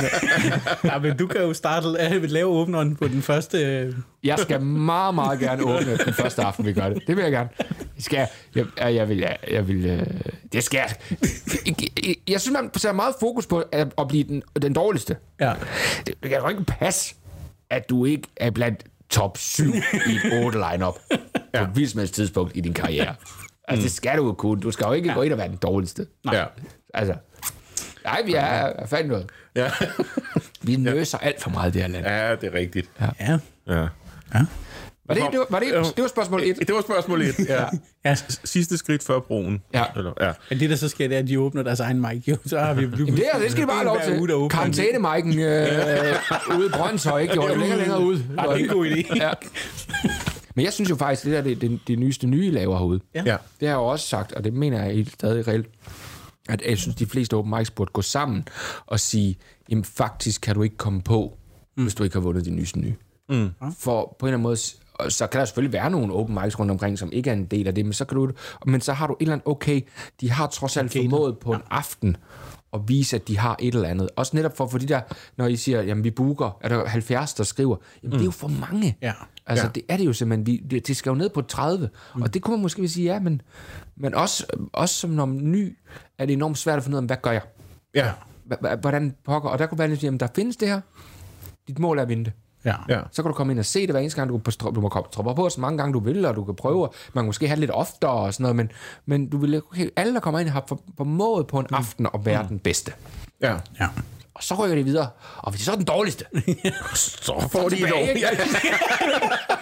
ja, 0.84 1.00
men 1.00 1.18
du 1.18 1.28
kan 1.28 1.42
jo 1.42 1.54
starte, 1.54 1.88
øh, 2.16 2.24
lave 2.24 2.48
åbneren 2.50 2.96
på 2.96 3.08
den 3.08 3.22
første... 3.22 3.66
Øh, 3.66 3.94
Jeg 4.24 4.40
skal 4.40 4.62
meget, 4.62 5.16
meget 5.16 5.40
gerne 5.40 5.64
åbne 5.64 5.98
den 6.06 6.14
første 6.14 6.42
aften, 6.42 6.66
vi 6.66 6.74
gør 6.74 6.90
det. 6.90 7.04
Det 7.08 7.16
vil 7.16 7.24
jeg 7.24 7.32
gerne. 7.32 7.50
Skal 8.00 8.28
jeg, 8.56 8.66
jeg, 8.80 8.96
jeg 8.96 9.10
vil, 9.10 9.18
jeg, 9.18 9.38
jeg 9.52 9.68
vil, 9.68 9.86
øh, 9.86 10.06
det 10.54 10.64
skal 10.64 10.78
jeg. 10.78 10.90
Jeg, 12.08 12.16
jeg 12.28 12.42
synes, 12.42 12.54
man 12.62 12.70
ser 12.78 12.92
meget 12.92 13.16
fokus 13.20 13.46
på 13.48 13.64
at, 13.72 13.88
at 13.98 14.08
blive 14.08 14.24
den, 14.24 14.44
den 14.62 14.74
dårligste. 14.74 15.16
ja. 15.42 15.54
Det, 16.08 16.14
det 16.24 16.30
kan 16.32 16.40
jo 16.40 16.48
ikke 16.50 16.64
passe, 16.64 17.16
at 17.70 17.90
du 17.90 18.06
ikke 18.06 18.28
er 18.38 18.50
blandt 18.52 18.84
top 19.10 19.38
7 19.38 19.64
i 20.08 20.16
et 20.26 20.46
8 20.46 20.60
lineup 20.72 21.00
på 21.58 21.64
et 21.64 21.70
vildt 21.76 22.14
tidspunkt 22.14 22.52
i 22.56 22.62
din 22.62 22.74
karriere. 22.74 23.16
Altså, 23.68 23.84
det 23.84 23.92
skal 23.92 24.18
du 24.18 24.26
jo 24.26 24.34
kunne. 24.34 24.62
Du 24.62 24.72
skal 24.72 24.86
jo 24.86 24.94
ikke 24.94 25.14
gå 25.14 25.22
ind 25.22 25.34
og 25.34 25.38
være 25.40 25.48
den 25.48 25.58
dårligste. 25.58 26.08
Ja. 26.32 26.46
Altså, 26.94 27.16
nej, 28.04 28.22
vi 28.26 28.34
er, 28.34 28.42
er 28.42 28.86
fandme 28.86 29.12
noget. 29.12 29.30
Ja. 29.56 29.72
Vi 30.62 30.76
nøser 30.76 31.18
alt 31.18 31.42
for 31.42 31.50
meget 31.50 31.70
i 31.70 31.74
det 31.74 31.82
her 31.82 31.90
land. 31.90 32.06
ja, 32.06 32.36
det 32.36 32.44
er 32.44 32.54
rigtigt. 32.54 32.90
Ja. 33.20 33.40
Ja. 33.68 33.88
Var 35.10 35.16
det, 35.16 35.24
det, 35.32 35.40
var, 35.40 35.46
var 35.50 35.60
det, 35.60 35.96
det 35.96 36.02
var 36.02 36.08
spørgsmål 36.08 36.44
1. 36.44 36.60
Det 36.60 36.76
var 36.76 36.82
spørgsmål 36.82 37.22
1. 37.22 37.36
Ja. 37.48 37.66
ja. 38.06 38.16
Sidste 38.44 38.78
skridt 38.78 39.04
før 39.04 39.20
broen. 39.20 39.62
Ja. 39.74 39.84
Eller, 39.96 40.14
ja. 40.22 40.32
Men 40.50 40.60
det, 40.60 40.70
der 40.70 40.76
så 40.76 40.90
sker, 40.90 41.08
det 41.08 41.16
er, 41.16 41.20
at 41.20 41.28
de 41.28 41.40
åbner 41.40 41.64
deres 41.64 41.80
egen 41.80 42.02
mic. 42.02 42.28
Jo, 42.28 42.38
så 42.46 42.60
har 42.60 42.74
vi 42.74 42.82
Jamen, 42.82 43.16
det, 43.16 43.26
er, 43.34 43.40
det 43.40 43.52
skal 43.52 43.62
de 43.62 43.68
bare 43.68 43.78
have 43.78 43.86
lov 43.86 44.00
til. 44.06 44.36
åbner 44.36 44.48
Karantænemajken 44.48 45.40
øh, 45.40 46.58
ude 46.58 46.66
i 46.66 46.70
Brøndshøj, 46.70 47.20
ikke? 47.22 47.34
Det 47.34 47.42
var 47.42 47.48
længere 47.56 47.78
længere 47.78 48.02
ud. 48.02 48.18
Ja, 48.38 48.42
det 48.42 48.50
er 48.50 48.56
en 48.56 48.68
god 48.68 48.88
idé. 48.88 49.16
Ja. 49.16 49.32
Men 50.56 50.66
jeg 50.66 50.74
synes 50.74 50.90
jo 50.90 50.96
faktisk, 50.96 51.24
det 51.26 51.34
der 51.34 51.42
det, 51.42 51.62
det, 51.62 51.80
det 51.88 52.00
nyeste 52.00 52.28
nye, 52.28 52.52
laver 52.52 52.78
herude. 52.78 53.00
Ja. 53.16 53.22
Det 53.22 53.28
har 53.28 53.40
jeg 53.62 53.74
jo 53.74 53.86
også 53.86 54.08
sagt, 54.08 54.34
og 54.34 54.44
det 54.44 54.54
mener 54.54 54.84
jeg 54.84 54.94
helt 54.94 55.14
stadig 55.14 55.48
reelt, 55.48 55.68
at 56.50 56.62
jeg 56.70 56.78
synes, 56.78 56.96
de 56.96 57.06
fleste 57.06 57.34
open 57.34 57.54
mics 57.58 57.72
burde 57.72 57.92
gå 57.94 58.02
sammen 58.02 58.48
og 58.86 59.00
sige, 59.00 59.38
jamen 59.70 59.84
faktisk 59.84 60.42
kan 60.42 60.56
du 60.56 60.64
ikke 60.64 60.78
komme 60.78 61.02
på, 61.02 61.38
hvis 61.76 61.96
du 61.96 62.04
ikke 62.04 62.16
har 62.16 62.22
vundet 62.22 62.46
de 62.46 62.52
nyeste 62.52 62.80
nye. 62.80 62.96
Mm. 63.30 63.50
For 63.80 64.16
på 64.20 64.26
en 64.26 64.28
eller 64.28 64.38
anden 64.38 64.44
måde, 64.44 64.58
så 65.10 65.28
kan 65.28 65.40
der 65.40 65.46
selvfølgelig 65.46 65.74
være 65.74 65.90
nogle 65.90 66.14
open 66.14 66.40
mics 66.44 66.60
rundt 66.60 66.72
omkring, 66.72 67.00
som 67.00 67.10
ikke 67.12 67.30
er 67.30 67.34
en 67.34 67.46
del 67.46 67.68
af 67.68 67.76
det, 67.76 67.86
men 67.86 67.94
så, 67.94 68.06
kan 68.06 68.18
du, 68.18 68.32
men 68.66 68.82
så 68.82 68.94
har 68.94 69.08
du 69.08 69.14
et 69.14 69.22
eller 69.22 69.34
andet, 69.34 69.48
okay, 69.48 69.82
de 70.22 70.32
har 70.32 70.48
trods 70.48 70.78
alt 70.78 70.92
formået 70.92 71.38
på 71.40 71.54
en 71.54 71.62
aften 71.70 72.18
at 72.74 72.80
vise, 72.88 73.16
at 73.16 73.28
de 73.28 73.38
har 73.38 73.56
et 73.60 73.74
eller 73.76 73.90
andet. 73.90 74.10
Også 74.16 74.36
netop 74.36 74.58
for, 74.58 74.68
for 74.68 74.78
de 74.78 74.86
der, 74.86 75.02
når 75.38 75.48
I 75.48 75.56
siger, 75.56 75.82
jamen 75.82 76.04
vi 76.04 76.12
booker, 76.12 76.58
er 76.62 76.70
der 76.70 76.86
70, 76.86 77.34
der 77.34 77.44
skriver, 77.44 77.76
jamen 78.04 78.14
mm. 78.14 78.18
det 78.18 78.22
er 78.22 78.26
jo 78.26 78.32
for 78.32 78.48
mange. 78.48 78.98
Ja. 79.02 79.14
Altså, 79.48 79.66
Ja. 79.66 79.68
ja. 79.68 79.72
det 79.76 79.84
er 79.90 79.98
det 79.98 80.06
jo 80.06 80.14
simpelthen. 80.14 80.46
Vi, 80.46 80.58
det, 80.58 80.88
det 80.88 80.98
skal 80.98 81.10
jo 81.10 81.16
ned 81.16 81.30
på 81.30 81.42
30. 81.42 81.90
Mm. 82.16 82.22
Og 82.22 82.34
det 82.34 82.42
kunne 82.42 82.56
man 82.56 82.62
måske 82.62 82.88
sige, 82.88 83.14
ja, 83.14 83.20
men, 83.20 83.42
men 83.96 84.16
også, 84.16 84.46
også 84.74 84.96
som 84.96 85.10
når 85.10 85.26
ny, 85.26 85.78
er 86.18 86.26
det 86.26 86.34
enormt 86.34 86.58
svært 86.58 86.78
at 86.78 86.84
finde 86.84 86.98
ud 86.98 87.02
af, 87.02 87.08
hvad 87.08 87.18
gør 87.22 87.32
jeg? 87.32 87.42
Ja. 87.96 88.12
Hvordan 88.82 89.16
pokker? 89.26 89.50
Og 89.50 89.60
der 89.60 89.66
kunne 89.66 89.80
være 89.80 89.88
lidt, 89.88 90.04
jamen, 90.04 90.20
der 90.20 90.28
findes 90.36 90.58
det 90.58 90.68
her. 90.68 90.82
Dit 91.68 91.80
mål 91.80 91.98
er 91.98 92.02
at 92.02 92.10
vinde 92.10 92.26
det. 92.26 92.34
Ja. 92.66 92.74
Ja. 92.90 93.00
Så 93.12 93.22
kan 93.22 93.30
du 93.32 93.36
komme 93.36 93.54
ind 93.54 93.60
og 93.60 93.66
se 93.66 93.82
det 93.82 93.90
hver 93.90 94.00
eneste 94.00 94.18
gang, 94.22 94.30
du, 94.30 94.38
på, 94.38 94.52
du 94.76 94.82
må 94.82 94.90
komme 94.90 95.08
troppe 95.12 95.36
på 95.36 95.50
så 95.50 95.62
mange 95.62 95.78
gange 95.78 95.94
du 95.94 96.00
vil, 96.00 96.26
og 96.26 96.36
du 96.36 96.44
kan 96.44 96.56
prøve, 96.56 96.90
man 97.14 97.22
kan 97.24 97.26
måske 97.26 97.48
have 97.48 97.56
det 97.56 97.60
lidt 97.60 97.72
oftere 97.72 98.12
og 98.12 98.34
sådan 98.34 98.44
noget, 98.44 98.56
men, 98.56 98.72
men 99.06 99.30
du 99.30 99.38
vil, 99.38 99.62
okay, 99.72 99.90
alle, 99.96 100.14
der 100.14 100.20
kommer 100.20 100.40
ind, 100.40 100.50
har 100.50 100.64
for- 100.68 100.82
formået 100.98 101.48
på 101.48 101.60
en 101.60 101.66
aften 101.72 102.08
at 102.14 102.20
være 102.26 102.46
den 102.50 102.60
bedste. 102.60 102.92
Ja. 103.42 103.54
ja. 103.80 103.88
Og 104.34 104.44
så 104.44 104.54
rykker 104.56 104.76
de 104.76 104.84
videre, 104.84 105.08
og 105.38 105.52
hvis 105.52 105.60
de 105.60 105.66
så 105.66 105.72
er 105.72 105.76
den 105.76 105.86
dårligste, 105.86 106.26
Så 106.96 107.48
får 107.52 107.70
de 107.70 107.76
et 107.88 107.92
år. 107.94 108.08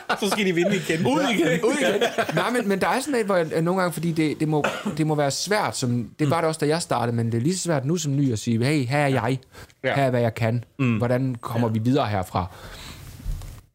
Så 0.19 0.29
skal 0.29 0.45
de 0.45 0.53
vinde 0.55 0.75
igen. 0.75 1.07
Ud 1.07 1.21
igen. 1.33 1.63
ud 1.65 1.73
igen. 1.81 2.01
Nej, 2.35 2.49
men, 2.51 2.67
men 2.67 2.81
der 2.81 2.87
er 2.87 2.99
sådan 2.99 3.15
et, 3.19 3.25
hvor 3.25 3.35
jeg, 3.35 3.61
nogle 3.61 3.81
gange, 3.81 3.93
fordi 3.93 4.11
det, 4.11 4.39
det, 4.39 4.47
må, 4.47 4.63
det 4.97 5.07
må 5.07 5.15
være 5.15 5.31
svært, 5.31 5.77
som, 5.77 6.09
det 6.19 6.29
var 6.29 6.37
det 6.41 6.47
også, 6.47 6.59
da 6.59 6.67
jeg 6.67 6.81
startede, 6.81 7.15
men 7.17 7.25
det 7.31 7.37
er 7.37 7.41
lige 7.41 7.57
så 7.57 7.63
svært 7.63 7.85
nu 7.85 7.97
som 7.97 8.15
ny 8.15 8.31
at 8.33 8.39
sige, 8.39 8.65
hey, 8.65 8.85
her 8.85 8.99
er 8.99 9.07
jeg, 9.07 9.39
Ja. 9.83 9.95
her 9.95 10.03
er, 10.03 10.09
hvad 10.09 10.21
jeg 10.21 10.35
kan, 10.35 10.63
mm. 10.79 10.97
hvordan 10.97 11.35
kommer 11.41 11.67
vi 11.67 11.79
videre 11.79 12.07
herfra? 12.07 12.45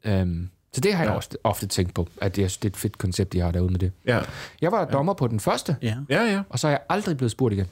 Øhm, 0.05 0.49
så 0.73 0.81
det 0.81 0.95
har 0.95 1.05
jeg 1.05 1.13
også 1.13 1.31
ofte 1.45 1.67
tænkt 1.67 1.95
på, 1.95 2.09
at 2.21 2.37
det 2.37 2.45
er, 2.45 2.49
det 2.49 2.65
er 2.65 2.69
et 2.69 2.77
fedt 2.77 2.99
koncept, 2.99 3.33
de 3.33 3.41
har 3.41 3.51
derude 3.51 3.71
med 3.71 3.79
det. 3.79 3.93
Ja. 4.07 4.21
Jeg 4.61 4.73
var 4.73 4.85
dommer 4.85 5.13
på 5.15 5.27
den 5.27 5.41
første, 5.41 5.77
Ja. 5.83 5.97
Ja, 6.11 6.23
ja. 6.25 6.43
og 6.49 6.59
så 6.59 6.67
er 6.67 6.71
jeg 6.71 6.81
aldrig 6.89 7.17
blevet 7.17 7.31
spurgt 7.31 7.55
igen. 7.55 7.67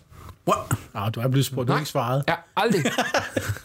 What? 0.48 0.58
Nå, 0.94 1.00
du 1.14 1.20
er 1.20 1.28
blevet 1.28 1.46
spurgt, 1.46 1.68
du 1.68 1.72
har 1.72 1.80
ikke 1.80 1.90
svaret. 1.90 2.24
Er 2.26 2.34
aldrig, 2.56 2.80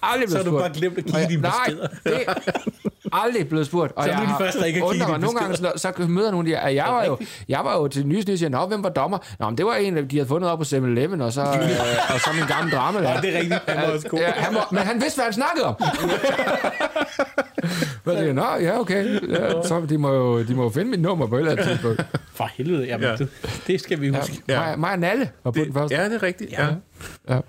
aldrig 0.03 0.27
blevet 0.29 0.31
Så 0.31 0.37
har 0.37 0.43
du 0.43 0.49
spurgt. 0.49 0.63
bare 0.63 0.73
glemt 0.73 0.97
at 0.97 1.03
kigge 1.03 1.19
jeg- 1.19 1.29
dine 1.29 1.41
Nej, 1.41 1.51
beskeder. 1.65 1.87
det 2.03 2.23
er 2.27 2.33
aldrig 3.11 3.49
blevet 3.49 3.65
spurgt. 3.65 3.93
Og 3.95 4.03
Så 4.03 4.09
er 4.09 4.13
jeg 4.13 4.17
du 4.17 4.21
den 4.21 4.29
har 4.31 4.37
første, 4.39 4.59
der 4.59 4.65
ikke 4.65 4.79
har 4.79 4.91
kigget 4.91 5.07
dine 5.07 5.19
Nogle 5.19 5.39
gange, 5.39 5.57
så, 5.57 5.71
så 5.75 5.91
møder 6.07 6.31
nogle 6.31 6.49
af 6.55 6.55
de 6.55 6.61
her, 6.61 6.69
jeg 6.83 6.85
var 6.93 7.05
jo, 7.05 7.17
jeg 7.49 7.59
var 7.63 7.75
jo 7.77 7.87
til 7.87 8.07
nysnit, 8.07 8.29
og 8.33 8.39
siger, 8.39 8.49
Nå, 8.49 8.65
hvem 8.67 8.83
var 8.83 8.89
dommer? 8.89 9.17
Nå, 9.39 9.49
men 9.49 9.57
det 9.57 9.65
var 9.65 9.75
en, 9.75 10.09
de 10.09 10.15
havde 10.17 10.27
fundet 10.27 10.49
op 10.51 10.59
på 10.59 10.63
7-Eleven, 10.65 11.21
og 11.21 11.33
så, 11.33 11.41
øh, 11.45 12.13
og 12.13 12.19
så 12.19 12.29
min 12.35 12.45
gamle 12.47 12.71
drama. 12.71 12.99
Ja, 13.09 13.21
det 13.21 13.35
er 13.35 13.39
rigtigt. 13.39 13.61
Han 13.67 13.87
var 13.87 13.93
også 13.93 14.07
god. 14.09 14.19
Ja, 14.19 14.31
han 14.31 14.55
var, 14.55 14.67
men 14.71 14.81
han 14.83 15.01
vidste, 15.01 15.17
hvad 15.17 15.25
han 15.25 15.33
snakkede 15.33 15.65
om. 15.65 15.75
Hvad 18.03 18.17
siger, 18.17 18.33
Nå, 18.33 18.45
ja, 18.61 18.79
okay. 18.79 19.19
Ja, 19.29 19.49
så 19.63 19.85
de 19.89 19.97
må, 19.97 20.13
jo, 20.13 20.43
de 20.43 20.55
må 20.55 20.63
jo 20.63 20.69
finde 20.69 20.91
mit 20.91 20.99
nummer 21.01 21.27
på 21.27 21.35
et 21.35 21.39
eller 21.39 21.51
andet 21.51 21.67
tidspunkt. 21.67 22.05
For 22.33 22.49
helvede, 22.57 22.85
jamen, 22.85 23.03
Ja. 23.03 23.09
ja. 23.11 23.15
det, 23.17 23.29
det 23.67 23.81
skal 23.81 24.01
vi 24.01 24.09
huske. 24.09 24.41
Ja. 24.47 24.59
Mig, 24.65 24.79
mig 24.79 24.91
og 24.91 24.99
Nalle 24.99 25.29
var 25.43 25.51
på 25.51 25.59
den 25.59 25.73
første. 25.73 25.95
Ja, 25.95 26.05
det 26.05 26.13
er 26.13 26.23
rigtigt. 26.23 26.51
Ja. 26.51 26.67
Ja. 27.29 27.39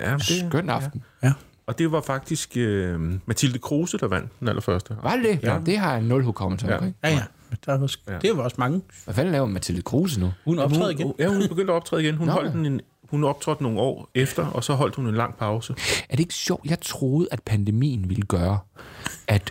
ja 0.00 0.12
det, 0.14 0.44
Skøn 0.48 0.70
aften. 0.70 1.02
Ja. 1.22 1.32
og 1.66 1.78
det 1.78 1.92
var 1.92 2.00
faktisk 2.00 2.56
øh, 2.56 3.00
Mathilde 3.26 3.58
Kruse, 3.58 3.98
der 3.98 4.08
vandt 4.08 4.40
den 4.40 4.48
allerførste. 4.48 4.96
Var 5.02 5.16
det? 5.16 5.38
Ja. 5.42 5.58
Det 5.66 5.78
har 5.78 5.92
jeg 5.92 6.02
nul 6.02 6.22
hukommelse 6.24 6.66
Ja. 6.66 6.74
omkring. 6.74 6.96
Ja, 7.04 7.08
ja. 7.08 7.22
Men 7.50 7.58
Der 7.66 7.72
er 7.72 7.78
også, 7.82 7.98
Ja. 8.08 8.14
Det 8.14 8.24
er 8.24 8.28
jo 8.28 8.44
også 8.44 8.56
mange. 8.58 8.82
Hvad 9.04 9.14
fanden 9.14 9.32
laver 9.32 9.46
Mathilde 9.46 9.82
Kruse 9.82 10.20
nu? 10.20 10.32
Hun 10.44 10.58
optræder 10.58 10.90
igen. 10.90 11.06
Hun, 11.06 11.14
ja, 11.18 11.28
hun 11.28 11.42
er 11.42 11.48
begyndt 11.48 11.70
at 11.70 11.74
optræde 11.74 12.02
igen. 12.02 12.14
Hun, 12.14 12.26
Nå, 12.26 12.32
holdt 12.32 12.48
ja. 12.48 12.52
den 12.58 12.66
en, 12.66 12.80
hun 13.10 13.24
optrådte 13.24 13.62
nogle 13.62 13.80
år 13.80 14.10
efter, 14.14 14.46
og 14.46 14.64
så 14.64 14.74
holdt 14.74 14.94
hun 14.96 15.06
en 15.06 15.14
lang 15.14 15.36
pause. 15.36 15.74
Er 16.08 16.16
det 16.16 16.20
ikke 16.20 16.34
sjovt? 16.34 16.64
Jeg 16.70 16.80
troede, 16.80 17.28
at 17.30 17.42
pandemien 17.42 18.08
ville 18.08 18.22
gøre, 18.22 18.58
at 19.26 19.50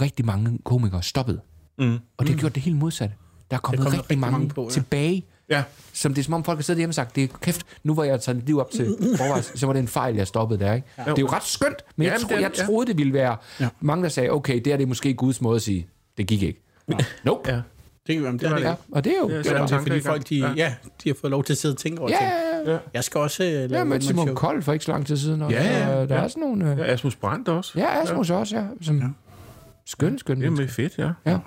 rigtig 0.00 0.24
mange 0.26 0.58
komikere 0.64 1.02
stoppede. 1.02 1.40
Mm. 1.78 1.98
Og 2.16 2.26
det 2.26 2.28
har 2.34 2.40
gjort 2.40 2.54
det 2.54 2.62
helt 2.62 2.76
modsatte. 2.76 3.14
Der 3.50 3.56
er 3.56 3.60
kommet, 3.60 3.78
kommet 3.78 3.92
rigtig, 3.92 4.00
rigtig 4.10 4.18
mange, 4.18 4.32
mange 4.32 4.48
på, 4.48 4.62
ja. 4.64 4.68
tilbage. 4.70 5.24
Ja, 5.50 5.62
Som 5.92 6.14
det 6.14 6.20
er 6.20 6.24
som 6.24 6.34
om 6.34 6.44
folk 6.44 6.58
har 6.58 6.62
siddet 6.62 6.78
hjemme 6.78 6.90
og 6.90 6.94
sagt, 6.94 7.16
det 7.16 7.24
er 7.24 7.28
kæft, 7.40 7.66
nu 7.84 7.94
var 7.94 8.04
jeg 8.04 8.20
taget 8.20 8.36
mit 8.36 8.46
liv 8.46 8.58
op 8.58 8.70
til 8.70 8.86
overvejelse, 9.20 9.58
så 9.58 9.66
var 9.66 9.72
det 9.72 9.80
en 9.80 9.88
fejl, 9.88 10.14
jeg 10.16 10.26
stoppede 10.26 10.60
der. 10.64 10.72
Ikke? 10.74 10.86
Ja. 10.98 11.02
Det 11.02 11.10
er 11.18 11.22
jo 11.22 11.26
ret 11.26 11.44
skønt, 11.44 11.76
men 11.96 12.04
jeg, 12.04 12.12
Jamen, 12.12 12.28
tro, 12.28 12.34
det 12.36 12.42
jeg 12.42 12.50
ja. 12.58 12.64
troede, 12.64 12.86
det 12.86 12.98
ville 12.98 13.12
være 13.12 13.36
Ja. 13.60 13.68
mange, 13.80 14.02
der 14.02 14.08
sagde, 14.08 14.30
okay, 14.30 14.60
det 14.64 14.72
er 14.72 14.76
det 14.76 14.88
måske 14.88 15.14
Guds 15.14 15.40
måde 15.40 15.56
at 15.56 15.62
sige, 15.62 15.86
det 16.18 16.26
gik 16.26 16.42
ikke. 16.42 16.62
Nope. 17.24 17.50
ja. 17.50 17.60
Det, 18.06 18.14
jamen, 18.14 18.32
det, 18.32 18.40
det, 18.40 18.50
det, 18.50 18.60
Ja, 18.64 18.74
og 18.92 19.04
det 19.04 19.12
er 19.12 19.16
jo... 19.22 19.28
Ja, 19.28 19.38
det 19.38 19.46
er 19.46 19.50
er 19.54 19.58
jo- 19.58 19.60
der 19.60 19.66
det 19.66 19.72
er 19.76 19.80
fordi 19.80 20.00
folk, 20.00 20.28
de, 20.28 20.40
gang. 20.40 20.56
ja, 20.56 20.74
de 21.04 21.08
har 21.08 21.16
fået 21.20 21.30
lov 21.30 21.44
til 21.44 21.52
at 21.52 21.58
sidde 21.58 21.72
og 21.72 21.78
tænke 21.78 22.00
over 22.00 22.10
Ja, 22.10 22.16
ting. 22.18 22.30
ja, 22.66 22.72
ja. 22.72 22.78
Jeg 22.94 23.04
skal 23.04 23.20
også 23.20 23.42
uh, 23.42 23.48
lave 23.48 23.60
Ja, 23.62 23.68
med 23.68 23.78
one-man 23.80 24.02
Simon. 24.02 24.34
Kold 24.34 24.62
for 24.62 24.72
ikke 24.72 24.84
så 24.84 24.92
lang 24.92 25.06
tid 25.06 25.16
siden. 25.16 25.42
Og, 25.42 25.50
Ja, 25.50 25.62
ja, 25.88 26.06
der 26.06 26.14
ja. 26.16 26.22
er 26.22 26.28
sådan 26.28 26.40
nogle... 26.40 26.72
Øh, 26.72 26.78
ja 26.78 26.84
Asmus 26.92 27.16
Brandt 27.16 27.48
også. 27.48 27.72
ja, 27.78 28.02
Asmus 28.02 28.30
også, 28.30 28.56
ja. 28.56 28.64
Som, 28.82 28.98
Ja. 28.98 29.04
Skøn, 29.86 30.18
skøn. 30.18 30.40
Det 30.40 30.64
er 30.64 30.68
fedt, 30.68 30.98
ja. 30.98 31.10
Ja. 31.26 31.38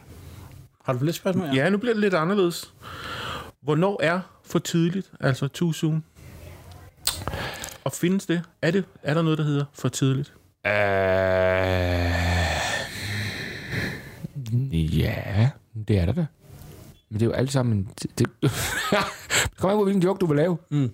Har 0.85 0.93
du 0.93 0.99
flere 0.99 1.13
spørgsmål? 1.13 1.47
Ja, 1.55 1.69
nu 1.69 1.77
bliver 1.77 1.93
det 1.93 2.01
lidt 2.01 2.13
anderledes. 2.13 2.73
Hvornår 3.61 3.99
er 4.03 4.21
for 4.45 4.59
tidligt, 4.59 5.11
altså 5.19 5.47
too 5.47 5.71
soon? 5.71 6.03
Og 7.83 7.91
findes 7.91 8.25
det? 8.25 8.41
Er, 8.61 8.71
det? 8.71 8.85
er 9.03 9.13
der 9.13 9.21
noget, 9.21 9.37
der 9.37 9.43
hedder 9.43 9.65
for 9.73 9.89
tidligt? 9.89 10.33
Øh, 10.65 10.71
ja, 14.99 15.49
det 15.87 15.99
er 15.99 16.05
der 16.05 16.13
da. 16.13 16.25
Men 17.09 17.19
det 17.19 17.21
er 17.21 17.25
jo 17.25 17.31
alt 17.31 17.51
sammen... 17.51 17.89
Det, 18.01 18.11
det, 18.19 18.29
kommer 19.57 19.73
an 19.73 19.79
på, 19.79 19.83
hvilken 19.83 20.03
joke 20.03 20.19
du 20.19 20.25
vil 20.25 20.37
lave. 20.37 20.57
Mm. 20.69 20.91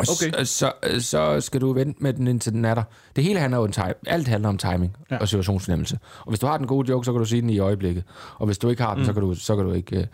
Okay. 0.00 0.44
Så, 0.44 0.44
så, 0.44 1.00
så 1.00 1.40
skal 1.40 1.60
du 1.60 1.72
vente 1.72 2.02
med 2.02 2.12
den, 2.12 2.26
indtil 2.26 2.52
den 2.52 2.64
er 2.64 2.74
der. 2.74 2.82
Det 3.16 3.24
hele 3.24 3.40
handler 3.40 3.58
om 3.58 3.72
time. 3.72 3.94
Alt 4.06 4.28
handler 4.28 4.48
om 4.48 4.58
timing 4.58 4.96
ja. 5.10 5.18
Og 5.18 5.28
situationsfornemmelse. 5.28 5.98
Og 6.20 6.28
hvis 6.28 6.40
du 6.40 6.46
har 6.46 6.58
den 6.58 6.66
gode 6.66 6.88
joke, 6.88 7.04
så 7.04 7.12
kan 7.12 7.18
du 7.18 7.24
sige 7.24 7.42
den 7.42 7.50
i 7.50 7.58
øjeblikket. 7.58 8.04
Og 8.38 8.46
hvis 8.46 8.58
du 8.58 8.68
ikke 8.68 8.82
har 8.82 8.94
den, 8.94 9.02
mm. 9.02 9.06
så, 9.06 9.12
kan 9.12 9.22
du, 9.22 9.34
så 9.34 9.56
kan 9.56 9.64
du 9.64 9.72
ikke... 9.72 9.98
Øh, 9.98 10.06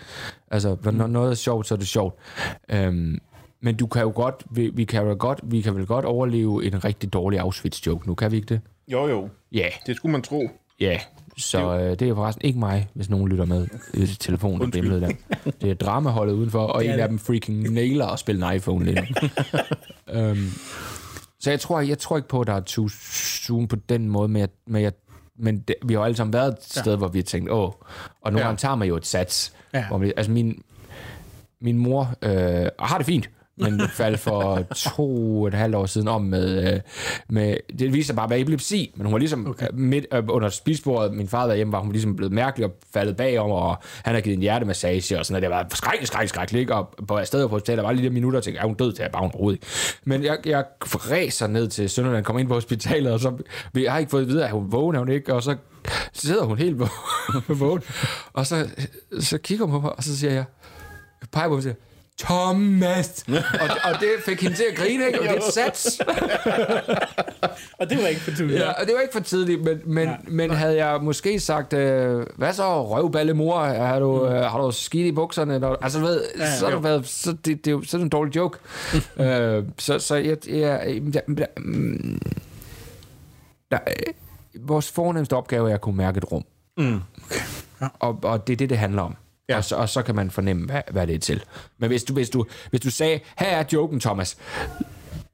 altså, 0.50 0.76
når 0.92 1.06
noget 1.06 1.30
er 1.30 1.34
sjovt, 1.34 1.66
så 1.66 1.74
er 1.74 1.78
det 1.78 1.88
sjovt. 1.88 2.14
Øhm, 2.68 3.18
men 3.60 3.76
du 3.76 3.86
kan 3.86 4.02
jo 4.02 4.12
godt, 4.14 4.44
vi, 4.50 4.70
vi 4.74 4.84
kan 4.84 5.06
jo 5.06 5.16
godt, 5.18 5.40
vi 5.42 5.60
kan 5.60 5.74
vel 5.74 5.86
godt 5.86 6.04
overleve 6.04 6.64
en 6.64 6.84
rigtig 6.84 7.12
dårlig 7.12 7.40
Auschwitz-joke. 7.40 8.06
Nu 8.06 8.14
kan 8.14 8.30
vi 8.30 8.36
ikke 8.36 8.48
det? 8.54 8.60
Jo, 8.88 9.08
jo. 9.08 9.28
Ja, 9.52 9.68
Det 9.86 9.96
skulle 9.96 10.12
man 10.12 10.22
tro. 10.22 10.50
Ja, 10.80 11.00
så 11.36 11.78
øh, 11.78 11.90
det 11.98 12.02
er 12.08 12.14
forresten 12.14 12.44
ikke 12.44 12.58
mig, 12.58 12.88
hvis 12.94 13.10
nogen 13.10 13.28
lytter 13.28 13.44
med 13.44 13.66
i 13.94 14.06
telefonen 14.06 14.62
og 14.62 14.70
billedet 14.70 15.02
der. 15.02 15.10
Det 15.60 15.70
er 15.70 15.74
dramaholdet 15.74 16.34
udenfor, 16.34 16.66
og 16.66 16.84
en 16.84 16.90
af 16.90 17.08
dem 17.08 17.18
freaking 17.18 17.62
nailer 17.72 18.06
at 18.06 18.18
spille 18.18 18.50
en 18.50 18.56
iPhone 18.56 18.84
lidt. 18.84 19.00
um, 20.14 20.50
så 21.40 21.50
jeg 21.50 21.60
tror, 21.60 21.80
jeg 21.80 21.98
tror 21.98 22.16
ikke 22.16 22.28
på, 22.28 22.40
at 22.40 22.46
der 22.46 22.52
er 22.54 22.60
too 22.60 22.88
soon 22.88 23.68
på 23.68 23.76
den 23.76 24.08
måde, 24.08 24.28
men, 24.28 24.40
jeg, 24.40 24.48
men, 24.66 24.82
jeg, 24.82 24.92
men 25.38 25.58
det, 25.58 25.74
vi 25.84 25.94
har 25.94 26.00
jo 26.00 26.04
alle 26.04 26.16
sammen 26.16 26.32
været 26.32 26.48
et 26.52 26.58
sted, 26.60 26.96
hvor 26.96 27.08
vi 27.08 27.18
har 27.18 27.24
tænkt, 27.24 27.50
åh, 27.50 27.58
og 27.60 27.74
nogle 28.24 28.38
Ja. 28.38 28.44
gange 28.44 28.56
tager 28.58 28.74
man 28.74 28.88
jo 28.88 28.96
et 28.96 29.06
sats. 29.06 29.52
Ja. 29.74 29.86
Hvor 29.88 29.98
man, 29.98 30.12
altså 30.16 30.32
min, 30.32 30.62
min 31.60 31.78
mor 31.78 32.14
øh, 32.22 32.66
har 32.78 32.96
det 32.98 33.06
fint, 33.06 33.30
men 33.56 33.80
faldt 33.88 34.20
for 34.20 34.62
to 34.76 35.40
og 35.40 35.48
et 35.48 35.54
halvt 35.54 35.74
år 35.74 35.86
siden 35.86 36.08
om 36.08 36.22
med, 36.22 36.72
øh, 36.74 36.80
med 37.28 37.56
det 37.78 37.92
viser 37.92 38.14
bare, 38.14 38.26
hvad 38.26 38.40
epilepsi, 38.40 38.92
men 38.96 39.06
hun 39.06 39.12
var 39.12 39.18
ligesom 39.18 39.46
okay. 39.46 39.66
midt 39.72 40.06
øh, 40.12 40.22
under 40.28 40.48
spisbordet, 40.48 41.14
min 41.14 41.28
far 41.28 41.46
var 41.46 41.54
hjemme, 41.54 41.72
var 41.72 41.80
hun 41.80 41.92
ligesom 41.92 42.16
blevet 42.16 42.32
mærkelig 42.32 42.66
og 42.66 42.72
faldet 42.94 43.16
bagom, 43.16 43.50
og 43.50 43.76
han 44.04 44.14
har 44.14 44.20
givet 44.20 44.36
en 44.36 44.42
hjertemassage 44.42 45.18
og 45.18 45.26
sådan 45.26 45.32
noget. 45.32 45.42
Det 45.42 45.50
var 45.50 45.76
skrækkeligt, 45.76 46.08
skrækkeligt, 46.08 46.30
skrækkeligt? 46.30 46.70
Og 46.70 46.94
på 47.08 47.20
stedet 47.24 47.50
på 47.50 47.56
hospitalet, 47.56 47.84
var 47.84 47.92
lige 47.92 48.04
der 48.04 48.12
minutter, 48.12 48.38
og 48.38 48.44
tænkte, 48.44 48.60
er 48.60 48.66
hun 48.66 48.74
død 48.74 48.92
til, 48.92 49.02
at 49.02 49.12
bare 49.12 49.22
hun 49.22 49.30
overhovedet. 49.34 49.98
Men 50.04 50.24
jeg, 50.24 50.38
jeg 50.46 50.64
ræser 50.82 51.46
ned 51.46 51.68
til 51.68 51.90
Sønderland, 51.90 52.24
kommer 52.24 52.40
ind 52.40 52.48
på 52.48 52.54
hospitalet, 52.54 53.12
og 53.12 53.20
så, 53.20 53.32
vi 53.72 53.84
har 53.84 53.98
ikke 53.98 54.10
fået 54.10 54.22
at 54.22 54.28
vide, 54.28 54.44
at 54.44 54.50
hun 54.50 54.72
vågen, 54.72 54.96
er 54.96 54.98
hun 54.98 55.08
ikke, 55.08 55.34
og 55.34 55.42
så 55.42 55.56
sidder 56.12 56.44
hun 56.44 56.58
helt 56.58 56.78
vågen 57.48 57.82
og 58.32 58.46
så, 58.46 58.68
så 59.20 59.38
kigger 59.38 59.64
hun 59.66 59.72
på 59.72 59.80
mig, 59.80 59.96
og 59.96 60.04
så 60.04 60.18
siger 60.18 60.32
jeg, 60.32 60.44
peger 61.32 61.48
på 61.48 61.50
mig 61.50 61.56
og 61.56 61.62
siger, 61.62 61.74
Thomas! 62.22 63.24
og, 63.28 63.68
og 63.84 64.00
det 64.00 64.08
fik 64.24 64.42
hende 64.42 64.56
til 64.56 64.64
at 64.70 64.76
grine, 64.76 65.06
ikke? 65.06 65.20
Og 65.20 65.24
det 65.24 65.32
er 65.32 65.36
et 65.36 65.54
sats. 65.54 66.00
Og 67.78 67.90
det 67.90 68.02
var 68.02 68.08
ikke 68.08 68.20
for 68.20 68.30
tidligt. 68.30 68.60
Ja, 68.60 68.70
og 68.70 68.86
det 68.86 68.94
var 68.94 69.00
ikke 69.00 69.12
for 69.12 69.20
tidligt, 69.20 69.64
men, 69.64 69.80
men, 69.84 70.08
men 70.28 70.50
havde 70.50 70.84
jeg 70.86 71.02
måske 71.02 71.40
sagt, 71.40 71.72
øh, 71.72 72.26
hvad 72.36 72.52
så, 72.52 72.82
røvballe 72.84 73.34
mor, 73.34 73.64
har 73.64 73.98
du, 73.98 74.26
øh, 74.26 74.42
har 74.42 74.60
du 74.60 74.70
skidt 74.70 75.06
i 75.06 75.12
bukserne? 75.12 75.54
Eller, 75.54 75.68
altså, 75.68 76.00
ved, 76.00 76.24
ja, 76.38 76.56
så, 76.56 76.64
har 76.64 76.72
du 76.72 76.78
været, 76.78 77.06
så, 77.06 77.32
det, 77.32 77.44
det, 77.44 77.66
er 77.66 77.70
jo 77.70 77.82
sådan 77.82 78.06
en 78.06 78.10
dårlig 78.10 78.36
joke. 78.36 78.58
øh, 79.20 79.64
så, 79.78 79.98
så 79.98 80.14
jeg, 80.14 80.36
jeg, 80.48 81.02
jeg, 81.14 81.24
jeg 81.38 81.46
mm, 81.56 82.20
der, 83.70 83.78
øh, 83.86 84.68
vores 84.68 84.90
fornemmeste 84.90 85.36
opgave 85.36 85.70
er 85.70 85.74
at 85.74 85.80
kunne 85.80 85.96
mærke 85.96 86.18
et 86.18 86.32
rum. 86.32 86.44
Mm. 86.78 87.00
Ja. 87.80 87.88
Og, 87.98 88.18
og 88.22 88.46
det 88.46 88.52
er 88.52 88.56
det, 88.56 88.70
det 88.70 88.78
handler 88.78 89.02
om. 89.02 89.16
Ja. 89.48 89.54
Ja. 89.54 89.58
Og, 89.58 89.64
så, 89.64 89.76
og 89.76 89.88
så 89.88 90.02
kan 90.02 90.14
man 90.14 90.30
fornemme, 90.30 90.66
hvad, 90.66 90.82
hvad 90.90 91.06
det 91.06 91.14
er 91.14 91.18
til. 91.18 91.42
Men 91.78 91.88
hvis 91.88 92.04
du, 92.04 92.12
hvis, 92.14 92.30
du, 92.30 92.44
hvis 92.70 92.80
du 92.80 92.90
sagde, 92.90 93.20
her 93.38 93.46
er 93.56 93.64
joken, 93.72 94.00
Thomas, 94.00 94.36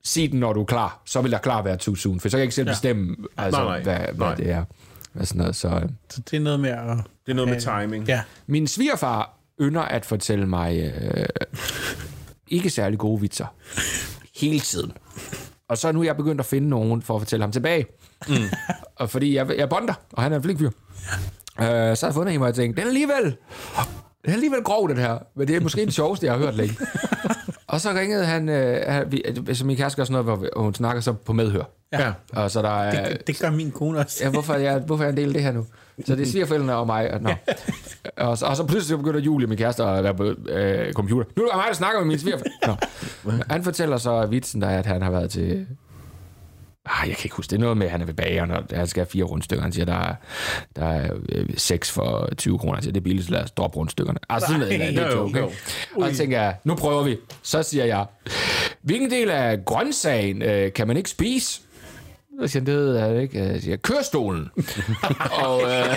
sig 0.05 0.31
den, 0.31 0.41
når 0.41 0.53
du 0.53 0.61
er 0.61 0.65
klar, 0.65 1.03
så 1.07 1.21
vil 1.21 1.31
der 1.33 1.39
klar 1.39 1.63
være 1.63 1.77
too 1.77 1.95
soon, 1.95 2.21
for 2.21 2.29
så 2.29 2.33
kan 2.33 2.39
jeg 2.39 2.45
ikke 2.45 2.55
selv 2.55 2.69
Ja. 2.69 2.73
bestemme, 2.73 3.17
altså, 3.37 3.65
Nej, 3.65 3.83
nej. 3.83 3.83
hvad, 3.83 3.99
hvad 4.15 4.27
Nej. 4.27 4.35
det 4.35 4.51
er. 4.51 4.65
Sådan 5.23 5.39
noget, 5.39 5.57
så, 5.57 5.69
øh. 5.69 5.83
Så 6.11 6.21
det 6.31 6.37
er 6.37 6.41
noget 6.41 6.61
med 6.61 6.71
at... 6.71 6.97
Det 7.27 7.33
er 7.33 7.35
noget 7.35 7.51
med 7.51 7.61
timing. 7.61 8.05
Ja. 8.09 8.21
Min 8.47 8.67
svigerfar 8.67 9.39
ynder 9.61 9.83
at 9.83 10.05
fortælle 10.07 10.47
mig 10.47 10.93
øh, 10.95 11.27
ikke 12.49 12.71
særlig 12.71 12.99
gode 12.99 13.21
vitser. 13.21 13.47
Hele 14.37 14.61
tiden. 14.61 14.93
Og 15.69 15.79
så 15.79 15.89
er 15.89 15.93
nu 15.93 16.03
jeg 16.03 16.17
begyndt 16.17 16.41
at 16.41 16.47
finde 16.47 16.69
nogen 16.69 17.03
for 17.03 17.15
at 17.15 17.21
fortælle 17.21 17.43
ham 17.43 17.53
tilbage. 17.53 17.87
Mm. 18.29 18.35
og 18.97 19.11
fordi 19.11 19.35
jeg, 19.37 19.57
jeg 19.59 19.69
bonder, 19.69 19.95
og 20.13 20.23
han 20.23 20.33
er 20.33 20.37
en 20.37 20.43
flink 20.43 20.59
fyr. 20.59 20.71
Så 21.65 22.07
har 22.07 22.09
jeg 22.09 22.15
fundet 22.15 22.33
en, 22.33 22.39
hvor 22.39 22.47
jeg 22.47 22.55
tænkte, 22.55 22.77
den 22.81 22.87
er 22.87 22.91
alligevel, 22.91 23.25
den 24.25 24.31
er 24.31 24.33
alligevel 24.33 24.63
grov, 24.63 24.89
den 24.89 24.97
her. 24.99 25.19
Men 25.37 25.49
det 25.49 25.57
er 25.57 25.61
måske 25.61 25.81
den 25.81 25.91
sjoveste, 25.91 26.27
jeg 26.27 26.35
har 26.35 26.41
hørt 26.41 26.55
længe. 26.55 26.77
og 27.67 27.81
så 27.81 27.91
ringede 27.93 28.25
han, 28.25 28.49
øh, 28.49 29.13
vi, 29.13 29.23
altså 29.49 29.67
min 29.67 29.77
kæreste 29.77 29.97
gør 29.97 30.05
sådan 30.05 30.25
noget, 30.25 30.39
hvor 30.39 30.63
hun 30.63 30.75
snakker 30.75 31.01
så 31.03 31.13
på 31.13 31.33
medhør. 31.33 31.63
Ja. 31.93 32.13
Og 32.33 32.51
så 32.51 32.63
der 32.63 32.69
er, 32.81 33.09
Det, 33.09 33.27
det 33.27 33.39
gør 33.41 33.51
min 33.51 33.71
kone 33.71 33.99
også. 33.99 34.25
ja, 34.25 34.31
hvorfor, 34.31 34.55
jeg, 34.55 34.79
hvorfor 34.79 35.05
er 35.05 35.09
jeg 35.09 35.13
en 35.13 35.17
del 35.17 35.29
af 35.29 35.33
det 35.35 35.43
her 35.43 35.53
nu? 35.53 35.67
Så 36.07 36.17
det 36.17 36.23
er 36.27 36.31
svigerforældrene 36.31 36.75
og 36.77 36.87
mig. 36.87 37.15
Og, 37.15 37.21
nå. 37.23 37.31
og, 38.17 38.39
så, 38.39 38.47
og 38.47 38.57
så 38.57 38.65
pludselig 38.65 38.99
begynder 38.99 39.21
Julie, 39.21 39.47
min 39.47 39.59
kæreste, 39.59 39.85
at 39.85 40.05
være 40.05 40.15
på 40.15 40.25
øh, 40.49 40.93
computer. 40.93 41.25
Nu 41.37 41.43
er 41.43 41.47
det 41.49 41.57
mig, 41.57 41.65
der 41.69 41.75
snakker 41.75 42.01
med 42.01 42.07
min 42.09 42.19
svigerforældre. 42.19 42.77
Nå. 43.25 43.33
Han 43.51 43.65
fortæller 43.65 43.97
så 43.97 44.27
vitsen, 44.27 44.63
der 44.63 44.69
er, 44.69 44.79
at 44.79 44.87
han 44.87 45.03
har 45.03 45.11
været 45.11 45.31
til... 45.31 45.67
Ah, 46.91 47.09
jeg 47.09 47.16
kan 47.16 47.24
ikke 47.24 47.36
huske, 47.36 47.51
det 47.51 47.57
er 47.57 47.61
noget 47.61 47.76
med, 47.76 47.86
at 47.86 47.93
han 47.93 48.01
er 48.01 48.05
ved 48.07 48.14
bageren, 48.14 48.51
og 48.51 48.62
han 48.72 48.86
skal 48.86 49.01
have 49.01 49.11
fire 49.11 49.24
rundstykker. 49.24 49.62
Han 49.62 49.72
siger, 49.72 49.84
der 49.84 49.95
er, 49.95 50.14
der 50.76 50.84
er 50.84 51.11
øh, 51.28 51.47
seks 51.57 51.91
for 51.91 52.28
20 52.36 52.59
kroner. 52.59 52.74
Han 52.74 52.82
siger, 52.82 52.93
det 52.93 53.01
er 53.01 53.05
billigt, 53.05 53.30
lad 53.30 53.43
os 53.43 53.51
droppe 53.51 53.76
rundstykkerne. 53.76 54.18
Altså, 54.28 54.47
sådan 54.47 54.61
noget, 54.61 54.80
det 54.80 54.99
er 54.99 55.16
Jo, 55.16 55.26
ikke? 55.26 55.43
Og 55.97 56.11
så 56.11 56.16
tænker 56.16 56.41
jeg, 56.41 56.57
nu 56.64 56.74
prøver 56.74 57.03
vi. 57.03 57.16
Så 57.43 57.62
siger 57.62 57.84
jeg, 57.84 58.07
hvilken 58.82 59.11
del 59.11 59.30
af 59.30 59.64
grøntsagen 59.64 60.43
øh, 60.43 60.72
kan 60.72 60.86
man 60.86 60.97
ikke 60.97 61.11
spise? 61.11 61.61
Så 62.41 62.49
siger 62.49 62.61
han, 62.61 62.66
det 62.66 62.76
ved 62.76 62.99
jeg 62.99 63.22
ikke. 63.22 63.39
Jeg 63.45 63.62
siger, 63.62 63.76
kørstolen. 63.76 64.51
og 65.45 65.62
øh, 65.62 65.95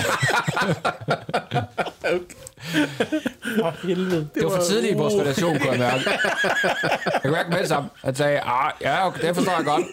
For 3.59 3.87
helvede. 3.87 4.27
det 4.35 4.43
var 4.43 4.49
for 4.49 4.61
tidligt 4.63 4.93
i 4.93 4.97
vores 4.97 5.13
relation, 5.13 5.59
kunne 5.59 5.71
jeg 5.71 5.79
mærke. 5.79 6.03
Jeg 7.13 7.21
kunne 7.21 7.31
mærke 7.31 7.49
med 7.49 7.57
det 7.59 7.67
samme. 7.67 7.89
Han 8.03 8.15
sagde, 8.15 8.39
ah, 8.39 8.71
ja, 8.81 9.07
okay, 9.07 9.27
det 9.27 9.35
forstår 9.35 9.53
jeg 9.57 9.65
godt. 9.65 9.83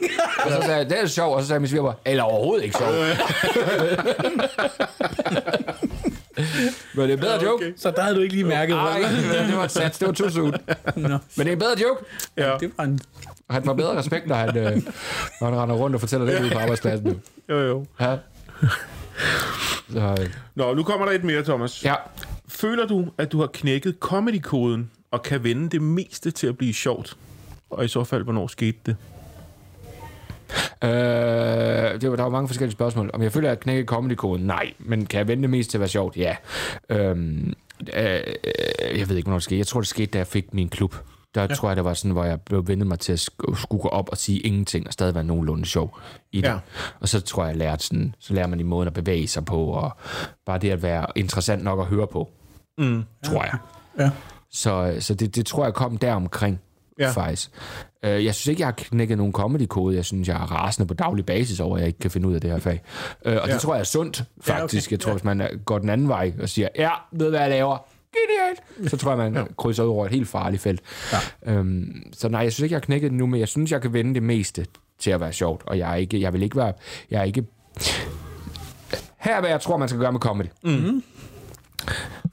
Og 0.45 0.51
så 0.53 0.59
sagde 0.63 0.77
jeg, 0.77 0.91
det 0.91 1.01
er 1.03 1.07
sjovt. 1.07 1.35
Og 1.37 1.43
så 1.43 1.49
sagde 1.49 1.61
min 1.61 1.69
svigermor, 1.69 1.97
eller 2.05 2.23
overhovedet 2.23 2.65
ikke 2.65 2.79
sjovt. 2.79 2.93
Men 6.95 7.03
det 7.03 7.11
er 7.11 7.15
en 7.15 7.21
bedre 7.21 7.43
joke. 7.43 7.75
Så 7.77 7.91
der 7.91 8.03
havde 8.03 8.17
du 8.17 8.21
ikke 8.21 8.35
lige 8.35 8.45
mærket, 8.45 8.75
Ej, 8.77 9.01
hvad 9.01 9.47
det 9.49 9.57
var 9.57 9.65
et 9.65 9.71
sats, 9.71 9.99
det 9.99 10.09
var 10.09 10.15
too 10.15 10.31
soon. 10.31 10.55
Nå, 10.97 11.09
Men 11.09 11.19
det 11.37 11.49
er 11.49 11.53
en 11.53 11.59
bedre 11.59 11.77
joke. 11.83 12.05
Ja. 12.37 12.57
det 12.61 12.73
var 12.77 12.85
en... 12.85 13.01
Han 13.51 13.65
får 13.65 13.73
bedre 13.75 13.97
respekt, 13.99 14.27
når 14.27 14.35
han, 14.35 14.57
øh, 14.57 14.77
når 15.41 15.49
han 15.51 15.59
render 15.59 15.75
rundt 15.77 15.95
og 15.95 16.01
fortæller 16.01 16.27
det 16.27 16.41
ude 16.43 16.51
på 16.51 16.59
arbejdspladsen. 16.59 17.07
nu. 17.09 17.15
Jo, 17.49 17.59
jo. 17.67 17.87
Ja. 18.01 18.17
Så, 19.93 20.17
øh, 20.21 20.29
Nå, 20.55 20.75
nu 20.75 20.83
kommer 20.83 21.07
der 21.07 21.13
et 21.13 21.25
mere, 21.25 21.43
Thomas. 21.43 21.85
ja. 21.85 21.95
Føler 22.49 22.87
du, 22.87 23.07
at 23.19 23.33
du 23.33 23.41
har 23.41 23.47
knækket 23.47 23.97
comedy-koden 24.01 24.91
og 25.11 25.23
kan 25.23 25.45
vende 25.45 25.69
det 25.69 25.83
meste 25.83 26.31
til 26.31 26.47
at 26.47 26.59
blive 26.59 26.75
sjovt? 26.75 27.17
Og 27.71 27.85
i 27.85 27.89
så 27.89 28.05
fald, 28.05 28.25
hvornår 28.25 28.47
skete 28.47 28.79
det? 28.87 28.97
Øh, 30.85 32.01
det 32.01 32.11
var, 32.11 32.17
der 32.17 32.23
var 32.23 32.29
mange 32.29 32.49
forskellige 32.49 32.73
spørgsmål. 32.73 33.11
Om 33.15 33.23
jeg 33.23 33.33
føler, 33.33 33.49
at 33.49 33.51
jeg 33.51 33.61
knækker 33.61 33.85
comedy-koden? 33.85 34.47
Nej. 34.47 34.73
Men 34.79 35.07
kan 35.07 35.19
jeg 35.19 35.29
vende 35.29 35.43
det 35.43 35.51
mest 35.51 35.71
til 35.71 35.79
at 35.79 35.81
være 35.81 35.89
sjovt? 35.89 36.17
Ja. 36.17 36.37
Øhm, 36.91 37.53
øh, 37.95 38.21
jeg 38.99 39.09
ved 39.09 39.17
ikke, 39.17 39.27
hvornår 39.27 39.37
det 39.39 39.43
skete. 39.43 39.59
Jeg 39.59 39.67
tror, 39.67 39.81
det 39.81 39.89
skete, 39.89 40.07
da 40.11 40.19
jeg 40.19 40.27
fik 40.27 40.55
min 40.55 40.69
klub. 40.69 40.95
Der 41.35 41.41
ja. 41.43 41.55
tror 41.55 41.69
jeg, 41.69 41.77
det 41.77 41.85
var 41.85 41.95
sådan, 41.95 42.11
hvor 42.11 42.25
jeg 42.25 42.41
blev 42.41 42.69
vendet 42.69 42.87
mig 42.87 42.99
til 42.99 43.13
at 43.13 43.19
sk- 43.29 43.61
skulle 43.61 43.83
gå 43.83 43.89
op 43.89 44.09
og 44.09 44.17
sige 44.17 44.41
ingenting, 44.41 44.87
og 44.87 44.93
stadig 44.93 45.15
være 45.15 45.25
nogenlunde 45.25 45.67
sjov 45.67 45.99
i 46.33 46.41
det. 46.41 46.49
Ja. 46.49 46.59
Og 47.01 47.09
så 47.09 47.21
tror 47.21 47.43
jeg, 47.43 47.49
jeg 47.49 47.57
lærte 47.59 47.85
sådan, 47.85 48.15
så 48.19 48.35
lærer 48.35 48.47
man 48.47 48.61
i 48.61 48.63
måden 48.63 48.87
at 48.87 48.93
bevæge 48.95 49.29
sig 49.29 49.45
på, 49.45 49.65
og 49.65 49.91
bare 50.47 50.59
det 50.59 50.71
at 50.71 50.83
være 50.83 51.07
interessant 51.17 51.65
nok 51.65 51.81
at 51.81 51.87
høre 51.87 52.07
på, 52.07 52.31
mm. 52.79 53.03
tror 53.25 53.45
jeg. 53.45 53.59
Ja. 53.99 54.11
Så, 54.51 54.97
så 55.01 55.15
det, 55.15 55.37
det 55.37 55.47
tror 55.47 55.65
jeg 55.65 55.75
kom 55.75 55.97
deromkring, 55.97 56.61
Ja. 56.99 57.05
ja. 57.05 57.11
faktisk. 57.11 57.51
Øh, 58.03 58.25
jeg 58.25 58.35
synes 58.35 58.47
ikke, 58.47 58.61
jeg 58.61 58.67
har 58.67 58.73
knækket 58.77 59.17
nogen 59.19 59.33
comedy-kode. 59.33 59.97
Jeg 59.97 60.05
synes, 60.05 60.29
jeg 60.29 60.35
er 60.35 60.47
rasende 60.53 60.87
på 60.89 60.95
daglig 60.95 61.27
basis 61.27 61.61
over, 61.61 61.77
at 61.77 61.81
jeg 61.81 61.87
ikke 61.87 61.99
kan 61.99 62.11
finde 62.11 62.29
ud 62.29 62.35
af 62.35 62.41
det 62.41 62.51
her 62.51 62.59
fag. 62.59 62.83
Øh, 63.25 63.37
og 63.43 63.49
ja. 63.49 63.53
det 63.53 63.61
tror 63.61 63.75
jeg 63.75 63.81
er 63.81 63.85
sundt, 63.85 64.25
faktisk. 64.41 64.89
okay. 64.89 64.93
Jeg 64.93 65.01
tror, 65.01 65.13
hvis 65.13 65.25
man 65.25 65.63
går 65.65 65.79
den 65.79 65.89
anden 65.89 66.09
vej 66.09 66.33
og 66.43 66.49
siger, 66.49 66.69
ja, 66.77 66.91
ved 67.13 67.31
hvad 67.31 67.41
jeg 67.41 67.51
laver, 67.51 67.79
genialt, 68.13 68.91
så 68.91 68.97
tror 68.97 69.11
jeg, 69.11 69.19
man 69.19 69.35
ja. 69.35 69.45
krydser 69.59 69.83
ud 69.85 69.89
over 69.89 70.07
et 70.07 70.11
helt 70.11 70.29
farligt 70.29 70.63
felt. 70.63 70.81
Ja. 71.13 71.53
Øhm, 71.53 72.03
så 72.13 72.29
nej, 72.29 72.41
jeg 72.41 72.53
synes 72.53 72.63
ikke, 72.65 72.73
jeg 72.73 72.77
har 72.77 72.85
knækket 72.85 73.11
det 73.11 73.19
nu, 73.19 73.27
men 73.27 73.41
jeg 73.41 73.49
synes, 73.49 73.73
jeg 73.73 73.83
kan 73.83 73.93
vende 73.93 74.15
det 74.15 74.23
meste 74.23 74.67
til 74.99 75.11
at 75.11 75.21
være 75.21 75.33
sjovt. 75.33 75.63
Og 75.67 75.79
jeg, 75.79 75.91
er 75.91 75.95
ikke, 75.95 76.21
jeg 76.21 76.33
vil 76.33 76.43
ikke 76.43 76.57
være... 76.57 76.73
Jeg 77.11 77.21
er 77.21 77.25
ikke... 77.25 77.45
Her 79.19 79.37
er, 79.37 79.41
hvad 79.41 79.51
jeg 79.51 79.61
tror, 79.61 79.77
man 79.77 79.89
skal 79.89 80.01
gøre 80.01 80.13
med 80.13 80.21
comedy. 80.21 80.47
Mm-hmm. 80.65 81.03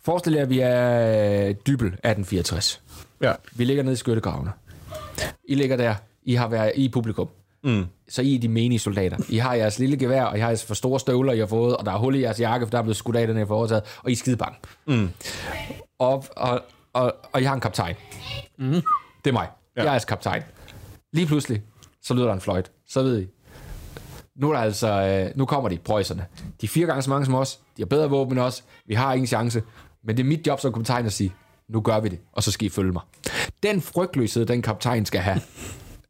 Forestil 0.05 0.33
jer, 0.33 0.41
at 0.41 0.49
vi 0.49 0.59
er 0.59 1.47
øh, 1.47 1.55
dybel 1.67 1.87
1864. 1.87 2.81
Ja. 3.21 3.33
Vi 3.55 3.63
ligger 3.63 3.83
nede 3.83 3.93
i 3.93 3.95
skyttegravene. 3.95 4.51
I 5.47 5.55
ligger 5.55 5.77
der. 5.77 5.95
I 6.23 6.33
har 6.35 6.47
været 6.47 6.71
i 6.75 6.89
publikum. 6.89 7.29
Mm. 7.63 7.85
Så 8.09 8.21
I 8.21 8.35
er 8.35 8.39
de 8.39 8.47
menige 8.47 8.79
soldater. 8.79 9.17
I 9.29 9.37
har 9.37 9.53
jeres 9.53 9.79
lille 9.79 9.97
gevær, 9.97 10.23
og 10.23 10.37
I 10.37 10.39
har 10.39 10.47
jeres 10.47 10.65
for 10.65 10.73
store 10.73 10.99
støvler, 10.99 11.33
I 11.33 11.39
har 11.39 11.45
fået, 11.45 11.77
og 11.77 11.85
der 11.85 11.91
er 11.91 11.97
hul 11.97 12.15
i 12.15 12.21
jeres 12.21 12.39
jakke, 12.39 12.65
for 12.65 12.71
der 12.71 12.77
er 12.77 12.81
blevet 12.81 12.97
skudt 12.97 13.15
af, 13.15 13.27
den 13.27 13.37
er 13.37 13.45
foretaget, 13.45 13.83
og 14.03 14.09
I 14.09 14.13
er 14.13 14.17
skide 14.17 14.37
bange. 14.37 14.57
Mm. 14.85 15.09
Og, 15.99 16.25
og, 16.35 16.61
og, 16.93 17.15
og 17.33 17.41
jeg 17.41 17.49
har 17.49 17.55
en 17.55 17.61
kaptajn. 17.61 17.95
Mm. 18.57 18.71
Det 18.71 18.81
er 19.25 19.31
mig. 19.31 19.47
Ja. 19.75 19.81
Jeg 19.81 19.87
er 19.87 19.91
jeres 19.91 20.05
kaptajn. 20.05 20.43
Lige 21.13 21.27
pludselig, 21.27 21.61
så 22.01 22.13
lyder 22.13 22.25
der 22.25 22.33
en 22.33 22.41
fløjt. 22.41 22.71
Så 22.87 23.03
ved 23.03 23.21
I, 23.21 23.27
nu 24.35 24.49
er 24.49 24.53
der 24.53 24.61
altså, 24.61 24.89
øh, 24.89 25.37
nu 25.37 25.45
kommer 25.45 25.69
de, 25.69 25.77
prøjserne. 25.77 26.25
De 26.61 26.65
er 26.65 26.69
fire 26.69 26.87
gange 26.87 27.01
så 27.01 27.09
mange 27.09 27.25
som 27.25 27.35
os. 27.35 27.59
De 27.77 27.81
har 27.81 27.85
bedre 27.85 28.09
våben 28.09 28.37
end 28.37 28.45
os. 28.45 28.63
Vi 28.85 28.93
har 28.93 29.13
ingen 29.13 29.27
chance. 29.27 29.63
Men 30.05 30.17
det 30.17 30.23
er 30.23 30.27
mit 30.27 30.47
job 30.47 30.59
som 30.59 30.73
kaptajn 30.73 31.05
at 31.05 31.13
sige, 31.13 31.33
nu 31.69 31.81
gør 31.81 31.99
vi 31.99 32.09
det, 32.09 32.19
og 32.31 32.43
så 32.43 32.51
skal 32.51 32.65
I 32.65 32.69
følge 32.69 32.91
mig. 32.91 33.01
Den 33.63 33.81
frygtløshed, 33.81 34.45
den 34.45 34.61
kaptajn 34.61 35.05
skal 35.05 35.21
have, 35.21 35.41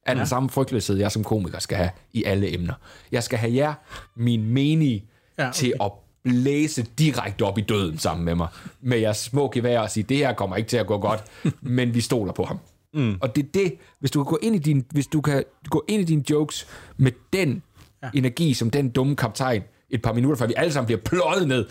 er 0.06 0.14
den 0.14 0.28
samme 0.28 0.50
frygtløshed, 0.50 0.98
jeg 0.98 1.12
som 1.12 1.24
komiker 1.24 1.60
skal 1.60 1.78
have 1.78 1.90
i 2.14 2.24
alle 2.24 2.54
emner. 2.54 2.74
Jeg 3.12 3.24
skal 3.24 3.40
have 3.40 3.56
jer, 3.56 3.74
min 4.16 4.46
menige, 4.54 5.06
Ja, 5.38 5.44
okay. 5.44 5.54
til 5.54 5.74
at 5.82 5.92
blæse 6.24 6.86
direkte 7.00 7.44
op 7.44 7.58
i 7.58 7.62
døden 7.62 7.98
sammen 7.98 8.26
med 8.26 8.36
mig. 8.36 8.48
Med 8.82 8.98
jeres 8.98 9.18
små 9.18 9.50
gevær 9.54 9.80
og 9.80 9.92
sige, 9.92 10.04
det 10.04 10.18
her 10.18 10.34
kommer 10.34 10.56
ikke 10.56 10.70
til 10.70 10.78
at 10.78 10.88
gå 10.88 10.98
godt, 10.98 11.24
men 11.62 11.94
vi 11.94 12.02
stoler 12.02 12.34
på 12.34 12.44
ham. 12.44 12.60
Mm. 12.94 13.18
Og 13.22 13.36
det 13.36 13.46
er 13.46 13.50
det, 13.54 13.76
hvis 14.00 14.12
du 14.12 14.24
kan 14.24 14.30
gå 14.30 14.40
ind 14.42 14.56
i 14.56 14.60
din, 14.60 14.86
hvis 14.92 15.08
du 15.08 15.22
kan 15.22 15.44
gå 15.70 15.86
ind 15.88 16.02
i 16.02 16.06
dine 16.06 16.24
jokes 16.30 16.68
med 16.98 17.12
den 17.34 17.64
ja. 18.04 18.10
energi, 18.14 18.54
som 18.54 18.70
den 18.70 18.90
dumme 18.90 19.16
kaptajn, 19.16 19.64
et 19.90 20.02
par 20.02 20.14
minutter 20.14 20.38
før 20.38 20.48
vi 20.48 20.54
alle 20.58 20.74
sammen 20.74 20.86
bliver 20.86 21.02
pløjet 21.02 21.48
ned. 21.48 21.66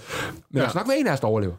Men 0.50 0.62
ja. 0.62 0.68
nok 0.74 0.88
være 0.88 0.98
en 0.98 1.06
af 1.06 1.12
os, 1.12 1.20
der 1.20 1.26
overlever. 1.26 1.54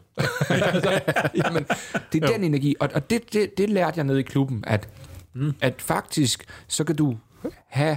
altså, 0.50 1.00
jamen, 1.44 1.66
det 2.12 2.24
er 2.24 2.26
den 2.26 2.44
energi. 2.44 2.74
Og, 2.80 2.90
og 2.94 3.10
det, 3.10 3.32
det, 3.32 3.58
det 3.58 3.70
lærte 3.70 3.96
jeg 3.96 4.04
nede 4.04 4.20
i 4.20 4.22
klubben, 4.22 4.64
at, 4.66 4.88
mm. 5.34 5.54
at 5.60 5.74
faktisk, 5.82 6.44
så 6.68 6.84
kan 6.84 6.96
du 6.96 7.16
have 7.68 7.96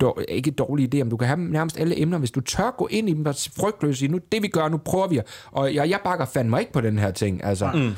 dår, 0.00 0.22
ikke 0.28 0.50
dårlige 0.50 0.88
idéer, 0.94 1.04
men 1.04 1.10
du 1.10 1.16
kan 1.16 1.28
have 1.28 1.40
nærmest 1.40 1.78
alle 1.78 2.00
emner, 2.00 2.18
hvis 2.18 2.30
du 2.30 2.40
tør 2.40 2.70
gå 2.78 2.86
ind 2.90 3.08
i 3.08 3.14
dem 3.14 3.26
og 3.26 3.34
frygtløse 3.56 3.98
sige, 3.98 4.08
nu 4.08 4.20
det 4.32 4.42
vi 4.42 4.48
gør, 4.48 4.68
nu 4.68 4.76
prøver 4.76 5.08
vi. 5.08 5.20
Og 5.50 5.74
jeg, 5.74 5.90
jeg 5.90 6.00
bakker 6.04 6.24
fandme 6.24 6.60
ikke 6.60 6.72
på 6.72 6.80
den 6.80 6.98
her 6.98 7.10
ting. 7.10 7.44
Altså, 7.44 7.70
mm. 7.74 7.94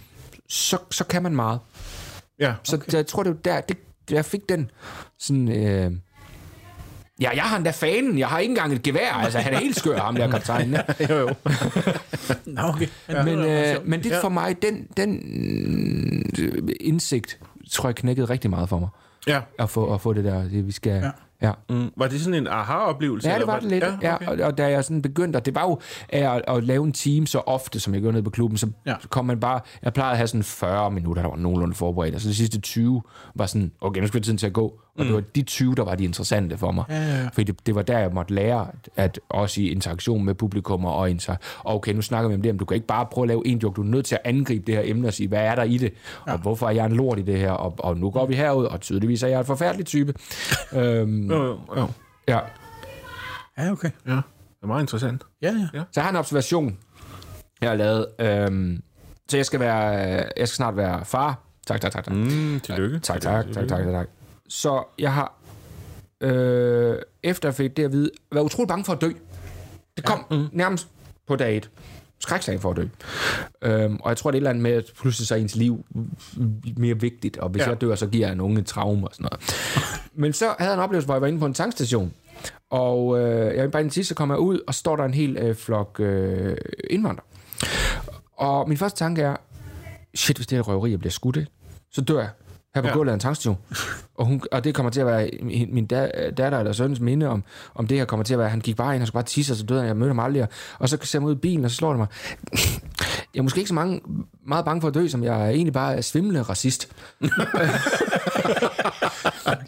så, 0.48 0.78
så 0.90 1.05
kan 1.05 1.22
man 1.22 1.36
meget. 1.36 1.61
Ja. 2.38 2.55
Så 2.62 2.76
okay. 2.76 2.92
jeg 2.92 3.07
tror, 3.07 3.22
det 3.22 3.32
var 3.32 3.38
der, 3.38 3.61
det, 3.61 3.76
jeg 4.11 4.24
fik 4.24 4.48
den 4.48 4.70
sådan... 5.18 5.48
Øh, 5.48 5.92
ja, 7.20 7.30
jeg 7.34 7.42
har 7.42 7.56
endda 7.56 7.70
fanen. 7.70 8.18
Jeg 8.18 8.28
har 8.28 8.38
ikke 8.38 8.52
engang 8.52 8.72
et 8.72 8.82
gevær. 8.82 9.12
Altså, 9.12 9.38
han 9.38 9.54
er 9.54 9.58
helt 9.58 9.76
skør, 9.78 9.98
ham 9.98 10.14
der 10.14 10.30
kaptajnen. 10.30 10.76
jo, 11.10 11.18
jo. 11.18 11.28
Nå, 12.46 12.62
okay. 12.62 12.86
Ja. 13.08 13.24
men, 13.24 13.38
øh, 13.38 13.76
men 13.88 14.02
det 14.02 14.12
for 14.20 14.28
mig, 14.28 14.62
den, 14.62 14.86
den 14.96 15.22
øh, 16.38 16.62
indsigt, 16.80 17.38
tror 17.70 17.88
jeg 17.88 17.96
knækkede 17.96 18.26
rigtig 18.26 18.50
meget 18.50 18.68
for 18.68 18.78
mig. 18.78 18.88
Ja. 19.26 19.40
At 19.58 19.70
få, 19.70 19.94
at 19.94 20.00
få 20.00 20.12
det 20.12 20.24
der, 20.24 20.42
det 20.42 20.66
vi 20.66 20.72
skal... 20.72 20.92
Ja. 20.92 21.10
ja. 21.42 21.52
Mm. 21.70 21.92
Var 21.96 22.08
det 22.08 22.20
sådan 22.20 22.34
en 22.34 22.46
aha-oplevelse? 22.46 23.28
Ja, 23.28 23.34
det 23.34 23.40
eller 23.40 23.52
var 23.52 23.60
det 23.60 23.68
lidt. 23.68 23.84
Ja, 24.02 24.14
okay. 24.14 24.26
og, 24.26 24.46
og 24.46 24.58
da 24.58 24.70
jeg 24.70 24.84
sådan 24.84 25.02
begyndte, 25.02 25.36
og 25.36 25.46
det 25.46 25.54
var 25.54 25.62
jo 25.62 25.80
at, 26.08 26.42
at 26.48 26.64
lave 26.64 26.84
en 26.84 26.92
team 26.92 27.26
så 27.26 27.38
ofte, 27.38 27.80
som 27.80 27.94
jeg 27.94 28.02
gjorde 28.02 28.12
nede 28.12 28.24
på 28.24 28.30
klubben, 28.30 28.58
så 28.58 28.66
Ja. 28.86 28.90
ja. 28.90 28.96
kom 29.10 29.24
man 29.24 29.40
bare, 29.40 29.60
jeg 29.82 29.92
plejede 29.92 30.10
at 30.10 30.16
have 30.16 30.26
sådan 30.26 30.42
40 30.44 30.90
minutter, 30.90 31.22
der 31.22 31.28
var 31.30 31.36
nogenlunde 31.36 31.74
forberedt, 31.74 32.14
og 32.14 32.20
så 32.20 32.28
de 32.28 32.34
sidste 32.34 32.60
20 32.60 33.02
var 33.34 33.46
sådan, 33.46 33.72
okay, 33.80 34.00
nu 34.00 34.06
skal 34.06 34.20
vi 34.20 34.24
tiden 34.24 34.38
til 34.38 34.46
at 34.46 34.52
gå, 34.52 34.80
og 34.99 35.05
mm. 35.05 35.07
det 35.07 35.14
var 35.14 35.20
de 35.20 35.43
20, 35.43 35.74
der 35.74 35.84
var 35.84 35.95
de 35.95 36.05
interessante 36.05 36.59
for 36.59 36.72
mig. 36.72 36.84
Ja, 36.88 36.95
ja, 36.95 37.22
ja. 37.22 37.28
Fordi 37.32 37.53
det, 37.53 37.66
det 37.66 37.74
var 37.74 37.82
der, 37.82 37.99
jeg 37.99 38.11
måtte 38.12 38.34
lære, 38.34 38.66
at, 38.97 39.20
også 39.28 39.61
i 39.61 39.68
interaktion 39.70 40.24
med 40.24 40.34
publikum 40.34 40.84
og 40.84 41.11
inter, 41.11 41.36
og 41.59 41.74
okay, 41.74 41.93
nu 41.93 42.03
snakker 42.03 42.28
vi 42.28 42.34
om 42.34 42.43
det, 42.43 42.55
men 42.55 42.59
du 42.59 42.64
kan 42.64 42.74
ikke 42.74 42.86
bare 42.86 43.07
prøve 43.07 43.24
at 43.24 43.28
lave 43.28 43.47
en 43.47 43.59
joke, 43.59 43.76
du 43.76 43.82
er 43.82 43.86
nødt 43.86 44.07
til 44.07 44.14
at 44.14 44.20
angribe 44.24 44.66
det 44.66 44.74
her 44.74 44.82
emne 44.84 45.09
og 45.09 45.14
sige, 45.14 45.28
hvad 45.28 45.40
er 45.40 45.55
der 45.55 45.62
i 45.62 45.76
det, 45.78 45.93
ja. 46.26 46.32
og 46.32 46.38
hvorfor 46.38 46.66
er 46.66 46.70
jeg 46.70 46.86
en 46.86 46.93
lort 46.93 47.18
i 47.18 47.22
det 47.22 47.38
her, 47.38 47.51
og, 47.51 47.74
og 47.78 47.97
nu 47.97 48.11
går 48.11 48.26
vi 48.26 48.34
herud, 48.34 48.64
og 48.64 48.80
tydeligvis 48.80 49.22
er 49.22 49.28
jeg 49.28 49.38
en 49.38 49.47
forfærdelig 49.47 49.86
type. 49.86 50.14
øhm, 50.72 51.30
Jo, 51.30 51.45
jo, 51.45 51.59
jo. 51.76 51.86
ja. 52.28 52.38
Ja, 53.59 53.70
okay. 53.70 53.90
Ja, 54.07 54.12
det 54.12 54.22
er 54.62 54.66
meget 54.66 54.82
interessant. 54.82 55.22
Ja, 55.43 55.55
ja. 55.74 55.78
Så 55.78 55.86
jeg 55.97 56.05
har 56.05 56.11
en 56.11 56.16
observation, 56.16 56.78
jeg 57.61 57.70
har 57.70 57.76
lavet. 57.76 58.07
Øhm, 58.18 58.82
så 59.28 59.36
jeg 59.36 59.47
skal, 59.47 59.61
være, 59.61 59.80
jeg 60.36 60.49
skal 60.49 60.49
snart 60.49 60.76
være 60.76 61.05
far. 61.05 61.38
Tak, 61.66 61.80
tak, 61.80 61.93
tak. 61.93 62.05
tak. 62.05 62.14
Mm, 62.14 62.61
tillykke. 62.61 62.99
Tak, 62.99 63.20
tak, 63.20 63.45
tak, 63.45 63.55
tak, 63.55 63.68
tak, 63.68 63.84
tak. 63.84 64.07
Så 64.53 64.84
jeg 64.98 65.12
har, 65.12 65.34
øh, 66.20 66.96
efter 67.22 67.48
jeg 67.48 67.55
fik 67.55 67.76
det 67.76 67.84
at 67.84 67.92
vide, 67.92 68.11
været 68.32 68.44
utrolig 68.44 68.68
bange 68.68 68.84
for 68.84 68.92
at 68.92 69.00
dø. 69.00 69.11
Det 69.96 70.05
kom 70.05 70.24
ja. 70.30 70.36
mm. 70.36 70.48
nærmest 70.53 70.88
på 71.28 71.36
dag 71.36 71.57
et. 71.57 71.70
Skræksagen 72.18 72.61
for 72.61 72.70
at 72.70 72.76
dø. 72.76 72.86
Øhm, 73.62 73.96
og 73.96 74.09
jeg 74.09 74.16
tror, 74.16 74.30
det 74.30 74.36
er 74.36 74.38
et 74.38 74.40
eller 74.40 74.50
andet 74.50 74.62
med, 74.62 74.72
at 74.72 74.84
pludselig 75.00 75.26
så 75.28 75.34
er 75.34 75.38
ens 75.38 75.57
liv 75.57 75.84
mere 76.76 77.00
vigtigt, 77.00 77.36
og 77.36 77.48
hvis 77.48 77.61
Ja. 77.62 77.68
jeg 77.68 77.80
dør, 77.80 77.94
så 77.94 78.07
giver 78.07 78.26
jeg 78.26 78.32
en 78.32 78.40
unge 78.40 78.62
traume 78.62 79.09
og 79.09 79.14
sådan 79.14 79.24
noget. 79.32 79.55
Men 80.14 80.32
så 80.32 80.55
havde 80.59 80.70
jeg 80.70 80.78
en 80.78 80.84
oplevelse, 80.84 81.07
hvor 81.07 81.14
jeg 81.14 81.20
var 81.22 81.26
inde 81.26 81.38
på 81.38 81.46
en 81.46 81.55
tankstation, 81.55 82.12
og 82.70 83.20
øh, 83.20 83.57
jeg 83.57 83.64
var 83.64 83.70
bare 83.70 83.82
den 83.82 83.90
sidste, 83.90 84.09
så 84.09 84.14
kommer 84.14 84.34
jeg 84.34 84.40
ud, 84.40 84.61
og 84.66 84.74
står 84.74 84.96
der 84.96 85.05
en 85.05 85.14
hel 85.14 85.36
øh, 85.36 85.55
flok 85.55 86.00
øh, 86.00 86.57
indvandrere. 86.90 87.26
Og 88.36 88.68
min 88.68 88.78
første 88.78 88.98
tanke 88.98 89.22
er, 89.22 89.36
shit, 90.14 90.36
hvis 90.36 90.46
det 90.46 90.59
her 90.59 90.62
røveri, 90.62 90.90
jeg 90.90 90.98
bliver 90.98 91.12
skudt, 91.12 91.38
så 91.92 92.00
dør 92.00 92.18
jeg 92.18 92.30
her 92.74 92.82
på. 92.82 92.88
Ja. 92.88 92.94
gulvet 92.94 93.11
af 93.11 93.14
en 93.14 93.20
tankstation. 93.20 93.59
Og, 94.22 94.26
hun, 94.26 94.42
og 94.52 94.64
det 94.64 94.74
kommer 94.74 94.90
til 94.90 95.00
at 95.00 95.06
være 95.06 95.30
min 95.68 95.86
da, 95.86 96.10
datter 96.36 96.58
eller 96.58 96.72
søns 96.72 97.00
minde 97.00 97.28
om, 97.28 97.44
om 97.74 97.86
det 97.86 97.98
her 97.98 98.04
kommer 98.04 98.24
til 98.24 98.34
at 98.34 98.38
være, 98.38 98.48
han 98.48 98.60
gik 98.60 98.76
bare 98.76 98.94
ind 98.94 99.02
og 99.02 99.06
skulle 99.06 99.22
bare 99.22 99.28
tisse, 99.28 99.52
og 99.52 99.56
så 99.56 99.62
døde 99.62 99.80
han, 99.80 99.88
jeg 99.88 99.96
mødte 99.96 100.10
ham 100.10 100.18
aldrig. 100.18 100.46
Og 100.78 100.88
så 100.88 100.98
ser 101.02 101.18
jeg 101.18 101.26
ud 101.26 101.32
i 101.32 101.38
bilen, 101.38 101.64
og 101.64 101.70
så 101.70 101.76
slår 101.76 101.90
det 101.90 101.98
mig. 101.98 102.06
Jeg 103.34 103.38
er 103.38 103.42
måske 103.42 103.58
ikke 103.58 103.68
så 103.68 103.74
mange, 103.74 104.00
meget 104.46 104.64
bange 104.64 104.80
for 104.80 104.88
at 104.88 104.94
dø, 104.94 105.08
som 105.08 105.24
jeg 105.24 105.46
er 105.46 105.50
egentlig 105.50 105.72
bare 105.72 105.96
er 105.96 106.00
svimlende 106.00 106.42
racist. 106.42 106.88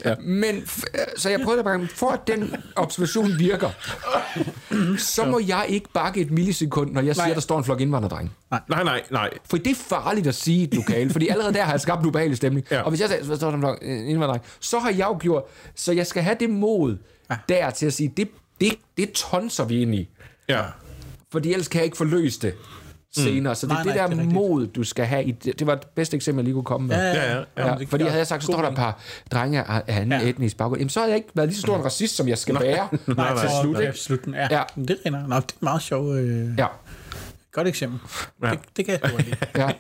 ja. 0.05 0.15
Men, 0.21 0.57
f- 0.59 0.85
så 1.17 1.31
jeg 1.31 1.41
prøvede 1.41 1.59
at 1.59 1.65
bare, 1.65 1.89
for 1.95 2.11
at 2.11 2.21
den 2.27 2.57
observation 2.77 3.39
virker, 3.39 3.71
så 4.99 5.25
må 5.25 5.41
jeg 5.47 5.67
ikke 5.69 5.89
bakke 5.95 6.21
et 6.21 6.31
millisekund, 6.31 6.93
når 6.93 7.01
jeg 7.01 7.15
siger, 7.15 7.25
Nej. 7.25 7.31
at 7.31 7.35
der 7.35 7.41
står 7.43 7.59
en 7.59 7.65
flok 7.65 7.81
indvandrerdreng. 7.81 8.33
Nej, 8.51 8.85
nej, 8.85 9.03
nej. 9.11 9.31
For 9.51 9.57
det 9.57 9.67
er 9.71 9.75
farligt 9.75 10.27
at 10.27 10.35
sige 10.35 10.65
et 10.65 10.75
lokale, 10.75 11.11
fordi 11.11 11.29
allerede 11.29 11.55
der 11.55 11.63
har 11.63 11.71
jeg 11.73 11.81
skabt 11.81 12.01
en 12.01 12.07
ubehagelig 12.07 12.37
stemning. 12.37 12.67
Ja. 12.71 12.77
Ja. 12.77 12.83
Og 12.83 12.91
hvis 12.91 13.01
jeg 13.01 13.09
sagde, 13.09 13.27
så 13.27 13.37
står 13.37 13.49
der 13.49 13.55
en 13.55 13.61
flok 13.63 13.79
øh, 13.83 13.99
indvandrerdreng, 13.99 14.43
så 14.61 14.79
har 14.79 14.91
jeg 14.91 14.99
jo 15.07 15.17
gjort, 15.21 15.43
så 15.75 15.93
jeg 15.93 16.07
skal 16.07 16.23
have 16.23 16.37
det 16.41 16.51
mod 16.51 16.97
der 17.49 17.71
til 17.71 17.87
at 17.87 17.93
sige, 17.93 18.13
det, 18.17 18.29
det, 18.61 18.73
det 18.97 19.13
tonser 19.13 19.65
vi 19.65 19.83
ind 19.83 19.95
i. 19.95 20.09
Ja. 20.49 20.63
Fordi 21.33 21.53
ellers 21.53 21.69
kan 21.69 21.79
jeg 21.79 21.85
ikke 21.85 21.97
forløse 21.97 22.41
det 22.41 22.55
senere. 23.15 23.55
Så 23.55 23.67
det 23.67 23.71
er 23.73 23.75
Nej, 23.75 23.83
det 23.83 23.95
nej, 23.97 24.07
der 24.07 24.15
det 24.15 24.21
er 24.31 24.35
mod, 24.35 24.67
du 24.67 24.85
skal 24.85 25.05
have. 25.05 25.25
I 25.25 25.31
det, 25.31 25.59
det 25.59 25.67
var 25.67 25.75
det 25.75 25.87
bedste 25.95 26.17
eksempel, 26.17 26.43
jeg 26.43 26.45
lige 26.45 26.55
kunne 26.55 26.65
komme 26.65 26.89
med. 26.89 26.97
Ja, 26.97 27.33
ja, 27.33 27.39
ja. 27.59 27.69
Ja, 27.71 27.75
det 27.79 27.89
fordi 27.89 28.05
havde 28.05 28.19
jeg 28.19 28.27
sagt, 28.27 28.43
så 28.45 28.53
står 28.53 28.63
der 28.63 28.69
et 28.71 28.77
par 28.77 28.99
drenge 29.33 29.63
af 29.63 29.83
anden 29.89 30.13
Ja. 30.13 30.19
ja. 30.19 30.29
etnisk 30.29 30.57
baggrund, 30.57 30.79
jamen 30.81 30.89
så 30.91 31.01
havde 31.01 31.11
jeg 31.11 31.17
ikke 31.17 31.29
været 31.35 31.49
lige 31.49 31.57
så 31.57 31.61
stor 31.63 31.77
en 31.77 31.85
racist, 31.85 32.17
som 32.17 32.29
jeg 32.29 32.39
skal 32.39 32.55
være. 32.61 32.89
Nej, 32.91 32.97
til 33.07 33.15
nej, 33.17 33.63
slut. 33.63 33.73
nej. 33.75 33.83
Ja, 33.83 33.93
slutten. 33.93 34.35
Ja. 34.35 34.49
Ja. 34.51 34.63
Det 34.83 34.97
rinder. 35.07 35.27
Nå, 35.27 35.37
det 35.37 35.43
er 35.53 35.55
meget 35.61 35.83
sjovt. 35.83 36.17
Øh, 36.17 36.49
Ja, 36.59 36.67
Godt 37.55 37.69
eksempel. 37.69 37.99
Ja. 38.43 38.51
Det, 38.51 38.59
det 38.77 38.85
kan 38.85 38.93
jeg 39.03 39.11
godt 39.11 39.25
lide. 39.27 39.37
ja. 39.57 39.71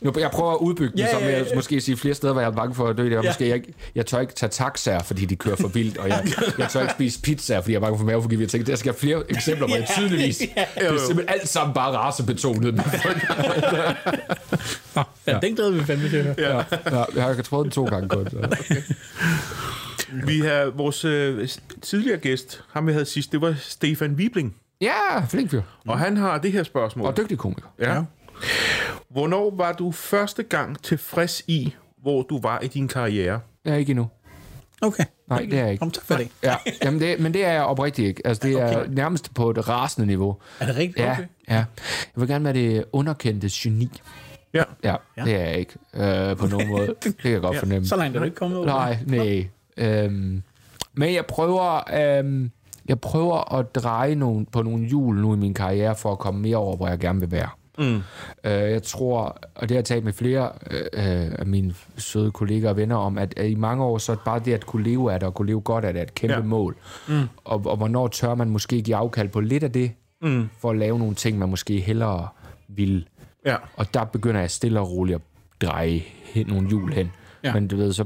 Nu, 0.00 0.12
jeg 0.18 0.30
prøver 0.30 0.52
at 0.52 0.58
udbygge 0.58 0.92
det, 0.92 0.98
Ja, 0.98 1.04
ja, 1.06 1.12
som 1.12 1.22
ja, 1.22 1.28
jeg 1.38 1.46
ja. 1.48 1.54
måske 1.54 1.80
sige 1.80 1.96
flere 1.96 2.14
steder, 2.14 2.32
hvor 2.32 2.42
jeg 2.42 2.48
er 2.50 2.54
bange 2.54 2.74
for 2.74 2.88
at 2.88 2.96
dø. 2.96 3.04
Det 3.04 3.12
er 3.12 3.16
Ja. 3.16 3.22
måske, 3.28 3.48
jeg, 3.48 3.62
jeg 3.94 4.06
tør 4.06 4.20
ikke 4.20 4.32
tage 4.34 4.50
taxaer, 4.50 5.02
fordi 5.02 5.24
de 5.24 5.36
kører 5.36 5.56
for 5.56 5.68
vildt, 5.68 5.98
og 5.98 6.08
jeg, 6.08 6.26
jeg 6.58 6.68
tør 6.68 6.80
ikke 6.80 6.92
spise 6.94 7.20
pizzaer, 7.20 7.60
fordi 7.60 7.72
jeg 7.72 7.76
er 7.76 7.80
bange 7.80 7.98
for 7.98 8.04
maveforgiftning. 8.04 8.40
Jeg 8.40 8.48
tænker, 8.48 8.64
der 8.66 8.76
skal 8.76 8.88
jeg 8.90 8.94
flere 8.96 9.22
eksempler, 9.30 9.66
hvor 9.66 9.76
jeg 9.76 9.86
Ja. 9.88 9.94
tydeligvis, 9.94 10.40
Ja. 10.56 10.64
det 10.74 10.86
er 10.86 10.98
simpelthen 10.98 11.28
alt 11.28 11.48
sammen 11.48 11.74
bare 11.74 11.92
racebetonet. 11.96 12.74
Nå, 14.96 15.02
ja, 15.26 15.38
den 15.42 15.54
glæder 15.54 15.70
vi 15.70 15.84
fandme 15.84 16.08
til 16.08 16.22
høre. 16.22 16.34
ja, 16.38 16.56
ja, 16.96 17.04
jeg 17.14 17.24
har 17.24 17.42
prøvet 17.48 17.64
den 17.64 17.70
to 17.72 17.84
gange 17.84 18.08
kun. 18.08 18.28
Så. 18.30 18.56
Vi 20.26 20.40
har 20.40 20.70
vores 20.76 21.04
øh, 21.04 21.48
tidligere 21.82 22.18
gæst, 22.18 22.62
ham 22.72 22.86
vi 22.86 22.92
havde 22.92 23.04
sidst, 23.04 23.32
det 23.32 23.40
var 23.40 23.54
Stefan 23.60 24.12
Wibling. 24.12 24.54
Ja, 24.82 25.24
flink 25.28 25.50
fyr. 25.50 25.62
Og 25.88 25.98
han 25.98 26.16
har 26.16 26.38
det 26.38 26.52
her 26.52 26.62
spørgsmål. 26.62 27.06
Og 27.06 27.16
dygtig 27.16 27.38
komiker. 27.38 27.74
Ja. 27.80 27.94
Ja. 27.94 28.02
Hvornår 29.10 29.54
var 29.56 29.72
du 29.72 29.92
første 29.92 30.42
gang 30.42 30.82
tilfreds 30.82 31.42
i, 31.46 31.74
hvor 32.02 32.22
du 32.22 32.40
var 32.40 32.60
i 32.60 32.66
din 32.68 32.88
karriere? 32.88 33.40
Er 33.64 33.74
ikke 33.74 33.90
endnu. 33.90 34.08
Okay. 34.82 35.04
Nej, 35.28 35.38
det 35.50 35.58
er 35.58 35.62
jeg 35.62 35.70
ikke. 35.70 35.80
Kom, 35.80 35.90
tak 35.90 36.04
for 36.04 36.14
det. 36.14 36.28
Ja, 36.42 36.54
jamen 36.84 37.00
det, 37.00 37.20
men 37.20 37.34
det 37.34 37.44
er 37.44 37.52
jeg 37.52 37.62
oprigtigt 37.62 38.08
ikke. 38.08 38.26
Altså, 38.26 38.48
det 38.48 38.60
er 38.60 38.76
Okay. 38.78 38.90
nærmest 38.94 39.34
på 39.34 39.50
et 39.50 39.68
rasende 39.68 40.06
niveau. 40.06 40.36
Er 40.60 40.66
det 40.66 40.76
rigtigt? 40.76 40.98
Ja, 41.06 41.12
Okay. 41.12 41.24
ja. 41.48 41.54
Jeg 41.54 41.64
vil 42.14 42.28
gerne 42.28 42.44
være 42.44 42.54
det 42.54 42.84
underkendte 42.92 43.48
geni. 43.52 43.90
Ja. 44.54 44.62
Ja, 44.84 44.94
Ja. 45.16 45.24
det 45.24 45.34
er 45.34 45.38
jeg 45.44 45.58
ikke 45.58 45.72
øh, 45.94 46.36
på 46.36 46.46
nogen 46.46 46.68
måde. 46.68 46.86
Det 47.04 47.16
kan 47.18 47.30
jeg 47.30 47.40
godt 47.40 47.58
fornemme. 47.58 47.88
Så 47.88 47.96
langt 47.96 48.16
er 48.16 48.20
du 48.20 48.24
ikke 48.24 48.36
kommet 48.36 48.58
over. 48.58 48.66
Nej, 48.66 48.98
nej. 49.06 49.48
Øhm, 49.76 50.42
men 50.94 51.14
jeg 51.14 51.26
prøver, 51.26 51.90
øhm, 52.18 52.50
jeg 52.92 53.00
prøver 53.00 53.54
at 53.58 53.74
dreje 53.74 54.14
nogle, 54.14 54.46
på 54.46 54.62
nogle 54.62 54.86
hjul 54.86 55.16
nu 55.16 55.34
i 55.34 55.36
min 55.36 55.54
karriere, 55.54 55.96
for 55.96 56.12
at 56.12 56.18
komme 56.18 56.40
mere 56.40 56.56
over, 56.56 56.76
hvor 56.76 56.88
jeg 56.88 56.98
gerne 56.98 57.20
vil 57.20 57.30
være. 57.30 57.48
Mm. 57.78 57.94
Øh, 57.94 58.02
jeg 58.44 58.82
tror, 58.82 59.22
og 59.54 59.60
det 59.62 59.70
har 59.70 59.76
jeg 59.76 59.84
talt 59.84 60.04
med 60.04 60.12
flere 60.12 60.50
øh, 60.70 60.80
øh, 60.92 61.32
af 61.38 61.46
mine 61.46 61.74
søde 61.96 62.30
kolleger 62.30 62.68
og 62.70 62.76
venner 62.76 62.96
om, 62.96 63.18
at, 63.18 63.34
at 63.38 63.50
i 63.50 63.54
mange 63.54 63.84
år, 63.84 63.98
så 63.98 64.12
er 64.12 64.16
det 64.16 64.24
bare 64.24 64.38
det 64.38 64.52
at 64.54 64.66
kunne 64.66 64.82
leve 64.84 65.12
af 65.12 65.20
det, 65.20 65.26
og 65.26 65.34
kunne 65.34 65.46
leve 65.46 65.60
godt 65.60 65.84
af 65.84 65.92
det, 65.92 66.00
er 66.00 66.04
et 66.04 66.14
kæmpe 66.14 66.32
Ja. 66.34 66.38
ja. 66.40 66.44
mål. 66.46 66.76
Mm. 67.08 67.22
Og, 67.44 67.62
og 67.66 67.76
hvornår 67.76 68.08
tør 68.08 68.34
man 68.34 68.50
måske 68.50 68.82
give 68.82 68.96
afkald 68.96 69.28
på 69.28 69.40
lidt 69.40 69.62
af 69.64 69.72
det, 69.72 69.92
Mm. 70.24 70.48
for 70.58 70.70
at 70.70 70.76
lave 70.78 70.98
nogle 70.98 71.14
ting, 71.14 71.38
man 71.38 71.48
måske 71.48 71.80
hellere 71.80 72.28
vil. 72.68 73.06
Ja. 73.46 73.56
Og 73.76 73.94
der 73.94 74.04
begynder 74.04 74.40
jeg 74.40 74.50
stille 74.50 74.80
og 74.80 74.90
roligt 74.90 75.14
at 75.14 75.22
dreje 75.68 76.02
hen, 76.24 76.46
nogle 76.46 76.68
hjul 76.68 76.92
hen. 76.92 77.10
Ja. 77.44 77.54
Men 77.54 77.68
du 77.68 77.76
ved, 77.76 77.92
så, 77.92 78.04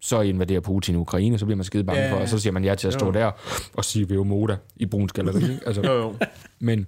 så 0.00 0.20
invaderer 0.20 0.60
Putin 0.60 0.96
Ukraine, 0.96 1.38
så 1.38 1.44
bliver 1.44 1.56
man 1.56 1.64
skide 1.64 1.84
bange 1.84 2.02
Ja, 2.02 2.12
for, 2.12 2.16
og 2.16 2.28
så 2.28 2.38
siger 2.38 2.52
man 2.52 2.64
ja 2.64 2.74
til 2.74 2.86
at 2.88 2.94
stå 2.94 3.06
Jo. 3.06 3.12
der 3.12 3.30
og 3.74 3.84
sige 3.84 4.08
Veo 4.10 4.24
Moda 4.24 4.56
i 4.76 4.86
Bruns 4.86 5.12
Galleri. 5.12 5.42
ikke? 5.42 5.60
altså, 5.66 5.82
Jo, 5.82 5.92
jo. 5.92 6.14
men 6.58 6.86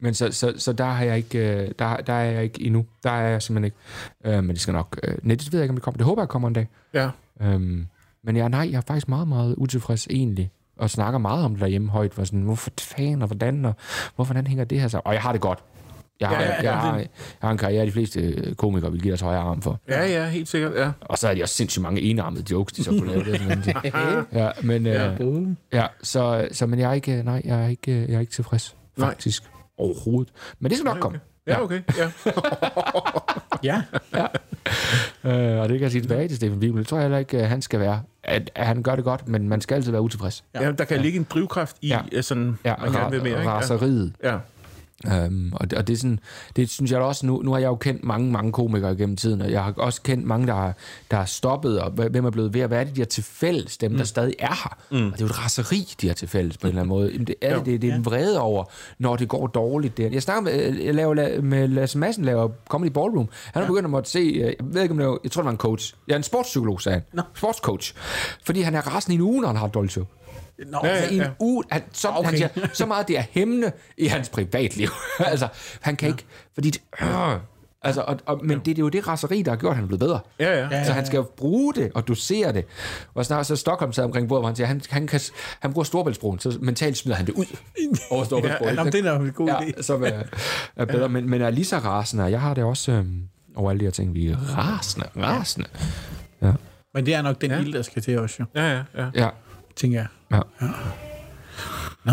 men 0.00 0.14
så, 0.14 0.30
så, 0.32 0.52
så 0.56 0.72
der 0.72 0.84
har 0.84 1.04
jeg 1.04 1.16
ikke, 1.16 1.38
øh, 1.62 1.70
der, 1.78 1.96
der 1.96 2.12
er 2.12 2.30
jeg 2.30 2.42
ikke 2.42 2.62
endnu. 2.62 2.84
Der 3.02 3.10
er 3.10 3.28
jeg 3.28 3.42
simpelthen 3.42 3.64
ikke. 3.64 4.36
Øh, 4.36 4.44
men 4.44 4.48
det 4.50 4.60
skal 4.60 4.74
nok... 4.74 5.00
Øh, 5.02 5.14
nej, 5.22 5.34
det 5.34 5.52
ved 5.52 5.60
jeg 5.60 5.64
ikke, 5.64 5.70
om 5.70 5.76
det 5.76 5.82
kommer. 5.82 5.96
Det 5.96 6.06
håber 6.06 6.22
jeg 6.22 6.28
kommer 6.28 6.48
en 6.48 6.54
dag. 6.54 6.68
Ja. 6.94 7.10
Øhm, 7.42 7.86
men 8.24 8.36
ja, 8.36 8.48
nej, 8.48 8.68
jeg 8.70 8.76
er 8.76 8.80
faktisk 8.80 9.08
meget, 9.08 9.28
meget 9.28 9.54
utilfreds 9.58 10.06
egentlig. 10.10 10.50
Og 10.78 10.90
snakker 10.90 11.18
meget 11.18 11.44
om 11.44 11.50
det 11.52 11.60
derhjemme 11.60 11.90
højt. 11.90 12.14
For 12.14 12.24
sådan, 12.24 12.42
hvorfor 12.42 12.70
fanden 12.80 13.22
og 13.22 13.26
hvordan, 13.28 13.64
og 13.64 13.74
hvorfor 14.14 14.32
hvordan 14.32 14.46
hænger 14.46 14.64
det 14.64 14.80
her 14.80 14.88
så? 14.88 15.00
Og 15.04 15.14
jeg 15.14 15.22
har 15.22 15.32
det 15.32 15.40
godt. 15.40 15.58
Jeg 16.22 16.36
har, 16.36 16.42
Ja, 16.42 16.48
ja, 16.48 16.48
ja, 16.48 16.54
jeg, 16.56 16.64
ja, 16.64 16.72
har, 16.72 16.96
jeg 16.98 17.08
har 17.42 17.50
en 17.50 17.58
karriere, 17.58 17.86
de 17.86 17.92
fleste 17.92 18.20
øh, 18.20 18.54
komikere 18.54 18.92
vil 18.92 19.00
give 19.02 19.10
deres 19.10 19.20
højre 19.20 19.38
arm 19.40 19.62
for. 19.62 19.80
Ja, 19.88 20.06
ja, 20.06 20.28
helt 20.28 20.48
sikkert, 20.48 20.72
ja. 20.76 20.90
Og 21.00 21.18
så 21.18 21.28
er 21.28 21.34
de 21.34 21.42
også 21.42 21.54
sindssygt 21.54 21.82
mange 21.82 22.00
enarmede 22.00 22.44
jokes, 22.50 22.72
de 22.72 22.84
så 22.84 22.90
kunne 22.90 23.12
lave 23.12 23.24
det. 23.24 23.40
Ja, 24.32 24.50
men, 24.62 24.86
øh, 24.86 24.92
ja. 24.92 25.10
Boom. 25.18 25.56
ja, 25.72 25.86
så, 26.02 26.48
så, 26.52 26.66
men 26.66 26.78
jeg 26.78 26.90
er 26.90 26.94
ikke, 26.94 27.22
nej, 27.22 27.42
jeg 27.44 27.64
er 27.64 27.68
ikke, 27.68 28.04
jeg 28.08 28.14
er 28.16 28.20
ikke 28.20 28.32
tilfreds, 28.32 28.76
Nej. 28.96 29.08
faktisk. 29.08 29.42
Overhovedet. 29.78 30.32
Men 30.60 30.70
det 30.70 30.78
skal 30.78 30.88
nok 30.88 30.98
komme. 31.00 31.20
Ja, 31.46 31.62
okay. 31.62 31.80
Ja. 33.64 33.82
Ja. 34.14 34.26
Øh, 35.24 35.60
og 35.60 35.68
det 35.68 35.78
kan 35.78 35.82
jeg 35.82 35.90
sige 35.90 36.02
tilbage 36.02 36.28
til 36.28 36.36
Stefan 36.36 36.60
Bibel. 36.60 36.78
Det 36.80 36.86
tror 36.88 36.96
jeg 36.96 37.02
heller 37.04 37.18
ikke, 37.18 37.36
øh, 37.42 37.48
han 37.48 37.62
skal 37.62 37.80
være. 37.80 38.02
At, 38.24 38.50
at 38.54 38.66
han 38.66 38.82
gør 38.82 38.96
det 38.96 39.04
godt, 39.04 39.28
men 39.28 39.48
man 39.48 39.60
skal 39.60 39.74
altid 39.74 39.90
være 39.92 40.02
utilfreds. 40.02 40.44
ja. 40.54 40.72
der 40.72 40.84
kan 40.84 41.00
ligge 41.00 41.18
en 41.18 41.26
drivkraft 41.30 41.76
i, 41.82 41.88
Ja. 41.88 42.00
ja. 42.12 42.22
sådan, 42.22 42.58
Ja, 42.64 42.74
man 42.80 42.92
gerne 42.92 43.10
vil 43.10 43.22
mere. 43.22 43.46
Raseriet. 43.46 44.12
Ja. 44.24 44.36
Um, 45.06 45.52
og, 45.56 45.70
det, 45.70 45.78
og 45.78 45.86
det 45.86 45.92
er 45.92 45.96
sådan, 45.96 46.18
det 46.56 46.70
synes 46.70 46.90
jeg 46.90 47.00
også, 47.00 47.26
nu, 47.26 47.42
nu 47.42 47.52
har 47.52 47.58
jeg 47.58 47.66
jo 47.66 47.74
kendt 47.74 48.04
mange, 48.04 48.32
mange 48.32 48.52
komikere 48.52 48.96
gennem 48.96 49.16
tiden, 49.16 49.42
og 49.42 49.50
jeg 49.50 49.64
har 49.64 49.72
også 49.76 50.02
kendt 50.02 50.26
mange, 50.26 50.46
der 50.46 50.54
har, 50.54 50.74
der 51.10 51.16
har 51.16 51.24
stoppet, 51.24 51.80
og 51.80 51.90
hvem 51.90 52.24
er 52.24 52.30
blevet 52.30 52.54
ved 52.54 52.60
at 52.60 52.70
være 52.70 52.84
det, 52.84 52.96
de 52.96 53.00
har 53.00 53.06
til 53.06 53.24
fælles, 53.24 53.76
dem, 53.76 53.90
mm. 53.90 53.96
der 53.96 54.04
stadig 54.04 54.34
er 54.38 54.46
her. 54.46 54.78
Mm. 54.90 55.06
Og 55.06 55.12
det 55.12 55.20
er 55.20 55.24
jo 55.24 55.26
et 55.26 55.44
raseri, 55.44 55.94
de 56.00 56.06
har 56.06 56.14
til 56.14 56.28
fælles 56.28 56.56
på 56.56 56.66
en 56.66 56.68
eller 56.68 56.82
anden 56.82 56.88
måde. 56.88 57.10
Jamen, 57.12 57.26
det 57.26 57.34
er 57.40 57.56
det, 57.56 57.66
det, 57.66 57.82
det 57.82 57.90
er 57.90 57.94
en 57.94 58.04
vrede 58.04 58.40
over, 58.40 58.64
når 58.98 59.16
det 59.16 59.28
går 59.28 59.46
dårligt. 59.46 59.96
Der. 59.96 60.08
Jeg 60.12 60.22
snakker 60.22 60.42
med, 60.42 60.78
jeg 60.78 60.94
laver, 60.94 61.40
med 61.40 61.68
Lasse 61.68 61.98
Madsen, 61.98 62.24
laver 62.24 62.48
Comedy 62.68 62.90
Ballroom. 62.90 63.28
Han 63.44 63.62
har 63.62 63.68
begyndt 63.68 63.84
at 63.84 63.90
måtte 63.90 64.10
se, 64.10 64.18
øh, 64.18 64.40
jeg 64.40 64.54
ved 64.60 64.82
ikke 64.82 64.92
om 64.92 64.98
det 64.98 65.06
var, 65.06 65.18
jeg 65.24 65.30
tror 65.30 65.42
det 65.42 65.46
var 65.46 65.50
en 65.50 65.56
coach. 65.56 65.94
Jeg 66.08 66.12
er 66.12 66.16
en 66.16 66.22
sportspsykolog, 66.22 66.80
sagde 66.80 66.94
han. 66.94 67.02
Nå. 67.12 67.22
Sportscoach. 67.34 67.94
Fordi 68.44 68.60
han 68.60 68.74
er 68.74 68.80
rasende 68.80 69.14
i 69.14 69.16
en 69.16 69.22
uge, 69.22 69.40
når 69.40 69.48
han 69.48 69.56
har 69.56 69.66
et 69.66 69.74
dårligt 69.74 69.92
show. 69.92 70.04
Nå, 70.66 70.80
Ja, 70.84 70.88
Altså, 70.88 71.10
i 71.10 71.16
en 71.16 71.22
ja. 71.22 71.30
uge, 71.40 71.64
han, 71.70 71.82
så, 71.92 72.08
okay. 72.08 72.28
han 72.28 72.36
siger, 72.36 72.48
så 72.72 72.86
meget 72.86 73.08
det 73.08 73.18
er 73.18 73.22
hæmmende 73.30 73.72
i 73.96 74.06
hans 74.06 74.28
privatliv. 74.28 74.88
altså, 75.18 75.48
han 75.80 75.96
kan 75.96 76.08
ja. 76.08 76.14
ikke, 76.14 76.24
fordi... 76.54 76.70
Det, 76.70 76.82
øh, 77.02 77.34
altså, 77.82 78.00
og, 78.00 78.18
og, 78.26 78.40
men 78.44 78.58
det, 78.58 78.66
det 78.66 78.78
er 78.78 78.82
jo 78.82 78.88
det 78.88 79.08
raseri, 79.08 79.42
der 79.42 79.50
har 79.50 79.56
gjort, 79.58 79.70
at 79.70 79.76
han 79.76 79.84
er 79.84 79.86
blevet 79.86 80.00
bedre. 80.00 80.20
Ja, 80.40 80.58
ja. 80.60 80.68
Ja. 80.70 80.84
Så 80.84 80.92
han 80.92 81.06
skal 81.06 81.16
jo 81.16 81.22
bruge 81.36 81.74
det 81.74 81.92
og 81.94 82.08
dosere 82.08 82.52
det. 82.52 82.64
Og 83.14 83.24
snart 83.26 83.46
så 83.46 83.56
Stockholm 83.56 83.92
sad 83.92 84.04
omkring 84.04 84.28
bordet, 84.28 84.42
hvor 84.42 84.48
han 84.48 84.56
siger, 84.56 84.66
han, 84.66 84.80
han, 84.90 85.06
kan, 85.06 85.20
han 85.60 85.72
bruger 85.72 85.84
Storbæltsbroen, 85.84 86.38
så 86.38 86.58
mentalt 86.60 86.96
smider 86.96 87.16
han 87.16 87.26
det 87.26 87.32
ud 87.34 87.44
over 88.10 88.24
Storbæltsbroen. 88.24 88.74
Nå, 88.74 88.84
det 88.84 88.94
er 89.06 89.18
en 89.18 89.32
god 89.32 89.48
idé. 89.50 89.72
ja, 89.76 89.82
som 89.82 90.04
er, 90.04 90.22
er 90.76 90.84
bedre, 90.84 91.08
men, 91.08 91.30
men 91.30 91.42
er 91.42 91.50
lige 91.50 91.64
så 91.64 91.78
rasende. 91.78 92.24
Jeg 92.24 92.40
har 92.40 92.54
det 92.54 92.64
også 92.64 92.92
øhm, 92.92 93.22
over 93.56 93.70
alle 93.70 93.80
de 93.80 93.84
her 93.84 93.90
ting. 93.92 94.14
Vi 94.14 94.26
er 94.26 94.36
rasende, 94.58 95.06
rasende. 95.16 95.68
Ja, 96.42 96.52
Men 96.94 97.06
det 97.06 97.14
er 97.14 97.22
nok 97.22 97.40
den 97.40 97.50
Ja. 97.50 97.58
ild, 97.60 97.72
der 97.72 97.82
skal 97.82 98.02
til 98.02 98.18
også, 98.18 98.36
jo, 98.40 98.44
Ja, 98.54 98.72
ja, 98.72 98.82
ja. 98.96 99.06
ja. 99.14 99.28
tænker 99.76 99.98
jeg. 99.98 100.06
Ja. 100.32 100.40
Nå. 102.04 102.12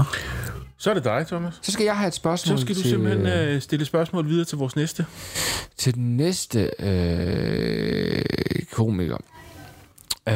Så 0.77 0.89
er 0.89 0.93
det 0.93 1.03
dig, 1.03 1.27
Thomas. 1.27 1.53
Så 1.61 1.71
skal 1.71 1.83
jeg 1.83 1.97
have 1.97 2.07
et 2.07 2.13
spørgsmål 2.13 2.57
Så 2.57 2.61
skal 2.61 2.75
du 2.75 2.81
til, 2.81 2.89
simpelthen 2.89 3.27
øh, 3.27 3.61
stille 3.61 3.85
spørgsmål 3.85 4.27
videre 4.27 4.45
til 4.45 4.57
vores 4.57 4.75
næste. 4.75 5.05
til 5.77 5.95
den 5.95 6.17
næste 6.17 6.69
øh, 6.79 8.21
komiker. 8.71 9.17
Øh, 10.29 10.35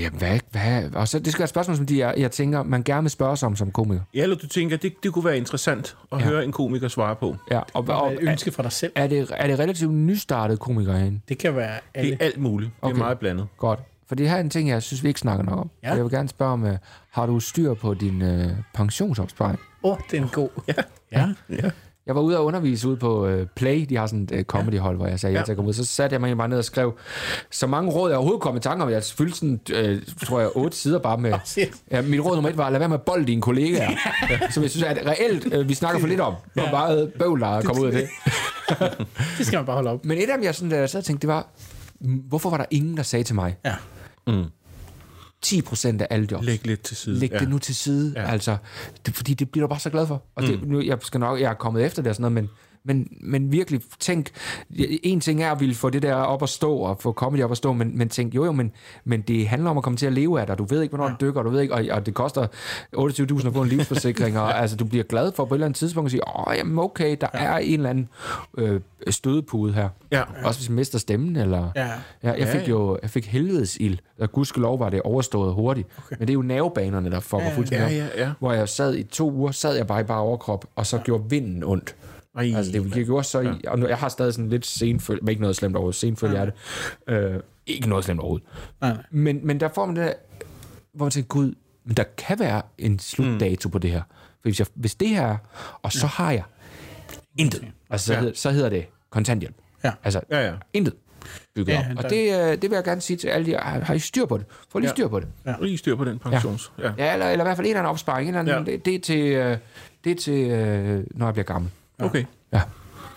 ja, 0.00 0.08
hvad, 0.10 0.38
hvad? 0.50 0.90
Og 0.94 1.08
så, 1.08 1.18
det 1.18 1.32
skal 1.32 1.38
være 1.40 1.44
et 1.44 1.50
spørgsmål, 1.50 1.76
som 1.76 1.86
de, 1.86 1.98
jeg, 1.98 2.14
jeg 2.16 2.30
tænker, 2.30 2.62
man 2.62 2.82
gerne 2.82 3.02
vil 3.02 3.10
spørge 3.10 3.36
sig 3.36 3.46
om 3.46 3.56
som 3.56 3.70
komiker. 3.72 4.02
Ja, 4.14 4.22
eller 4.22 4.36
du 4.36 4.46
tænker, 4.48 4.76
det, 4.76 4.92
det 5.02 5.12
kunne 5.12 5.24
være 5.24 5.36
interessant 5.36 5.96
at 6.12 6.18
Ja. 6.18 6.24
ja. 6.24 6.30
høre 6.30 6.44
en 6.44 6.52
komiker 6.52 6.88
svare 6.88 7.16
på. 7.16 7.36
Ja, 7.50 7.58
og, 7.58 7.84
og, 7.88 8.02
Og 8.02 8.12
ønske 8.20 8.52
fra 8.52 8.62
dig 8.62 8.72
selv. 8.72 8.92
er, 8.94 9.06
det, 9.06 9.30
er 9.36 9.46
det 9.46 9.58
relativt 9.58 9.92
nystartet 9.92 10.58
komikere 10.58 10.98
herinde? 10.98 11.20
Det 11.28 11.38
kan 11.38 11.56
være 11.56 11.72
Det 11.74 11.80
alle. 11.94 12.12
er 12.20 12.24
alt 12.24 12.38
muligt. 12.38 12.70
Det 12.76 12.82
er 12.82 12.86
Okay. 12.86 12.98
meget 12.98 13.18
blandet. 13.18 13.46
Godt. 13.58 13.80
For 14.08 14.14
det 14.14 14.28
her 14.28 14.36
er 14.36 14.40
en 14.40 14.50
ting, 14.50 14.68
jeg 14.68 14.82
synes, 14.82 15.02
vi 15.02 15.08
ikke 15.08 15.20
snakker 15.20 15.44
nok 15.44 15.58
om. 15.58 15.70
Ja. 15.82 15.88
Ja. 15.88 15.94
Jeg 15.94 16.04
vil 16.04 16.12
gerne 16.12 16.28
spørge 16.28 16.52
om, 16.52 16.64
øh, 16.66 16.76
har 17.10 17.26
du 17.26 17.40
styr 17.40 17.74
på 17.74 17.94
din 17.94 18.22
øh, 18.22 18.50
pensionsopsparing? 18.74 19.58
Åh, 19.82 19.92
oh, 19.92 19.98
det 20.10 20.18
er 20.18 20.22
en 20.22 20.28
god. 20.28 20.48
Ja. 20.68 20.72
ja. 21.12 21.28
Ja. 21.50 21.70
Jeg 22.06 22.14
var 22.14 22.20
ude 22.20 22.38
og 22.38 22.44
undervise 22.44 22.88
ude 22.88 22.96
på 22.96 23.26
øh, 23.26 23.46
Play. 23.56 23.86
De 23.88 23.96
har 23.96 24.06
sådan 24.06 24.22
et 24.22 24.32
øh, 24.32 24.44
comedyhold, 24.44 24.96
hvor 24.96 25.06
jeg 25.06 25.20
sagde 25.20 25.32
ja. 25.34 25.42
Ja. 25.46 25.50
at 25.50 25.56
komme 25.56 25.68
ud. 25.68 25.72
Så 25.74 25.84
satte 25.84 26.14
jeg 26.14 26.20
mig 26.20 26.36
bare 26.36 26.48
ned 26.48 26.58
og 26.58 26.64
skrev 26.64 26.98
så 27.50 27.66
mange 27.66 27.90
råd, 27.92 28.10
jeg 28.10 28.16
overhovedet 28.16 28.42
kom 28.42 28.56
i 28.56 28.60
tanke 28.60 28.84
om. 28.84 28.90
Jeg 28.90 29.02
fyldte 29.16 29.38
sådan, 29.38 29.60
øh, 29.72 30.02
tror 30.26 30.40
jeg, 30.40 30.48
otte 30.56 30.76
sider 30.76 30.98
bare 30.98 31.18
med... 31.18 31.34
Ja, 31.90 32.02
mit 32.02 32.20
råd 32.20 32.34
nummer 32.34 32.50
et 32.50 32.56
var, 32.56 32.70
lad 32.70 32.78
være 32.78 32.88
med 32.88 32.96
at 32.96 33.02
bolde 33.02 33.26
dine 33.26 33.42
kollegaer. 33.42 33.90
som 34.50 34.62
jeg 34.62 34.70
synes, 34.70 34.84
at 34.84 35.06
reelt, 35.06 35.54
øh, 35.54 35.68
vi 35.68 35.74
snakker 35.74 36.00
for 36.00 36.06
lidt 36.06 36.20
om. 36.20 36.34
Hvor 36.52 36.70
meget 36.70 37.12
bøvl, 37.18 37.40
der 37.40 37.46
er 37.46 37.62
kommet 37.62 37.82
ud 37.82 37.86
af 37.86 37.92
det. 37.92 38.08
Det 39.38 39.46
skal 39.46 39.56
man 39.56 39.66
bare 39.66 39.76
holde 39.76 39.90
op. 39.90 40.04
Men 40.04 40.18
et 40.18 40.22
af 40.30 40.36
dem, 40.38 40.44
jeg 40.44 40.54
sådan, 40.54 40.70
da 40.70 40.76
jeg 40.78 40.90
sad 40.90 40.98
og 41.00 41.04
tænkte, 41.04 41.26
det 41.26 41.34
var, 41.34 41.46
hvorfor 42.28 42.50
var 42.50 42.56
der 42.56 42.64
ingen, 42.70 42.96
der 42.96 43.02
sagde 43.02 43.22
til 43.24 43.34
mig, 43.34 43.56
Ja. 43.64 43.74
10 45.42 45.62
procent 45.62 46.02
af 46.02 46.06
alle 46.10 46.28
jobs, 46.30 46.46
Læg 46.46 46.66
lidt 46.66 46.82
til 46.82 46.96
side. 46.96 47.18
Læg 47.18 47.30
ja. 47.32 47.38
det 47.38 47.48
nu 47.48 47.58
til 47.58 47.74
side, 47.74 48.12
ja. 48.16 48.30
altså, 48.30 48.56
det, 49.06 49.14
fordi 49.14 49.34
det 49.34 49.50
bliver 49.50 49.66
du 49.66 49.68
bare 49.68 49.80
så 49.80 49.90
glad 49.90 50.06
for. 50.06 50.22
Og 50.34 50.42
det, 50.42 50.68
nu, 50.68 50.80
jeg 50.80 50.98
skal 51.02 51.20
nok, 51.20 51.40
jeg 51.40 51.50
er 51.50 51.54
kommet 51.54 51.84
efter 51.84 52.02
det 52.02 52.10
og 52.10 52.14
sådan 52.14 52.32
noget, 52.32 52.44
men, 52.44 52.50
men, 52.84 53.08
men 53.20 53.52
virkelig 53.52 53.80
tænk, 53.98 54.30
en 55.02 55.20
ting 55.20 55.42
er 55.42 55.52
at 55.52 55.60
ville 55.60 55.74
få 55.74 55.90
det 55.90 56.02
der 56.02 56.14
op 56.14 56.42
at 56.42 56.48
stå, 56.48 56.76
og 56.76 56.96
få 57.00 57.12
comedy 57.12 57.42
op 57.42 57.50
at 57.50 57.56
stå, 57.56 57.72
men, 57.72 57.98
men 57.98 58.08
tænk, 58.08 58.34
jo 58.34 58.44
jo, 58.44 58.52
men, 58.52 58.72
men 59.04 59.20
det 59.20 59.48
handler 59.48 59.70
om 59.70 59.76
at 59.76 59.82
komme 59.84 59.96
til 59.96 60.06
at 60.06 60.12
leve 60.12 60.40
af 60.40 60.46
dig. 60.46 60.58
Du 60.58 60.64
ved 60.64 60.82
ikke, 60.82 60.96
hvornår 60.96 61.08
ja. 61.08 61.14
du 61.20 61.26
dykker, 61.26 61.42
du 61.42 61.50
ved 61.50 61.60
ikke, 61.60 61.74
og, 61.74 61.84
og 61.90 62.06
det 62.06 62.14
koster 62.14 62.46
28.000 62.96 63.46
at 63.46 63.52
få 63.52 63.62
en 63.62 63.68
livsforsikring, 63.68 64.38
og 64.38 64.56
altså, 64.60 64.76
du 64.76 64.84
bliver 64.84 65.04
glad 65.04 65.32
for 65.32 65.44
på 65.44 65.54
et 65.54 65.56
eller 65.56 65.66
andet 65.66 65.78
tidspunkt 65.78 66.06
at 66.06 66.10
sige, 66.10 66.38
åh, 66.38 66.54
jamen 66.56 66.78
okay, 66.78 67.16
der 67.20 67.26
ja. 67.34 67.38
er 67.38 67.56
en 67.56 67.72
eller 67.72 67.90
anden 67.90 68.08
øh, 68.58 68.80
stødepude 69.10 69.72
her. 69.72 69.88
Ja. 70.12 70.22
Også 70.44 70.60
hvis 70.60 70.68
man 70.68 70.76
mister 70.76 70.98
stemmen, 70.98 71.36
eller... 71.36 71.68
Ja. 71.76 71.88
Ja, 72.22 72.32
jeg 72.32 72.48
fik 72.48 72.68
jo 72.68 72.98
jeg 73.02 73.10
fik 73.10 73.26
helvedes 73.26 73.76
ild, 73.80 73.98
og 74.20 74.32
gudskelov 74.32 74.78
var 74.78 74.90
det 74.90 75.02
overstået 75.02 75.54
hurtigt. 75.54 75.88
Okay. 75.98 76.16
Men 76.18 76.28
det 76.28 76.32
er 76.32 76.34
jo 76.34 76.42
nervebanerne, 76.42 77.10
der 77.10 77.20
fucker 77.20 77.46
ja, 77.46 77.56
fuldstændig 77.56 77.96
ja, 77.96 78.06
ja, 78.16 78.24
ja. 78.24 78.32
Hvor 78.38 78.52
jeg 78.52 78.68
sad 78.68 78.94
i 78.94 79.02
to 79.02 79.30
uger, 79.30 79.52
sad 79.52 79.76
jeg 79.76 79.86
bare 79.86 80.00
i 80.00 80.04
bare 80.04 80.20
overkrop, 80.20 80.64
og 80.76 80.86
så 80.86 80.96
ja. 80.96 81.02
gjorde 81.02 81.24
vinden 81.30 81.64
ondt. 81.64 81.94
Ej, 82.36 82.52
Altså, 82.56 82.72
det, 82.72 82.94
det 82.94 83.06
gjorde 83.06 83.24
så 83.24 83.40
i, 83.40 83.64
og 83.66 83.78
nu, 83.78 83.86
jeg 83.88 83.96
har 83.98 84.08
stadig 84.08 84.34
sådan 84.34 84.48
lidt 84.50 84.66
senføl, 84.66 85.18
men 85.22 85.28
ikke 85.28 85.40
noget 85.42 85.56
slemt 85.56 85.76
overhovedet, 85.76 86.00
senføl 86.00 86.30
hjerte. 86.30 86.52
Øh, 87.08 87.40
ikke 87.66 87.88
noget 87.88 88.04
slemt 88.04 88.20
overhovedet. 88.20 88.46
Nej. 88.80 88.96
Men, 89.10 89.40
men 89.46 89.60
der 89.60 89.68
får 89.74 89.86
man 89.86 89.96
det 89.96 90.04
der, 90.06 90.12
hvor 90.94 91.04
man 91.04 91.10
tænker, 91.10 91.28
gud, 91.28 91.54
men 91.84 91.96
der 91.96 92.04
kan 92.18 92.38
være 92.38 92.62
en 92.78 92.98
slutdato 92.98 93.68
mm. 93.68 93.72
på 93.72 93.78
det 93.78 93.90
her. 93.90 94.02
For 94.10 94.40
hvis, 94.42 94.58
jeg, 94.58 94.66
hvis 94.74 94.94
det 94.94 95.08
her 95.08 95.26
er, 95.26 95.36
og 95.82 95.92
så 95.92 96.06
har 96.06 96.32
jeg 96.32 96.42
intet, 97.38 97.64
altså 97.90 98.06
så, 98.06 98.12
Ja. 98.12 98.20
hedder, 98.20 98.34
så 98.34 98.50
hedder 98.50 98.68
det 98.68 98.86
kontanthjælp. 99.10 99.54
Ja. 99.84 99.92
Altså, 100.04 100.20
Ja, 100.30 100.46
ja. 100.46 100.52
intet 100.72 100.94
bygget 101.54 101.72
Ja, 101.72 101.86
op. 101.98 102.04
Og 102.04 102.10
det, 102.10 102.40
øh, 102.40 102.52
det 102.62 102.62
vil 102.62 102.72
jeg 102.76 102.84
gerne 102.84 103.00
sige 103.00 103.16
til 103.16 103.28
alle 103.28 103.50
jer, 103.52 103.60
har, 103.60 103.94
I 103.94 103.98
styr 103.98 104.26
på 104.26 104.38
det? 104.38 104.46
Få 104.70 104.78
lige 104.78 104.88
Ja. 104.88 104.94
styr 104.94 105.08
på 105.08 105.20
det. 105.20 105.28
Ja. 105.46 105.54
Lige 105.60 105.78
styr 105.78 105.96
på 105.96 106.04
den 106.04 106.18
pensions. 106.18 106.72
Ja. 106.78 106.92
Ja, 106.98 107.12
eller, 107.12 107.26
eller 107.30 107.44
i 107.44 107.46
hvert 107.46 107.56
fald 107.56 107.66
en 107.66 107.70
eller 107.70 107.80
anden 107.80 107.90
opsparing. 107.90 108.28
En 108.28 108.34
eller 108.36 108.52
anden, 108.52 108.66
Ja. 108.66 108.72
det, 108.72 108.84
det 108.84 108.94
er 108.94 108.98
til, 109.00 109.20
øh, 109.32 109.58
det 110.04 110.12
er 110.12 110.16
til 110.16 110.50
øh, 110.50 111.04
når 111.10 111.26
jeg 111.26 111.34
bliver 111.34 111.44
gammel. 111.44 111.70
Okay. 111.98 112.24
Ja. 112.52 112.60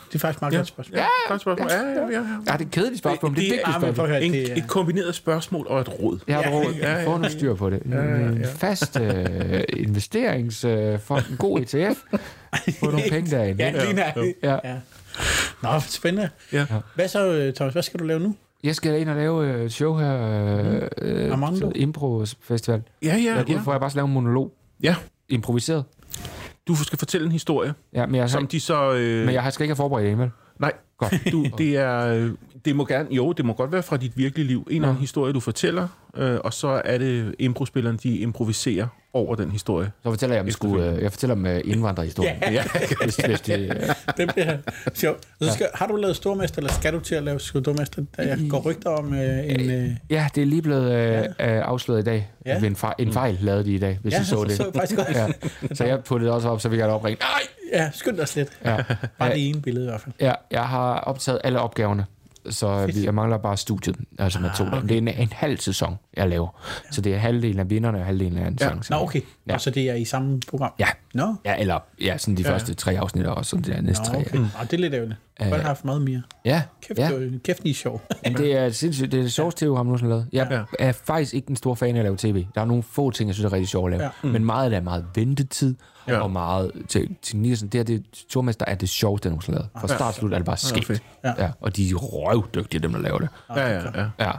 Det 0.07 0.15
er 0.15 0.19
faktisk 0.19 0.41
meget 0.41 0.53
Ja. 0.53 0.57
godt 0.57 0.67
spørgsmål. 0.67 0.97
Ja, 0.99 1.05
godt 1.27 1.41
spørgsmål. 1.41 1.69
Ja, 1.71 1.77
ja, 1.77 1.89
ja. 1.89 2.11
ja. 2.11 2.17
Ja, 2.17 2.17
det 2.17 2.47
er 2.49 2.53
et 2.65 2.71
kedeligt 2.71 2.99
spørgsmål, 2.99 3.31
men 3.31 3.35
det 3.39 3.47
er 3.47 3.51
et 3.53 3.57
vigtigt 3.57 3.75
spørgsmål. 3.77 4.07
høre, 4.07 4.23
En, 4.23 4.33
det 4.33 4.51
er- 4.51 4.55
et 4.55 4.67
kombineret 4.67 5.15
spørgsmål 5.15 5.67
og 5.67 5.81
et 5.81 5.99
råd. 5.99 6.19
Jeg 6.27 6.35
har 6.35 6.43
Ja. 6.43 6.49
råd. 6.49 6.73
Ja, 6.73 7.05
Få 7.05 7.17
noget 7.17 7.31
styr 7.31 7.53
på 7.55 7.69
det. 7.69 7.81
En, 7.83 7.93
en 7.93 8.45
fast 8.55 8.99
øh, 8.99 9.63
investeringsfond, 9.77 11.23
en 11.31 11.37
god 11.37 11.59
ETF. 11.61 11.97
Få 12.79 12.85
nogle 12.85 13.03
penge 13.09 13.31
derinde. 13.31 13.63
Ja, 13.63 13.83
lige 13.83 13.93
nær. 13.93 14.11
Ja. 14.43 14.59
Ja. 14.63 14.75
Nå, 15.63 15.79
spændende. 15.79 16.29
Ja. 16.53 16.65
Hvad 16.95 17.07
så, 17.07 17.27
øh, 17.31 17.53
Thomas? 17.53 17.73
Hvad 17.73 17.83
skal 17.83 17.99
du 17.99 18.05
lave 18.05 18.19
nu? 18.19 18.35
Jeg 18.63 18.75
skal 18.75 19.01
ind 19.01 19.09
og 19.09 19.15
lave 19.15 19.47
øh, 19.47 19.65
et 19.65 19.73
show 19.73 19.95
her. 19.97 20.13
Øh, 20.21 20.81
øh, 20.97 21.31
Armando. 21.31 21.71
til 21.71 21.81
Impro 21.81 22.25
Festival. 22.41 22.81
Ja, 23.03 23.07
ja, 23.07 23.35
Jeg 23.35 23.49
ja. 23.49 23.57
for, 23.59 23.71
at 23.71 23.75
jeg 23.75 23.79
bare 23.81 23.91
lave 23.95 24.07
en 24.07 24.13
monolog. 24.13 24.53
ja. 24.83 24.95
Improviseret. 25.29 25.83
Du 26.67 26.75
skal 26.75 26.99
fortælle 26.99 27.25
en 27.25 27.31
historie, 27.31 27.73
Ja, 27.93 28.05
men 28.05 28.15
jeg, 28.15 28.29
som 28.29 28.47
de 28.47 28.59
så... 28.59 28.93
Øh, 28.93 29.25
men 29.25 29.33
jeg 29.35 29.53
skal 29.53 29.63
ikke 29.63 29.71
have 29.71 29.75
forberedt 29.75 30.19
vel? 30.19 30.31
Nej, 30.59 30.71
godt. 30.97 31.13
Du, 31.31 31.45
det 31.57 31.77
er, 31.77 32.07
øh, 32.13 32.31
det 32.65 32.75
må 32.75 32.85
gerne, 32.85 33.07
jo, 33.15 33.31
det 33.31 33.45
må 33.45 33.53
godt 33.53 33.71
være 33.71 33.83
fra 33.83 33.97
dit 33.97 34.17
virkelige 34.17 34.47
liv. 34.47 34.67
En 34.69 34.75
eller 34.75 34.87
anden 34.87 35.01
historie, 35.01 35.33
du 35.33 35.39
fortæller, 35.39 35.87
øh, 36.17 36.39
og 36.43 36.53
så 36.53 36.81
er 36.85 36.97
det 36.97 37.35
improspilleren, 37.39 37.99
de 38.03 38.17
improviserer 38.17 38.87
over 39.13 39.35
den 39.35 39.51
historie. 39.51 39.91
Så 40.03 40.09
fortæller 40.09 40.35
jeg, 40.35 40.43
om 40.43 40.51
skulle, 40.51 40.91
øh, 40.91 41.03
jeg 41.03 41.11
fortæller 41.11 41.35
om 41.35 41.45
øh, 41.45 41.61
indvandrerhistorien. 41.65 42.35
Ja. 42.51 42.63
hvis, 43.03 43.15
hvis 43.15 43.41
det, 43.41 43.59
øh, 43.59 43.89
Det 44.17 44.33
bliver 44.33 44.57
sjovt. 44.93 45.27
Så 45.41 45.53
skal, 45.53 45.67
Har 45.73 45.87
du 45.87 45.95
lavet 45.95 46.15
stormester, 46.15 46.57
eller 46.57 46.73
skal 46.73 46.93
du 46.93 46.99
til 46.99 47.15
at 47.15 47.23
lave 47.23 47.39
stormester? 47.39 48.03
Jeg 48.17 48.39
går 48.49 48.59
rygter 48.59 48.89
om 48.89 49.13
øh, 49.13 49.45
en... 49.45 49.71
Øh, 49.71 49.89
ja, 50.09 50.27
det 50.35 50.41
er 50.41 50.45
lige 50.45 50.61
blevet 50.61 50.91
øh, 50.91 51.19
øh, 51.19 51.27
afsløret 51.39 52.01
i 52.01 52.03
dag. 52.03 52.29
Ja. 52.45 52.63
En, 52.65 52.75
fejl, 52.75 52.93
en 52.99 53.13
fejl 53.13 53.37
lavede 53.41 53.63
de 53.65 53.71
i 53.71 53.77
dag, 53.79 53.99
hvis 54.01 54.13
ja, 54.13 54.21
I 54.21 54.25
så 54.25 54.43
det. 54.43 54.57
så 54.57 54.63
jeg 54.63 54.73
faktisk 54.73 54.97
godt. 54.97 55.09
Ja. 55.69 55.75
Så 55.75 55.83
jeg 55.85 56.03
puttede 56.03 56.31
også 56.33 56.49
op, 56.49 56.61
så 56.61 56.69
vi 56.69 56.77
kan 56.77 56.85
opringe. 56.89 57.19
Nej! 57.19 57.41
Ja, 57.81 57.89
skynd 57.93 58.17
dig 58.17 58.27
slet. 58.27 58.49
Ja. 58.65 58.77
Bare 59.19 59.29
det 59.33 59.49
ene 59.49 59.61
billede 59.61 59.85
i 59.85 59.89
hvert 59.89 60.01
fald. 60.01 60.13
ja, 60.21 60.33
jeg 60.51 60.63
har 60.67 60.93
optaget 60.99 61.39
alle 61.43 61.59
opgaverne, 61.59 62.05
så 62.49 62.85
vi, 62.85 63.03
jeg 63.05 63.13
mangler 63.13 63.37
bare 63.37 63.57
studiet, 63.57 63.95
altså 64.19 64.39
med 64.39 64.49
to. 64.57 64.63
Ah, 64.63 64.81
Det 64.81 64.91
er 64.91 64.97
en, 64.97 65.07
en 65.07 65.29
halv 65.31 65.57
sæson, 65.57 65.97
jeg 66.17 66.29
laver. 66.29 66.61
Så 66.91 67.01
det 67.01 67.13
er 67.13 67.17
halvdelen 67.17 67.59
af 67.59 67.69
vinderne 67.69 67.97
og 67.99 68.05
halvdelen 68.05 68.37
af 68.37 68.47
en 68.47 68.57
Ja. 68.61 68.69
Nå, 68.89 68.95
okay. 68.97 69.21
Ja. 69.47 69.53
Og 69.53 69.61
så 69.61 69.69
det 69.69 69.89
er 69.89 69.93
i 69.93 70.05
samme 70.05 70.39
program? 70.49 70.71
Ja. 70.79 70.87
Nå, 71.13 71.35
Ja, 71.45 71.55
eller 71.59 71.79
ja, 72.01 72.17
sådan 72.17 72.35
de 72.37 72.41
ja. 72.41 72.51
første 72.53 72.73
tre 72.73 72.99
afsnit, 72.99 73.25
og 73.25 73.45
så 73.45 73.55
de 73.57 73.81
næste 73.81 74.03
Nå 74.03 74.09
tre. 74.09 74.17
okay. 74.19 74.37
Og 74.39 74.71
det 74.71 74.73
er 74.73 74.77
lidt 74.77 74.93
ærgerligt. 74.93 75.19
Du 75.39 75.43
kunne 75.43 75.53
have 75.53 75.63
haft 75.63 75.85
meget 75.85 76.01
mere. 76.01 76.21
Ja, 76.45 76.61
Kæft, 76.87 76.99
ja. 76.99 77.07
ja. 77.09 77.15
det 77.19 77.31
var- 77.31 77.37
kæft, 77.43 77.61
I 77.65 77.69
er 77.69 77.73
sjov. 77.73 78.01
Men 78.23 78.33
det 78.37 78.57
er 78.57 78.69
sindssygt. 78.69 79.11
Det 79.11 79.17
er 79.17 79.21
det 79.21 79.33
sjoveste 79.33 79.65
TV, 79.65 79.75
ham 79.75 79.85
nogensinde 79.85 80.09
lavet. 80.09 80.27
Jeg 80.33 80.47
Ja. 80.51 80.87
er 80.87 80.91
faktisk 80.91 81.33
ikke 81.33 81.49
en 81.49 81.55
stor 81.55 81.75
fan 81.75 81.95
af 81.95 81.99
at 81.99 82.05
lave 82.05 82.17
tv. 82.17 82.45
Der 82.55 82.61
er 82.61 82.65
nogle 82.65 82.83
få 82.83 83.11
ting, 83.11 83.27
jeg 83.27 83.35
synes 83.35 83.45
er 83.45 83.53
rigtig 83.53 83.67
sjovt 83.67 83.93
at 83.93 83.99
lave. 83.99 84.11
Ja. 84.23 84.29
Men 84.29 84.45
meget 84.45 84.63
af 84.63 84.69
det 84.69 84.77
er 84.77 84.81
meget 84.83 85.05
ventetid, 85.15 85.75
Ja. 86.07 86.13
ja. 86.13 86.19
og 86.19 86.31
meget 86.31 86.71
til, 86.87 87.15
til 87.21 87.37
Nielsen. 87.37 87.67
Det 87.67 87.77
her, 87.79 87.83
det 87.83 88.03
Stormester 88.29 88.65
er 88.67 88.75
det 88.75 88.89
sjoveste, 88.89 89.27
jeg 89.27 89.31
nogensinde 89.31 89.57
lavet. 89.57 89.69
Fra 89.81 89.87
start 89.87 90.13
til 90.13 90.19
slut 90.19 90.33
er 90.33 90.37
det 90.37 90.45
bare 90.45 90.57
skægt. 90.57 91.03
Ja. 91.23 91.33
Ja. 91.37 91.51
Og 91.61 91.75
de 91.75 91.89
er 91.89 91.95
røvdygtige, 91.95 92.79
dem 92.81 92.91
der 92.93 92.99
laver 92.99 93.17
det. 93.19 93.29
Ja, 93.55 93.67
ja, 93.67 93.81
ja. 93.95 94.05
Ja. 94.19 94.31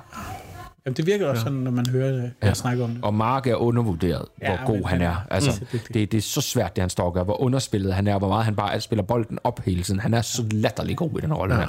Jamen, 0.86 0.96
det 0.96 1.06
virker 1.06 1.28
også 1.28 1.42
sådan, 1.42 1.58
når 1.58 1.70
man 1.70 1.86
hører 1.86 2.10
det, 2.12 2.32
jeg 2.42 2.56
snakker 2.56 2.84
om 2.84 2.90
det. 2.90 3.04
Og 3.04 3.14
Mark 3.14 3.46
er 3.46 3.54
undervurderet, 3.54 4.24
Ja, 4.42 4.56
hvor 4.56 4.66
god 4.66 4.74
men 4.76 4.84
han 4.84 5.02
er. 5.02 5.08
er 5.08 5.16
Altså, 5.30 5.64
det, 5.72 6.12
det 6.12 6.14
er 6.14 6.20
så 6.20 6.40
svært, 6.40 6.76
det 6.76 6.82
han 6.82 6.90
står 6.90 7.04
og 7.04 7.14
gør. 7.14 7.22
Hvor 7.24 7.40
underspillet 7.40 7.94
han 7.94 8.06
er, 8.06 8.18
hvor 8.18 8.28
meget 8.28 8.44
han 8.44 8.56
bare 8.56 8.80
spiller 8.80 9.02
bolden 9.02 9.38
op 9.44 9.60
hele 9.64 9.82
tiden. 9.82 10.00
Han 10.00 10.14
er 10.14 10.22
så 10.22 10.42
latterlig 10.50 10.96
god 10.96 11.10
i 11.18 11.20
den 11.20 11.34
rolle 11.34 11.56
her. 11.56 11.68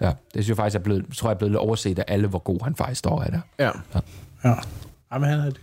Ja, 0.00 0.06
det 0.06 0.14
synes 0.32 0.48
jeg 0.48 0.56
faktisk 0.56 0.78
er 0.78 0.82
blevet, 0.82 1.04
tror 1.16 1.28
jeg 1.28 1.34
er 1.34 1.38
blevet 1.38 1.50
lidt 1.52 1.58
overset 1.60 1.98
af 1.98 2.04
alle, 2.08 2.28
hvor 2.28 2.38
god 2.38 2.58
han 2.64 2.74
faktisk 2.76 2.98
står 2.98 3.22
af 3.22 3.30
der. 3.32 3.40
ja. 3.58 3.70
Ja. 3.94 4.00
Ja, 4.44 4.54
men 5.18 5.28
han 5.30 5.38
er 5.40 5.44
det. 5.44 5.56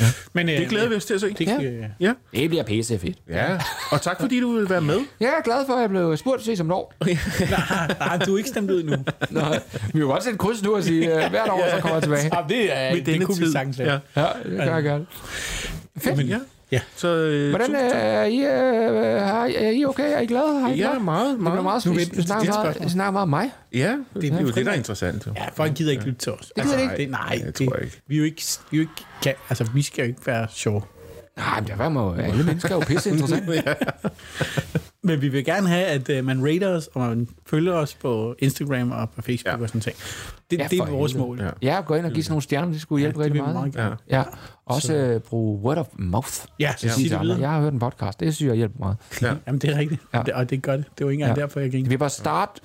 Ja. 0.00 0.04
Men, 0.32 0.48
øh, 0.48 0.58
Det 0.58 0.68
glæder 0.68 0.88
vi 0.88 0.94
os 0.94 1.04
til 1.04 1.14
at 1.14 1.20
se. 1.20 1.28
Det, 1.38 1.46
Ja. 1.46 1.58
ja. 1.62 1.86
Ja. 2.00 2.12
Det 2.40 2.48
bliver 2.50 2.64
pisse 2.64 2.98
fedt. 2.98 3.18
ja. 3.28 3.58
Og 3.90 4.02
tak 4.02 4.20
fordi 4.20 4.40
du 4.40 4.52
vil 4.52 4.70
være 4.70 4.80
med. 4.80 4.98
Jeg 5.20 5.28
er 5.38 5.42
glad 5.44 5.66
for, 5.66 5.74
at 5.74 5.80
jeg 5.80 5.90
blev 5.90 6.16
spurgt 6.16 6.44
ses 6.44 6.60
om 6.60 6.66
et 6.66 6.72
år. 6.72 6.94
nej, 7.50 7.96
nej, 7.98 8.18
du 8.18 8.34
er 8.34 8.38
ikke 8.38 8.48
stemt 8.50 8.70
ud 8.70 8.82
nu. 8.82 8.96
Nå, 9.30 9.40
vi 9.92 9.98
kan 9.98 10.02
godt 10.06 10.24
sætte 10.24 10.38
kryds 10.38 10.62
nu 10.62 10.74
og 10.76 10.84
sige, 10.84 11.02
uh, 11.14 11.30
hvert 11.30 11.48
år, 11.48 11.64
så 11.76 11.80
kommer 11.80 11.94
jeg 11.96 12.02
tilbage. 12.02 12.30
Ja, 12.36 12.42
det, 12.48 12.76
er, 12.76 12.94
det 12.94 13.06
denne 13.06 13.24
kunne 13.24 13.38
vi 13.38 13.44
tid. 13.44 13.52
sagtens 13.52 13.78
lave. 13.78 13.90
Ja. 14.16 14.22
Ja, 14.22 14.26
det 14.50 14.56
gør 14.58 14.74
jeg 14.74 14.82
gerne. 14.82 15.06
Fedt. 15.98 16.28
Ja. 16.28 16.38
Ja. 16.72 16.80
Så, 16.96 17.08
øh, 17.08 17.48
Hvordan 17.50 17.74
er 17.74 18.24
I, 18.24 18.36
øh, 18.38 19.22
har 19.22 19.50
er 19.56 19.70
I 19.70 19.84
okay? 19.84 20.12
Er 20.16 20.20
I 20.20 20.26
glade? 20.26 20.60
Har 20.60 20.68
I 20.68 20.74
Ja, 20.74 20.76
glade? 20.88 21.00
meget, 21.04 21.28
Det 21.30 21.38
bliver 21.38 21.50
meget. 21.52 21.64
meget 21.64 21.86
Nu 21.86 21.92
vi, 21.92 21.98
venter 21.98 22.16
vi, 22.16 22.22
snakker 22.22 22.52
meget, 22.52 22.90
snakker 22.90 23.10
meget 23.10 23.22
om 23.22 23.28
mig. 23.28 23.50
Ja, 23.72 23.96
det, 24.14 24.22
det 24.22 24.32
er 24.32 24.40
jo 24.40 24.46
det, 24.50 24.66
der 24.66 24.72
er 24.72 24.76
interessant. 24.76 25.26
Jo. 25.26 25.32
Ja, 25.36 25.44
folk 25.54 25.74
gider 25.74 25.90
ikke 25.92 26.04
lytte 26.04 26.18
til 26.18 26.32
os. 26.32 26.52
Det 26.56 26.64
gider 26.64 26.76
de 26.76 26.82
ikke. 26.82 26.96
Det, 26.96 27.10
nej, 27.10 27.40
det 27.46 27.58
det, 27.58 27.68
tror 27.68 27.76
jeg 27.76 27.84
ikke. 27.84 28.00
Vi 28.06 28.14
er 28.14 28.18
jo 28.18 28.24
ikke, 28.24 28.42
vi 28.70 28.76
er 28.76 28.82
jo 28.82 28.88
ikke 28.88 29.04
kan, 29.22 29.34
altså, 29.48 29.64
vi 29.74 29.82
skal 29.82 30.02
jo 30.04 30.08
ikke 30.08 30.26
være 30.26 30.46
sjove. 30.50 30.82
Nej, 31.40 31.60
men 31.60 31.68
der 31.68 31.76
var 31.76 32.04
jo 32.04 32.12
alle 32.14 32.44
mennesker 32.44 32.70
er 32.70 32.74
jo 32.74 32.80
pisse 32.86 33.10
interessant. 33.10 33.48
Men 35.02 35.20
vi 35.22 35.28
vil 35.28 35.44
gerne 35.44 35.68
have, 35.68 35.84
at 35.84 36.08
uh, 36.18 36.24
man 36.24 36.44
rater 36.46 36.68
os, 36.68 36.86
og 36.94 37.00
man 37.00 37.28
følger 37.46 37.72
os 37.72 37.94
på 37.94 38.34
Instagram 38.38 38.90
og 38.92 39.10
på 39.10 39.22
Facebook 39.22 39.46
Ja. 39.52 39.56
ja. 39.56 39.62
og 39.62 39.68
sådan 39.68 39.80
ting. 39.80 39.96
Det, 40.50 40.58
Ja, 40.58 40.62
ja, 40.62 40.68
det 40.68 40.78
er 40.78 40.86
vores 40.90 41.12
helvede. 41.12 41.28
mål. 41.28 41.40
Ja. 41.62 41.74
Ja, 41.74 41.80
gå 41.80 41.94
ind 41.94 42.06
og 42.06 42.12
give 42.12 42.24
sådan 42.24 42.32
nogle 42.32 42.42
stjerner, 42.42 42.72
det 42.72 42.80
skulle 42.80 43.00
hjælpe 43.00 43.18
det 43.18 43.24
rigtig 43.24 43.42
meget. 43.42 43.74
meget 43.76 43.98
Ja. 44.10 44.18
Ja, 44.18 44.24
også 44.66 44.94
øh, 44.94 45.20
bruge 45.20 45.60
word 45.60 45.78
of 45.78 45.86
mouth. 45.98 46.28
Ja, 46.60 46.70
at 46.72 46.80
sig 46.80 47.10
det 47.10 47.20
videre. 47.20 47.40
Jeg 47.40 47.50
har 47.50 47.60
hørt 47.60 47.72
en 47.72 47.78
podcast, 47.78 48.20
det 48.20 48.34
synes 48.36 48.48
jeg 48.48 48.56
hjælper 48.56 48.78
meget. 48.78 48.96
Ja. 49.22 49.34
Jamen, 49.46 49.58
det 49.60 49.70
er 49.70 49.78
rigtigt. 49.78 50.00
Ja. 50.12 50.18
Ja. 50.18 50.24
Det, 50.24 50.34
og 50.34 50.50
det 50.50 50.62
gør 50.62 50.76
det. 50.76 50.84
Det 50.98 51.04
var 51.04 51.10
ikke 51.10 51.22
engang 51.22 51.36
Ja. 51.36 51.40
ja. 51.40 51.46
derfor, 51.46 51.60
jeg 51.60 51.70
gik. 51.70 51.90
Vi 51.90 51.96
bare 51.96 52.10
starte 52.10 52.60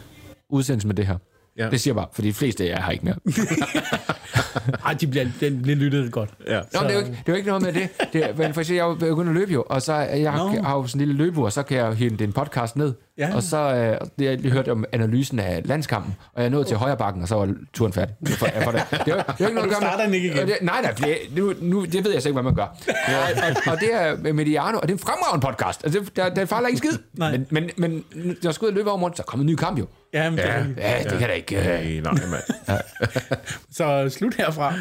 udsendelsen 0.49 0.87
med 0.87 0.95
det 0.95 1.07
her. 1.07 1.17
Ja. 1.57 1.69
Det 1.69 1.81
siger 1.81 1.91
jeg 1.91 1.95
bare, 1.95 2.07
for 2.13 2.21
de 2.21 2.33
fleste 2.33 2.63
af 2.63 2.67
jer 2.67 2.79
har 2.81 2.91
ikke 2.91 3.05
mere. 3.05 3.15
Ej, 4.85 4.93
de 4.93 5.07
bliver, 5.07 5.25
den 5.39 5.61
bliver 5.61 5.75
lyttet 5.75 6.11
godt. 6.11 6.29
Ja. 6.47 6.59
Nå, 6.73 6.79
det 6.81 6.89
er 6.89 6.93
jo 6.93 6.99
ikke, 6.99 7.09
det 7.11 7.17
er 7.17 7.31
jo 7.31 7.35
ikke 7.35 7.47
noget 7.47 7.63
med 7.63 7.73
det. 7.73 7.89
det 8.13 8.23
er, 8.29 8.33
men 8.37 8.53
for 8.53 8.61
eksempel, 8.61 8.75
jeg 8.75 8.83
er 8.83 8.87
jo 8.87 8.93
begyndt 8.95 9.29
at 9.29 9.35
løbe 9.35 9.53
jo, 9.53 9.63
og 9.69 9.81
så 9.81 9.93
jeg 9.93 10.35
Nå. 10.37 10.61
har 10.63 10.75
jo 10.75 10.87
sådan 10.87 11.01
en 11.01 11.07
lille 11.07 11.23
løbeur, 11.25 11.45
og 11.45 11.51
så 11.51 11.63
kan 11.63 11.77
jeg 11.77 11.87
jo 11.87 11.91
hente 11.91 12.23
en 12.23 12.33
podcast 12.33 12.75
ned. 12.75 12.93
Ja. 13.17 13.35
Og 13.35 13.43
så 13.43 13.57
øh, 13.57 14.07
det, 14.19 14.25
jeg 14.25 14.37
lige 14.37 14.51
hørt 14.51 14.67
om 14.67 14.85
analysen 14.91 15.39
af 15.39 15.61
landskampen, 15.65 16.15
og 16.33 16.41
jeg 16.41 16.45
er 16.45 16.49
nået 16.51 16.67
til 16.67 16.77
højre 16.77 16.97
bakken, 16.97 17.21
og 17.21 17.27
så 17.27 17.35
var 17.35 17.53
turen 17.73 17.93
færdig. 17.93 18.15
For, 18.27 18.47
for 18.63 18.71
det. 18.71 18.83
Det, 18.91 18.99
er, 18.99 19.03
jo- 19.07 19.15
det 19.17 19.17
er 19.17 19.33
jo 19.39 19.45
ikke 19.45 19.55
noget 19.55 19.69
du 19.71 19.75
starter 19.75 20.05
den 20.05 20.13
ikke 20.13 20.27
igen? 20.27 20.47
Det, 20.47 20.57
nej, 20.61 20.81
nej, 20.81 20.91
det, 20.91 21.17
nu, 21.35 21.53
nu, 21.61 21.85
det 21.85 22.03
ved 22.05 22.11
jeg 22.13 22.21
så 22.21 22.29
ikke, 22.29 22.41
hvad 22.41 22.43
man 22.43 22.55
gør. 22.55 22.77
Ja, 23.09 23.19
og, 23.49 23.73
og, 23.73 23.79
det 23.79 23.89
er 23.93 24.33
Mediano, 24.33 24.77
og 24.77 24.81
det 24.83 24.89
er 24.89 24.93
en 24.95 24.99
fremragende 24.99 25.47
podcast. 25.47 25.83
Altså, 25.83 25.99
det, 25.99 26.15
der, 26.15 26.29
der 26.29 26.45
fejler 26.45 26.67
ikke 26.67 26.77
skid. 26.77 26.97
Nej. 27.13 27.31
Men, 27.31 27.45
men, 27.49 27.69
men 27.77 28.03
jeg 28.43 28.53
skal 28.53 28.65
ud 28.65 28.69
og 28.69 28.75
løbe 28.75 28.89
over 28.89 28.99
morgen, 28.99 29.15
så 29.15 29.21
er 29.21 29.25
kommet 29.25 29.43
en 29.43 29.51
ny 29.51 29.55
kamp 29.55 29.79
jo. 29.79 29.85
Ja, 30.15 30.29
men 30.29 30.37
det 30.37 30.45
er 30.45 30.53
Ja. 30.53 30.59
rigtigt. 30.59 30.79
Ja, 30.79 31.03
det 31.09 31.19
kan 31.19 31.27
da 31.29 31.33
ikke... 31.33 31.57
Øh, 31.57 32.03
Nej, 32.03 32.13
nej, 32.13 32.23
mand. 32.25 32.81
Så 33.77 34.09
slut 34.09 34.33
herfra. 34.35 34.73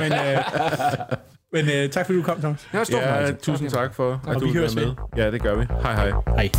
men 0.00 0.12
øh, 0.12 0.38
men 1.52 1.70
øh, 1.74 1.90
tak 1.90 2.06
fordi 2.06 2.18
du 2.18 2.22
kom, 2.24 2.40
Thomas. 2.40 2.60
det 2.72 2.78
var 2.78 2.84
stort 2.84 3.02
Ja, 3.02 3.32
tusind 3.42 3.70
tak 3.70 3.94
for, 3.94 4.20
at 4.28 4.34
Og 4.34 4.40
du 4.40 4.52
være 4.52 4.68
med. 4.74 4.94
Ja, 5.16 5.30
det 5.30 5.42
gør 5.42 5.54
vi. 5.54 5.66
Hej, 5.82 5.94
hej. 5.94 6.10
Hej. 6.36 6.50